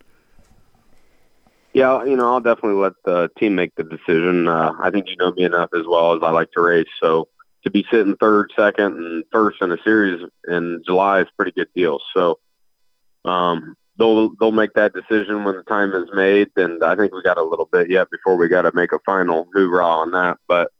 Yeah, 1.73 2.03
you 2.05 2.15
know, 2.15 2.33
I'll 2.33 2.39
definitely 2.41 2.79
let 2.81 2.93
the 3.03 3.29
team 3.37 3.55
make 3.55 3.75
the 3.75 3.83
decision. 3.83 4.47
Uh, 4.47 4.73
I 4.79 4.91
think 4.91 5.09
you 5.09 5.17
know 5.17 5.31
me 5.31 5.43
enough 5.43 5.71
as 5.73 5.85
well 5.87 6.15
as 6.15 6.21
I 6.21 6.29
like 6.29 6.51
to 6.51 6.61
race. 6.61 6.87
So 7.01 7.27
to 7.63 7.69
be 7.71 7.85
sitting 7.91 8.15
third, 8.17 8.51
second, 8.55 8.97
and 8.97 9.23
first 9.31 9.61
in 9.61 9.71
a 9.71 9.77
series 9.83 10.21
in 10.47 10.83
July 10.85 11.21
is 11.21 11.27
a 11.27 11.35
pretty 11.35 11.51
good 11.51 11.67
deal. 11.75 11.99
So 12.13 12.39
um, 13.25 13.75
they'll 13.97 14.29
they'll 14.35 14.51
make 14.51 14.73
that 14.73 14.93
decision 14.93 15.43
when 15.43 15.55
the 15.55 15.63
time 15.63 15.93
is 15.93 16.09
made. 16.13 16.49
And 16.55 16.83
I 16.83 16.95
think 16.95 17.13
we 17.13 17.21
got 17.21 17.37
a 17.37 17.43
little 17.43 17.67
bit 17.71 17.89
yet 17.89 18.09
before 18.09 18.35
we 18.35 18.47
got 18.47 18.63
to 18.63 18.71
make 18.73 18.91
a 18.91 18.99
final 19.05 19.47
hoorah 19.53 19.85
on 19.85 20.11
that. 20.11 20.37
But 20.47 20.71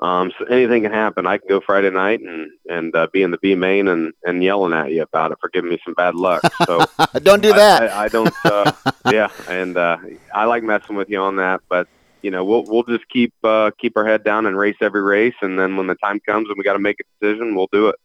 um, 0.00 0.30
so 0.38 0.44
anything 0.44 0.82
can 0.82 0.92
happen. 0.92 1.26
I 1.26 1.38
can 1.38 1.48
go 1.48 1.60
Friday 1.60 1.90
night 1.90 2.20
and 2.20 2.50
and 2.68 2.94
uh, 2.94 3.08
be 3.12 3.22
in 3.22 3.30
the 3.30 3.38
B 3.38 3.54
main 3.54 3.88
and 3.88 4.12
and 4.24 4.42
yelling 4.44 4.72
at 4.72 4.92
you 4.92 5.02
about 5.02 5.32
it 5.32 5.38
for 5.40 5.48
giving 5.48 5.70
me 5.70 5.78
some 5.84 5.94
bad 5.94 6.14
luck. 6.14 6.42
So 6.66 6.84
don't 7.22 7.42
do 7.42 7.52
that. 7.52 7.82
I, 7.82 7.86
I, 7.86 8.04
I 8.04 8.08
don't. 8.08 8.34
Uh, 8.44 8.72
yeah, 9.10 9.28
and 9.48 9.76
uh, 9.76 9.98
I 10.32 10.44
like 10.44 10.62
messing 10.62 10.96
with 10.96 11.10
you 11.10 11.18
on 11.18 11.36
that, 11.36 11.62
but 11.68 11.88
you 12.22 12.30
know 12.30 12.44
we'll 12.44 12.64
we'll 12.64 12.84
just 12.84 13.08
keep 13.08 13.34
uh, 13.42 13.72
keep 13.80 13.96
our 13.96 14.06
head 14.06 14.22
down 14.22 14.46
and 14.46 14.56
race 14.56 14.76
every 14.80 15.02
race, 15.02 15.34
and 15.42 15.58
then 15.58 15.76
when 15.76 15.88
the 15.88 15.96
time 15.96 16.20
comes 16.20 16.48
and 16.48 16.56
we 16.56 16.62
got 16.62 16.74
to 16.74 16.78
make 16.78 16.98
a 17.00 17.24
decision, 17.24 17.56
we'll 17.56 17.68
do 17.72 17.88
it. 17.88 17.96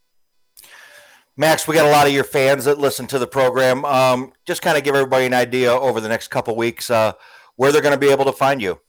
Max, 1.36 1.68
we 1.68 1.74
got 1.74 1.88
a 1.88 1.90
lot 1.90 2.06
of 2.06 2.14
your 2.14 2.24
fans 2.24 2.66
that 2.66 2.78
listen 2.78 3.08
to 3.08 3.18
the 3.18 3.26
program. 3.26 3.84
Um, 3.86 4.34
just 4.46 4.62
kind 4.62 4.78
of 4.78 4.84
give 4.84 4.94
everybody 4.94 5.26
an 5.26 5.34
idea 5.34 5.74
over 5.74 6.00
the 6.00 6.08
next 6.08 6.28
couple 6.28 6.56
weeks 6.56 6.92
uh, 6.92 7.14
where 7.56 7.72
they're 7.72 7.82
going 7.82 7.96
to 7.96 8.00
be 8.00 8.12
able 8.12 8.26
to 8.26 8.32
find 8.32 8.62
you. 8.62 8.80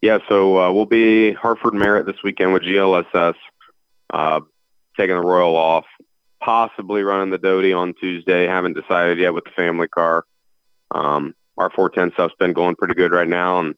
Yeah, 0.00 0.20
so 0.30 0.58
uh, 0.58 0.72
we'll 0.72 0.86
be 0.86 1.34
Hartford 1.34 1.74
Merritt 1.74 2.06
this 2.06 2.22
weekend 2.24 2.54
with 2.54 2.62
GLSS, 2.62 3.34
uh, 4.14 4.40
taking 4.96 5.14
the 5.14 5.20
Royal 5.20 5.54
off, 5.56 5.84
possibly 6.42 7.02
running 7.02 7.28
the 7.28 7.36
Doty 7.36 7.74
on 7.74 7.92
Tuesday. 8.00 8.46
Haven't 8.46 8.72
decided 8.72 9.18
yet 9.18 9.34
with 9.34 9.44
the 9.44 9.50
family 9.50 9.88
car. 9.88 10.24
Um, 10.90 11.34
our 11.58 11.68
410 11.68 12.14
stuff's 12.14 12.34
been 12.38 12.54
going 12.54 12.76
pretty 12.76 12.94
good 12.94 13.12
right 13.12 13.28
now, 13.28 13.60
and 13.60 13.74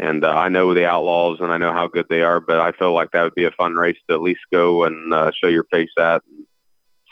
and 0.00 0.24
uh, 0.24 0.30
I 0.30 0.48
know 0.48 0.74
the 0.74 0.86
Outlaws 0.86 1.40
and 1.40 1.52
I 1.52 1.58
know 1.58 1.72
how 1.72 1.86
good 1.86 2.06
they 2.08 2.22
are, 2.22 2.40
but 2.40 2.58
I 2.58 2.72
feel 2.72 2.92
like 2.92 3.12
that 3.12 3.22
would 3.22 3.34
be 3.34 3.44
a 3.44 3.50
fun 3.52 3.74
race 3.74 3.98
to 4.08 4.14
at 4.14 4.22
least 4.22 4.40
go 4.50 4.84
and 4.84 5.12
uh, 5.12 5.30
show 5.30 5.46
your 5.46 5.64
face 5.64 5.90
at, 5.98 6.22
and 6.26 6.46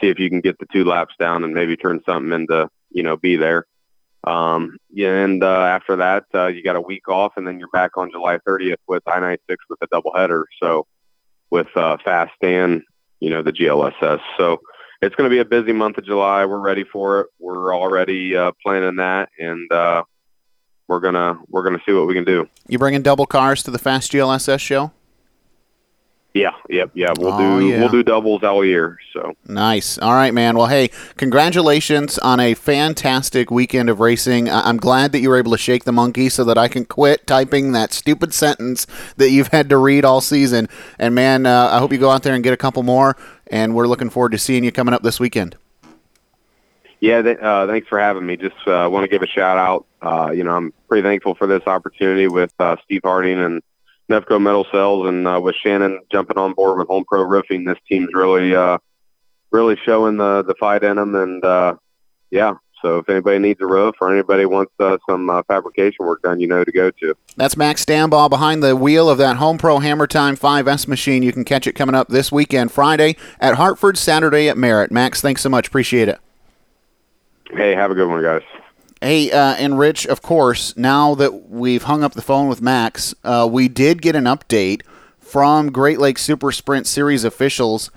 see 0.00 0.08
if 0.08 0.18
you 0.18 0.30
can 0.30 0.40
get 0.40 0.58
the 0.58 0.66
two 0.72 0.84
laps 0.84 1.14
down 1.18 1.44
and 1.44 1.54
maybe 1.54 1.76
turn 1.76 2.00
something 2.06 2.32
into 2.32 2.68
you 2.90 3.02
know 3.02 3.16
be 3.16 3.36
there. 3.36 3.66
Um, 4.24 4.78
yeah, 4.90 5.24
and 5.24 5.42
uh, 5.42 5.62
after 5.62 5.96
that, 5.96 6.24
uh, 6.34 6.46
you 6.48 6.62
got 6.62 6.76
a 6.76 6.80
week 6.80 7.08
off, 7.08 7.34
and 7.36 7.46
then 7.46 7.58
you're 7.58 7.68
back 7.68 7.96
on 7.96 8.10
July 8.10 8.38
30th 8.38 8.76
with 8.88 9.02
I-96 9.06 9.56
with 9.70 9.78
a 9.80 9.86
doubleheader. 9.88 10.42
So 10.60 10.86
with 11.50 11.68
uh, 11.76 11.96
Fast 12.04 12.34
and 12.42 12.82
you 13.20 13.30
know 13.30 13.42
the 13.42 13.52
GLSS. 13.52 14.20
So 14.36 14.60
it's 15.00 15.14
going 15.14 15.30
to 15.30 15.34
be 15.34 15.40
a 15.40 15.44
busy 15.44 15.72
month 15.72 15.98
of 15.98 16.04
July. 16.04 16.44
We're 16.44 16.58
ready 16.58 16.84
for 16.84 17.20
it. 17.20 17.26
We're 17.38 17.74
already 17.74 18.36
uh, 18.36 18.52
planning 18.62 18.96
that, 18.96 19.28
and 19.38 19.70
uh, 19.72 20.02
we're 20.88 21.00
gonna 21.00 21.38
we're 21.48 21.62
gonna 21.62 21.80
see 21.86 21.92
what 21.92 22.06
we 22.06 22.14
can 22.14 22.24
do. 22.24 22.48
You 22.66 22.78
bringing 22.78 23.02
double 23.02 23.26
cars 23.26 23.62
to 23.64 23.70
the 23.70 23.78
Fast 23.78 24.12
GLSS 24.12 24.60
show? 24.60 24.92
Yeah, 26.34 26.50
yep, 26.68 26.90
yeah. 26.94 27.12
We'll 27.18 27.32
Oh, 27.32 27.58
do 27.60 27.66
yeah. 27.66 27.80
we'll 27.80 27.88
do 27.88 28.02
doubles 28.02 28.44
all 28.44 28.64
year. 28.64 28.98
So 29.12 29.34
Nice. 29.46 29.98
All 29.98 30.12
right, 30.12 30.32
man. 30.32 30.56
Well, 30.56 30.66
hey, 30.66 30.90
congratulations 31.16 32.18
on 32.18 32.38
a 32.38 32.54
fantastic 32.54 33.50
weekend 33.50 33.88
of 33.88 33.98
racing. 33.98 34.48
I- 34.48 34.68
I'm 34.68 34.76
glad 34.76 35.12
that 35.12 35.20
you 35.20 35.30
were 35.30 35.38
able 35.38 35.52
to 35.52 35.58
shake 35.58 35.84
the 35.84 35.92
monkey 35.92 36.28
so 36.28 36.44
that 36.44 36.58
I 36.58 36.68
can 36.68 36.84
quit 36.84 37.26
typing 37.26 37.72
that 37.72 37.92
stupid 37.92 38.34
sentence 38.34 38.86
that 39.16 39.30
you've 39.30 39.48
had 39.48 39.68
to 39.70 39.78
read 39.78 40.04
all 40.04 40.20
season. 40.20 40.68
And 40.98 41.14
man, 41.14 41.46
uh, 41.46 41.70
I 41.72 41.78
hope 41.78 41.92
you 41.92 41.98
go 41.98 42.10
out 42.10 42.22
there 42.22 42.34
and 42.34 42.44
get 42.44 42.52
a 42.52 42.58
couple 42.58 42.82
more. 42.82 43.16
And 43.50 43.74
we're 43.74 43.86
looking 43.88 44.10
forward 44.10 44.32
to 44.32 44.38
seeing 44.38 44.62
you 44.64 44.70
coming 44.70 44.92
up 44.94 45.02
this 45.02 45.18
weekend. 45.18 45.56
Yeah, 47.00 47.22
th- 47.22 47.38
uh, 47.38 47.66
thanks 47.66 47.88
for 47.88 47.98
having 47.98 48.26
me. 48.26 48.36
Just 48.36 48.56
uh, 48.66 48.88
want 48.90 49.04
to 49.04 49.08
give 49.08 49.22
a 49.22 49.26
shout 49.26 49.56
out. 49.56 49.86
Uh, 50.02 50.30
you 50.32 50.44
know, 50.44 50.50
I'm 50.50 50.72
pretty 50.88 51.02
thankful 51.02 51.34
for 51.34 51.46
this 51.46 51.62
opportunity 51.66 52.26
with 52.28 52.52
uh, 52.58 52.76
Steve 52.84 53.00
Harding 53.04 53.38
and 53.40 53.62
Nefco 54.10 54.40
Metal 54.40 54.66
Cells, 54.72 55.06
and 55.08 55.26
uh, 55.26 55.40
with 55.42 55.54
Shannon 55.56 56.00
jumping 56.10 56.38
on 56.38 56.54
board 56.54 56.78
with 56.78 56.88
Home 56.88 57.04
Pro 57.04 57.22
Roofing. 57.22 57.64
This 57.64 57.78
team's 57.88 58.10
really, 58.12 58.54
uh, 58.54 58.78
really 59.50 59.76
showing 59.84 60.16
the 60.16 60.42
the 60.42 60.54
fight 60.54 60.82
in 60.82 60.96
them, 60.96 61.14
and 61.14 61.44
uh, 61.44 61.74
yeah. 62.30 62.54
So 62.82 62.98
if 62.98 63.08
anybody 63.08 63.38
needs 63.40 63.60
a 63.60 63.66
roof 63.66 63.96
or 64.00 64.12
anybody 64.12 64.46
wants 64.46 64.72
uh, 64.78 64.98
some 65.08 65.28
uh, 65.28 65.42
fabrication 65.48 66.06
work 66.06 66.22
done, 66.22 66.38
you 66.38 66.46
know 66.46 66.62
to 66.62 66.70
go 66.70 66.92
to. 66.92 67.14
That's 67.36 67.56
Max 67.56 67.84
Stambaugh 67.84 68.30
behind 68.30 68.62
the 68.62 68.76
wheel 68.76 69.10
of 69.10 69.18
that 69.18 69.36
Home 69.38 69.58
Pro 69.58 69.80
Hammer 69.80 70.06
Time 70.06 70.36
5S 70.36 70.86
machine. 70.86 71.24
You 71.24 71.32
can 71.32 71.44
catch 71.44 71.66
it 71.66 71.72
coming 71.72 71.96
up 71.96 72.08
this 72.08 72.30
weekend, 72.30 72.70
Friday 72.70 73.16
at 73.40 73.56
Hartford, 73.56 73.98
Saturday 73.98 74.48
at 74.48 74.56
Merritt. 74.56 74.92
Max, 74.92 75.20
thanks 75.20 75.42
so 75.42 75.48
much. 75.48 75.66
Appreciate 75.66 76.08
it. 76.08 76.20
Hey, 77.50 77.74
have 77.74 77.90
a 77.90 77.94
good 77.94 78.08
one, 78.08 78.22
guys. 78.22 78.42
Hey, 79.00 79.30
uh, 79.30 79.54
and 79.54 79.78
Rich, 79.78 80.06
of 80.06 80.22
course, 80.22 80.76
now 80.76 81.14
that 81.14 81.48
we've 81.48 81.84
hung 81.84 82.02
up 82.02 82.14
the 82.14 82.22
phone 82.22 82.48
with 82.48 82.60
Max, 82.60 83.14
uh, 83.22 83.48
we 83.48 83.68
did 83.68 84.02
get 84.02 84.16
an 84.16 84.24
update 84.24 84.82
from 85.20 85.70
Great 85.70 86.00
Lakes 86.00 86.22
Super 86.22 86.50
Sprint 86.50 86.84
Series 86.88 87.22
officials. 87.22 87.92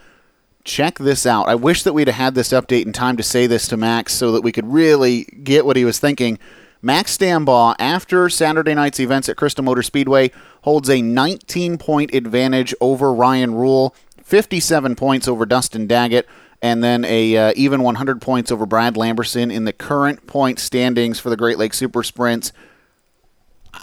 Check 0.64 1.00
this 1.00 1.26
out. 1.26 1.48
I 1.50 1.56
wish 1.56 1.82
that 1.82 1.94
we'd 1.94 2.08
have 2.08 2.18
had 2.18 2.36
this 2.36 2.50
update 2.50 2.86
in 2.86 2.94
time 2.94 3.18
to 3.18 3.24
say 3.24 3.48
this 3.48 3.68
to 3.70 3.78
Max 3.78 4.14
so 4.14 4.32
that 4.34 4.44
we 4.44 4.52
could 4.52 4.72
really 4.72 5.24
get 5.24 5.66
what 5.66 5.76
he 5.76 5.86
was 5.86 5.98
thinking. 5.98 6.38
Max 6.84 7.18
Stambaugh, 7.18 7.76
after 7.80 8.30
Saturday 8.30 8.76
night's 8.76 9.00
events 9.00 9.28
at 9.28 9.38
Crystal 9.38 9.64
Motor 9.64 9.82
Speedway, 9.82 10.30
holds 10.62 10.88
a 10.88 11.02
19 11.02 11.80
point 11.80 12.14
advantage 12.14 12.76
over 12.80 13.12
Ryan 13.12 13.56
Rule, 13.56 13.96
57 14.22 14.96
points 14.96 15.28
over 15.28 15.48
Dustin 15.48 15.88
Daggett, 15.88 16.28
and 16.62 16.84
then 16.84 17.04
a 17.06 17.36
uh, 17.36 17.54
even 17.56 17.82
100 17.84 18.22
points 18.22 18.52
over 18.52 18.66
Brad 18.66 18.96
Lamberson 18.96 19.52
in 19.52 19.66
the 19.66 19.74
current 19.74 20.28
point 20.28 20.60
standings 20.60 21.20
for 21.20 21.30
the 21.30 21.38
Great 21.38 21.58
Lakes 21.58 21.78
Super 21.78 22.04
Sprints. 22.04 22.54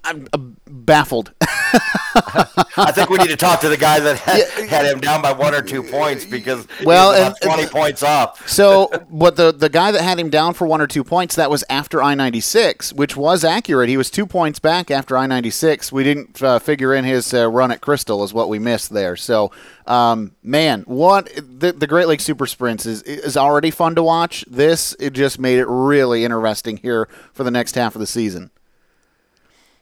I'm 0.05 0.27
baffled. 0.67 1.33
I 1.43 2.93
think 2.95 3.11
we 3.11 3.19
need 3.19 3.29
to 3.29 3.37
talk 3.37 3.61
to 3.61 3.69
the 3.69 3.77
guy 3.77 4.01
that 4.01 4.17
had, 4.19 4.69
had 4.69 4.87
him 4.87 5.01
down 5.01 5.21
by 5.23 5.33
one 5.33 5.55
or 5.55 5.63
two 5.63 5.83
points 5.83 6.25
because 6.25 6.67
Well, 6.85 7.11
was 7.11 7.19
about 7.21 7.37
and- 7.43 7.53
20 7.53 7.67
points 7.69 8.03
up. 8.03 8.39
so, 8.49 8.89
what 9.09 9.37
the 9.37 9.53
the 9.53 9.69
guy 9.69 9.91
that 9.91 10.03
had 10.03 10.19
him 10.19 10.31
down 10.31 10.55
for 10.55 10.67
one 10.67 10.81
or 10.81 10.87
two 10.87 11.05
points 11.05 11.35
that 11.37 11.51
was 11.51 11.65
after 11.71 12.03
I 12.03 12.15
ninety 12.15 12.41
six, 12.41 12.93
which 12.93 13.17
was 13.17 13.45
accurate. 13.45 13.89
He 13.89 13.97
was 13.97 14.11
two 14.11 14.27
points 14.27 14.59
back 14.59 14.91
after 14.91 15.17
I 15.17 15.27
ninety 15.27 15.51
six. 15.51 15.91
We 15.93 16.05
didn't 16.05 16.43
uh, 16.43 16.59
figure 16.59 16.95
in 16.95 17.05
his 17.05 17.33
uh, 17.35 17.49
run 17.51 17.71
at 17.71 17.81
Crystal 17.81 18.25
is 18.25 18.33
what 18.33 18.49
we 18.49 18.59
missed 18.59 18.91
there. 18.91 19.17
So, 19.17 19.51
um, 19.87 20.33
man, 20.43 20.83
what 20.83 21.31
the, 21.37 21.73
the 21.73 21.87
Great 21.87 22.09
Lakes 22.09 22.25
Super 22.25 22.47
Sprints 22.47 22.87
is 22.87 23.03
is 23.03 23.37
already 23.37 23.71
fun 23.71 23.95
to 23.97 24.03
watch. 24.03 24.45
This 24.49 24.95
it 24.99 25.13
just 25.13 25.39
made 25.39 25.59
it 25.59 25.67
really 25.67 26.25
interesting 26.25 26.77
here 26.79 27.09
for 27.33 27.45
the 27.45 27.51
next 27.51 27.75
half 27.75 27.95
of 27.95 28.01
the 28.01 28.07
season. 28.07 28.51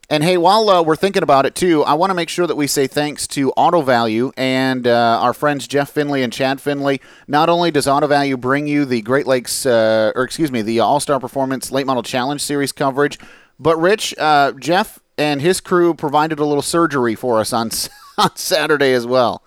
And 0.09 0.23
hey, 0.23 0.39
while 0.39 0.71
uh, 0.71 0.83
we're 0.83 0.95
thinking 0.95 1.25
about 1.25 1.47
it 1.47 1.57
too, 1.57 1.83
I 1.83 1.95
want 1.95 2.11
to 2.11 2.15
make 2.15 2.29
sure 2.29 2.47
that 2.47 2.55
we 2.55 2.69
say 2.69 2.87
thanks 2.87 3.27
to 3.29 3.51
Auto 3.53 3.83
Value 3.83 4.31
and 4.37 4.87
uh, 4.87 5.19
our 5.21 5.35
friends 5.35 5.67
Jeff 5.67 5.91
Finley 5.91 6.23
and 6.23 6.33
Chad 6.33 6.61
Finley. 6.61 7.01
Not 7.27 7.49
only 7.49 7.73
does 7.73 7.89
Auto 7.89 8.07
Value 8.07 8.37
bring 8.37 8.69
you 8.69 8.85
the 8.85 9.03
Great 9.03 9.27
Lakes, 9.27 9.67
uh, 9.67 10.13
or 10.15 10.23
excuse 10.23 10.53
me, 10.53 10.63
the 10.63 10.79
All 10.79 11.01
Star 11.01 11.19
Performance 11.19 11.73
Late 11.73 11.87
Model 11.87 12.05
Challenge 12.05 12.41
Series 12.41 12.71
coverage, 12.71 13.19
but 13.59 13.77
Rich, 13.79 14.15
uh, 14.17 14.53
Jeff, 14.53 15.01
and 15.19 15.41
his 15.41 15.61
crew 15.61 15.93
provided 15.93 16.39
a 16.39 16.45
little 16.45 16.63
surgery 16.63 17.17
for 17.17 17.41
us 17.41 17.53
on 17.53 17.71
on 18.19 18.37
Saturday 18.37 18.93
as 18.93 19.07
well. 19.07 19.43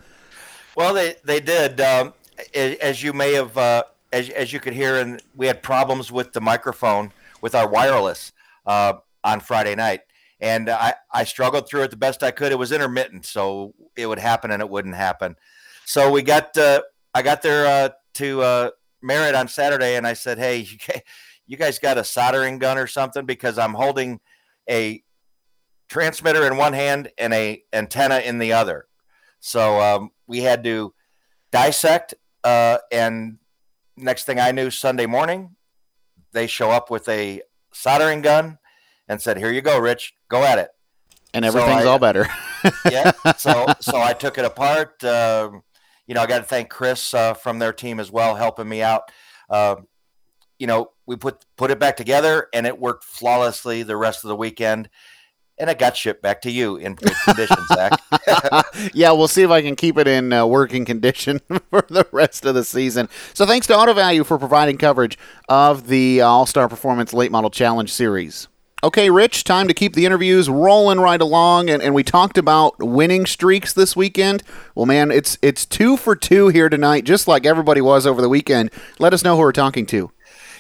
Well, 0.75 0.93
they 0.93 1.15
they 1.23 1.39
did. 1.39 1.79
Um, 1.79 2.13
as 2.53 3.01
you 3.01 3.13
may 3.13 3.33
have, 3.33 3.57
uh, 3.57 3.83
as 4.11 4.29
as 4.29 4.51
you 4.51 4.59
could 4.59 4.73
hear, 4.73 4.97
and 4.99 5.21
we 5.35 5.47
had 5.47 5.63
problems 5.63 6.11
with 6.11 6.33
the 6.33 6.41
microphone 6.41 7.13
with 7.41 7.55
our 7.55 7.67
wireless 7.67 8.33
uh, 8.65 8.93
on 9.23 9.39
Friday 9.39 9.75
night, 9.75 10.01
and 10.39 10.69
I 10.69 10.95
I 11.11 11.23
struggled 11.23 11.67
through 11.67 11.83
it 11.83 11.91
the 11.91 11.97
best 11.97 12.23
I 12.23 12.31
could. 12.31 12.51
It 12.51 12.59
was 12.59 12.71
intermittent, 12.71 13.25
so 13.25 13.73
it 13.95 14.05
would 14.07 14.19
happen 14.19 14.51
and 14.51 14.61
it 14.61 14.69
wouldn't 14.69 14.95
happen. 14.95 15.35
So 15.85 16.11
we 16.11 16.21
got 16.21 16.57
uh, 16.57 16.81
I 17.13 17.21
got 17.21 17.41
there 17.41 17.65
uh, 17.65 17.89
to 18.15 18.41
uh, 18.41 18.69
Merritt 19.01 19.35
on 19.35 19.47
Saturday, 19.47 19.95
and 19.95 20.07
I 20.07 20.13
said, 20.13 20.37
"Hey, 20.37 20.67
you, 21.47 21.57
guys 21.57 21.79
got 21.79 21.97
a 21.97 22.03
soldering 22.03 22.59
gun 22.59 22.77
or 22.77 22.87
something?" 22.87 23.25
Because 23.25 23.57
I'm 23.57 23.73
holding 23.73 24.19
a 24.69 25.03
transmitter 25.89 26.45
in 26.45 26.57
one 26.57 26.73
hand 26.73 27.11
and 27.17 27.33
a 27.33 27.63
antenna 27.73 28.19
in 28.19 28.37
the 28.37 28.53
other. 28.53 28.85
So 29.39 29.79
um, 29.81 30.11
we 30.27 30.39
had 30.39 30.63
to 30.65 30.93
dissect. 31.51 32.13
Uh, 32.43 32.77
and 32.91 33.39
next 33.97 34.25
thing 34.25 34.39
I 34.39 34.51
knew, 34.51 34.69
Sunday 34.69 35.05
morning, 35.05 35.55
they 36.31 36.47
show 36.47 36.71
up 36.71 36.89
with 36.89 37.09
a 37.09 37.41
soldering 37.73 38.21
gun 38.21 38.59
and 39.09 39.21
said, 39.21 39.37
"Here 39.37 39.51
you 39.51 39.61
go, 39.61 39.77
Rich. 39.77 40.13
Go 40.29 40.43
at 40.43 40.57
it." 40.57 40.69
And 41.33 41.43
everything's 41.43 41.83
so 41.83 41.89
I, 41.89 41.91
all 41.91 41.99
better. 41.99 42.27
yeah. 42.89 43.11
So 43.37 43.65
so 43.81 44.01
I 44.01 44.13
took 44.13 44.37
it 44.37 44.45
apart. 44.45 45.03
Uh, 45.03 45.51
you 46.07 46.15
know, 46.15 46.21
I 46.21 46.27
got 46.27 46.37
to 46.37 46.43
thank 46.45 46.69
Chris 46.69 47.13
uh, 47.13 47.33
from 47.33 47.59
their 47.59 47.73
team 47.73 47.99
as 47.99 48.09
well, 48.11 48.35
helping 48.35 48.69
me 48.69 48.81
out. 48.81 49.03
Uh, 49.49 49.75
you 50.57 50.67
know, 50.67 50.91
we 51.05 51.17
put 51.17 51.45
put 51.57 51.71
it 51.71 51.79
back 51.79 51.97
together, 51.97 52.47
and 52.53 52.65
it 52.65 52.79
worked 52.79 53.03
flawlessly 53.03 53.83
the 53.83 53.97
rest 53.97 54.23
of 54.23 54.29
the 54.29 54.35
weekend 54.37 54.89
and 55.59 55.69
it 55.69 55.77
got 55.77 55.95
shipped 55.95 56.21
back 56.21 56.41
to 56.41 56.51
you 56.51 56.77
in 56.77 56.95
good 56.95 57.13
condition, 57.25 57.57
Zach. 57.67 57.99
yeah, 58.93 59.11
we'll 59.11 59.27
see 59.27 59.43
if 59.43 59.49
I 59.49 59.61
can 59.61 59.75
keep 59.75 59.97
it 59.97 60.07
in 60.07 60.31
uh, 60.31 60.45
working 60.45 60.85
condition 60.85 61.39
for 61.69 61.85
the 61.89 62.07
rest 62.11 62.45
of 62.45 62.55
the 62.55 62.63
season. 62.63 63.09
So, 63.33 63.45
thanks 63.45 63.67
to 63.67 63.77
Auto 63.77 63.93
Value 63.93 64.23
for 64.23 64.39
providing 64.39 64.77
coverage 64.77 65.17
of 65.49 65.87
the 65.87 66.21
All 66.21 66.45
Star 66.45 66.69
Performance 66.69 67.13
Late 67.13 67.31
Model 67.31 67.49
Challenge 67.49 67.91
Series. 67.91 68.47
Okay, 68.81 69.09
Rich, 69.09 69.43
time 69.43 69.67
to 69.67 69.73
keep 69.73 69.93
the 69.93 70.05
interviews 70.05 70.49
rolling 70.49 71.01
right 71.01 71.19
along, 71.19 71.69
and, 71.69 71.83
and 71.83 71.93
we 71.93 72.01
talked 72.01 72.37
about 72.37 72.79
winning 72.79 73.25
streaks 73.25 73.73
this 73.73 73.93
weekend. 73.93 74.41
Well, 74.73 74.85
man, 74.85 75.11
it's 75.11 75.37
it's 75.41 75.65
two 75.65 75.97
for 75.97 76.15
two 76.15 76.47
here 76.47 76.69
tonight, 76.69 77.03
just 77.03 77.27
like 77.27 77.45
everybody 77.45 77.81
was 77.81 78.07
over 78.07 78.21
the 78.21 78.29
weekend. 78.29 78.71
Let 78.97 79.13
us 79.13 79.21
know 79.21 79.35
who 79.35 79.41
we're 79.41 79.51
talking 79.51 79.85
to. 79.87 80.11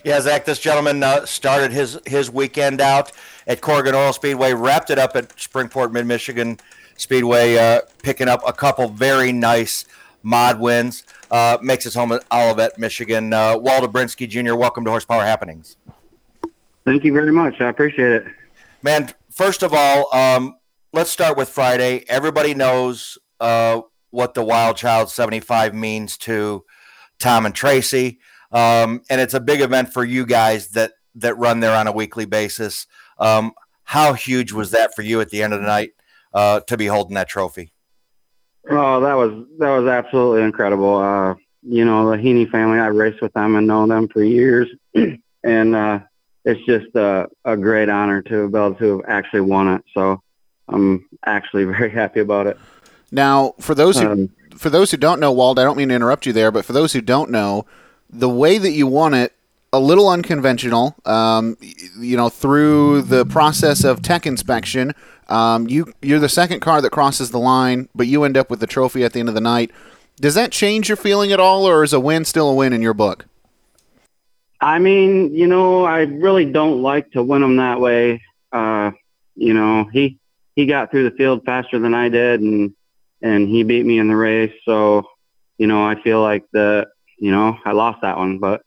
Yeah, 0.03 0.19
Zach, 0.19 0.43
this 0.43 0.59
gentleman 0.59 1.01
uh, 1.01 1.25
started 1.25 1.71
his 1.71 1.97
his 2.05 2.29
weekend 2.29 2.81
out 2.81 3.13
at 3.47 3.61
Corrigan 3.61 3.95
Oil 3.95 4.11
Speedway, 4.11 4.51
wrapped 4.51 4.89
it 4.89 4.99
up 4.99 5.15
at 5.15 5.29
Springport 5.37 5.93
Mid 5.93 6.05
Michigan 6.05 6.59
Speedway, 6.97 7.57
uh, 7.57 7.81
picking 8.03 8.27
up 8.27 8.41
a 8.45 8.51
couple 8.51 8.89
very 8.89 9.31
nice 9.31 9.85
mod 10.23 10.59
wins. 10.59 11.03
Uh, 11.31 11.57
makes 11.61 11.85
his 11.85 11.95
home 11.95 12.11
at 12.11 12.25
Olivet, 12.33 12.77
Michigan. 12.77 13.31
Uh, 13.31 13.57
Walter 13.57 13.87
Brinsky 13.87 14.27
Jr., 14.27 14.55
welcome 14.55 14.83
to 14.83 14.89
Horsepower 14.89 15.23
Happenings. 15.23 15.77
Thank 16.85 17.03
you 17.03 17.13
very 17.13 17.31
much. 17.31 17.61
I 17.61 17.69
appreciate 17.69 18.11
it. 18.11 18.25
Man, 18.81 19.09
first 19.31 19.63
of 19.63 19.73
all, 19.73 20.13
um, 20.15 20.55
let's 20.93 21.11
start 21.11 21.37
with 21.37 21.49
Friday. 21.49 22.05
Everybody 22.07 22.53
knows 22.53 23.17
uh, 23.39 23.81
what 24.11 24.33
the 24.33 24.43
Wild 24.43 24.77
Child 24.77 25.09
75 25.09 25.73
means 25.73 26.17
to 26.19 26.63
Tom 27.19 27.45
and 27.45 27.53
Tracy. 27.53 28.19
Um, 28.51 29.01
and 29.09 29.21
it's 29.21 29.33
a 29.33 29.39
big 29.39 29.61
event 29.61 29.93
for 29.93 30.03
you 30.03 30.25
guys 30.25 30.69
that 30.69 30.93
that 31.15 31.37
run 31.37 31.59
there 31.59 31.75
on 31.75 31.87
a 31.87 31.91
weekly 31.91 32.25
basis. 32.25 32.87
Um, 33.17 33.53
how 33.83 34.13
huge 34.13 34.51
was 34.51 34.71
that 34.71 34.95
for 34.95 35.01
you 35.01 35.21
at 35.21 35.29
the 35.29 35.43
end 35.43 35.53
of 35.53 35.61
the 35.61 35.67
night 35.67 35.91
uh, 36.33 36.61
to 36.61 36.77
be 36.77 36.87
holding 36.87 37.15
that 37.15 37.27
trophy? 37.27 37.73
Oh, 38.69 39.01
that 39.01 39.13
was 39.13 39.45
that 39.59 39.77
was 39.77 39.87
absolutely 39.87 40.43
incredible. 40.43 40.97
Uh, 40.97 41.35
you 41.61 41.85
know, 41.85 42.09
the 42.09 42.17
Heaney 42.17 42.49
family, 42.49 42.79
I 42.79 42.87
raced 42.87 43.21
with 43.21 43.33
them 43.33 43.55
and 43.55 43.67
known 43.67 43.89
them 43.89 44.07
for 44.07 44.23
years, 44.23 44.69
and 45.43 45.75
uh, 45.75 45.99
it's 46.45 46.65
just 46.65 46.95
a, 46.95 47.27
a 47.45 47.57
great 47.57 47.89
honor 47.89 48.21
to 48.23 48.49
be 48.49 48.57
able 48.57 48.75
to 48.75 48.97
have 48.97 49.09
actually 49.09 49.41
won 49.41 49.67
it. 49.67 49.83
So 49.93 50.21
I'm 50.67 51.07
actually 51.25 51.65
very 51.65 51.89
happy 51.89 52.19
about 52.19 52.47
it. 52.47 52.57
Now, 53.11 53.55
for 53.59 53.73
those 53.73 53.99
who 53.99 54.07
um, 54.09 54.29
for 54.55 54.69
those 54.69 54.91
who 54.91 54.97
don't 54.97 55.19
know, 55.19 55.31
Walt, 55.31 55.57
I 55.57 55.63
don't 55.63 55.77
mean 55.77 55.89
to 55.89 55.95
interrupt 55.95 56.25
you 56.25 56.33
there, 56.33 56.51
but 56.51 56.65
for 56.65 56.73
those 56.73 56.93
who 56.93 57.01
don't 57.01 57.31
know, 57.31 57.65
the 58.09 58.29
way 58.29 58.57
that 58.57 58.71
you 58.71 58.87
won 58.87 59.13
it 59.13 59.33
a 59.71 59.79
little 59.79 60.09
unconventional. 60.09 60.95
Um, 61.05 61.57
you 61.97 62.17
know, 62.17 62.29
through 62.29 63.03
the 63.03 63.25
process 63.25 63.83
of 63.83 64.01
tech 64.01 64.25
inspection, 64.25 64.93
um, 65.27 65.67
you 65.69 65.93
you're 66.01 66.19
the 66.19 66.29
second 66.29 66.59
car 66.59 66.81
that 66.81 66.91
crosses 66.91 67.31
the 67.31 67.39
line, 67.39 67.87
but 67.93 68.07
you 68.07 68.23
end 68.23 68.37
up 68.37 68.49
with 68.49 68.59
the 68.59 68.67
trophy 68.67 69.03
at 69.03 69.13
the 69.13 69.19
end 69.19 69.29
of 69.29 69.35
the 69.35 69.41
night. 69.41 69.71
Does 70.19 70.35
that 70.35 70.51
change 70.51 70.89
your 70.89 70.97
feeling 70.97 71.31
at 71.31 71.39
all, 71.39 71.65
or 71.65 71.83
is 71.83 71.93
a 71.93 71.99
win 71.99 72.25
still 72.25 72.49
a 72.49 72.53
win 72.53 72.73
in 72.73 72.81
your 72.81 72.93
book? 72.93 73.25
I 74.61 74.79
mean, 74.79 75.33
you 75.33 75.47
know, 75.47 75.85
I 75.85 76.01
really 76.01 76.45
don't 76.45 76.81
like 76.81 77.11
to 77.11 77.23
win 77.23 77.41
them 77.41 77.57
that 77.57 77.79
way. 77.79 78.21
Uh, 78.51 78.91
you 79.35 79.53
know, 79.53 79.85
he 79.91 80.19
he 80.55 80.65
got 80.65 80.91
through 80.91 81.09
the 81.09 81.15
field 81.15 81.45
faster 81.45 81.79
than 81.79 81.93
I 81.93 82.09
did, 82.09 82.41
and 82.41 82.73
and 83.21 83.47
he 83.47 83.63
beat 83.63 83.85
me 83.85 83.99
in 83.99 84.07
the 84.07 84.15
race. 84.15 84.53
So, 84.65 85.07
you 85.57 85.67
know, 85.67 85.83
I 85.83 86.01
feel 86.01 86.21
like 86.21 86.43
the 86.51 86.87
you 87.17 87.31
know 87.31 87.57
I 87.63 87.71
lost 87.71 88.01
that 88.01 88.17
one, 88.17 88.39
but 88.39 88.61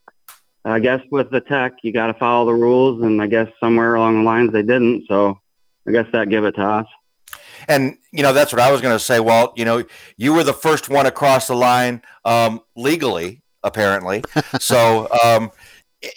I 0.64 0.78
guess 0.78 1.00
with 1.10 1.30
the 1.30 1.40
tech, 1.40 1.74
you 1.82 1.92
got 1.92 2.06
to 2.06 2.14
follow 2.14 2.46
the 2.46 2.54
rules, 2.54 3.02
and 3.02 3.20
I 3.20 3.26
guess 3.26 3.48
somewhere 3.60 3.94
along 3.94 4.18
the 4.18 4.24
lines 4.24 4.52
they 4.52 4.62
didn't. 4.62 5.06
So 5.08 5.38
I 5.86 5.92
guess 5.92 6.06
that 6.12 6.30
give 6.30 6.44
it 6.44 6.52
to 6.52 6.62
us. 6.62 6.86
And 7.68 7.96
you 8.12 8.22
know 8.22 8.32
that's 8.32 8.52
what 8.52 8.60
I 8.60 8.72
was 8.72 8.80
going 8.80 8.94
to 8.94 9.04
say, 9.04 9.20
Walt. 9.20 9.58
You 9.58 9.64
know, 9.64 9.84
you 10.16 10.32
were 10.32 10.44
the 10.44 10.54
first 10.54 10.88
one 10.88 11.06
across 11.06 11.48
the 11.48 11.54
line 11.54 12.02
um, 12.24 12.60
legally, 12.76 13.42
apparently. 13.62 14.22
so, 14.58 15.08
um, 15.24 15.50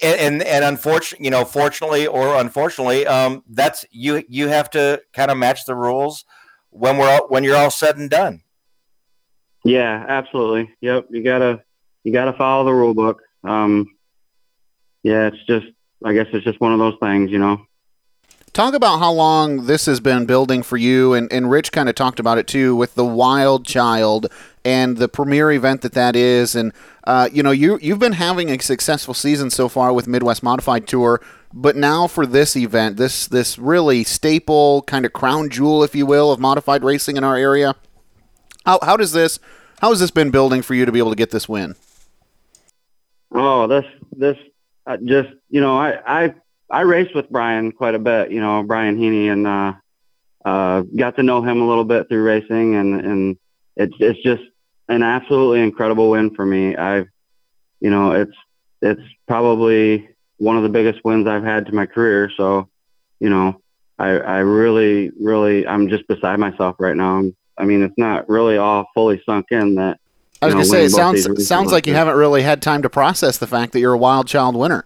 and 0.02 0.42
and 0.44 0.66
unfortunately, 0.66 1.26
you 1.26 1.32
know, 1.32 1.46
fortunately 1.46 2.08
or 2.08 2.36
unfortunately, 2.36 3.06
um, 3.06 3.44
that's 3.50 3.86
you. 3.92 4.24
You 4.28 4.48
have 4.48 4.70
to 4.72 5.02
kind 5.14 5.32
of 5.32 5.38
match 5.38 5.66
the 5.66 5.76
rules 5.76 6.26
when 6.70 6.98
we're 6.98 7.10
all, 7.10 7.28
when 7.28 7.44
you're 7.44 7.56
all 7.56 7.72
said 7.72 7.98
and 7.98 8.10
done. 8.10 8.42
Yeah, 9.64 10.06
absolutely. 10.08 10.74
Yep, 10.82 11.08
you 11.10 11.24
gotta 11.24 11.64
you 12.04 12.12
gotta 12.14 12.34
follow 12.34 12.66
the 12.66 12.74
rule 12.74 12.94
book. 12.94 13.22
Um, 13.44 13.96
yeah, 15.04 15.28
it's 15.28 15.44
just, 15.46 15.68
I 16.04 16.14
guess 16.14 16.28
it's 16.34 16.44
just 16.44 16.60
one 16.60 16.74
of 16.74 16.80
those 16.80 16.96
things, 17.00 17.30
you 17.30 17.38
know. 17.38 17.62
Talk 18.54 18.74
about 18.74 19.00
how 19.00 19.12
long 19.12 19.66
this 19.66 19.86
has 19.86 20.00
been 20.00 20.26
building 20.26 20.64
for 20.64 20.78
you, 20.78 21.14
and, 21.14 21.32
and 21.32 21.52
Rich 21.52 21.72
kind 21.72 21.90
of 21.90 21.96
talked 21.96 22.20
about 22.20 22.38
it 22.38 22.48
too 22.48 22.76
with 22.76 22.96
the 22.96 23.06
Wild 23.06 23.66
Child 23.66 24.28
and 24.66 24.97
the 24.97 25.07
premier 25.07 25.51
event 25.51 25.82
that 25.82 25.93
that 25.93 26.16
is. 26.16 26.55
And, 26.55 26.74
uh, 27.05 27.30
you 27.32 27.41
know, 27.43 27.51
you, 27.51 27.80
you've 27.82 27.99
been 27.99 28.13
having 28.13 28.49
a 28.49 28.59
successful 28.59 29.13
season 29.13 29.49
so 29.49 29.70
far 29.70 29.93
with 29.93 30.07
Midwest 30.07 30.43
Modified 30.43 30.88
Tour, 30.88 31.22
but 31.53 31.76
now 31.76 32.07
for 32.07 32.26
this 32.26 32.57
event, 32.57 32.97
this, 32.97 33.28
this 33.28 33.57
really 33.57 34.03
staple 34.03 34.82
kind 34.82 35.05
of 35.05 35.13
crown 35.13 35.49
jewel, 35.49 35.84
if 35.84 35.95
you 35.95 36.05
will, 36.05 36.32
of 36.32 36.39
modified 36.39 36.84
racing 36.84 37.16
in 37.16 37.24
our 37.24 37.38
area, 37.38 37.76
how, 38.66 38.80
how 38.82 38.97
does 38.97 39.13
this, 39.13 39.39
how 39.80 39.91
has 39.91 39.99
this 39.99 40.11
been 40.11 40.32
building 40.32 40.61
for 40.61 40.74
you 40.74 40.86
to 40.86 40.91
be 40.91 40.99
able 40.99 41.11
to 41.11 41.16
get 41.16 41.30
this 41.32 41.47
win? 41.47 41.76
Oh, 43.32 43.68
this, 43.68 43.86
this 44.11 44.38
uh, 44.88 44.97
just 45.03 45.30
you 45.49 45.61
know, 45.61 45.78
I 45.78 46.24
I 46.24 46.36
I 46.70 46.82
raced 46.82 47.16
with 47.16 47.30
Brian 47.30 47.72
quite 47.72 47.95
a 47.95 47.99
bit. 47.99 48.32
You 48.32 48.39
know, 48.39 48.63
Brian 48.63 48.97
Heaney, 48.97 49.32
and 49.32 49.47
uh, 49.47 49.74
uh, 50.45 50.82
got 50.95 51.16
to 51.16 51.24
know 51.24 51.41
him 51.41 51.61
a 51.61 51.68
little 51.68 51.86
bit 51.86 52.07
through 52.07 52.24
racing, 52.24 52.76
and 52.76 53.01
and 53.01 53.38
it's 53.76 53.95
it's 53.99 54.22
just 54.22 54.43
an 54.88 55.04
absolutely 55.04 55.62
incredible 55.62 56.10
win 56.10 56.34
for 56.36 56.46
me. 56.46 56.76
I've 56.76 57.08
you 57.80 57.90
know, 57.90 58.12
it's 58.12 58.36
it's 58.82 59.02
probably 59.28 60.10
one 60.38 60.58
of 60.58 60.64
the 60.64 60.70
biggest 60.70 61.04
wins 61.04 61.28
I've 61.28 61.44
had 61.44 61.66
to 61.68 61.72
my 61.74 61.86
career. 61.86 62.32
So, 62.36 62.70
you 63.20 63.30
know, 63.30 63.62
I 64.00 64.10
I 64.10 64.38
really 64.40 65.12
really 65.20 65.68
I'm 65.68 65.90
just 65.90 66.08
beside 66.08 66.40
myself 66.40 66.76
right 66.80 66.96
now. 66.96 67.24
I 67.58 67.66
mean, 67.66 67.84
it's 67.84 67.98
not 67.98 68.28
really 68.28 68.58
all 68.58 68.88
fully 68.94 69.22
sunk 69.26 69.48
in 69.52 69.76
that 69.76 70.00
I 70.42 70.48
was 70.48 70.54
going 70.54 70.66
to 70.66 70.70
say, 70.70 70.86
it 70.86 70.90
sounds 70.92 71.48
sounds 71.48 71.72
like 71.72 71.88
you 71.88 71.94
haven't 71.94 72.16
really 72.16 72.42
had 72.42 72.62
time 72.62 72.82
to 72.82 72.90
process 72.90 73.38
the 73.38 73.48
fact 73.48 73.74
that 73.74 73.80
you're 73.80 73.94
a 73.94 73.98
wild 73.98 74.28
child 74.28 74.56
winner. 74.56 74.86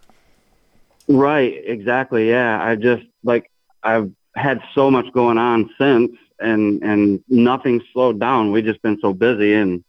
Right, 1.08 1.60
exactly. 1.66 2.30
Yeah, 2.30 2.64
I 2.64 2.76
just 2.76 3.04
like 3.24 3.50
I've 3.84 4.12
had 4.36 4.62
so 4.76 4.92
much 4.92 5.12
going 5.14 5.38
on 5.38 5.70
since, 5.80 6.12
and 6.40 6.84
and 6.84 7.24
nothing 7.30 7.82
slowed 7.94 8.20
down. 8.20 8.52
We've 8.52 8.64
just 8.64 8.82
been 8.82 9.00
so 9.02 9.14
busy, 9.14 9.56
and 9.56 9.84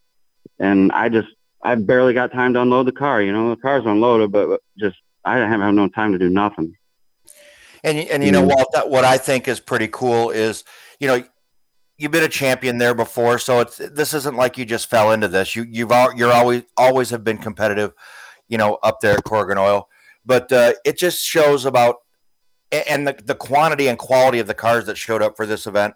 and 0.60 0.92
I 0.92 1.08
just 1.08 1.28
I 1.62 1.74
barely 1.74 2.14
got 2.14 2.32
time 2.32 2.54
to 2.54 2.62
unload 2.62 2.86
the 2.86 2.92
car. 2.92 3.20
You 3.20 3.32
know, 3.32 3.50
the 3.50 3.60
car's 3.60 3.84
unloaded, 3.84 4.30
but 4.30 4.60
just 4.78 4.96
I 5.24 5.38
haven't 5.38 5.60
had 5.60 5.74
no 5.74 5.88
time 5.88 6.12
to 6.12 6.18
do 6.18 6.28
nothing. 6.28 6.76
And 7.82 7.98
and 7.98 8.22
you 8.22 8.30
know 8.30 8.44
what? 8.44 8.88
What 8.88 9.04
I 9.04 9.18
think 9.18 9.48
is 9.48 9.58
pretty 9.58 9.88
cool 9.88 10.30
is 10.30 10.64
you 11.00 11.08
know 11.08 11.24
you've 11.96 12.12
been 12.12 12.24
a 12.24 12.28
champion 12.28 12.78
there 12.78 12.94
before, 12.94 13.38
so 13.38 13.60
it's 13.60 13.78
this 13.78 14.14
isn't 14.14 14.36
like 14.36 14.58
you 14.58 14.64
just 14.66 14.88
fell 14.88 15.12
into 15.12 15.28
this. 15.28 15.56
You 15.56 15.64
you've 15.68 15.90
all, 15.90 16.14
you're 16.14 16.32
always 16.32 16.62
always 16.76 17.10
have 17.10 17.24
been 17.24 17.38
competitive, 17.38 17.92
you 18.48 18.58
know, 18.58 18.78
up 18.82 19.00
there 19.00 19.16
at 19.16 19.24
Corrigan 19.24 19.58
Oil. 19.58 19.88
But 20.26 20.52
uh, 20.52 20.74
it 20.84 20.98
just 20.98 21.24
shows 21.24 21.64
about 21.64 21.96
and 22.70 23.08
the, 23.08 23.16
the 23.24 23.34
quantity 23.34 23.88
and 23.88 23.98
quality 23.98 24.38
of 24.38 24.46
the 24.46 24.54
cars 24.54 24.84
that 24.86 24.98
showed 24.98 25.22
up 25.22 25.36
for 25.36 25.46
this 25.46 25.66
event. 25.66 25.94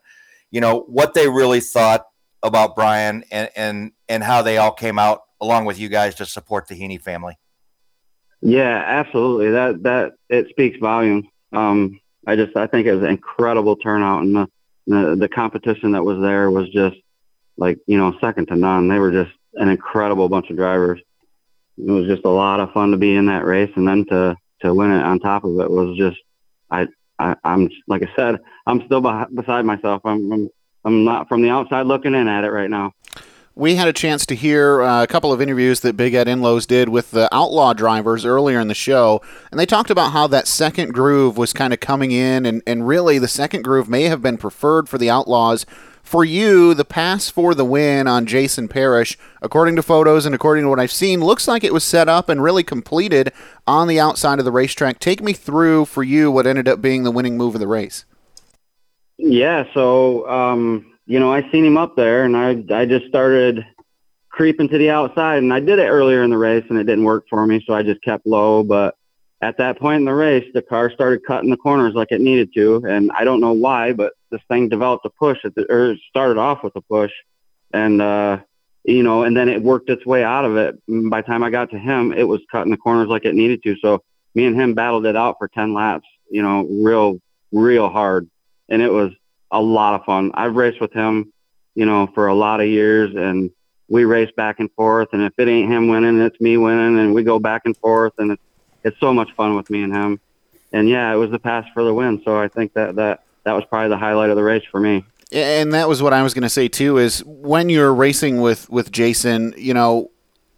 You 0.51 0.63
know 0.63 0.81
what 0.89 1.13
they 1.13 1.29
really 1.29 1.61
thought 1.61 2.07
about 2.45 2.77
Brian 2.77 3.25
and 3.33 3.51
and 3.57 3.93
and 4.09 4.23
how 4.23 4.43
they 4.43 4.59
all 4.59 4.71
came 4.71 4.99
out 4.99 5.23
along 5.41 5.65
with 5.65 5.81
you 5.81 5.89
guys 5.89 6.15
to 6.17 6.27
support 6.27 6.69
the 6.69 6.75
Heaney 6.75 7.01
family. 7.01 7.37
Yeah, 8.41 8.83
absolutely. 8.87 9.51
That 9.51 9.83
that 9.83 10.13
it 10.29 10.49
speaks 10.51 10.79
volumes. 10.79 11.25
Um, 11.53 11.99
I 12.27 12.37
just 12.37 12.57
I 12.57 12.67
think 12.67 12.87
it 12.87 12.93
was 12.95 13.03
an 13.03 13.11
incredible 13.11 13.77
turnout, 13.77 14.23
and 14.23 14.37
the 14.37 14.49
the 14.87 15.17
the 15.17 15.29
competition 15.29 15.93
that 15.93 16.05
was 16.05 16.21
there 16.21 16.51
was 16.51 16.69
just 16.69 16.97
like 17.57 17.79
you 17.87 17.97
know 17.97 18.15
second 18.21 18.49
to 18.49 18.57
none. 18.57 18.89
They 18.89 18.99
were 18.99 19.11
just 19.11 19.33
an 19.55 19.69
incredible 19.69 20.29
bunch 20.29 20.51
of 20.51 20.57
drivers. 20.57 21.01
It 21.79 21.91
was 21.91 22.07
just 22.07 22.25
a 22.25 22.31
lot 22.31 22.61
of 22.61 22.73
fun 22.73 22.91
to 22.91 22.97
be 22.99 23.17
in 23.17 23.27
that 23.27 23.45
race, 23.45 23.73
and 23.77 23.89
then 23.89 24.05
to 24.11 24.37
to 24.61 24.75
win 24.75 24.93
it 24.93 25.03
on 25.03 25.19
top 25.19 25.45
of 25.45 25.59
it 25.61 25.71
was 25.71 25.97
just 25.97 26.19
I 26.71 26.87
I, 27.19 27.37
I'm 27.45 27.71
like 27.89 28.03
I 28.03 28.11
said, 28.15 28.41
I'm 28.67 28.85
still 28.85 29.01
beh- 29.01 29.35
beside 29.35 29.65
myself. 29.65 30.03
I'm, 30.05 30.31
I'm 30.31 30.51
I'm 30.85 31.05
not 31.05 31.29
from 31.29 31.43
the 31.43 31.51
outside 31.51 31.87
looking 31.87 32.15
in 32.15 32.29
at 32.29 32.45
it 32.45 32.51
right 32.51 32.71
now. 32.71 32.93
We 33.57 33.77
had 33.77 33.87
a 33.87 33.93
chance 33.93 34.27
to 34.27 34.35
hear 34.35 34.83
uh, 34.83 35.05
a 35.05 35.07
couple 35.07 35.33
of 35.33 35.41
interviews 35.41 35.79
that 35.81 35.97
Big 35.97 36.13
Ed 36.13 36.27
Inlows 36.27 36.67
did 36.67 36.89
with 36.89 37.13
the 37.13 37.33
Outlaw 37.33 37.73
drivers 37.73 38.25
earlier 38.25 38.59
in 38.59 38.67
the 38.67 38.75
show, 38.75 39.23
and 39.53 39.61
they 39.61 39.67
talked 39.67 39.91
about 39.91 40.11
how 40.11 40.27
that 40.27 40.49
second 40.49 40.93
groove 40.93 41.37
was 41.37 41.53
kind 41.53 41.73
of 41.73 41.79
coming 41.79 42.11
in, 42.11 42.47
and, 42.47 42.63
and 42.67 42.89
really 42.89 43.17
the 43.21 43.29
second 43.29 43.63
groove 43.63 43.89
may 43.89 44.05
have 44.05 44.21
been 44.21 44.39
preferred 44.39 44.89
for 44.89 44.99
the 44.99 45.09
Outlaws. 45.09 45.65
For 46.03 46.25
you, 46.25 46.75
the 46.75 46.85
pass 46.85 47.31
for 47.31 47.55
the 47.55 47.65
win 47.65 48.09
on 48.09 48.27
Jason 48.27 48.67
Parrish, 48.67 49.17
according 49.41 49.77
to 49.77 49.83
photos 49.83 50.27
and 50.27 50.35
according 50.35 50.65
to 50.65 50.69
what 50.69 50.81
I've 50.81 50.93
seen, 50.93 51.21
looks 51.21 51.47
like 51.47 51.63
it 51.63 51.73
was 51.73 51.85
set 51.85 52.09
up 52.09 52.29
and 52.29 52.43
really 52.43 52.65
completed 52.65 53.33
on 53.69 53.87
the 53.87 54.01
outside 54.01 54.41
of 54.41 54.45
the 54.45 54.53
racetrack. 54.53 54.99
Take 54.99 55.23
me 55.23 55.33
through 55.33 55.85
for 55.87 56.03
you 56.03 56.31
what 56.31 56.47
ended 56.47 56.69
up 56.69 56.83
being 56.83 57.05
the 57.05 57.13
winning 57.13 57.39
move 57.39 57.55
of 57.55 57.61
the 57.61 57.69
race. 57.69 58.05
Yeah, 59.19 59.65
so 59.75 60.29
um, 60.29 60.93
you 61.07 61.21
know, 61.21 61.33
I 61.33 61.51
seen 61.51 61.65
him 61.65 61.77
up 61.77 61.97
there, 61.97 62.25
and 62.25 62.37
I 62.37 62.65
I 62.75 62.87
just 62.87 63.07
started 63.07 63.65
creeping 64.29 64.69
to 64.69 64.79
the 64.79 64.91
outside, 64.91 65.39
and 65.39 65.53
I 65.53 65.61
did 65.61 65.79
it 65.79 65.87
earlier 65.89 66.23
in 66.23 66.31
the 66.31 66.39
race, 66.39 66.65
and 66.69 66.79
it 66.79 66.85
didn't 66.85 67.05
work 67.05 67.25
for 67.31 67.47
me, 67.47 67.63
so 67.67 67.75
I 67.75 67.83
just 67.83 68.03
kept 68.03 68.27
low. 68.27 68.65
But 68.65 68.97
at 69.41 69.59
that 69.59 69.79
point 69.79 69.99
in 70.01 70.05
the 70.05 70.15
race, 70.15 70.45
the 70.55 70.63
car 70.63 70.91
started 70.91 71.21
cutting 71.27 71.51
the 71.51 71.57
corners 71.57 71.95
like 71.95 72.09
it 72.11 72.21
needed 72.21 72.51
to, 72.55 72.83
and 72.89 73.11
I 73.13 73.25
don't 73.25 73.41
know 73.41 73.53
why, 73.53 73.93
but 73.93 74.15
this 74.31 74.41
thing 74.49 74.69
developed 74.69 75.07
a 75.07 75.11
push, 75.11 75.39
at 75.45 75.55
the, 75.55 75.71
or 75.73 75.95
started 76.09 76.39
off 76.39 76.65
with 76.65 76.75
a 76.75 76.81
push, 76.81 77.13
and 77.73 78.03
uh, 78.03 78.39
you 78.85 79.03
know, 79.05 79.23
and 79.23 79.37
then 79.37 79.49
it 79.49 79.63
worked 79.63 79.91
its 79.91 80.05
way 80.05 80.25
out 80.25 80.45
of 80.45 80.57
it. 80.57 80.75
By 80.89 81.21
the 81.21 81.27
time 81.27 81.45
I 81.45 81.51
got 81.51 81.71
to 81.71 81.79
him, 81.79 82.13
it 82.13 82.25
was 82.25 82.41
cutting 82.51 82.73
the 82.73 82.77
corners 82.77 83.09
like 83.09 83.25
it 83.25 83.35
needed 83.35 83.63
to. 83.63 83.77
So 83.81 84.03
me 84.35 84.45
and 84.47 84.61
him 84.61 84.75
battled 84.75 85.07
it 85.07 85.17
out 85.17 85.37
for 85.39 85.47
ten 85.47 85.73
laps, 85.73 86.09
you 86.31 86.43
know, 86.43 86.67
real 86.69 87.21
real 87.53 87.89
hard, 87.89 88.29
and 88.69 88.83
it 88.83 88.91
was 88.91 89.13
a 89.51 89.61
lot 89.61 89.95
of 89.95 90.05
fun. 90.05 90.31
I've 90.35 90.57
raced 90.57 90.81
with 90.81 90.93
him, 90.93 91.33
you 91.75 91.87
know, 91.87 92.09
for 92.15 92.27
a 92.27 92.35
lot 92.35 92.61
of 92.61 92.67
years, 92.67 93.15
and 93.15 93.51
we 93.89 94.05
race 94.05 94.31
back 94.37 94.61
and 94.61 94.71
forth. 94.73 95.09
And 95.13 95.23
if 95.23 95.33
it 95.39 95.49
ain't 95.49 95.71
him 95.71 95.89
winning, 95.89 96.21
it's 96.21 96.41
me 96.41 96.57
winning, 96.57 96.99
and 96.99 97.15
we 97.15 97.23
go 97.23 97.39
back 97.39 97.63
and 97.65 97.77
forth, 97.77 98.15
and 98.19 98.33
it's 98.33 98.43
it's 98.85 99.01
so 99.01 99.13
much 99.13 99.33
fun 99.33 99.57
with 99.57 99.71
me 99.71 99.83
and 99.83 99.93
him. 99.93 100.21
And 100.73 100.89
yeah, 100.89 101.13
it 101.13 101.17
was 101.17 101.31
the 101.31 101.39
pass 101.39 101.67
for 101.73 101.83
the 101.83 101.95
win. 101.95 102.21
So 102.25 102.39
I 102.39 102.49
think 102.49 102.75
that 102.75 102.97
that 102.97 103.25
that 103.45 103.53
was 103.53 103.65
probably 103.65 103.89
the 103.89 103.97
highlight 103.97 104.31
of 104.31 104.37
the 104.37 104.43
race 104.43 104.65
for 104.71 104.79
me. 104.81 105.05
And 105.33 105.73
that 105.73 105.89
was 105.89 106.03
what 106.03 106.13
I 106.13 106.23
was 106.23 106.35
going 106.35 106.43
to 106.43 106.49
say 106.49 106.69
too. 106.69 106.99
Is 106.99 107.25
when 107.25 107.69
you're 107.69 107.95
racing 107.95 108.41
with 108.41 108.69
with 108.71 108.93
Jason, 108.93 109.55
you 109.57 109.75
know, 109.75 110.11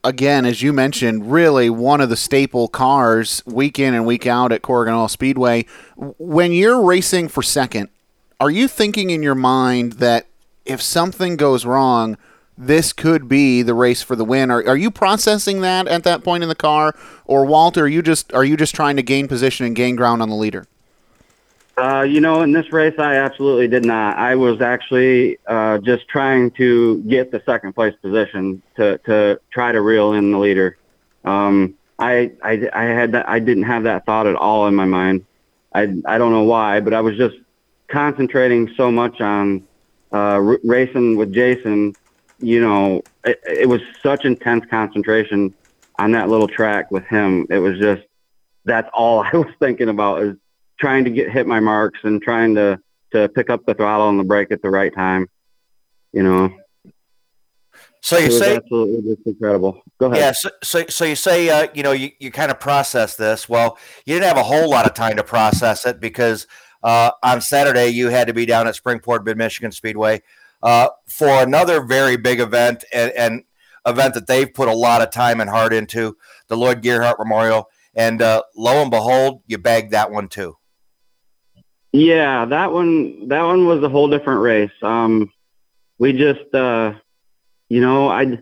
again, 0.04 0.44
as 0.44 0.62
you 0.62 0.72
mentioned, 0.72 1.30
really 1.30 1.70
one 1.70 2.00
of 2.00 2.08
the 2.08 2.16
staple 2.16 2.68
cars 2.68 3.42
week 3.46 3.78
in 3.78 3.94
and 3.94 4.06
week 4.06 4.26
out 4.26 4.52
at 4.52 4.62
Corrigan 4.62 4.94
Oil 4.94 5.08
Speedway. 5.08 5.66
When 5.96 6.52
you're 6.52 6.82
racing 6.82 7.28
for 7.28 7.42
second, 7.42 7.88
are 8.40 8.50
you 8.50 8.68
thinking 8.68 9.10
in 9.10 9.22
your 9.22 9.34
mind 9.34 9.94
that 9.94 10.26
if 10.64 10.82
something 10.82 11.36
goes 11.36 11.64
wrong, 11.64 12.18
this 12.58 12.92
could 12.92 13.28
be 13.28 13.62
the 13.62 13.74
race 13.74 14.02
for 14.02 14.16
the 14.16 14.24
win? 14.24 14.50
Are, 14.50 14.66
are 14.66 14.76
you 14.76 14.90
processing 14.90 15.60
that 15.60 15.86
at 15.88 16.04
that 16.04 16.24
point 16.24 16.42
in 16.42 16.48
the 16.48 16.54
car, 16.54 16.94
or 17.26 17.44
Walter, 17.44 17.84
are 17.84 17.88
you 17.88 18.02
just 18.02 18.32
are 18.32 18.44
you 18.44 18.56
just 18.56 18.74
trying 18.74 18.96
to 18.96 19.02
gain 19.02 19.28
position 19.28 19.66
and 19.66 19.76
gain 19.76 19.96
ground 19.96 20.22
on 20.22 20.28
the 20.28 20.34
leader? 20.34 20.66
Uh, 21.78 22.00
you 22.00 22.22
know, 22.22 22.40
in 22.40 22.52
this 22.52 22.72
race, 22.72 22.94
I 22.98 23.16
absolutely 23.16 23.68
did 23.68 23.84
not. 23.84 24.16
I 24.16 24.34
was 24.34 24.62
actually 24.62 25.38
uh, 25.46 25.76
just 25.78 26.08
trying 26.08 26.50
to 26.52 27.02
get 27.02 27.30
the 27.30 27.42
second 27.44 27.74
place 27.74 27.94
position 28.00 28.62
to, 28.76 28.96
to 29.04 29.38
try 29.50 29.72
to 29.72 29.82
reel 29.82 30.14
in 30.14 30.32
the 30.32 30.38
leader. 30.38 30.78
Um, 31.26 31.74
I, 31.98 32.32
I, 32.42 32.70
I 32.72 32.84
had 32.84 33.12
that, 33.12 33.28
I 33.28 33.40
didn't 33.40 33.64
have 33.64 33.82
that 33.82 34.06
thought 34.06 34.26
at 34.26 34.36
all 34.36 34.66
in 34.68 34.74
my 34.74 34.86
mind. 34.86 35.26
I, 35.74 35.82
I 36.06 36.16
don't 36.16 36.32
know 36.32 36.44
why, 36.44 36.80
but 36.80 36.94
I 36.94 37.02
was 37.02 37.18
just 37.18 37.36
concentrating 37.88 38.72
so 38.76 38.90
much 38.90 39.20
on 39.20 39.66
uh, 40.12 40.40
r- 40.40 40.58
racing 40.64 41.16
with 41.16 41.32
Jason. 41.32 41.94
You 42.38 42.60
know, 42.60 43.02
it, 43.24 43.40
it 43.46 43.68
was 43.68 43.80
such 44.02 44.24
intense 44.24 44.64
concentration 44.70 45.54
on 45.98 46.12
that 46.12 46.28
little 46.28 46.48
track 46.48 46.90
with 46.90 47.04
him. 47.04 47.46
It 47.50 47.58
was 47.58 47.78
just 47.78 48.02
that's 48.64 48.88
all 48.92 49.20
I 49.32 49.36
was 49.36 49.52
thinking 49.58 49.88
about 49.88 50.22
is 50.22 50.36
trying 50.78 51.04
to 51.04 51.10
get 51.10 51.30
hit 51.30 51.46
my 51.46 51.60
marks 51.60 52.00
and 52.02 52.20
trying 52.20 52.54
to 52.56 52.78
to 53.12 53.28
pick 53.30 53.50
up 53.50 53.64
the 53.66 53.74
throttle 53.74 54.08
and 54.08 54.18
the 54.18 54.24
brake 54.24 54.50
at 54.50 54.62
the 54.62 54.70
right 54.70 54.94
time. 54.94 55.28
You 56.12 56.22
know. 56.22 56.56
So 58.02 58.18
you 58.18 58.26
It 58.26 58.28
was 58.28 58.38
say 58.38 58.56
absolutely 58.56 59.14
just 59.14 59.26
incredible. 59.26 59.82
Go 59.98 60.06
ahead. 60.06 60.18
Yeah, 60.18 60.32
so, 60.32 60.50
so, 60.62 60.84
so 60.88 61.04
you 61.04 61.16
say, 61.16 61.48
uh, 61.48 61.66
you 61.74 61.82
know, 61.82 61.90
you, 61.90 62.10
you 62.20 62.30
kind 62.30 62.52
of 62.52 62.60
process 62.60 63.16
this. 63.16 63.48
Well, 63.48 63.78
you 64.04 64.14
didn't 64.14 64.28
have 64.28 64.36
a 64.36 64.44
whole 64.44 64.70
lot 64.70 64.86
of 64.86 64.94
time 64.94 65.16
to 65.16 65.24
process 65.24 65.84
it 65.86 65.98
because 65.98 66.46
uh, 66.86 67.10
on 67.24 67.40
Saturday 67.40 67.88
you 67.88 68.10
had 68.10 68.28
to 68.28 68.32
be 68.32 68.46
down 68.46 68.68
at 68.68 68.76
Springport 68.76 69.24
Mid 69.24 69.36
Michigan 69.36 69.72
Speedway 69.72 70.22
uh, 70.62 70.88
for 71.08 71.26
another 71.42 71.82
very 71.82 72.16
big 72.16 72.38
event 72.38 72.84
and, 72.92 73.10
and 73.12 73.42
event 73.86 74.14
that 74.14 74.28
they've 74.28 74.54
put 74.54 74.68
a 74.68 74.72
lot 74.72 75.02
of 75.02 75.10
time 75.10 75.40
and 75.40 75.50
heart 75.50 75.72
into, 75.72 76.16
the 76.46 76.56
Lloyd 76.56 76.82
Gearhart 76.82 77.18
Memorial. 77.18 77.68
And 77.96 78.22
uh, 78.22 78.42
lo 78.56 78.82
and 78.82 78.90
behold, 78.90 79.42
you 79.48 79.58
bagged 79.58 79.90
that 79.92 80.12
one 80.12 80.28
too. 80.28 80.56
Yeah, 81.90 82.44
that 82.44 82.72
one 82.72 83.28
that 83.28 83.42
one 83.42 83.66
was 83.66 83.82
a 83.82 83.88
whole 83.88 84.08
different 84.08 84.42
race. 84.42 84.70
Um, 84.82 85.32
we 85.98 86.12
just 86.12 86.54
uh, 86.54 86.92
you 87.68 87.80
know, 87.80 88.08
I 88.08 88.38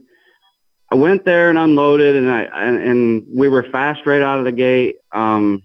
I 0.91 0.97
went 0.97 1.25
there 1.25 1.49
and 1.49 1.59
unloaded 1.59 2.16
and 2.16 2.31
I 2.31 2.43
and, 2.43 2.83
and 2.83 3.27
we 3.35 3.49
were 3.49 3.62
fast 3.62 4.05
right 4.05 4.21
out 4.21 4.39
of 4.39 4.45
the 4.45 4.53
gate. 4.53 4.97
Um, 5.12 5.62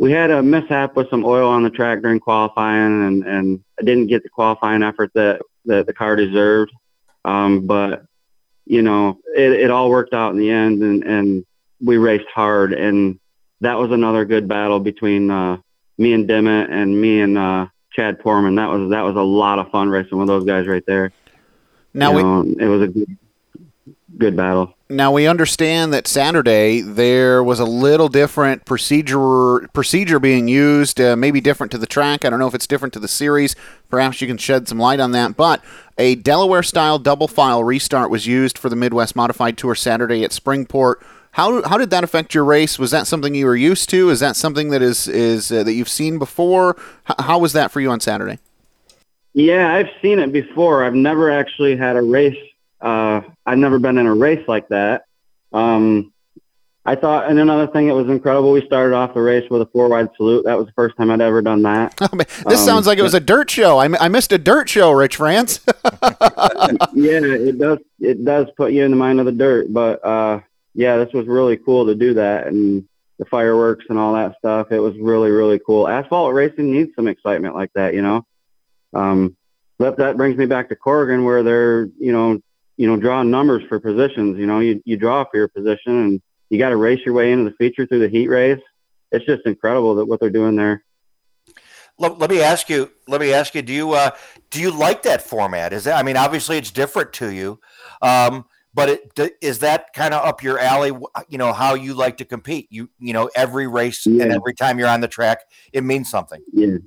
we 0.00 0.10
had 0.10 0.30
a 0.30 0.42
mishap 0.42 0.96
with 0.96 1.10
some 1.10 1.26
oil 1.26 1.48
on 1.48 1.62
the 1.62 1.68
track 1.70 2.00
during 2.00 2.18
qualifying 2.18 3.06
and 3.06 3.22
and 3.24 3.64
I 3.78 3.84
didn't 3.84 4.06
get 4.06 4.22
the 4.22 4.30
qualifying 4.30 4.82
effort 4.82 5.12
that 5.14 5.42
that 5.66 5.86
the 5.86 5.92
car 5.92 6.16
deserved. 6.16 6.72
Um, 7.24 7.66
but 7.66 8.06
you 8.64 8.80
know, 8.80 9.18
it, 9.36 9.52
it 9.52 9.70
all 9.70 9.90
worked 9.90 10.14
out 10.14 10.32
in 10.32 10.38
the 10.38 10.50
end 10.50 10.82
and 10.82 11.04
and 11.04 11.46
we 11.80 11.98
raced 11.98 12.28
hard 12.34 12.72
and 12.72 13.20
that 13.60 13.78
was 13.78 13.92
another 13.92 14.24
good 14.24 14.48
battle 14.48 14.80
between 14.80 15.30
uh 15.30 15.58
me 15.98 16.14
and 16.14 16.26
Dimmitt 16.26 16.70
and 16.70 16.98
me 16.98 17.20
and 17.20 17.36
uh, 17.36 17.66
Chad 17.92 18.20
Poorman. 18.20 18.56
That 18.56 18.70
was 18.70 18.90
that 18.90 19.02
was 19.02 19.16
a 19.16 19.22
lot 19.22 19.58
of 19.58 19.70
fun 19.70 19.90
racing 19.90 20.16
with 20.18 20.28
those 20.28 20.44
guys 20.44 20.66
right 20.66 20.84
there. 20.86 21.12
Now 21.92 22.14
we 22.14 22.22
know, 22.22 22.40
it 22.58 22.68
was 22.68 22.82
a 22.82 22.88
good, 22.88 23.18
good 24.18 24.36
battle. 24.36 24.74
Now 24.88 25.12
we 25.12 25.26
understand 25.26 25.92
that 25.92 26.08
Saturday 26.08 26.80
there 26.80 27.44
was 27.44 27.60
a 27.60 27.64
little 27.64 28.08
different 28.08 28.64
procedure 28.64 29.68
procedure 29.72 30.18
being 30.18 30.48
used, 30.48 31.00
uh, 31.00 31.16
maybe 31.16 31.40
different 31.40 31.70
to 31.72 31.78
the 31.78 31.86
track. 31.86 32.24
I 32.24 32.30
don't 32.30 32.40
know 32.40 32.48
if 32.48 32.54
it's 32.54 32.66
different 32.66 32.92
to 32.94 33.00
the 33.00 33.08
series. 33.08 33.54
Perhaps 33.88 34.20
you 34.20 34.26
can 34.26 34.36
shed 34.36 34.66
some 34.66 34.78
light 34.78 35.00
on 35.00 35.12
that. 35.12 35.36
But 35.36 35.64
a 35.96 36.16
Delaware 36.16 36.62
style 36.62 36.98
double 36.98 37.28
file 37.28 37.62
restart 37.62 38.10
was 38.10 38.26
used 38.26 38.58
for 38.58 38.68
the 38.68 38.76
Midwest 38.76 39.14
Modified 39.14 39.56
Tour 39.56 39.74
Saturday 39.74 40.24
at 40.24 40.32
Springport. 40.32 40.96
How, 41.32 41.62
how 41.62 41.78
did 41.78 41.90
that 41.90 42.02
affect 42.02 42.34
your 42.34 42.44
race? 42.44 42.76
Was 42.76 42.90
that 42.90 43.06
something 43.06 43.36
you 43.36 43.46
were 43.46 43.54
used 43.54 43.88
to? 43.90 44.10
Is 44.10 44.18
that 44.18 44.34
something 44.34 44.70
that 44.70 44.82
is 44.82 45.06
is 45.06 45.52
uh, 45.52 45.62
that 45.62 45.74
you've 45.74 45.88
seen 45.88 46.18
before? 46.18 46.76
H- 47.08 47.16
how 47.20 47.38
was 47.38 47.52
that 47.52 47.70
for 47.70 47.80
you 47.80 47.90
on 47.90 48.00
Saturday? 48.00 48.40
Yeah, 49.32 49.72
I've 49.72 49.90
seen 50.02 50.18
it 50.18 50.32
before. 50.32 50.84
I've 50.84 50.94
never 50.94 51.30
actually 51.30 51.76
had 51.76 51.94
a 51.94 52.02
race. 52.02 52.36
Uh, 52.80 53.20
I've 53.46 53.58
never 53.58 53.78
been 53.78 53.98
in 53.98 54.06
a 54.06 54.14
race 54.14 54.46
like 54.48 54.68
that. 54.68 55.04
Um, 55.52 56.12
I 56.86 56.94
thought, 56.96 57.28
and 57.28 57.38
another 57.38 57.66
thing 57.66 57.88
that 57.88 57.94
was 57.94 58.08
incredible, 58.08 58.52
we 58.52 58.64
started 58.64 58.94
off 58.94 59.12
the 59.12 59.20
race 59.20 59.48
with 59.50 59.60
a 59.60 59.66
four 59.66 59.88
wide 59.88 60.08
salute. 60.16 60.44
That 60.46 60.56
was 60.56 60.66
the 60.66 60.72
first 60.72 60.96
time 60.96 61.10
I'd 61.10 61.20
ever 61.20 61.42
done 61.42 61.62
that. 61.62 61.94
This 62.46 62.58
Um, 62.60 62.66
sounds 62.66 62.86
like 62.86 62.98
it 62.98 63.02
was 63.02 63.12
a 63.14 63.20
dirt 63.20 63.50
show. 63.50 63.76
I, 63.78 63.84
m- 63.84 63.96
I 64.00 64.08
missed 64.08 64.32
a 64.32 64.38
dirt 64.38 64.68
show, 64.68 64.90
Rich 64.92 65.16
France. 65.16 65.60
yeah, 66.94 67.20
it 67.20 67.58
does. 67.58 67.78
It 68.00 68.24
does 68.24 68.46
put 68.56 68.72
you 68.72 68.84
in 68.84 68.90
the 68.92 68.96
mind 68.96 69.20
of 69.20 69.26
the 69.26 69.32
dirt, 69.32 69.66
but 69.72 70.02
uh, 70.04 70.40
yeah, 70.74 70.96
this 70.96 71.12
was 71.12 71.26
really 71.26 71.58
cool 71.58 71.86
to 71.86 71.94
do 71.94 72.14
that, 72.14 72.46
and 72.46 72.86
the 73.18 73.24
fireworks 73.26 73.84
and 73.90 73.98
all 73.98 74.14
that 74.14 74.36
stuff. 74.38 74.72
It 74.72 74.80
was 74.80 74.96
really, 74.98 75.30
really 75.30 75.60
cool. 75.66 75.86
Asphalt 75.86 76.32
racing 76.32 76.72
needs 76.72 76.92
some 76.96 77.08
excitement 77.08 77.54
like 77.54 77.70
that, 77.74 77.92
you 77.92 78.00
know. 78.00 78.26
Um, 78.94 79.36
but 79.78 79.98
that 79.98 80.16
brings 80.16 80.38
me 80.38 80.46
back 80.46 80.70
to 80.70 80.76
Corrigan, 80.76 81.24
where 81.24 81.42
they're, 81.42 81.90
you 81.98 82.12
know, 82.12 82.40
you 82.80 82.86
know, 82.86 82.96
drawing 82.96 83.30
numbers 83.30 83.62
for 83.68 83.78
positions. 83.78 84.38
You 84.38 84.46
know, 84.46 84.60
you 84.60 84.80
you 84.86 84.96
draw 84.96 85.22
for 85.24 85.36
your 85.36 85.48
position, 85.48 85.98
and 85.98 86.22
you 86.48 86.58
got 86.58 86.70
to 86.70 86.76
race 86.76 87.00
your 87.04 87.14
way 87.14 87.30
into 87.30 87.44
the 87.44 87.54
feature 87.56 87.84
through 87.84 87.98
the 87.98 88.08
heat 88.08 88.28
race. 88.28 88.58
It's 89.12 89.26
just 89.26 89.42
incredible 89.44 89.94
that 89.96 90.06
what 90.06 90.18
they're 90.18 90.30
doing 90.30 90.56
there. 90.56 90.82
Let, 91.98 92.18
let 92.18 92.30
me 92.30 92.40
ask 92.40 92.70
you. 92.70 92.90
Let 93.06 93.20
me 93.20 93.34
ask 93.34 93.54
you. 93.54 93.60
Do 93.60 93.74
you 93.74 93.92
uh, 93.92 94.12
do 94.48 94.62
you 94.62 94.70
like 94.70 95.02
that 95.02 95.20
format? 95.20 95.74
Is 95.74 95.84
that? 95.84 95.98
I 95.98 96.02
mean, 96.02 96.16
obviously 96.16 96.56
it's 96.56 96.70
different 96.70 97.12
to 97.14 97.30
you, 97.30 97.60
um, 98.00 98.46
but 98.72 98.88
it, 98.88 99.14
d- 99.14 99.32
is 99.42 99.58
that 99.58 99.92
kind 99.92 100.14
of 100.14 100.24
up 100.24 100.42
your 100.42 100.58
alley? 100.58 100.98
You 101.28 101.36
know 101.36 101.52
how 101.52 101.74
you 101.74 101.92
like 101.92 102.16
to 102.16 102.24
compete. 102.24 102.68
You 102.70 102.88
you 102.98 103.12
know 103.12 103.28
every 103.36 103.66
race 103.66 104.06
and 104.06 104.22
every 104.22 104.54
time 104.54 104.78
you're 104.78 104.88
on 104.88 105.02
the 105.02 105.08
track, 105.08 105.40
it 105.74 105.84
means 105.84 106.08
something. 106.08 106.42
Yeah, 106.50 106.78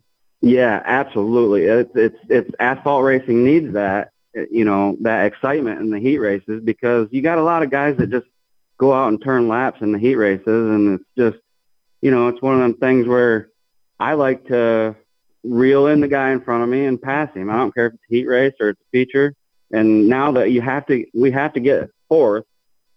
yeah, 0.42 0.82
absolutely. 0.86 1.66
It's 1.66 1.92
it's 1.94 2.18
it's 2.30 2.50
asphalt 2.60 3.04
racing 3.04 3.44
needs 3.44 3.74
that 3.74 4.13
you 4.52 4.66
know 4.66 4.98
that 5.02 5.26
excitement 5.26 5.82
in 5.82 5.90
the 5.90 6.00
heat 6.00 6.18
races 6.18 6.62
because 6.64 7.08
you 7.12 7.22
got 7.22 7.38
a 7.38 7.44
lot 7.44 7.64
of 7.64 7.70
guys 7.70 7.98
that 7.98 8.10
just 8.10 8.28
go 8.78 8.94
out 8.94 9.10
and 9.10 9.22
turn 9.24 9.48
laps 9.48 9.82
in 9.82 9.92
the 9.92 10.00
heat 10.00 10.16
races, 10.16 10.46
and 10.48 11.00
it's 11.00 11.10
just 11.18 11.44
you 12.02 12.12
know 12.12 12.28
it's 12.28 12.42
one 12.42 12.56
of 12.56 12.62
them 12.62 12.76
things 12.76 13.08
where 13.08 13.50
I 14.00 14.14
like 14.14 14.46
to 14.48 14.96
reel 15.44 15.88
in 15.88 16.00
the 16.00 16.08
guy 16.08 16.32
in 16.32 16.42
front 16.42 16.64
of 16.64 16.70
me 16.70 16.86
and 16.86 17.02
pass 17.02 17.34
him. 17.34 17.50
I 17.50 17.58
don't 17.58 17.74
care 17.74 17.88
if 17.88 17.94
it's 17.94 18.04
a 18.10 18.16
heat 18.16 18.28
race 18.28 18.54
or 18.60 18.70
it's 18.70 18.82
a 18.82 18.90
feature. 18.92 19.36
And 19.72 20.08
now 20.08 20.32
that 20.34 20.52
you 20.52 20.62
have 20.62 20.86
to, 20.88 21.06
we 21.14 21.32
have 21.32 21.54
to 21.54 21.60
get 21.60 21.90
fourth. 22.08 22.46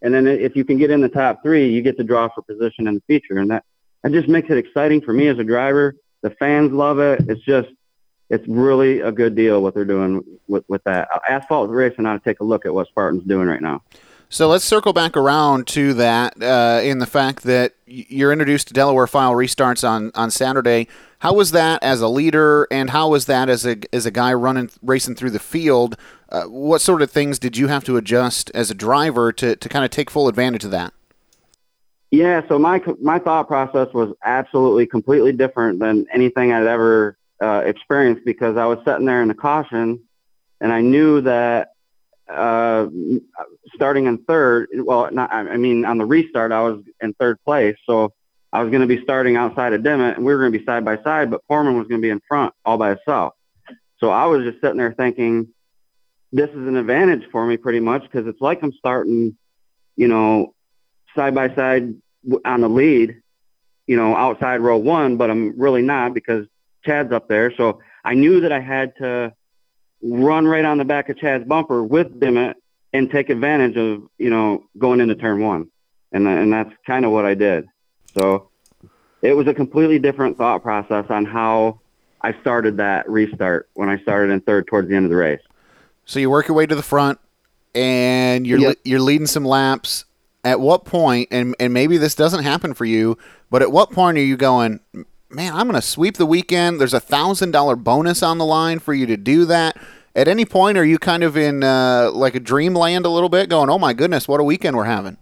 And 0.02 0.14
then 0.14 0.26
if 0.26 0.54
you 0.54 0.64
can 0.64 0.78
get 0.78 0.90
in 0.90 1.00
the 1.00 1.08
top 1.08 1.42
three, 1.42 1.70
you 1.70 1.82
get 1.82 1.96
to 1.98 2.04
draw 2.04 2.28
for 2.28 2.42
position 2.42 2.86
in 2.86 2.94
the 2.94 3.02
feature. 3.06 3.38
And 3.38 3.50
that, 3.50 3.64
that 4.02 4.12
just 4.12 4.28
makes 4.28 4.50
it 4.50 4.58
exciting 4.58 5.00
for 5.00 5.12
me 5.12 5.26
as 5.28 5.38
a 5.38 5.44
driver. 5.44 5.94
The 6.22 6.30
fans 6.30 6.72
love 6.72 6.98
it. 6.98 7.24
It's 7.28 7.40
just, 7.42 7.68
it's 8.30 8.46
really 8.48 9.00
a 9.00 9.12
good 9.12 9.34
deal 9.34 9.62
what 9.62 9.74
they're 9.74 9.84
doing 9.84 10.22
with, 10.48 10.64
with 10.68 10.82
that. 10.84 11.08
Asphalt 11.28 11.70
Racing 11.70 12.06
ought 12.06 12.22
to 12.22 12.30
take 12.30 12.40
a 12.40 12.44
look 12.44 12.66
at 12.66 12.74
what 12.74 12.88
Spartan's 12.88 13.24
doing 13.24 13.48
right 13.48 13.62
now. 13.62 13.82
So 14.28 14.48
let's 14.48 14.64
circle 14.64 14.92
back 14.92 15.16
around 15.16 15.68
to 15.68 15.94
that 15.94 16.42
uh, 16.42 16.80
in 16.82 16.98
the 16.98 17.06
fact 17.06 17.44
that 17.44 17.74
you're 17.86 18.32
introduced 18.32 18.68
to 18.68 18.74
Delaware 18.74 19.06
file 19.06 19.32
restarts 19.32 19.88
on, 19.88 20.10
on 20.14 20.32
Saturday. 20.32 20.88
How 21.20 21.32
was 21.32 21.52
that 21.52 21.82
as 21.82 22.00
a 22.00 22.08
leader, 22.08 22.66
and 22.70 22.90
how 22.90 23.08
was 23.08 23.26
that 23.26 23.48
as 23.48 23.64
a 23.64 23.76
as 23.94 24.04
a 24.04 24.10
guy 24.10 24.34
running 24.34 24.68
racing 24.82 25.14
through 25.14 25.30
the 25.30 25.38
field? 25.38 25.96
Uh, 26.28 26.44
what 26.44 26.80
sort 26.80 27.02
of 27.02 27.10
things 27.10 27.38
did 27.38 27.56
you 27.56 27.68
have 27.68 27.84
to 27.84 27.96
adjust 27.96 28.50
as 28.52 28.70
a 28.70 28.74
driver 28.74 29.32
to, 29.32 29.56
to 29.56 29.68
kind 29.68 29.84
of 29.84 29.90
take 29.90 30.10
full 30.10 30.28
advantage 30.28 30.64
of 30.64 30.72
that? 30.72 30.92
Yeah, 32.10 32.42
so 32.48 32.58
my 32.58 32.82
my 33.00 33.18
thought 33.18 33.48
process 33.48 33.88
was 33.94 34.12
absolutely 34.24 34.86
completely 34.86 35.32
different 35.32 35.78
than 35.78 36.06
anything 36.12 36.52
I'd 36.52 36.66
ever 36.66 37.16
uh, 37.40 37.62
experienced 37.64 38.24
because 38.24 38.56
I 38.56 38.66
was 38.66 38.78
sitting 38.84 39.06
there 39.06 39.22
in 39.22 39.28
the 39.28 39.34
caution, 39.34 40.00
and 40.60 40.72
I 40.72 40.80
knew 40.80 41.20
that 41.22 41.68
uh, 42.28 42.86
starting 43.74 44.06
in 44.06 44.18
third. 44.24 44.68
Well, 44.72 45.08
not, 45.12 45.32
I 45.32 45.56
mean, 45.56 45.84
on 45.84 45.98
the 45.98 46.06
restart, 46.06 46.52
I 46.52 46.62
was 46.62 46.82
in 47.00 47.14
third 47.14 47.38
place. 47.44 47.76
So 47.86 48.12
I 48.52 48.62
was 48.62 48.70
going 48.70 48.80
to 48.80 48.86
be 48.86 49.02
starting 49.02 49.36
outside 49.36 49.72
of 49.72 49.82
Dimmitt 49.82 50.16
and 50.16 50.24
we 50.24 50.32
were 50.32 50.40
going 50.40 50.52
to 50.52 50.58
be 50.58 50.64
side 50.64 50.84
by 50.84 50.96
side, 51.02 51.30
but 51.30 51.42
Poorman 51.50 51.76
was 51.76 51.88
going 51.88 52.00
to 52.00 52.06
be 52.06 52.10
in 52.10 52.22
front 52.26 52.54
all 52.64 52.78
by 52.78 52.90
himself. 52.90 53.34
So 53.98 54.10
I 54.10 54.26
was 54.26 54.44
just 54.44 54.60
sitting 54.60 54.78
there 54.78 54.92
thinking, 54.92 55.48
this 56.32 56.50
is 56.50 56.66
an 56.66 56.76
advantage 56.76 57.24
for 57.30 57.46
me 57.46 57.56
pretty 57.56 57.80
much 57.80 58.02
because 58.02 58.26
it's 58.26 58.40
like 58.40 58.62
I'm 58.62 58.72
starting, 58.72 59.36
you 59.96 60.08
know, 60.08 60.54
side 61.14 61.34
by 61.34 61.54
side 61.54 61.94
on 62.44 62.60
the 62.60 62.68
lead, 62.68 63.20
you 63.86 63.96
know, 63.96 64.14
outside 64.16 64.60
row 64.60 64.76
one, 64.76 65.16
but 65.16 65.30
I'm 65.30 65.58
really 65.58 65.82
not 65.82 66.14
because 66.14 66.46
Chad's 66.86 67.12
up 67.12 67.28
there. 67.28 67.52
So 67.56 67.80
I 68.04 68.14
knew 68.14 68.40
that 68.40 68.52
I 68.52 68.60
had 68.60 68.96
to 68.96 69.34
run 70.02 70.46
right 70.46 70.64
on 70.64 70.78
the 70.78 70.84
back 70.84 71.08
of 71.08 71.18
Chad's 71.18 71.44
bumper 71.44 71.82
with 71.82 72.18
Dimmitt 72.18 72.56
and 72.92 73.10
take 73.10 73.28
advantage 73.28 73.76
of, 73.76 74.04
you 74.16 74.30
know, 74.30 74.64
going 74.78 75.00
into 75.00 75.16
turn 75.16 75.42
one. 75.42 75.68
And, 76.12 76.26
and 76.26 76.52
that's 76.52 76.70
kind 76.86 77.04
of 77.04 77.10
what 77.10 77.26
I 77.26 77.34
did. 77.34 77.66
So 78.14 78.48
it 79.20 79.34
was 79.34 79.46
a 79.48 79.52
completely 79.52 79.98
different 79.98 80.38
thought 80.38 80.62
process 80.62 81.04
on 81.10 81.26
how 81.26 81.80
I 82.22 82.32
started 82.40 82.76
that 82.78 83.08
restart 83.10 83.68
when 83.74 83.88
I 83.88 83.98
started 83.98 84.32
in 84.32 84.40
third 84.40 84.66
towards 84.68 84.88
the 84.88 84.94
end 84.94 85.04
of 85.04 85.10
the 85.10 85.16
race. 85.16 85.42
So 86.04 86.20
you 86.20 86.30
work 86.30 86.48
your 86.48 86.56
way 86.56 86.66
to 86.66 86.74
the 86.74 86.82
front 86.82 87.18
and 87.74 88.46
you're, 88.46 88.60
yep. 88.60 88.76
you're 88.84 89.00
leading 89.00 89.26
some 89.26 89.44
laps. 89.44 90.04
At 90.44 90.60
what 90.60 90.84
point, 90.84 91.28
and, 91.32 91.56
and 91.58 91.74
maybe 91.74 91.98
this 91.98 92.14
doesn't 92.14 92.44
happen 92.44 92.72
for 92.72 92.84
you, 92.84 93.18
but 93.50 93.62
at 93.62 93.72
what 93.72 93.90
point 93.90 94.16
are 94.16 94.22
you 94.22 94.36
going, 94.36 94.78
man, 95.36 95.54
I'm 95.54 95.68
going 95.68 95.80
to 95.80 95.86
sweep 95.86 96.16
the 96.16 96.26
weekend. 96.26 96.80
There's 96.80 96.94
a 96.94 97.00
thousand 97.00 97.50
dollar 97.50 97.76
bonus 97.76 98.22
on 98.22 98.38
the 98.38 98.46
line 98.46 98.78
for 98.78 98.94
you 98.94 99.04
to 99.06 99.18
do 99.18 99.44
that. 99.44 99.76
At 100.14 100.28
any 100.28 100.46
point, 100.46 100.78
are 100.78 100.84
you 100.84 100.98
kind 100.98 101.22
of 101.22 101.36
in 101.36 101.62
uh, 101.62 102.10
like 102.10 102.34
a 102.34 102.40
dreamland 102.40 103.04
a 103.04 103.10
little 103.10 103.28
bit, 103.28 103.50
going, 103.50 103.68
"Oh 103.68 103.78
my 103.78 103.92
goodness, 103.92 104.26
what 104.26 104.40
a 104.40 104.44
weekend 104.44 104.76
we're 104.76 104.84
having"? 104.84 105.18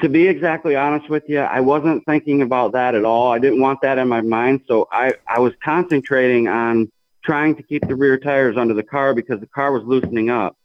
To 0.00 0.08
be 0.08 0.26
exactly 0.26 0.74
honest 0.74 1.10
with 1.10 1.24
you, 1.28 1.40
I 1.40 1.60
wasn't 1.60 2.04
thinking 2.06 2.40
about 2.40 2.72
that 2.72 2.94
at 2.94 3.04
all. 3.04 3.30
I 3.30 3.38
didn't 3.38 3.60
want 3.60 3.82
that 3.82 3.98
in 3.98 4.08
my 4.08 4.22
mind, 4.22 4.62
so 4.66 4.88
I 4.90 5.12
I 5.28 5.38
was 5.38 5.52
concentrating 5.62 6.48
on 6.48 6.90
trying 7.22 7.56
to 7.56 7.62
keep 7.62 7.86
the 7.86 7.94
rear 7.94 8.18
tires 8.18 8.56
under 8.56 8.72
the 8.72 8.82
car 8.82 9.14
because 9.14 9.38
the 9.38 9.46
car 9.46 9.70
was 9.70 9.82
loosening 9.84 10.30
up, 10.30 10.56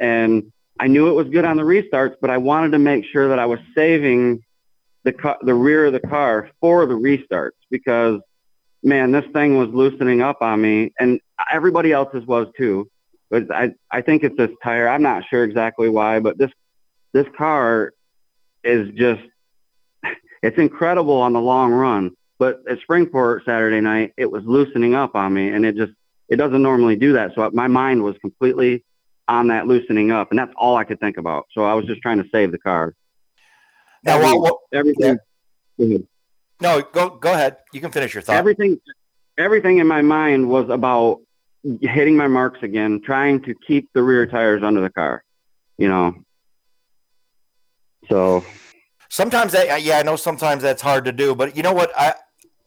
and 0.00 0.52
I 0.80 0.88
knew 0.88 1.08
it 1.08 1.12
was 1.12 1.28
good 1.28 1.44
on 1.44 1.56
the 1.56 1.62
restarts, 1.62 2.16
but 2.20 2.30
I 2.30 2.38
wanted 2.38 2.72
to 2.72 2.80
make 2.80 3.04
sure 3.04 3.28
that 3.28 3.38
I 3.38 3.46
was 3.46 3.60
saving 3.76 4.42
the 5.04 5.12
car, 5.12 5.38
the 5.40 5.54
rear 5.54 5.86
of 5.86 5.92
the 5.92 6.00
car 6.00 6.50
for 6.60 6.84
the 6.84 6.94
restarts 6.94 7.52
because 7.70 8.20
man, 8.82 9.10
this 9.10 9.24
thing 9.32 9.58
was 9.58 9.68
loosening 9.70 10.22
up 10.22 10.38
on 10.40 10.60
me, 10.60 10.92
and 10.98 11.20
everybody 11.52 11.92
else's 11.92 12.24
was 12.26 12.46
too. 12.56 12.88
But 13.30 13.52
I 13.52 13.72
I 13.90 14.02
think 14.02 14.22
it's 14.22 14.36
this 14.36 14.50
tire. 14.62 14.88
I'm 14.88 15.02
not 15.02 15.24
sure 15.28 15.44
exactly 15.44 15.88
why, 15.88 16.20
but 16.20 16.38
this 16.38 16.50
this 17.12 17.26
car 17.36 17.92
is 18.62 18.88
just 18.94 19.22
it's 20.42 20.58
incredible 20.58 21.20
on 21.20 21.32
the 21.32 21.40
long 21.40 21.72
run. 21.72 22.12
But 22.38 22.60
at 22.68 22.78
Springport 22.88 23.44
Saturday 23.44 23.80
night, 23.80 24.12
it 24.16 24.30
was 24.30 24.44
loosening 24.44 24.94
up 24.94 25.14
on 25.14 25.34
me, 25.34 25.48
and 25.48 25.64
it 25.66 25.76
just 25.76 25.92
it 26.28 26.36
doesn't 26.36 26.62
normally 26.62 26.96
do 26.96 27.14
that. 27.14 27.32
So 27.34 27.50
my 27.52 27.66
mind 27.66 28.02
was 28.02 28.16
completely 28.20 28.84
on 29.28 29.48
that 29.48 29.66
loosening 29.66 30.12
up, 30.12 30.30
and 30.30 30.38
that's 30.38 30.52
all 30.56 30.76
I 30.76 30.84
could 30.84 31.00
think 31.00 31.16
about. 31.16 31.46
So 31.52 31.64
I 31.64 31.74
was 31.74 31.86
just 31.86 32.00
trying 32.02 32.22
to 32.22 32.28
save 32.30 32.52
the 32.52 32.58
car. 32.58 32.94
Now, 34.04 34.20
Every, 34.20 34.38
what, 34.38 34.56
everything. 34.72 35.18
Yeah. 35.78 35.98
No, 36.60 36.82
go 36.82 37.10
go 37.10 37.32
ahead. 37.32 37.58
You 37.72 37.80
can 37.80 37.90
finish 37.90 38.14
your 38.14 38.22
thought. 38.22 38.36
Everything, 38.36 38.80
everything 39.38 39.78
in 39.78 39.86
my 39.86 40.02
mind 40.02 40.48
was 40.48 40.68
about 40.70 41.20
hitting 41.80 42.16
my 42.16 42.28
marks 42.28 42.62
again, 42.62 43.00
trying 43.04 43.42
to 43.42 43.54
keep 43.66 43.92
the 43.92 44.02
rear 44.02 44.26
tires 44.26 44.62
under 44.62 44.80
the 44.80 44.90
car. 44.90 45.24
You 45.78 45.88
know. 45.88 46.14
So. 48.08 48.44
Sometimes 49.08 49.52
that, 49.52 49.82
yeah, 49.82 49.98
I 49.98 50.02
know 50.02 50.16
sometimes 50.16 50.62
that's 50.62 50.82
hard 50.82 51.04
to 51.04 51.12
do, 51.12 51.34
but 51.34 51.56
you 51.56 51.62
know 51.62 51.72
what? 51.72 51.90
I 51.96 52.14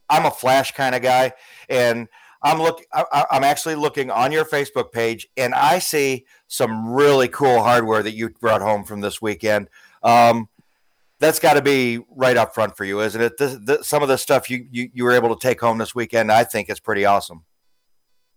I'm 0.10 0.26
a 0.26 0.32
flash 0.32 0.72
kind 0.72 0.96
of 0.96 1.02
guy, 1.02 1.34
and 1.70 2.08
I'm 2.42 2.60
look 2.60 2.82
I, 2.94 3.26
I'm 3.30 3.44
actually 3.44 3.76
looking 3.76 4.10
on 4.10 4.32
your 4.32 4.46
Facebook 4.46 4.92
page, 4.92 5.28
and 5.38 5.54
I 5.54 5.80
see 5.80 6.26
some 6.48 6.92
really 6.92 7.28
cool 7.28 7.62
hardware 7.62 8.02
that 8.02 8.14
you 8.14 8.30
brought 8.30 8.62
home 8.62 8.84
from 8.84 9.02
this 9.02 9.22
weekend. 9.22 9.70
Um, 10.02 10.48
that's 11.20 11.40
got 11.40 11.54
to 11.54 11.62
be 11.62 12.00
right 12.10 12.38
up 12.38 12.54
front 12.54 12.78
for 12.78 12.86
you, 12.86 13.02
isn't 13.02 13.22
it? 13.22 13.38
This, 13.38 13.88
some 13.88 14.02
of 14.02 14.10
the 14.10 14.18
stuff 14.18 14.50
you, 14.50 14.66
you 14.72 14.90
you 14.94 15.04
were 15.04 15.12
able 15.12 15.36
to 15.36 15.48
take 15.48 15.60
home 15.60 15.78
this 15.78 15.94
weekend, 15.94 16.32
I 16.32 16.44
think, 16.44 16.70
is 16.70 16.80
pretty 16.80 17.06
awesome. 17.06 17.46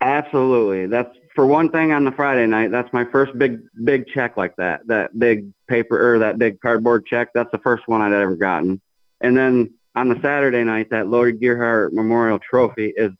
Absolutely. 0.00 0.86
That's 0.86 1.16
for 1.34 1.46
one 1.46 1.70
thing 1.70 1.92
on 1.92 2.04
the 2.04 2.10
Friday 2.10 2.46
night. 2.46 2.72
That's 2.72 2.92
my 2.92 3.04
first 3.04 3.38
big 3.38 3.60
big 3.84 4.06
check 4.08 4.36
like 4.36 4.56
that. 4.56 4.86
That 4.88 5.18
big 5.18 5.52
paper 5.68 6.14
or 6.14 6.18
that 6.18 6.38
big 6.38 6.60
cardboard 6.60 7.06
check. 7.06 7.28
That's 7.34 7.50
the 7.52 7.58
first 7.58 7.86
one 7.86 8.02
I'd 8.02 8.12
ever 8.12 8.36
gotten. 8.36 8.80
And 9.20 9.36
then 9.36 9.74
on 9.94 10.08
the 10.08 10.20
Saturday 10.20 10.64
night, 10.64 10.90
that 10.90 11.06
Lloyd 11.06 11.40
Gearhart 11.40 11.92
Memorial 11.92 12.38
Trophy 12.38 12.92
is 12.96 13.12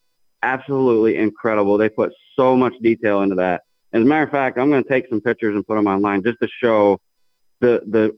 absolutely 0.43 1.17
incredible. 1.17 1.79
They 1.79 1.89
put 1.89 2.13
so 2.35 2.57
much 2.57 2.75
detail 2.83 3.23
into 3.23 3.37
that. 3.37 3.63
As 3.93 4.03
a 4.03 4.05
matter 4.05 4.25
of 4.25 4.31
fact, 4.31 4.59
I'm 4.59 4.71
going 4.71 4.83
to 4.83 4.89
take 4.89 5.09
some 5.09 5.21
pictures 5.21 5.55
and 5.55 5.67
put 5.67 5.77
them 5.77 5.87
online 5.87 6.25
just 6.25 6.41
to 6.41 6.49
show 6.49 7.01
the 7.61 7.83
the 7.87 8.17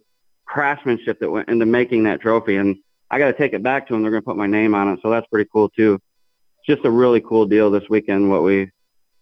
craftsmanship 0.54 1.18
that 1.18 1.30
went 1.30 1.48
into 1.48 1.66
making 1.66 2.04
that 2.04 2.20
trophy. 2.20 2.56
And 2.56 2.76
I 3.10 3.18
got 3.18 3.26
to 3.26 3.32
take 3.32 3.52
it 3.52 3.62
back 3.62 3.88
to 3.88 3.92
them. 3.92 4.02
They're 4.02 4.12
going 4.12 4.22
to 4.22 4.26
put 4.26 4.36
my 4.36 4.46
name 4.46 4.72
on 4.72 4.88
it. 4.88 5.00
So 5.02 5.10
that's 5.10 5.26
pretty 5.26 5.50
cool 5.52 5.68
too. 5.68 6.00
It's 6.58 6.66
just 6.66 6.86
a 6.86 6.90
really 6.90 7.20
cool 7.20 7.44
deal 7.44 7.72
this 7.72 7.82
weekend, 7.90 8.30
what 8.30 8.44
we, 8.44 8.70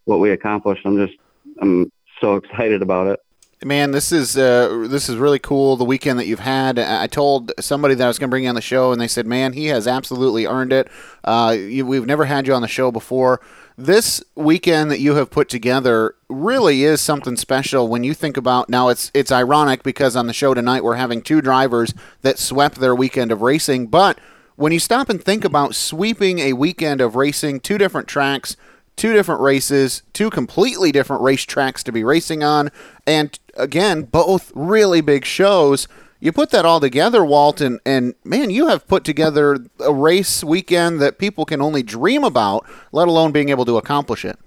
what 0.04 0.20
we 0.20 0.30
accomplished. 0.30 0.82
I'm 0.84 0.98
just, 1.04 1.18
I'm 1.60 1.90
so 2.20 2.36
excited 2.36 2.82
about 2.82 3.06
it. 3.06 3.20
Man, 3.64 3.92
this 3.92 4.10
is 4.10 4.36
uh, 4.36 4.86
this 4.88 5.08
is 5.08 5.16
really 5.16 5.38
cool. 5.38 5.76
The 5.76 5.84
weekend 5.84 6.18
that 6.18 6.26
you've 6.26 6.40
had. 6.40 6.78
I 6.78 7.06
told 7.06 7.52
somebody 7.60 7.94
that 7.94 8.04
I 8.04 8.08
was 8.08 8.18
going 8.18 8.28
to 8.28 8.30
bring 8.30 8.44
you 8.44 8.48
on 8.48 8.56
the 8.56 8.60
show, 8.60 8.90
and 8.90 9.00
they 9.00 9.06
said, 9.06 9.26
"Man, 9.26 9.52
he 9.52 9.66
has 9.66 9.86
absolutely 9.86 10.46
earned 10.46 10.72
it." 10.72 10.88
Uh, 11.22 11.56
you, 11.56 11.86
we've 11.86 12.06
never 12.06 12.24
had 12.24 12.46
you 12.46 12.54
on 12.54 12.62
the 12.62 12.68
show 12.68 12.90
before 12.90 13.40
this 13.76 14.22
weekend 14.34 14.90
that 14.90 15.00
you 15.00 15.14
have 15.14 15.30
put 15.30 15.48
together 15.48 16.14
really 16.28 16.84
is 16.84 17.00
something 17.00 17.36
special 17.36 17.88
when 17.88 18.04
you 18.04 18.14
think 18.14 18.36
about 18.36 18.68
now 18.68 18.88
it's 18.88 19.10
it's 19.14 19.32
ironic 19.32 19.82
because 19.82 20.14
on 20.14 20.26
the 20.26 20.32
show 20.32 20.54
tonight 20.54 20.84
we're 20.84 20.96
having 20.96 21.22
two 21.22 21.40
drivers 21.40 21.94
that 22.20 22.38
swept 22.38 22.76
their 22.76 22.94
weekend 22.94 23.32
of 23.32 23.40
racing 23.42 23.86
but 23.86 24.18
when 24.56 24.72
you 24.72 24.78
stop 24.78 25.08
and 25.08 25.22
think 25.22 25.44
about 25.44 25.74
sweeping 25.74 26.38
a 26.38 26.52
weekend 26.52 27.00
of 27.00 27.16
racing 27.16 27.60
two 27.60 27.78
different 27.78 28.06
tracks 28.06 28.56
two 28.94 29.12
different 29.12 29.40
races 29.40 30.02
two 30.12 30.28
completely 30.28 30.92
different 30.92 31.22
race 31.22 31.44
tracks 31.44 31.82
to 31.82 31.92
be 31.92 32.04
racing 32.04 32.42
on 32.42 32.70
and 33.06 33.38
again 33.56 34.02
both 34.02 34.52
really 34.54 35.00
big 35.00 35.24
shows 35.24 35.88
you 36.22 36.30
put 36.30 36.50
that 36.50 36.64
all 36.64 36.78
together, 36.78 37.24
Walt, 37.24 37.60
and, 37.60 37.80
and 37.84 38.14
man, 38.22 38.50
you 38.50 38.68
have 38.68 38.86
put 38.86 39.02
together 39.02 39.58
a 39.80 39.92
race 39.92 40.44
weekend 40.44 41.00
that 41.00 41.18
people 41.18 41.44
can 41.44 41.60
only 41.60 41.82
dream 41.82 42.22
about, 42.22 42.64
let 42.92 43.08
alone 43.08 43.32
being 43.32 43.48
able 43.48 43.64
to 43.64 43.76
accomplish 43.76 44.24
it. 44.24 44.38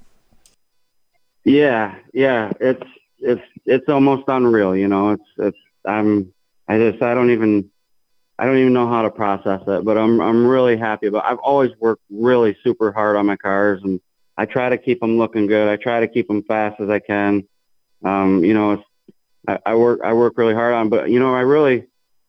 Yeah, 1.43 1.95
yeah, 2.13 2.53
it's 2.61 2.87
it's 3.19 3.41
it's 3.65 3.89
almost 3.89 4.23
unreal. 4.29 4.73
You 4.73 4.87
know, 4.87 5.11
it's 5.11 5.23
it's 5.37 5.57
I'm 5.83 6.33
I 6.69 6.77
just 6.77 7.03
I 7.03 7.13
don't 7.13 7.31
even 7.31 7.69
I 8.39 8.45
don't 8.45 8.57
even 8.57 8.71
know 8.71 8.87
how 8.87 9.01
to 9.01 9.11
process 9.11 9.61
it, 9.67 9.83
but 9.83 9.97
I'm 9.97 10.21
I'm 10.21 10.47
really 10.47 10.77
happy. 10.77 11.09
But 11.09 11.25
I've 11.25 11.39
always 11.39 11.71
worked 11.81 12.03
really 12.09 12.55
super 12.63 12.93
hard 12.93 13.17
on 13.17 13.25
my 13.25 13.35
cars, 13.35 13.81
and 13.83 13.99
I 14.37 14.45
try 14.45 14.69
to 14.69 14.77
keep 14.77 15.01
them 15.01 15.17
looking 15.17 15.45
good. 15.45 15.67
I 15.67 15.75
try 15.75 15.99
to 15.99 16.07
keep 16.07 16.29
them 16.29 16.41
fast 16.43 16.79
as 16.79 16.89
I 16.89 16.99
can. 16.99 17.43
Um, 18.05 18.45
you 18.45 18.53
know, 18.53 18.71
it's 18.71 18.83
I, 19.47 19.59
I 19.65 19.75
work 19.75 20.01
I 20.03 20.13
work 20.13 20.33
really 20.37 20.53
hard 20.53 20.73
on, 20.73 20.89
but 20.89 21.09
you 21.09 21.19
know 21.19 21.33
I 21.33 21.41
really 21.41 21.87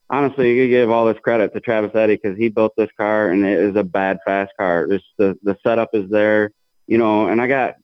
honestly, 0.08 0.56
you 0.56 0.68
give 0.68 0.90
all 0.90 1.06
this 1.06 1.18
credit 1.22 1.52
to 1.54 1.60
Travis 1.60 1.94
Eddy 1.94 2.16
because 2.16 2.36
he 2.38 2.48
built 2.48 2.74
this 2.76 2.90
car 2.96 3.30
and 3.30 3.44
it 3.44 3.58
is 3.58 3.76
a 3.76 3.84
bad 3.84 4.18
fast 4.24 4.52
car. 4.58 4.86
Just 4.86 5.04
the 5.18 5.36
the 5.42 5.56
setup 5.62 5.90
is 5.94 6.08
there, 6.10 6.52
you 6.86 6.98
know. 6.98 7.28
And 7.28 7.40
I 7.40 7.46
got 7.46 7.74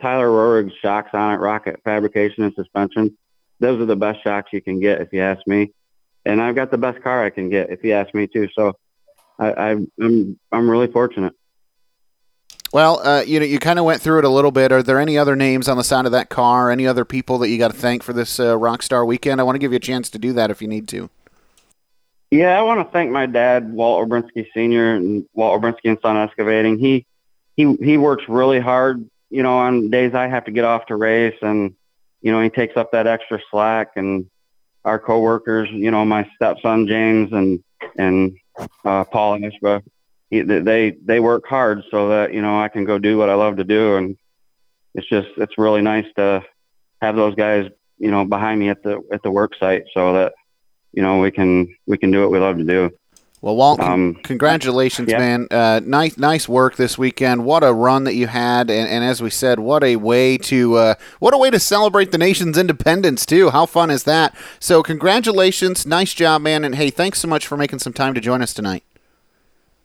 Tyler 0.00 0.28
Rohrig's 0.28 0.74
shocks 0.80 1.10
on 1.12 1.34
it, 1.34 1.38
Rocket 1.38 1.80
Fabrication 1.84 2.44
and 2.44 2.54
Suspension. 2.54 3.16
Those 3.60 3.80
are 3.80 3.86
the 3.86 3.96
best 3.96 4.22
shocks 4.22 4.50
you 4.52 4.62
can 4.62 4.80
get, 4.80 5.00
if 5.00 5.08
you 5.12 5.20
ask 5.20 5.46
me. 5.46 5.72
And 6.24 6.40
I've 6.40 6.54
got 6.54 6.70
the 6.70 6.78
best 6.78 7.02
car 7.02 7.24
I 7.24 7.30
can 7.30 7.50
get, 7.50 7.70
if 7.70 7.84
you 7.84 7.92
ask 7.92 8.14
me 8.14 8.26
too. 8.26 8.48
So 8.54 8.74
I, 9.38 9.52
I 9.52 9.70
I'm 10.00 10.38
I'm 10.52 10.70
really 10.70 10.90
fortunate. 10.90 11.34
Well, 12.72 13.04
uh, 13.04 13.22
you 13.22 13.40
know, 13.40 13.46
you 13.46 13.58
kind 13.58 13.80
of 13.80 13.84
went 13.84 14.00
through 14.00 14.20
it 14.20 14.24
a 14.24 14.28
little 14.28 14.52
bit. 14.52 14.70
Are 14.70 14.82
there 14.82 15.00
any 15.00 15.18
other 15.18 15.34
names 15.34 15.68
on 15.68 15.76
the 15.76 15.82
side 15.82 16.06
of 16.06 16.12
that 16.12 16.28
car? 16.28 16.70
Any 16.70 16.86
other 16.86 17.04
people 17.04 17.38
that 17.38 17.48
you 17.48 17.58
got 17.58 17.72
to 17.72 17.76
thank 17.76 18.02
for 18.02 18.12
this 18.12 18.38
uh, 18.38 18.54
Rockstar 18.54 19.04
weekend? 19.04 19.40
I 19.40 19.44
want 19.44 19.56
to 19.56 19.58
give 19.58 19.72
you 19.72 19.76
a 19.76 19.80
chance 19.80 20.08
to 20.10 20.18
do 20.18 20.32
that 20.34 20.50
if 20.50 20.62
you 20.62 20.68
need 20.68 20.86
to. 20.88 21.10
Yeah, 22.30 22.56
I 22.56 22.62
want 22.62 22.86
to 22.86 22.92
thank 22.92 23.10
my 23.10 23.26
dad, 23.26 23.72
Walt 23.72 24.08
Obrinsky 24.08 24.46
Sr. 24.54 24.94
and 24.94 25.26
Walt 25.34 25.60
Obrinsky 25.60 25.86
and 25.86 25.98
Son 26.00 26.16
Excavating. 26.16 26.78
He 26.78 27.04
he 27.56 27.74
he 27.76 27.96
works 27.96 28.22
really 28.28 28.60
hard, 28.60 29.04
you 29.30 29.42
know, 29.42 29.58
on 29.58 29.90
days 29.90 30.14
I 30.14 30.28
have 30.28 30.44
to 30.44 30.52
get 30.52 30.64
off 30.64 30.86
to 30.86 30.96
race, 30.96 31.36
and 31.42 31.74
you 32.22 32.30
know, 32.30 32.40
he 32.40 32.48
takes 32.48 32.76
up 32.76 32.92
that 32.92 33.08
extra 33.08 33.40
slack. 33.50 33.92
And 33.96 34.30
our 34.84 35.00
coworkers, 35.00 35.68
you 35.72 35.90
know, 35.90 36.04
my 36.04 36.30
stepson 36.36 36.86
James 36.86 37.32
and 37.32 37.64
and 37.98 38.36
uh, 38.84 39.02
Paul 39.04 39.40
Ishba, 39.40 39.82
they 40.30 40.96
they 41.04 41.20
work 41.20 41.44
hard 41.46 41.82
so 41.90 42.08
that 42.10 42.32
you 42.32 42.40
know 42.40 42.60
I 42.60 42.68
can 42.68 42.84
go 42.84 42.98
do 42.98 43.18
what 43.18 43.28
I 43.28 43.34
love 43.34 43.56
to 43.56 43.64
do, 43.64 43.96
and 43.96 44.16
it's 44.94 45.08
just 45.08 45.28
it's 45.36 45.58
really 45.58 45.82
nice 45.82 46.06
to 46.16 46.42
have 47.02 47.16
those 47.16 47.34
guys, 47.34 47.68
you 47.98 48.10
know, 48.10 48.24
behind 48.24 48.60
me 48.60 48.68
at 48.68 48.82
the 48.82 49.00
at 49.12 49.22
the 49.22 49.30
work 49.30 49.52
site, 49.58 49.84
so 49.92 50.12
that 50.14 50.34
you 50.92 51.02
know 51.02 51.18
we 51.18 51.30
can 51.30 51.74
we 51.86 51.98
can 51.98 52.10
do 52.10 52.20
what 52.20 52.30
we 52.30 52.38
love 52.38 52.58
to 52.58 52.64
do. 52.64 52.90
Well, 53.42 53.56
Walt, 53.56 53.80
um, 53.80 54.16
congratulations, 54.16 55.10
yeah. 55.10 55.18
man! 55.18 55.48
Uh, 55.50 55.80
nice, 55.82 56.18
nice 56.18 56.46
work 56.46 56.76
this 56.76 56.98
weekend. 56.98 57.46
What 57.46 57.64
a 57.64 57.72
run 57.72 58.04
that 58.04 58.14
you 58.14 58.26
had, 58.26 58.70
and, 58.70 58.86
and 58.86 59.02
as 59.02 59.22
we 59.22 59.30
said, 59.30 59.58
what 59.58 59.82
a 59.82 59.96
way 59.96 60.36
to 60.38 60.74
uh, 60.76 60.94
what 61.20 61.32
a 61.32 61.38
way 61.38 61.50
to 61.50 61.58
celebrate 61.58 62.12
the 62.12 62.18
nation's 62.18 62.58
independence 62.58 63.24
too. 63.24 63.48
How 63.48 63.64
fun 63.64 63.90
is 63.90 64.04
that? 64.04 64.36
So, 64.58 64.82
congratulations, 64.82 65.86
nice 65.86 66.12
job, 66.12 66.42
man! 66.42 66.64
And 66.64 66.74
hey, 66.74 66.90
thanks 66.90 67.18
so 67.18 67.28
much 67.28 67.46
for 67.46 67.56
making 67.56 67.78
some 67.78 67.94
time 67.94 68.12
to 68.12 68.20
join 68.20 68.42
us 68.42 68.52
tonight. 68.52 68.84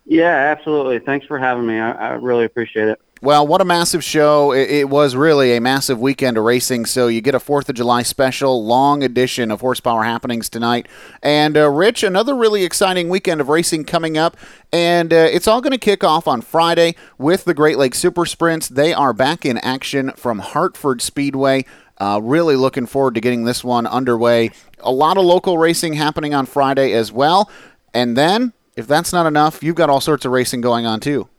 Yeah, 0.06 0.54
absolutely. 0.56 1.00
Thanks 1.00 1.26
for 1.26 1.40
having 1.40 1.66
me. 1.66 1.80
I, 1.80 1.92
I 1.92 2.10
really 2.14 2.46
appreciate 2.46 2.88
it. 2.88 3.02
Well, 3.22 3.48
what 3.48 3.60
a 3.60 3.66
massive 3.66 4.04
show. 4.04 4.52
It, 4.52 4.70
it, 4.70 4.90
was 4.90 5.16
really 5.16 5.56
a 5.56 5.62
massive 5.62 6.00
weekend 6.00 6.38
of 6.38 6.44
racing. 6.44 6.86
So 6.86 7.08
you 7.08 7.22
get 7.22 7.34
a 7.34 7.40
4th 7.40 7.70
of 7.70 7.76
July 7.76 8.04
special, 8.04 8.64
long 8.64 9.02
edition 9.02 9.50
of 9.50 9.62
Horsepower 9.62 10.04
Happenings 10.04 10.48
tonight. 10.48 10.88
And, 11.24 11.58
uh, 11.58 11.70
Rich, 11.70 12.04
another 12.04 12.36
really 12.36 12.64
exciting 12.64 13.10
weekend 13.10 13.42
of 13.42 13.50
racing 13.50 13.86
coming 13.86 14.16
up. 14.16 14.38
And 14.72 15.12
uh, 15.12 15.28
it's 15.32 15.48
all 15.48 15.60
going 15.60 15.72
to 15.72 15.80
kick 15.80 16.04
off 16.04 16.28
on 16.28 16.42
Friday 16.42 16.96
with 17.18 17.46
the 17.46 17.56
Great 17.56 17.80
Lakes 17.80 17.98
Super 17.98 18.28
Sprints. 18.28 18.68
They 18.68 18.94
are 18.94 19.14
back 19.14 19.44
in 19.44 19.58
action 19.60 20.12
from 20.12 20.40
Hartford 20.40 21.02
Speedway. 21.02 21.66
Uh, 21.98 22.20
really 22.22 22.58
looking 22.58 22.86
forward 22.86 23.16
to 23.16 23.22
getting 23.22 23.46
this 23.46 23.64
one 23.64 23.88
underway. 23.88 24.52
A 24.82 24.92
lot 24.92 25.18
of 25.18 25.24
local 25.24 25.58
racing 25.58 25.94
happening 25.94 26.34
on 26.36 26.46
Friday 26.46 26.92
as 26.92 27.12
well. 27.12 27.50
And 27.94 28.18
then, 28.18 28.54
if 28.76 28.88
that's 28.88 29.14
not 29.14 29.26
enough, 29.26 29.64
you've 29.64 29.76
got 29.76 29.90
all 29.90 30.02
sorts 30.02 30.26
of 30.26 30.32
racing 30.32 30.62
going 30.62 30.86
on 30.86 31.00
too. 31.00 31.30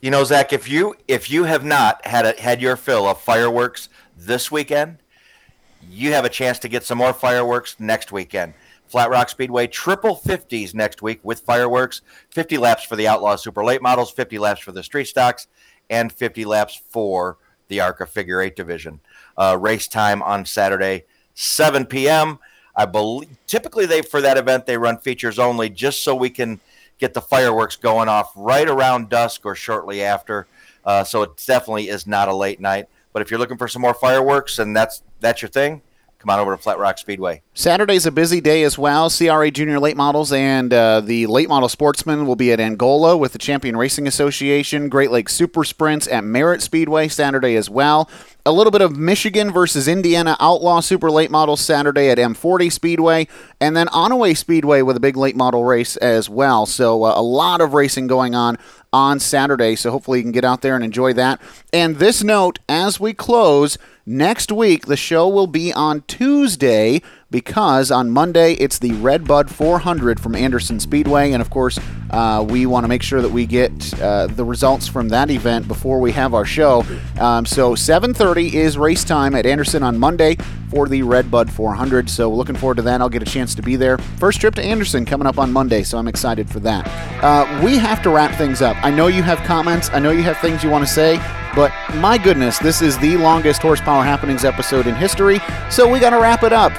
You 0.00 0.10
know, 0.10 0.24
Zach, 0.24 0.52
if 0.52 0.68
you 0.68 0.94
if 1.08 1.30
you 1.30 1.44
have 1.44 1.64
not 1.64 2.04
had 2.06 2.26
a, 2.26 2.40
had 2.40 2.60
your 2.60 2.76
fill 2.76 3.06
of 3.06 3.20
fireworks 3.20 3.88
this 4.16 4.50
weekend, 4.50 4.98
you 5.88 6.12
have 6.12 6.24
a 6.24 6.28
chance 6.28 6.58
to 6.60 6.68
get 6.68 6.84
some 6.84 6.98
more 6.98 7.12
fireworks 7.12 7.76
next 7.78 8.12
weekend. 8.12 8.54
Flat 8.86 9.10
Rock 9.10 9.28
Speedway 9.28 9.66
triple 9.66 10.14
50s 10.16 10.74
next 10.74 11.02
week 11.02 11.18
with 11.22 11.40
fireworks, 11.40 12.02
50 12.30 12.56
laps 12.58 12.84
for 12.84 12.94
the 12.94 13.08
Outlaw 13.08 13.36
Super 13.36 13.64
Late 13.64 13.82
models, 13.82 14.12
50 14.12 14.38
laps 14.38 14.60
for 14.60 14.72
the 14.72 14.82
Street 14.82 15.06
Stocks, 15.06 15.48
and 15.90 16.12
50 16.12 16.44
laps 16.44 16.80
for 16.88 17.38
the 17.68 17.80
ARCA 17.80 18.06
Figure 18.06 18.40
8 18.40 18.54
division. 18.54 19.00
Uh, 19.36 19.56
race 19.60 19.88
time 19.88 20.22
on 20.22 20.46
Saturday, 20.46 21.04
7 21.34 21.86
p.m. 21.86 22.38
I 22.76 22.84
believe 22.84 23.30
typically 23.46 23.86
they 23.86 24.02
for 24.02 24.20
that 24.20 24.36
event 24.36 24.66
they 24.66 24.76
run 24.76 24.98
features 24.98 25.38
only 25.38 25.70
just 25.70 26.04
so 26.04 26.14
we 26.14 26.28
can 26.30 26.60
get 26.98 27.14
the 27.14 27.20
fireworks 27.20 27.76
going 27.76 28.08
off 28.08 28.32
right 28.36 28.68
around 28.68 29.08
dusk 29.08 29.44
or 29.44 29.54
shortly 29.54 30.02
after. 30.02 30.46
Uh, 30.84 31.02
so 31.02 31.22
it 31.22 31.30
definitely 31.46 31.88
is 31.88 32.06
not 32.06 32.28
a 32.28 32.34
late 32.34 32.60
night. 32.60 32.88
But 33.12 33.22
if 33.22 33.30
you're 33.30 33.40
looking 33.40 33.56
for 33.56 33.66
some 33.66 33.82
more 33.82 33.94
fireworks 33.94 34.58
and 34.58 34.76
that's 34.76 35.02
that's 35.20 35.40
your 35.40 35.48
thing, 35.48 35.80
come 36.18 36.28
on 36.28 36.38
over 36.38 36.54
to 36.54 36.62
Flat 36.62 36.78
Rock 36.78 36.98
Speedway. 36.98 37.42
Saturday's 37.54 38.04
a 38.04 38.10
busy 38.10 38.42
day 38.42 38.62
as 38.62 38.76
well. 38.76 39.08
CRA 39.08 39.50
Junior 39.50 39.80
Late 39.80 39.96
Models 39.96 40.32
and 40.32 40.72
uh, 40.72 41.00
the 41.00 41.26
Late 41.26 41.48
Model 41.48 41.68
Sportsman 41.68 42.26
will 42.26 42.36
be 42.36 42.52
at 42.52 42.60
Angola 42.60 43.16
with 43.16 43.32
the 43.32 43.38
Champion 43.38 43.76
Racing 43.76 44.06
Association. 44.06 44.90
Great 44.90 45.10
Lakes 45.10 45.34
Super 45.34 45.64
Sprints 45.64 46.06
at 46.08 46.24
Merritt 46.24 46.60
Speedway 46.60 47.08
Saturday 47.08 47.56
as 47.56 47.70
well. 47.70 48.10
A 48.46 48.52
little 48.52 48.70
bit 48.70 48.80
of 48.80 48.96
Michigan 48.96 49.52
versus 49.52 49.88
Indiana 49.88 50.36
Outlaw 50.38 50.78
Super 50.78 51.10
Late 51.10 51.32
Models 51.32 51.60
Saturday 51.60 52.10
at 52.10 52.18
M40 52.18 52.70
Speedway, 52.70 53.26
and 53.60 53.76
then 53.76 53.88
Onaway 53.88 54.36
Speedway 54.36 54.82
with 54.82 54.96
a 54.96 55.00
big 55.00 55.16
late 55.16 55.34
model 55.34 55.64
race 55.64 55.96
as 55.96 56.30
well. 56.30 56.64
So 56.64 57.02
uh, 57.02 57.14
a 57.16 57.22
lot 57.22 57.60
of 57.60 57.74
racing 57.74 58.06
going 58.06 58.36
on 58.36 58.56
on 58.92 59.18
Saturday. 59.18 59.74
So 59.74 59.90
hopefully 59.90 60.20
you 60.20 60.22
can 60.22 60.30
get 60.30 60.44
out 60.44 60.62
there 60.62 60.76
and 60.76 60.84
enjoy 60.84 61.12
that. 61.14 61.40
And 61.72 61.96
this 61.96 62.22
note 62.22 62.60
as 62.68 63.00
we 63.00 63.12
close. 63.14 63.78
Next 64.08 64.52
week, 64.52 64.86
the 64.86 64.96
show 64.96 65.28
will 65.28 65.48
be 65.48 65.72
on 65.72 66.02
Tuesday 66.02 67.02
because 67.30 67.90
on 67.90 68.10
Monday 68.10 68.52
it's 68.54 68.78
the 68.78 68.92
Red 68.94 69.26
Bud 69.26 69.50
400 69.50 70.20
from 70.20 70.34
Anderson 70.34 70.78
Speedway, 70.78 71.32
and 71.32 71.40
of 71.40 71.50
course 71.50 71.78
uh, 72.10 72.44
we 72.48 72.66
want 72.66 72.84
to 72.84 72.88
make 72.88 73.02
sure 73.02 73.20
that 73.20 73.30
we 73.30 73.46
get 73.46 74.00
uh, 74.00 74.26
the 74.28 74.44
results 74.44 74.86
from 74.86 75.08
that 75.08 75.30
event 75.30 75.66
before 75.66 76.00
we 76.00 76.12
have 76.12 76.34
our 76.34 76.44
show. 76.44 76.84
Um, 77.18 77.44
so 77.44 77.74
7:30 77.74 78.54
is 78.54 78.78
race 78.78 79.04
time 79.04 79.34
at 79.34 79.46
Anderson 79.46 79.82
on 79.82 79.98
Monday 79.98 80.36
for 80.70 80.88
the 80.88 81.02
Red 81.02 81.30
Bud 81.30 81.50
400. 81.50 82.10
So 82.10 82.30
looking 82.30 82.56
forward 82.56 82.76
to 82.76 82.82
that. 82.82 83.00
I'll 83.00 83.08
get 83.08 83.22
a 83.22 83.30
chance 83.30 83.54
to 83.56 83.62
be 83.62 83.76
there. 83.76 83.98
First 84.18 84.40
trip 84.40 84.54
to 84.56 84.62
Anderson 84.62 85.04
coming 85.04 85.26
up 85.26 85.38
on 85.38 85.52
Monday, 85.52 85.82
so 85.82 85.98
I'm 85.98 86.08
excited 86.08 86.48
for 86.48 86.60
that. 86.60 86.86
Uh, 87.22 87.60
we 87.64 87.76
have 87.78 88.02
to 88.02 88.10
wrap 88.10 88.36
things 88.36 88.62
up. 88.62 88.76
I 88.82 88.90
know 88.90 89.06
you 89.06 89.22
have 89.22 89.38
comments. 89.40 89.90
I 89.92 89.98
know 89.98 90.10
you 90.10 90.22
have 90.22 90.38
things 90.38 90.62
you 90.62 90.70
want 90.70 90.86
to 90.86 90.92
say. 90.92 91.20
But 91.56 91.72
my 91.94 92.18
goodness, 92.18 92.58
this 92.58 92.82
is 92.82 92.98
the 92.98 93.16
longest 93.16 93.62
Horsepower 93.62 94.04
Happenings 94.04 94.44
episode 94.44 94.86
in 94.86 94.94
history, 94.94 95.40
so 95.70 95.90
we 95.90 95.98
got 95.98 96.10
to 96.10 96.20
wrap 96.20 96.42
it 96.42 96.52
up. 96.52 96.70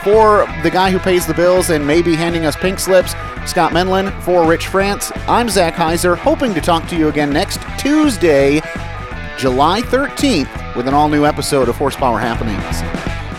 The 0.64 0.70
guy 0.72 0.92
who 0.92 1.00
pays 1.00 1.26
the 1.26 1.34
bills 1.34 1.70
and 1.70 1.86
maybe 1.86 2.16
handing 2.16 2.46
us 2.46 2.56
pink 2.56 2.80
slips, 2.80 3.12
Scott 3.46 3.72
Menlin. 3.72 4.12
For 4.22 4.46
Rich 4.46 4.68
France, 4.68 5.12
I'm 5.28 5.50
Zach 5.50 5.74
Heiser, 5.74 6.18
hoping 6.18 6.54
to 6.54 6.62
talk 6.62 6.88
to 6.90 6.98
you 6.98 7.08
again 7.08 7.32
next 7.32 7.60
Tuesday, 7.80 8.62
July 9.38 9.82
13th, 9.82 10.76
with 10.76 10.88
an 10.88 10.94
all 10.94 11.10
new 11.10 11.26
episode 11.26 11.70
of 11.70 11.76
Horsepower 11.76 12.20
Happenings. 12.20 12.82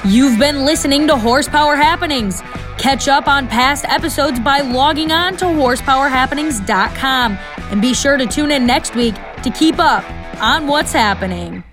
You've 0.04 0.38
been 0.38 0.64
listening 0.64 1.06
to 1.08 1.16
Horsepower 1.16 1.76
Happenings. 1.76 2.40
Catch 2.78 3.08
up 3.08 3.26
on 3.26 3.48
past 3.48 3.84
episodes 3.84 4.38
by 4.40 4.60
logging 4.60 5.10
on 5.12 5.36
to 5.38 5.44
horsepowerhappenings.com 5.44 7.38
and 7.70 7.82
be 7.82 7.92
sure 7.92 8.16
to 8.16 8.26
tune 8.26 8.50
in 8.50 8.66
next 8.66 8.94
week 8.94 9.14
to 9.42 9.50
keep 9.50 9.78
up 9.78 10.04
on 10.40 10.66
what's 10.66 10.92
happening. 10.92 11.64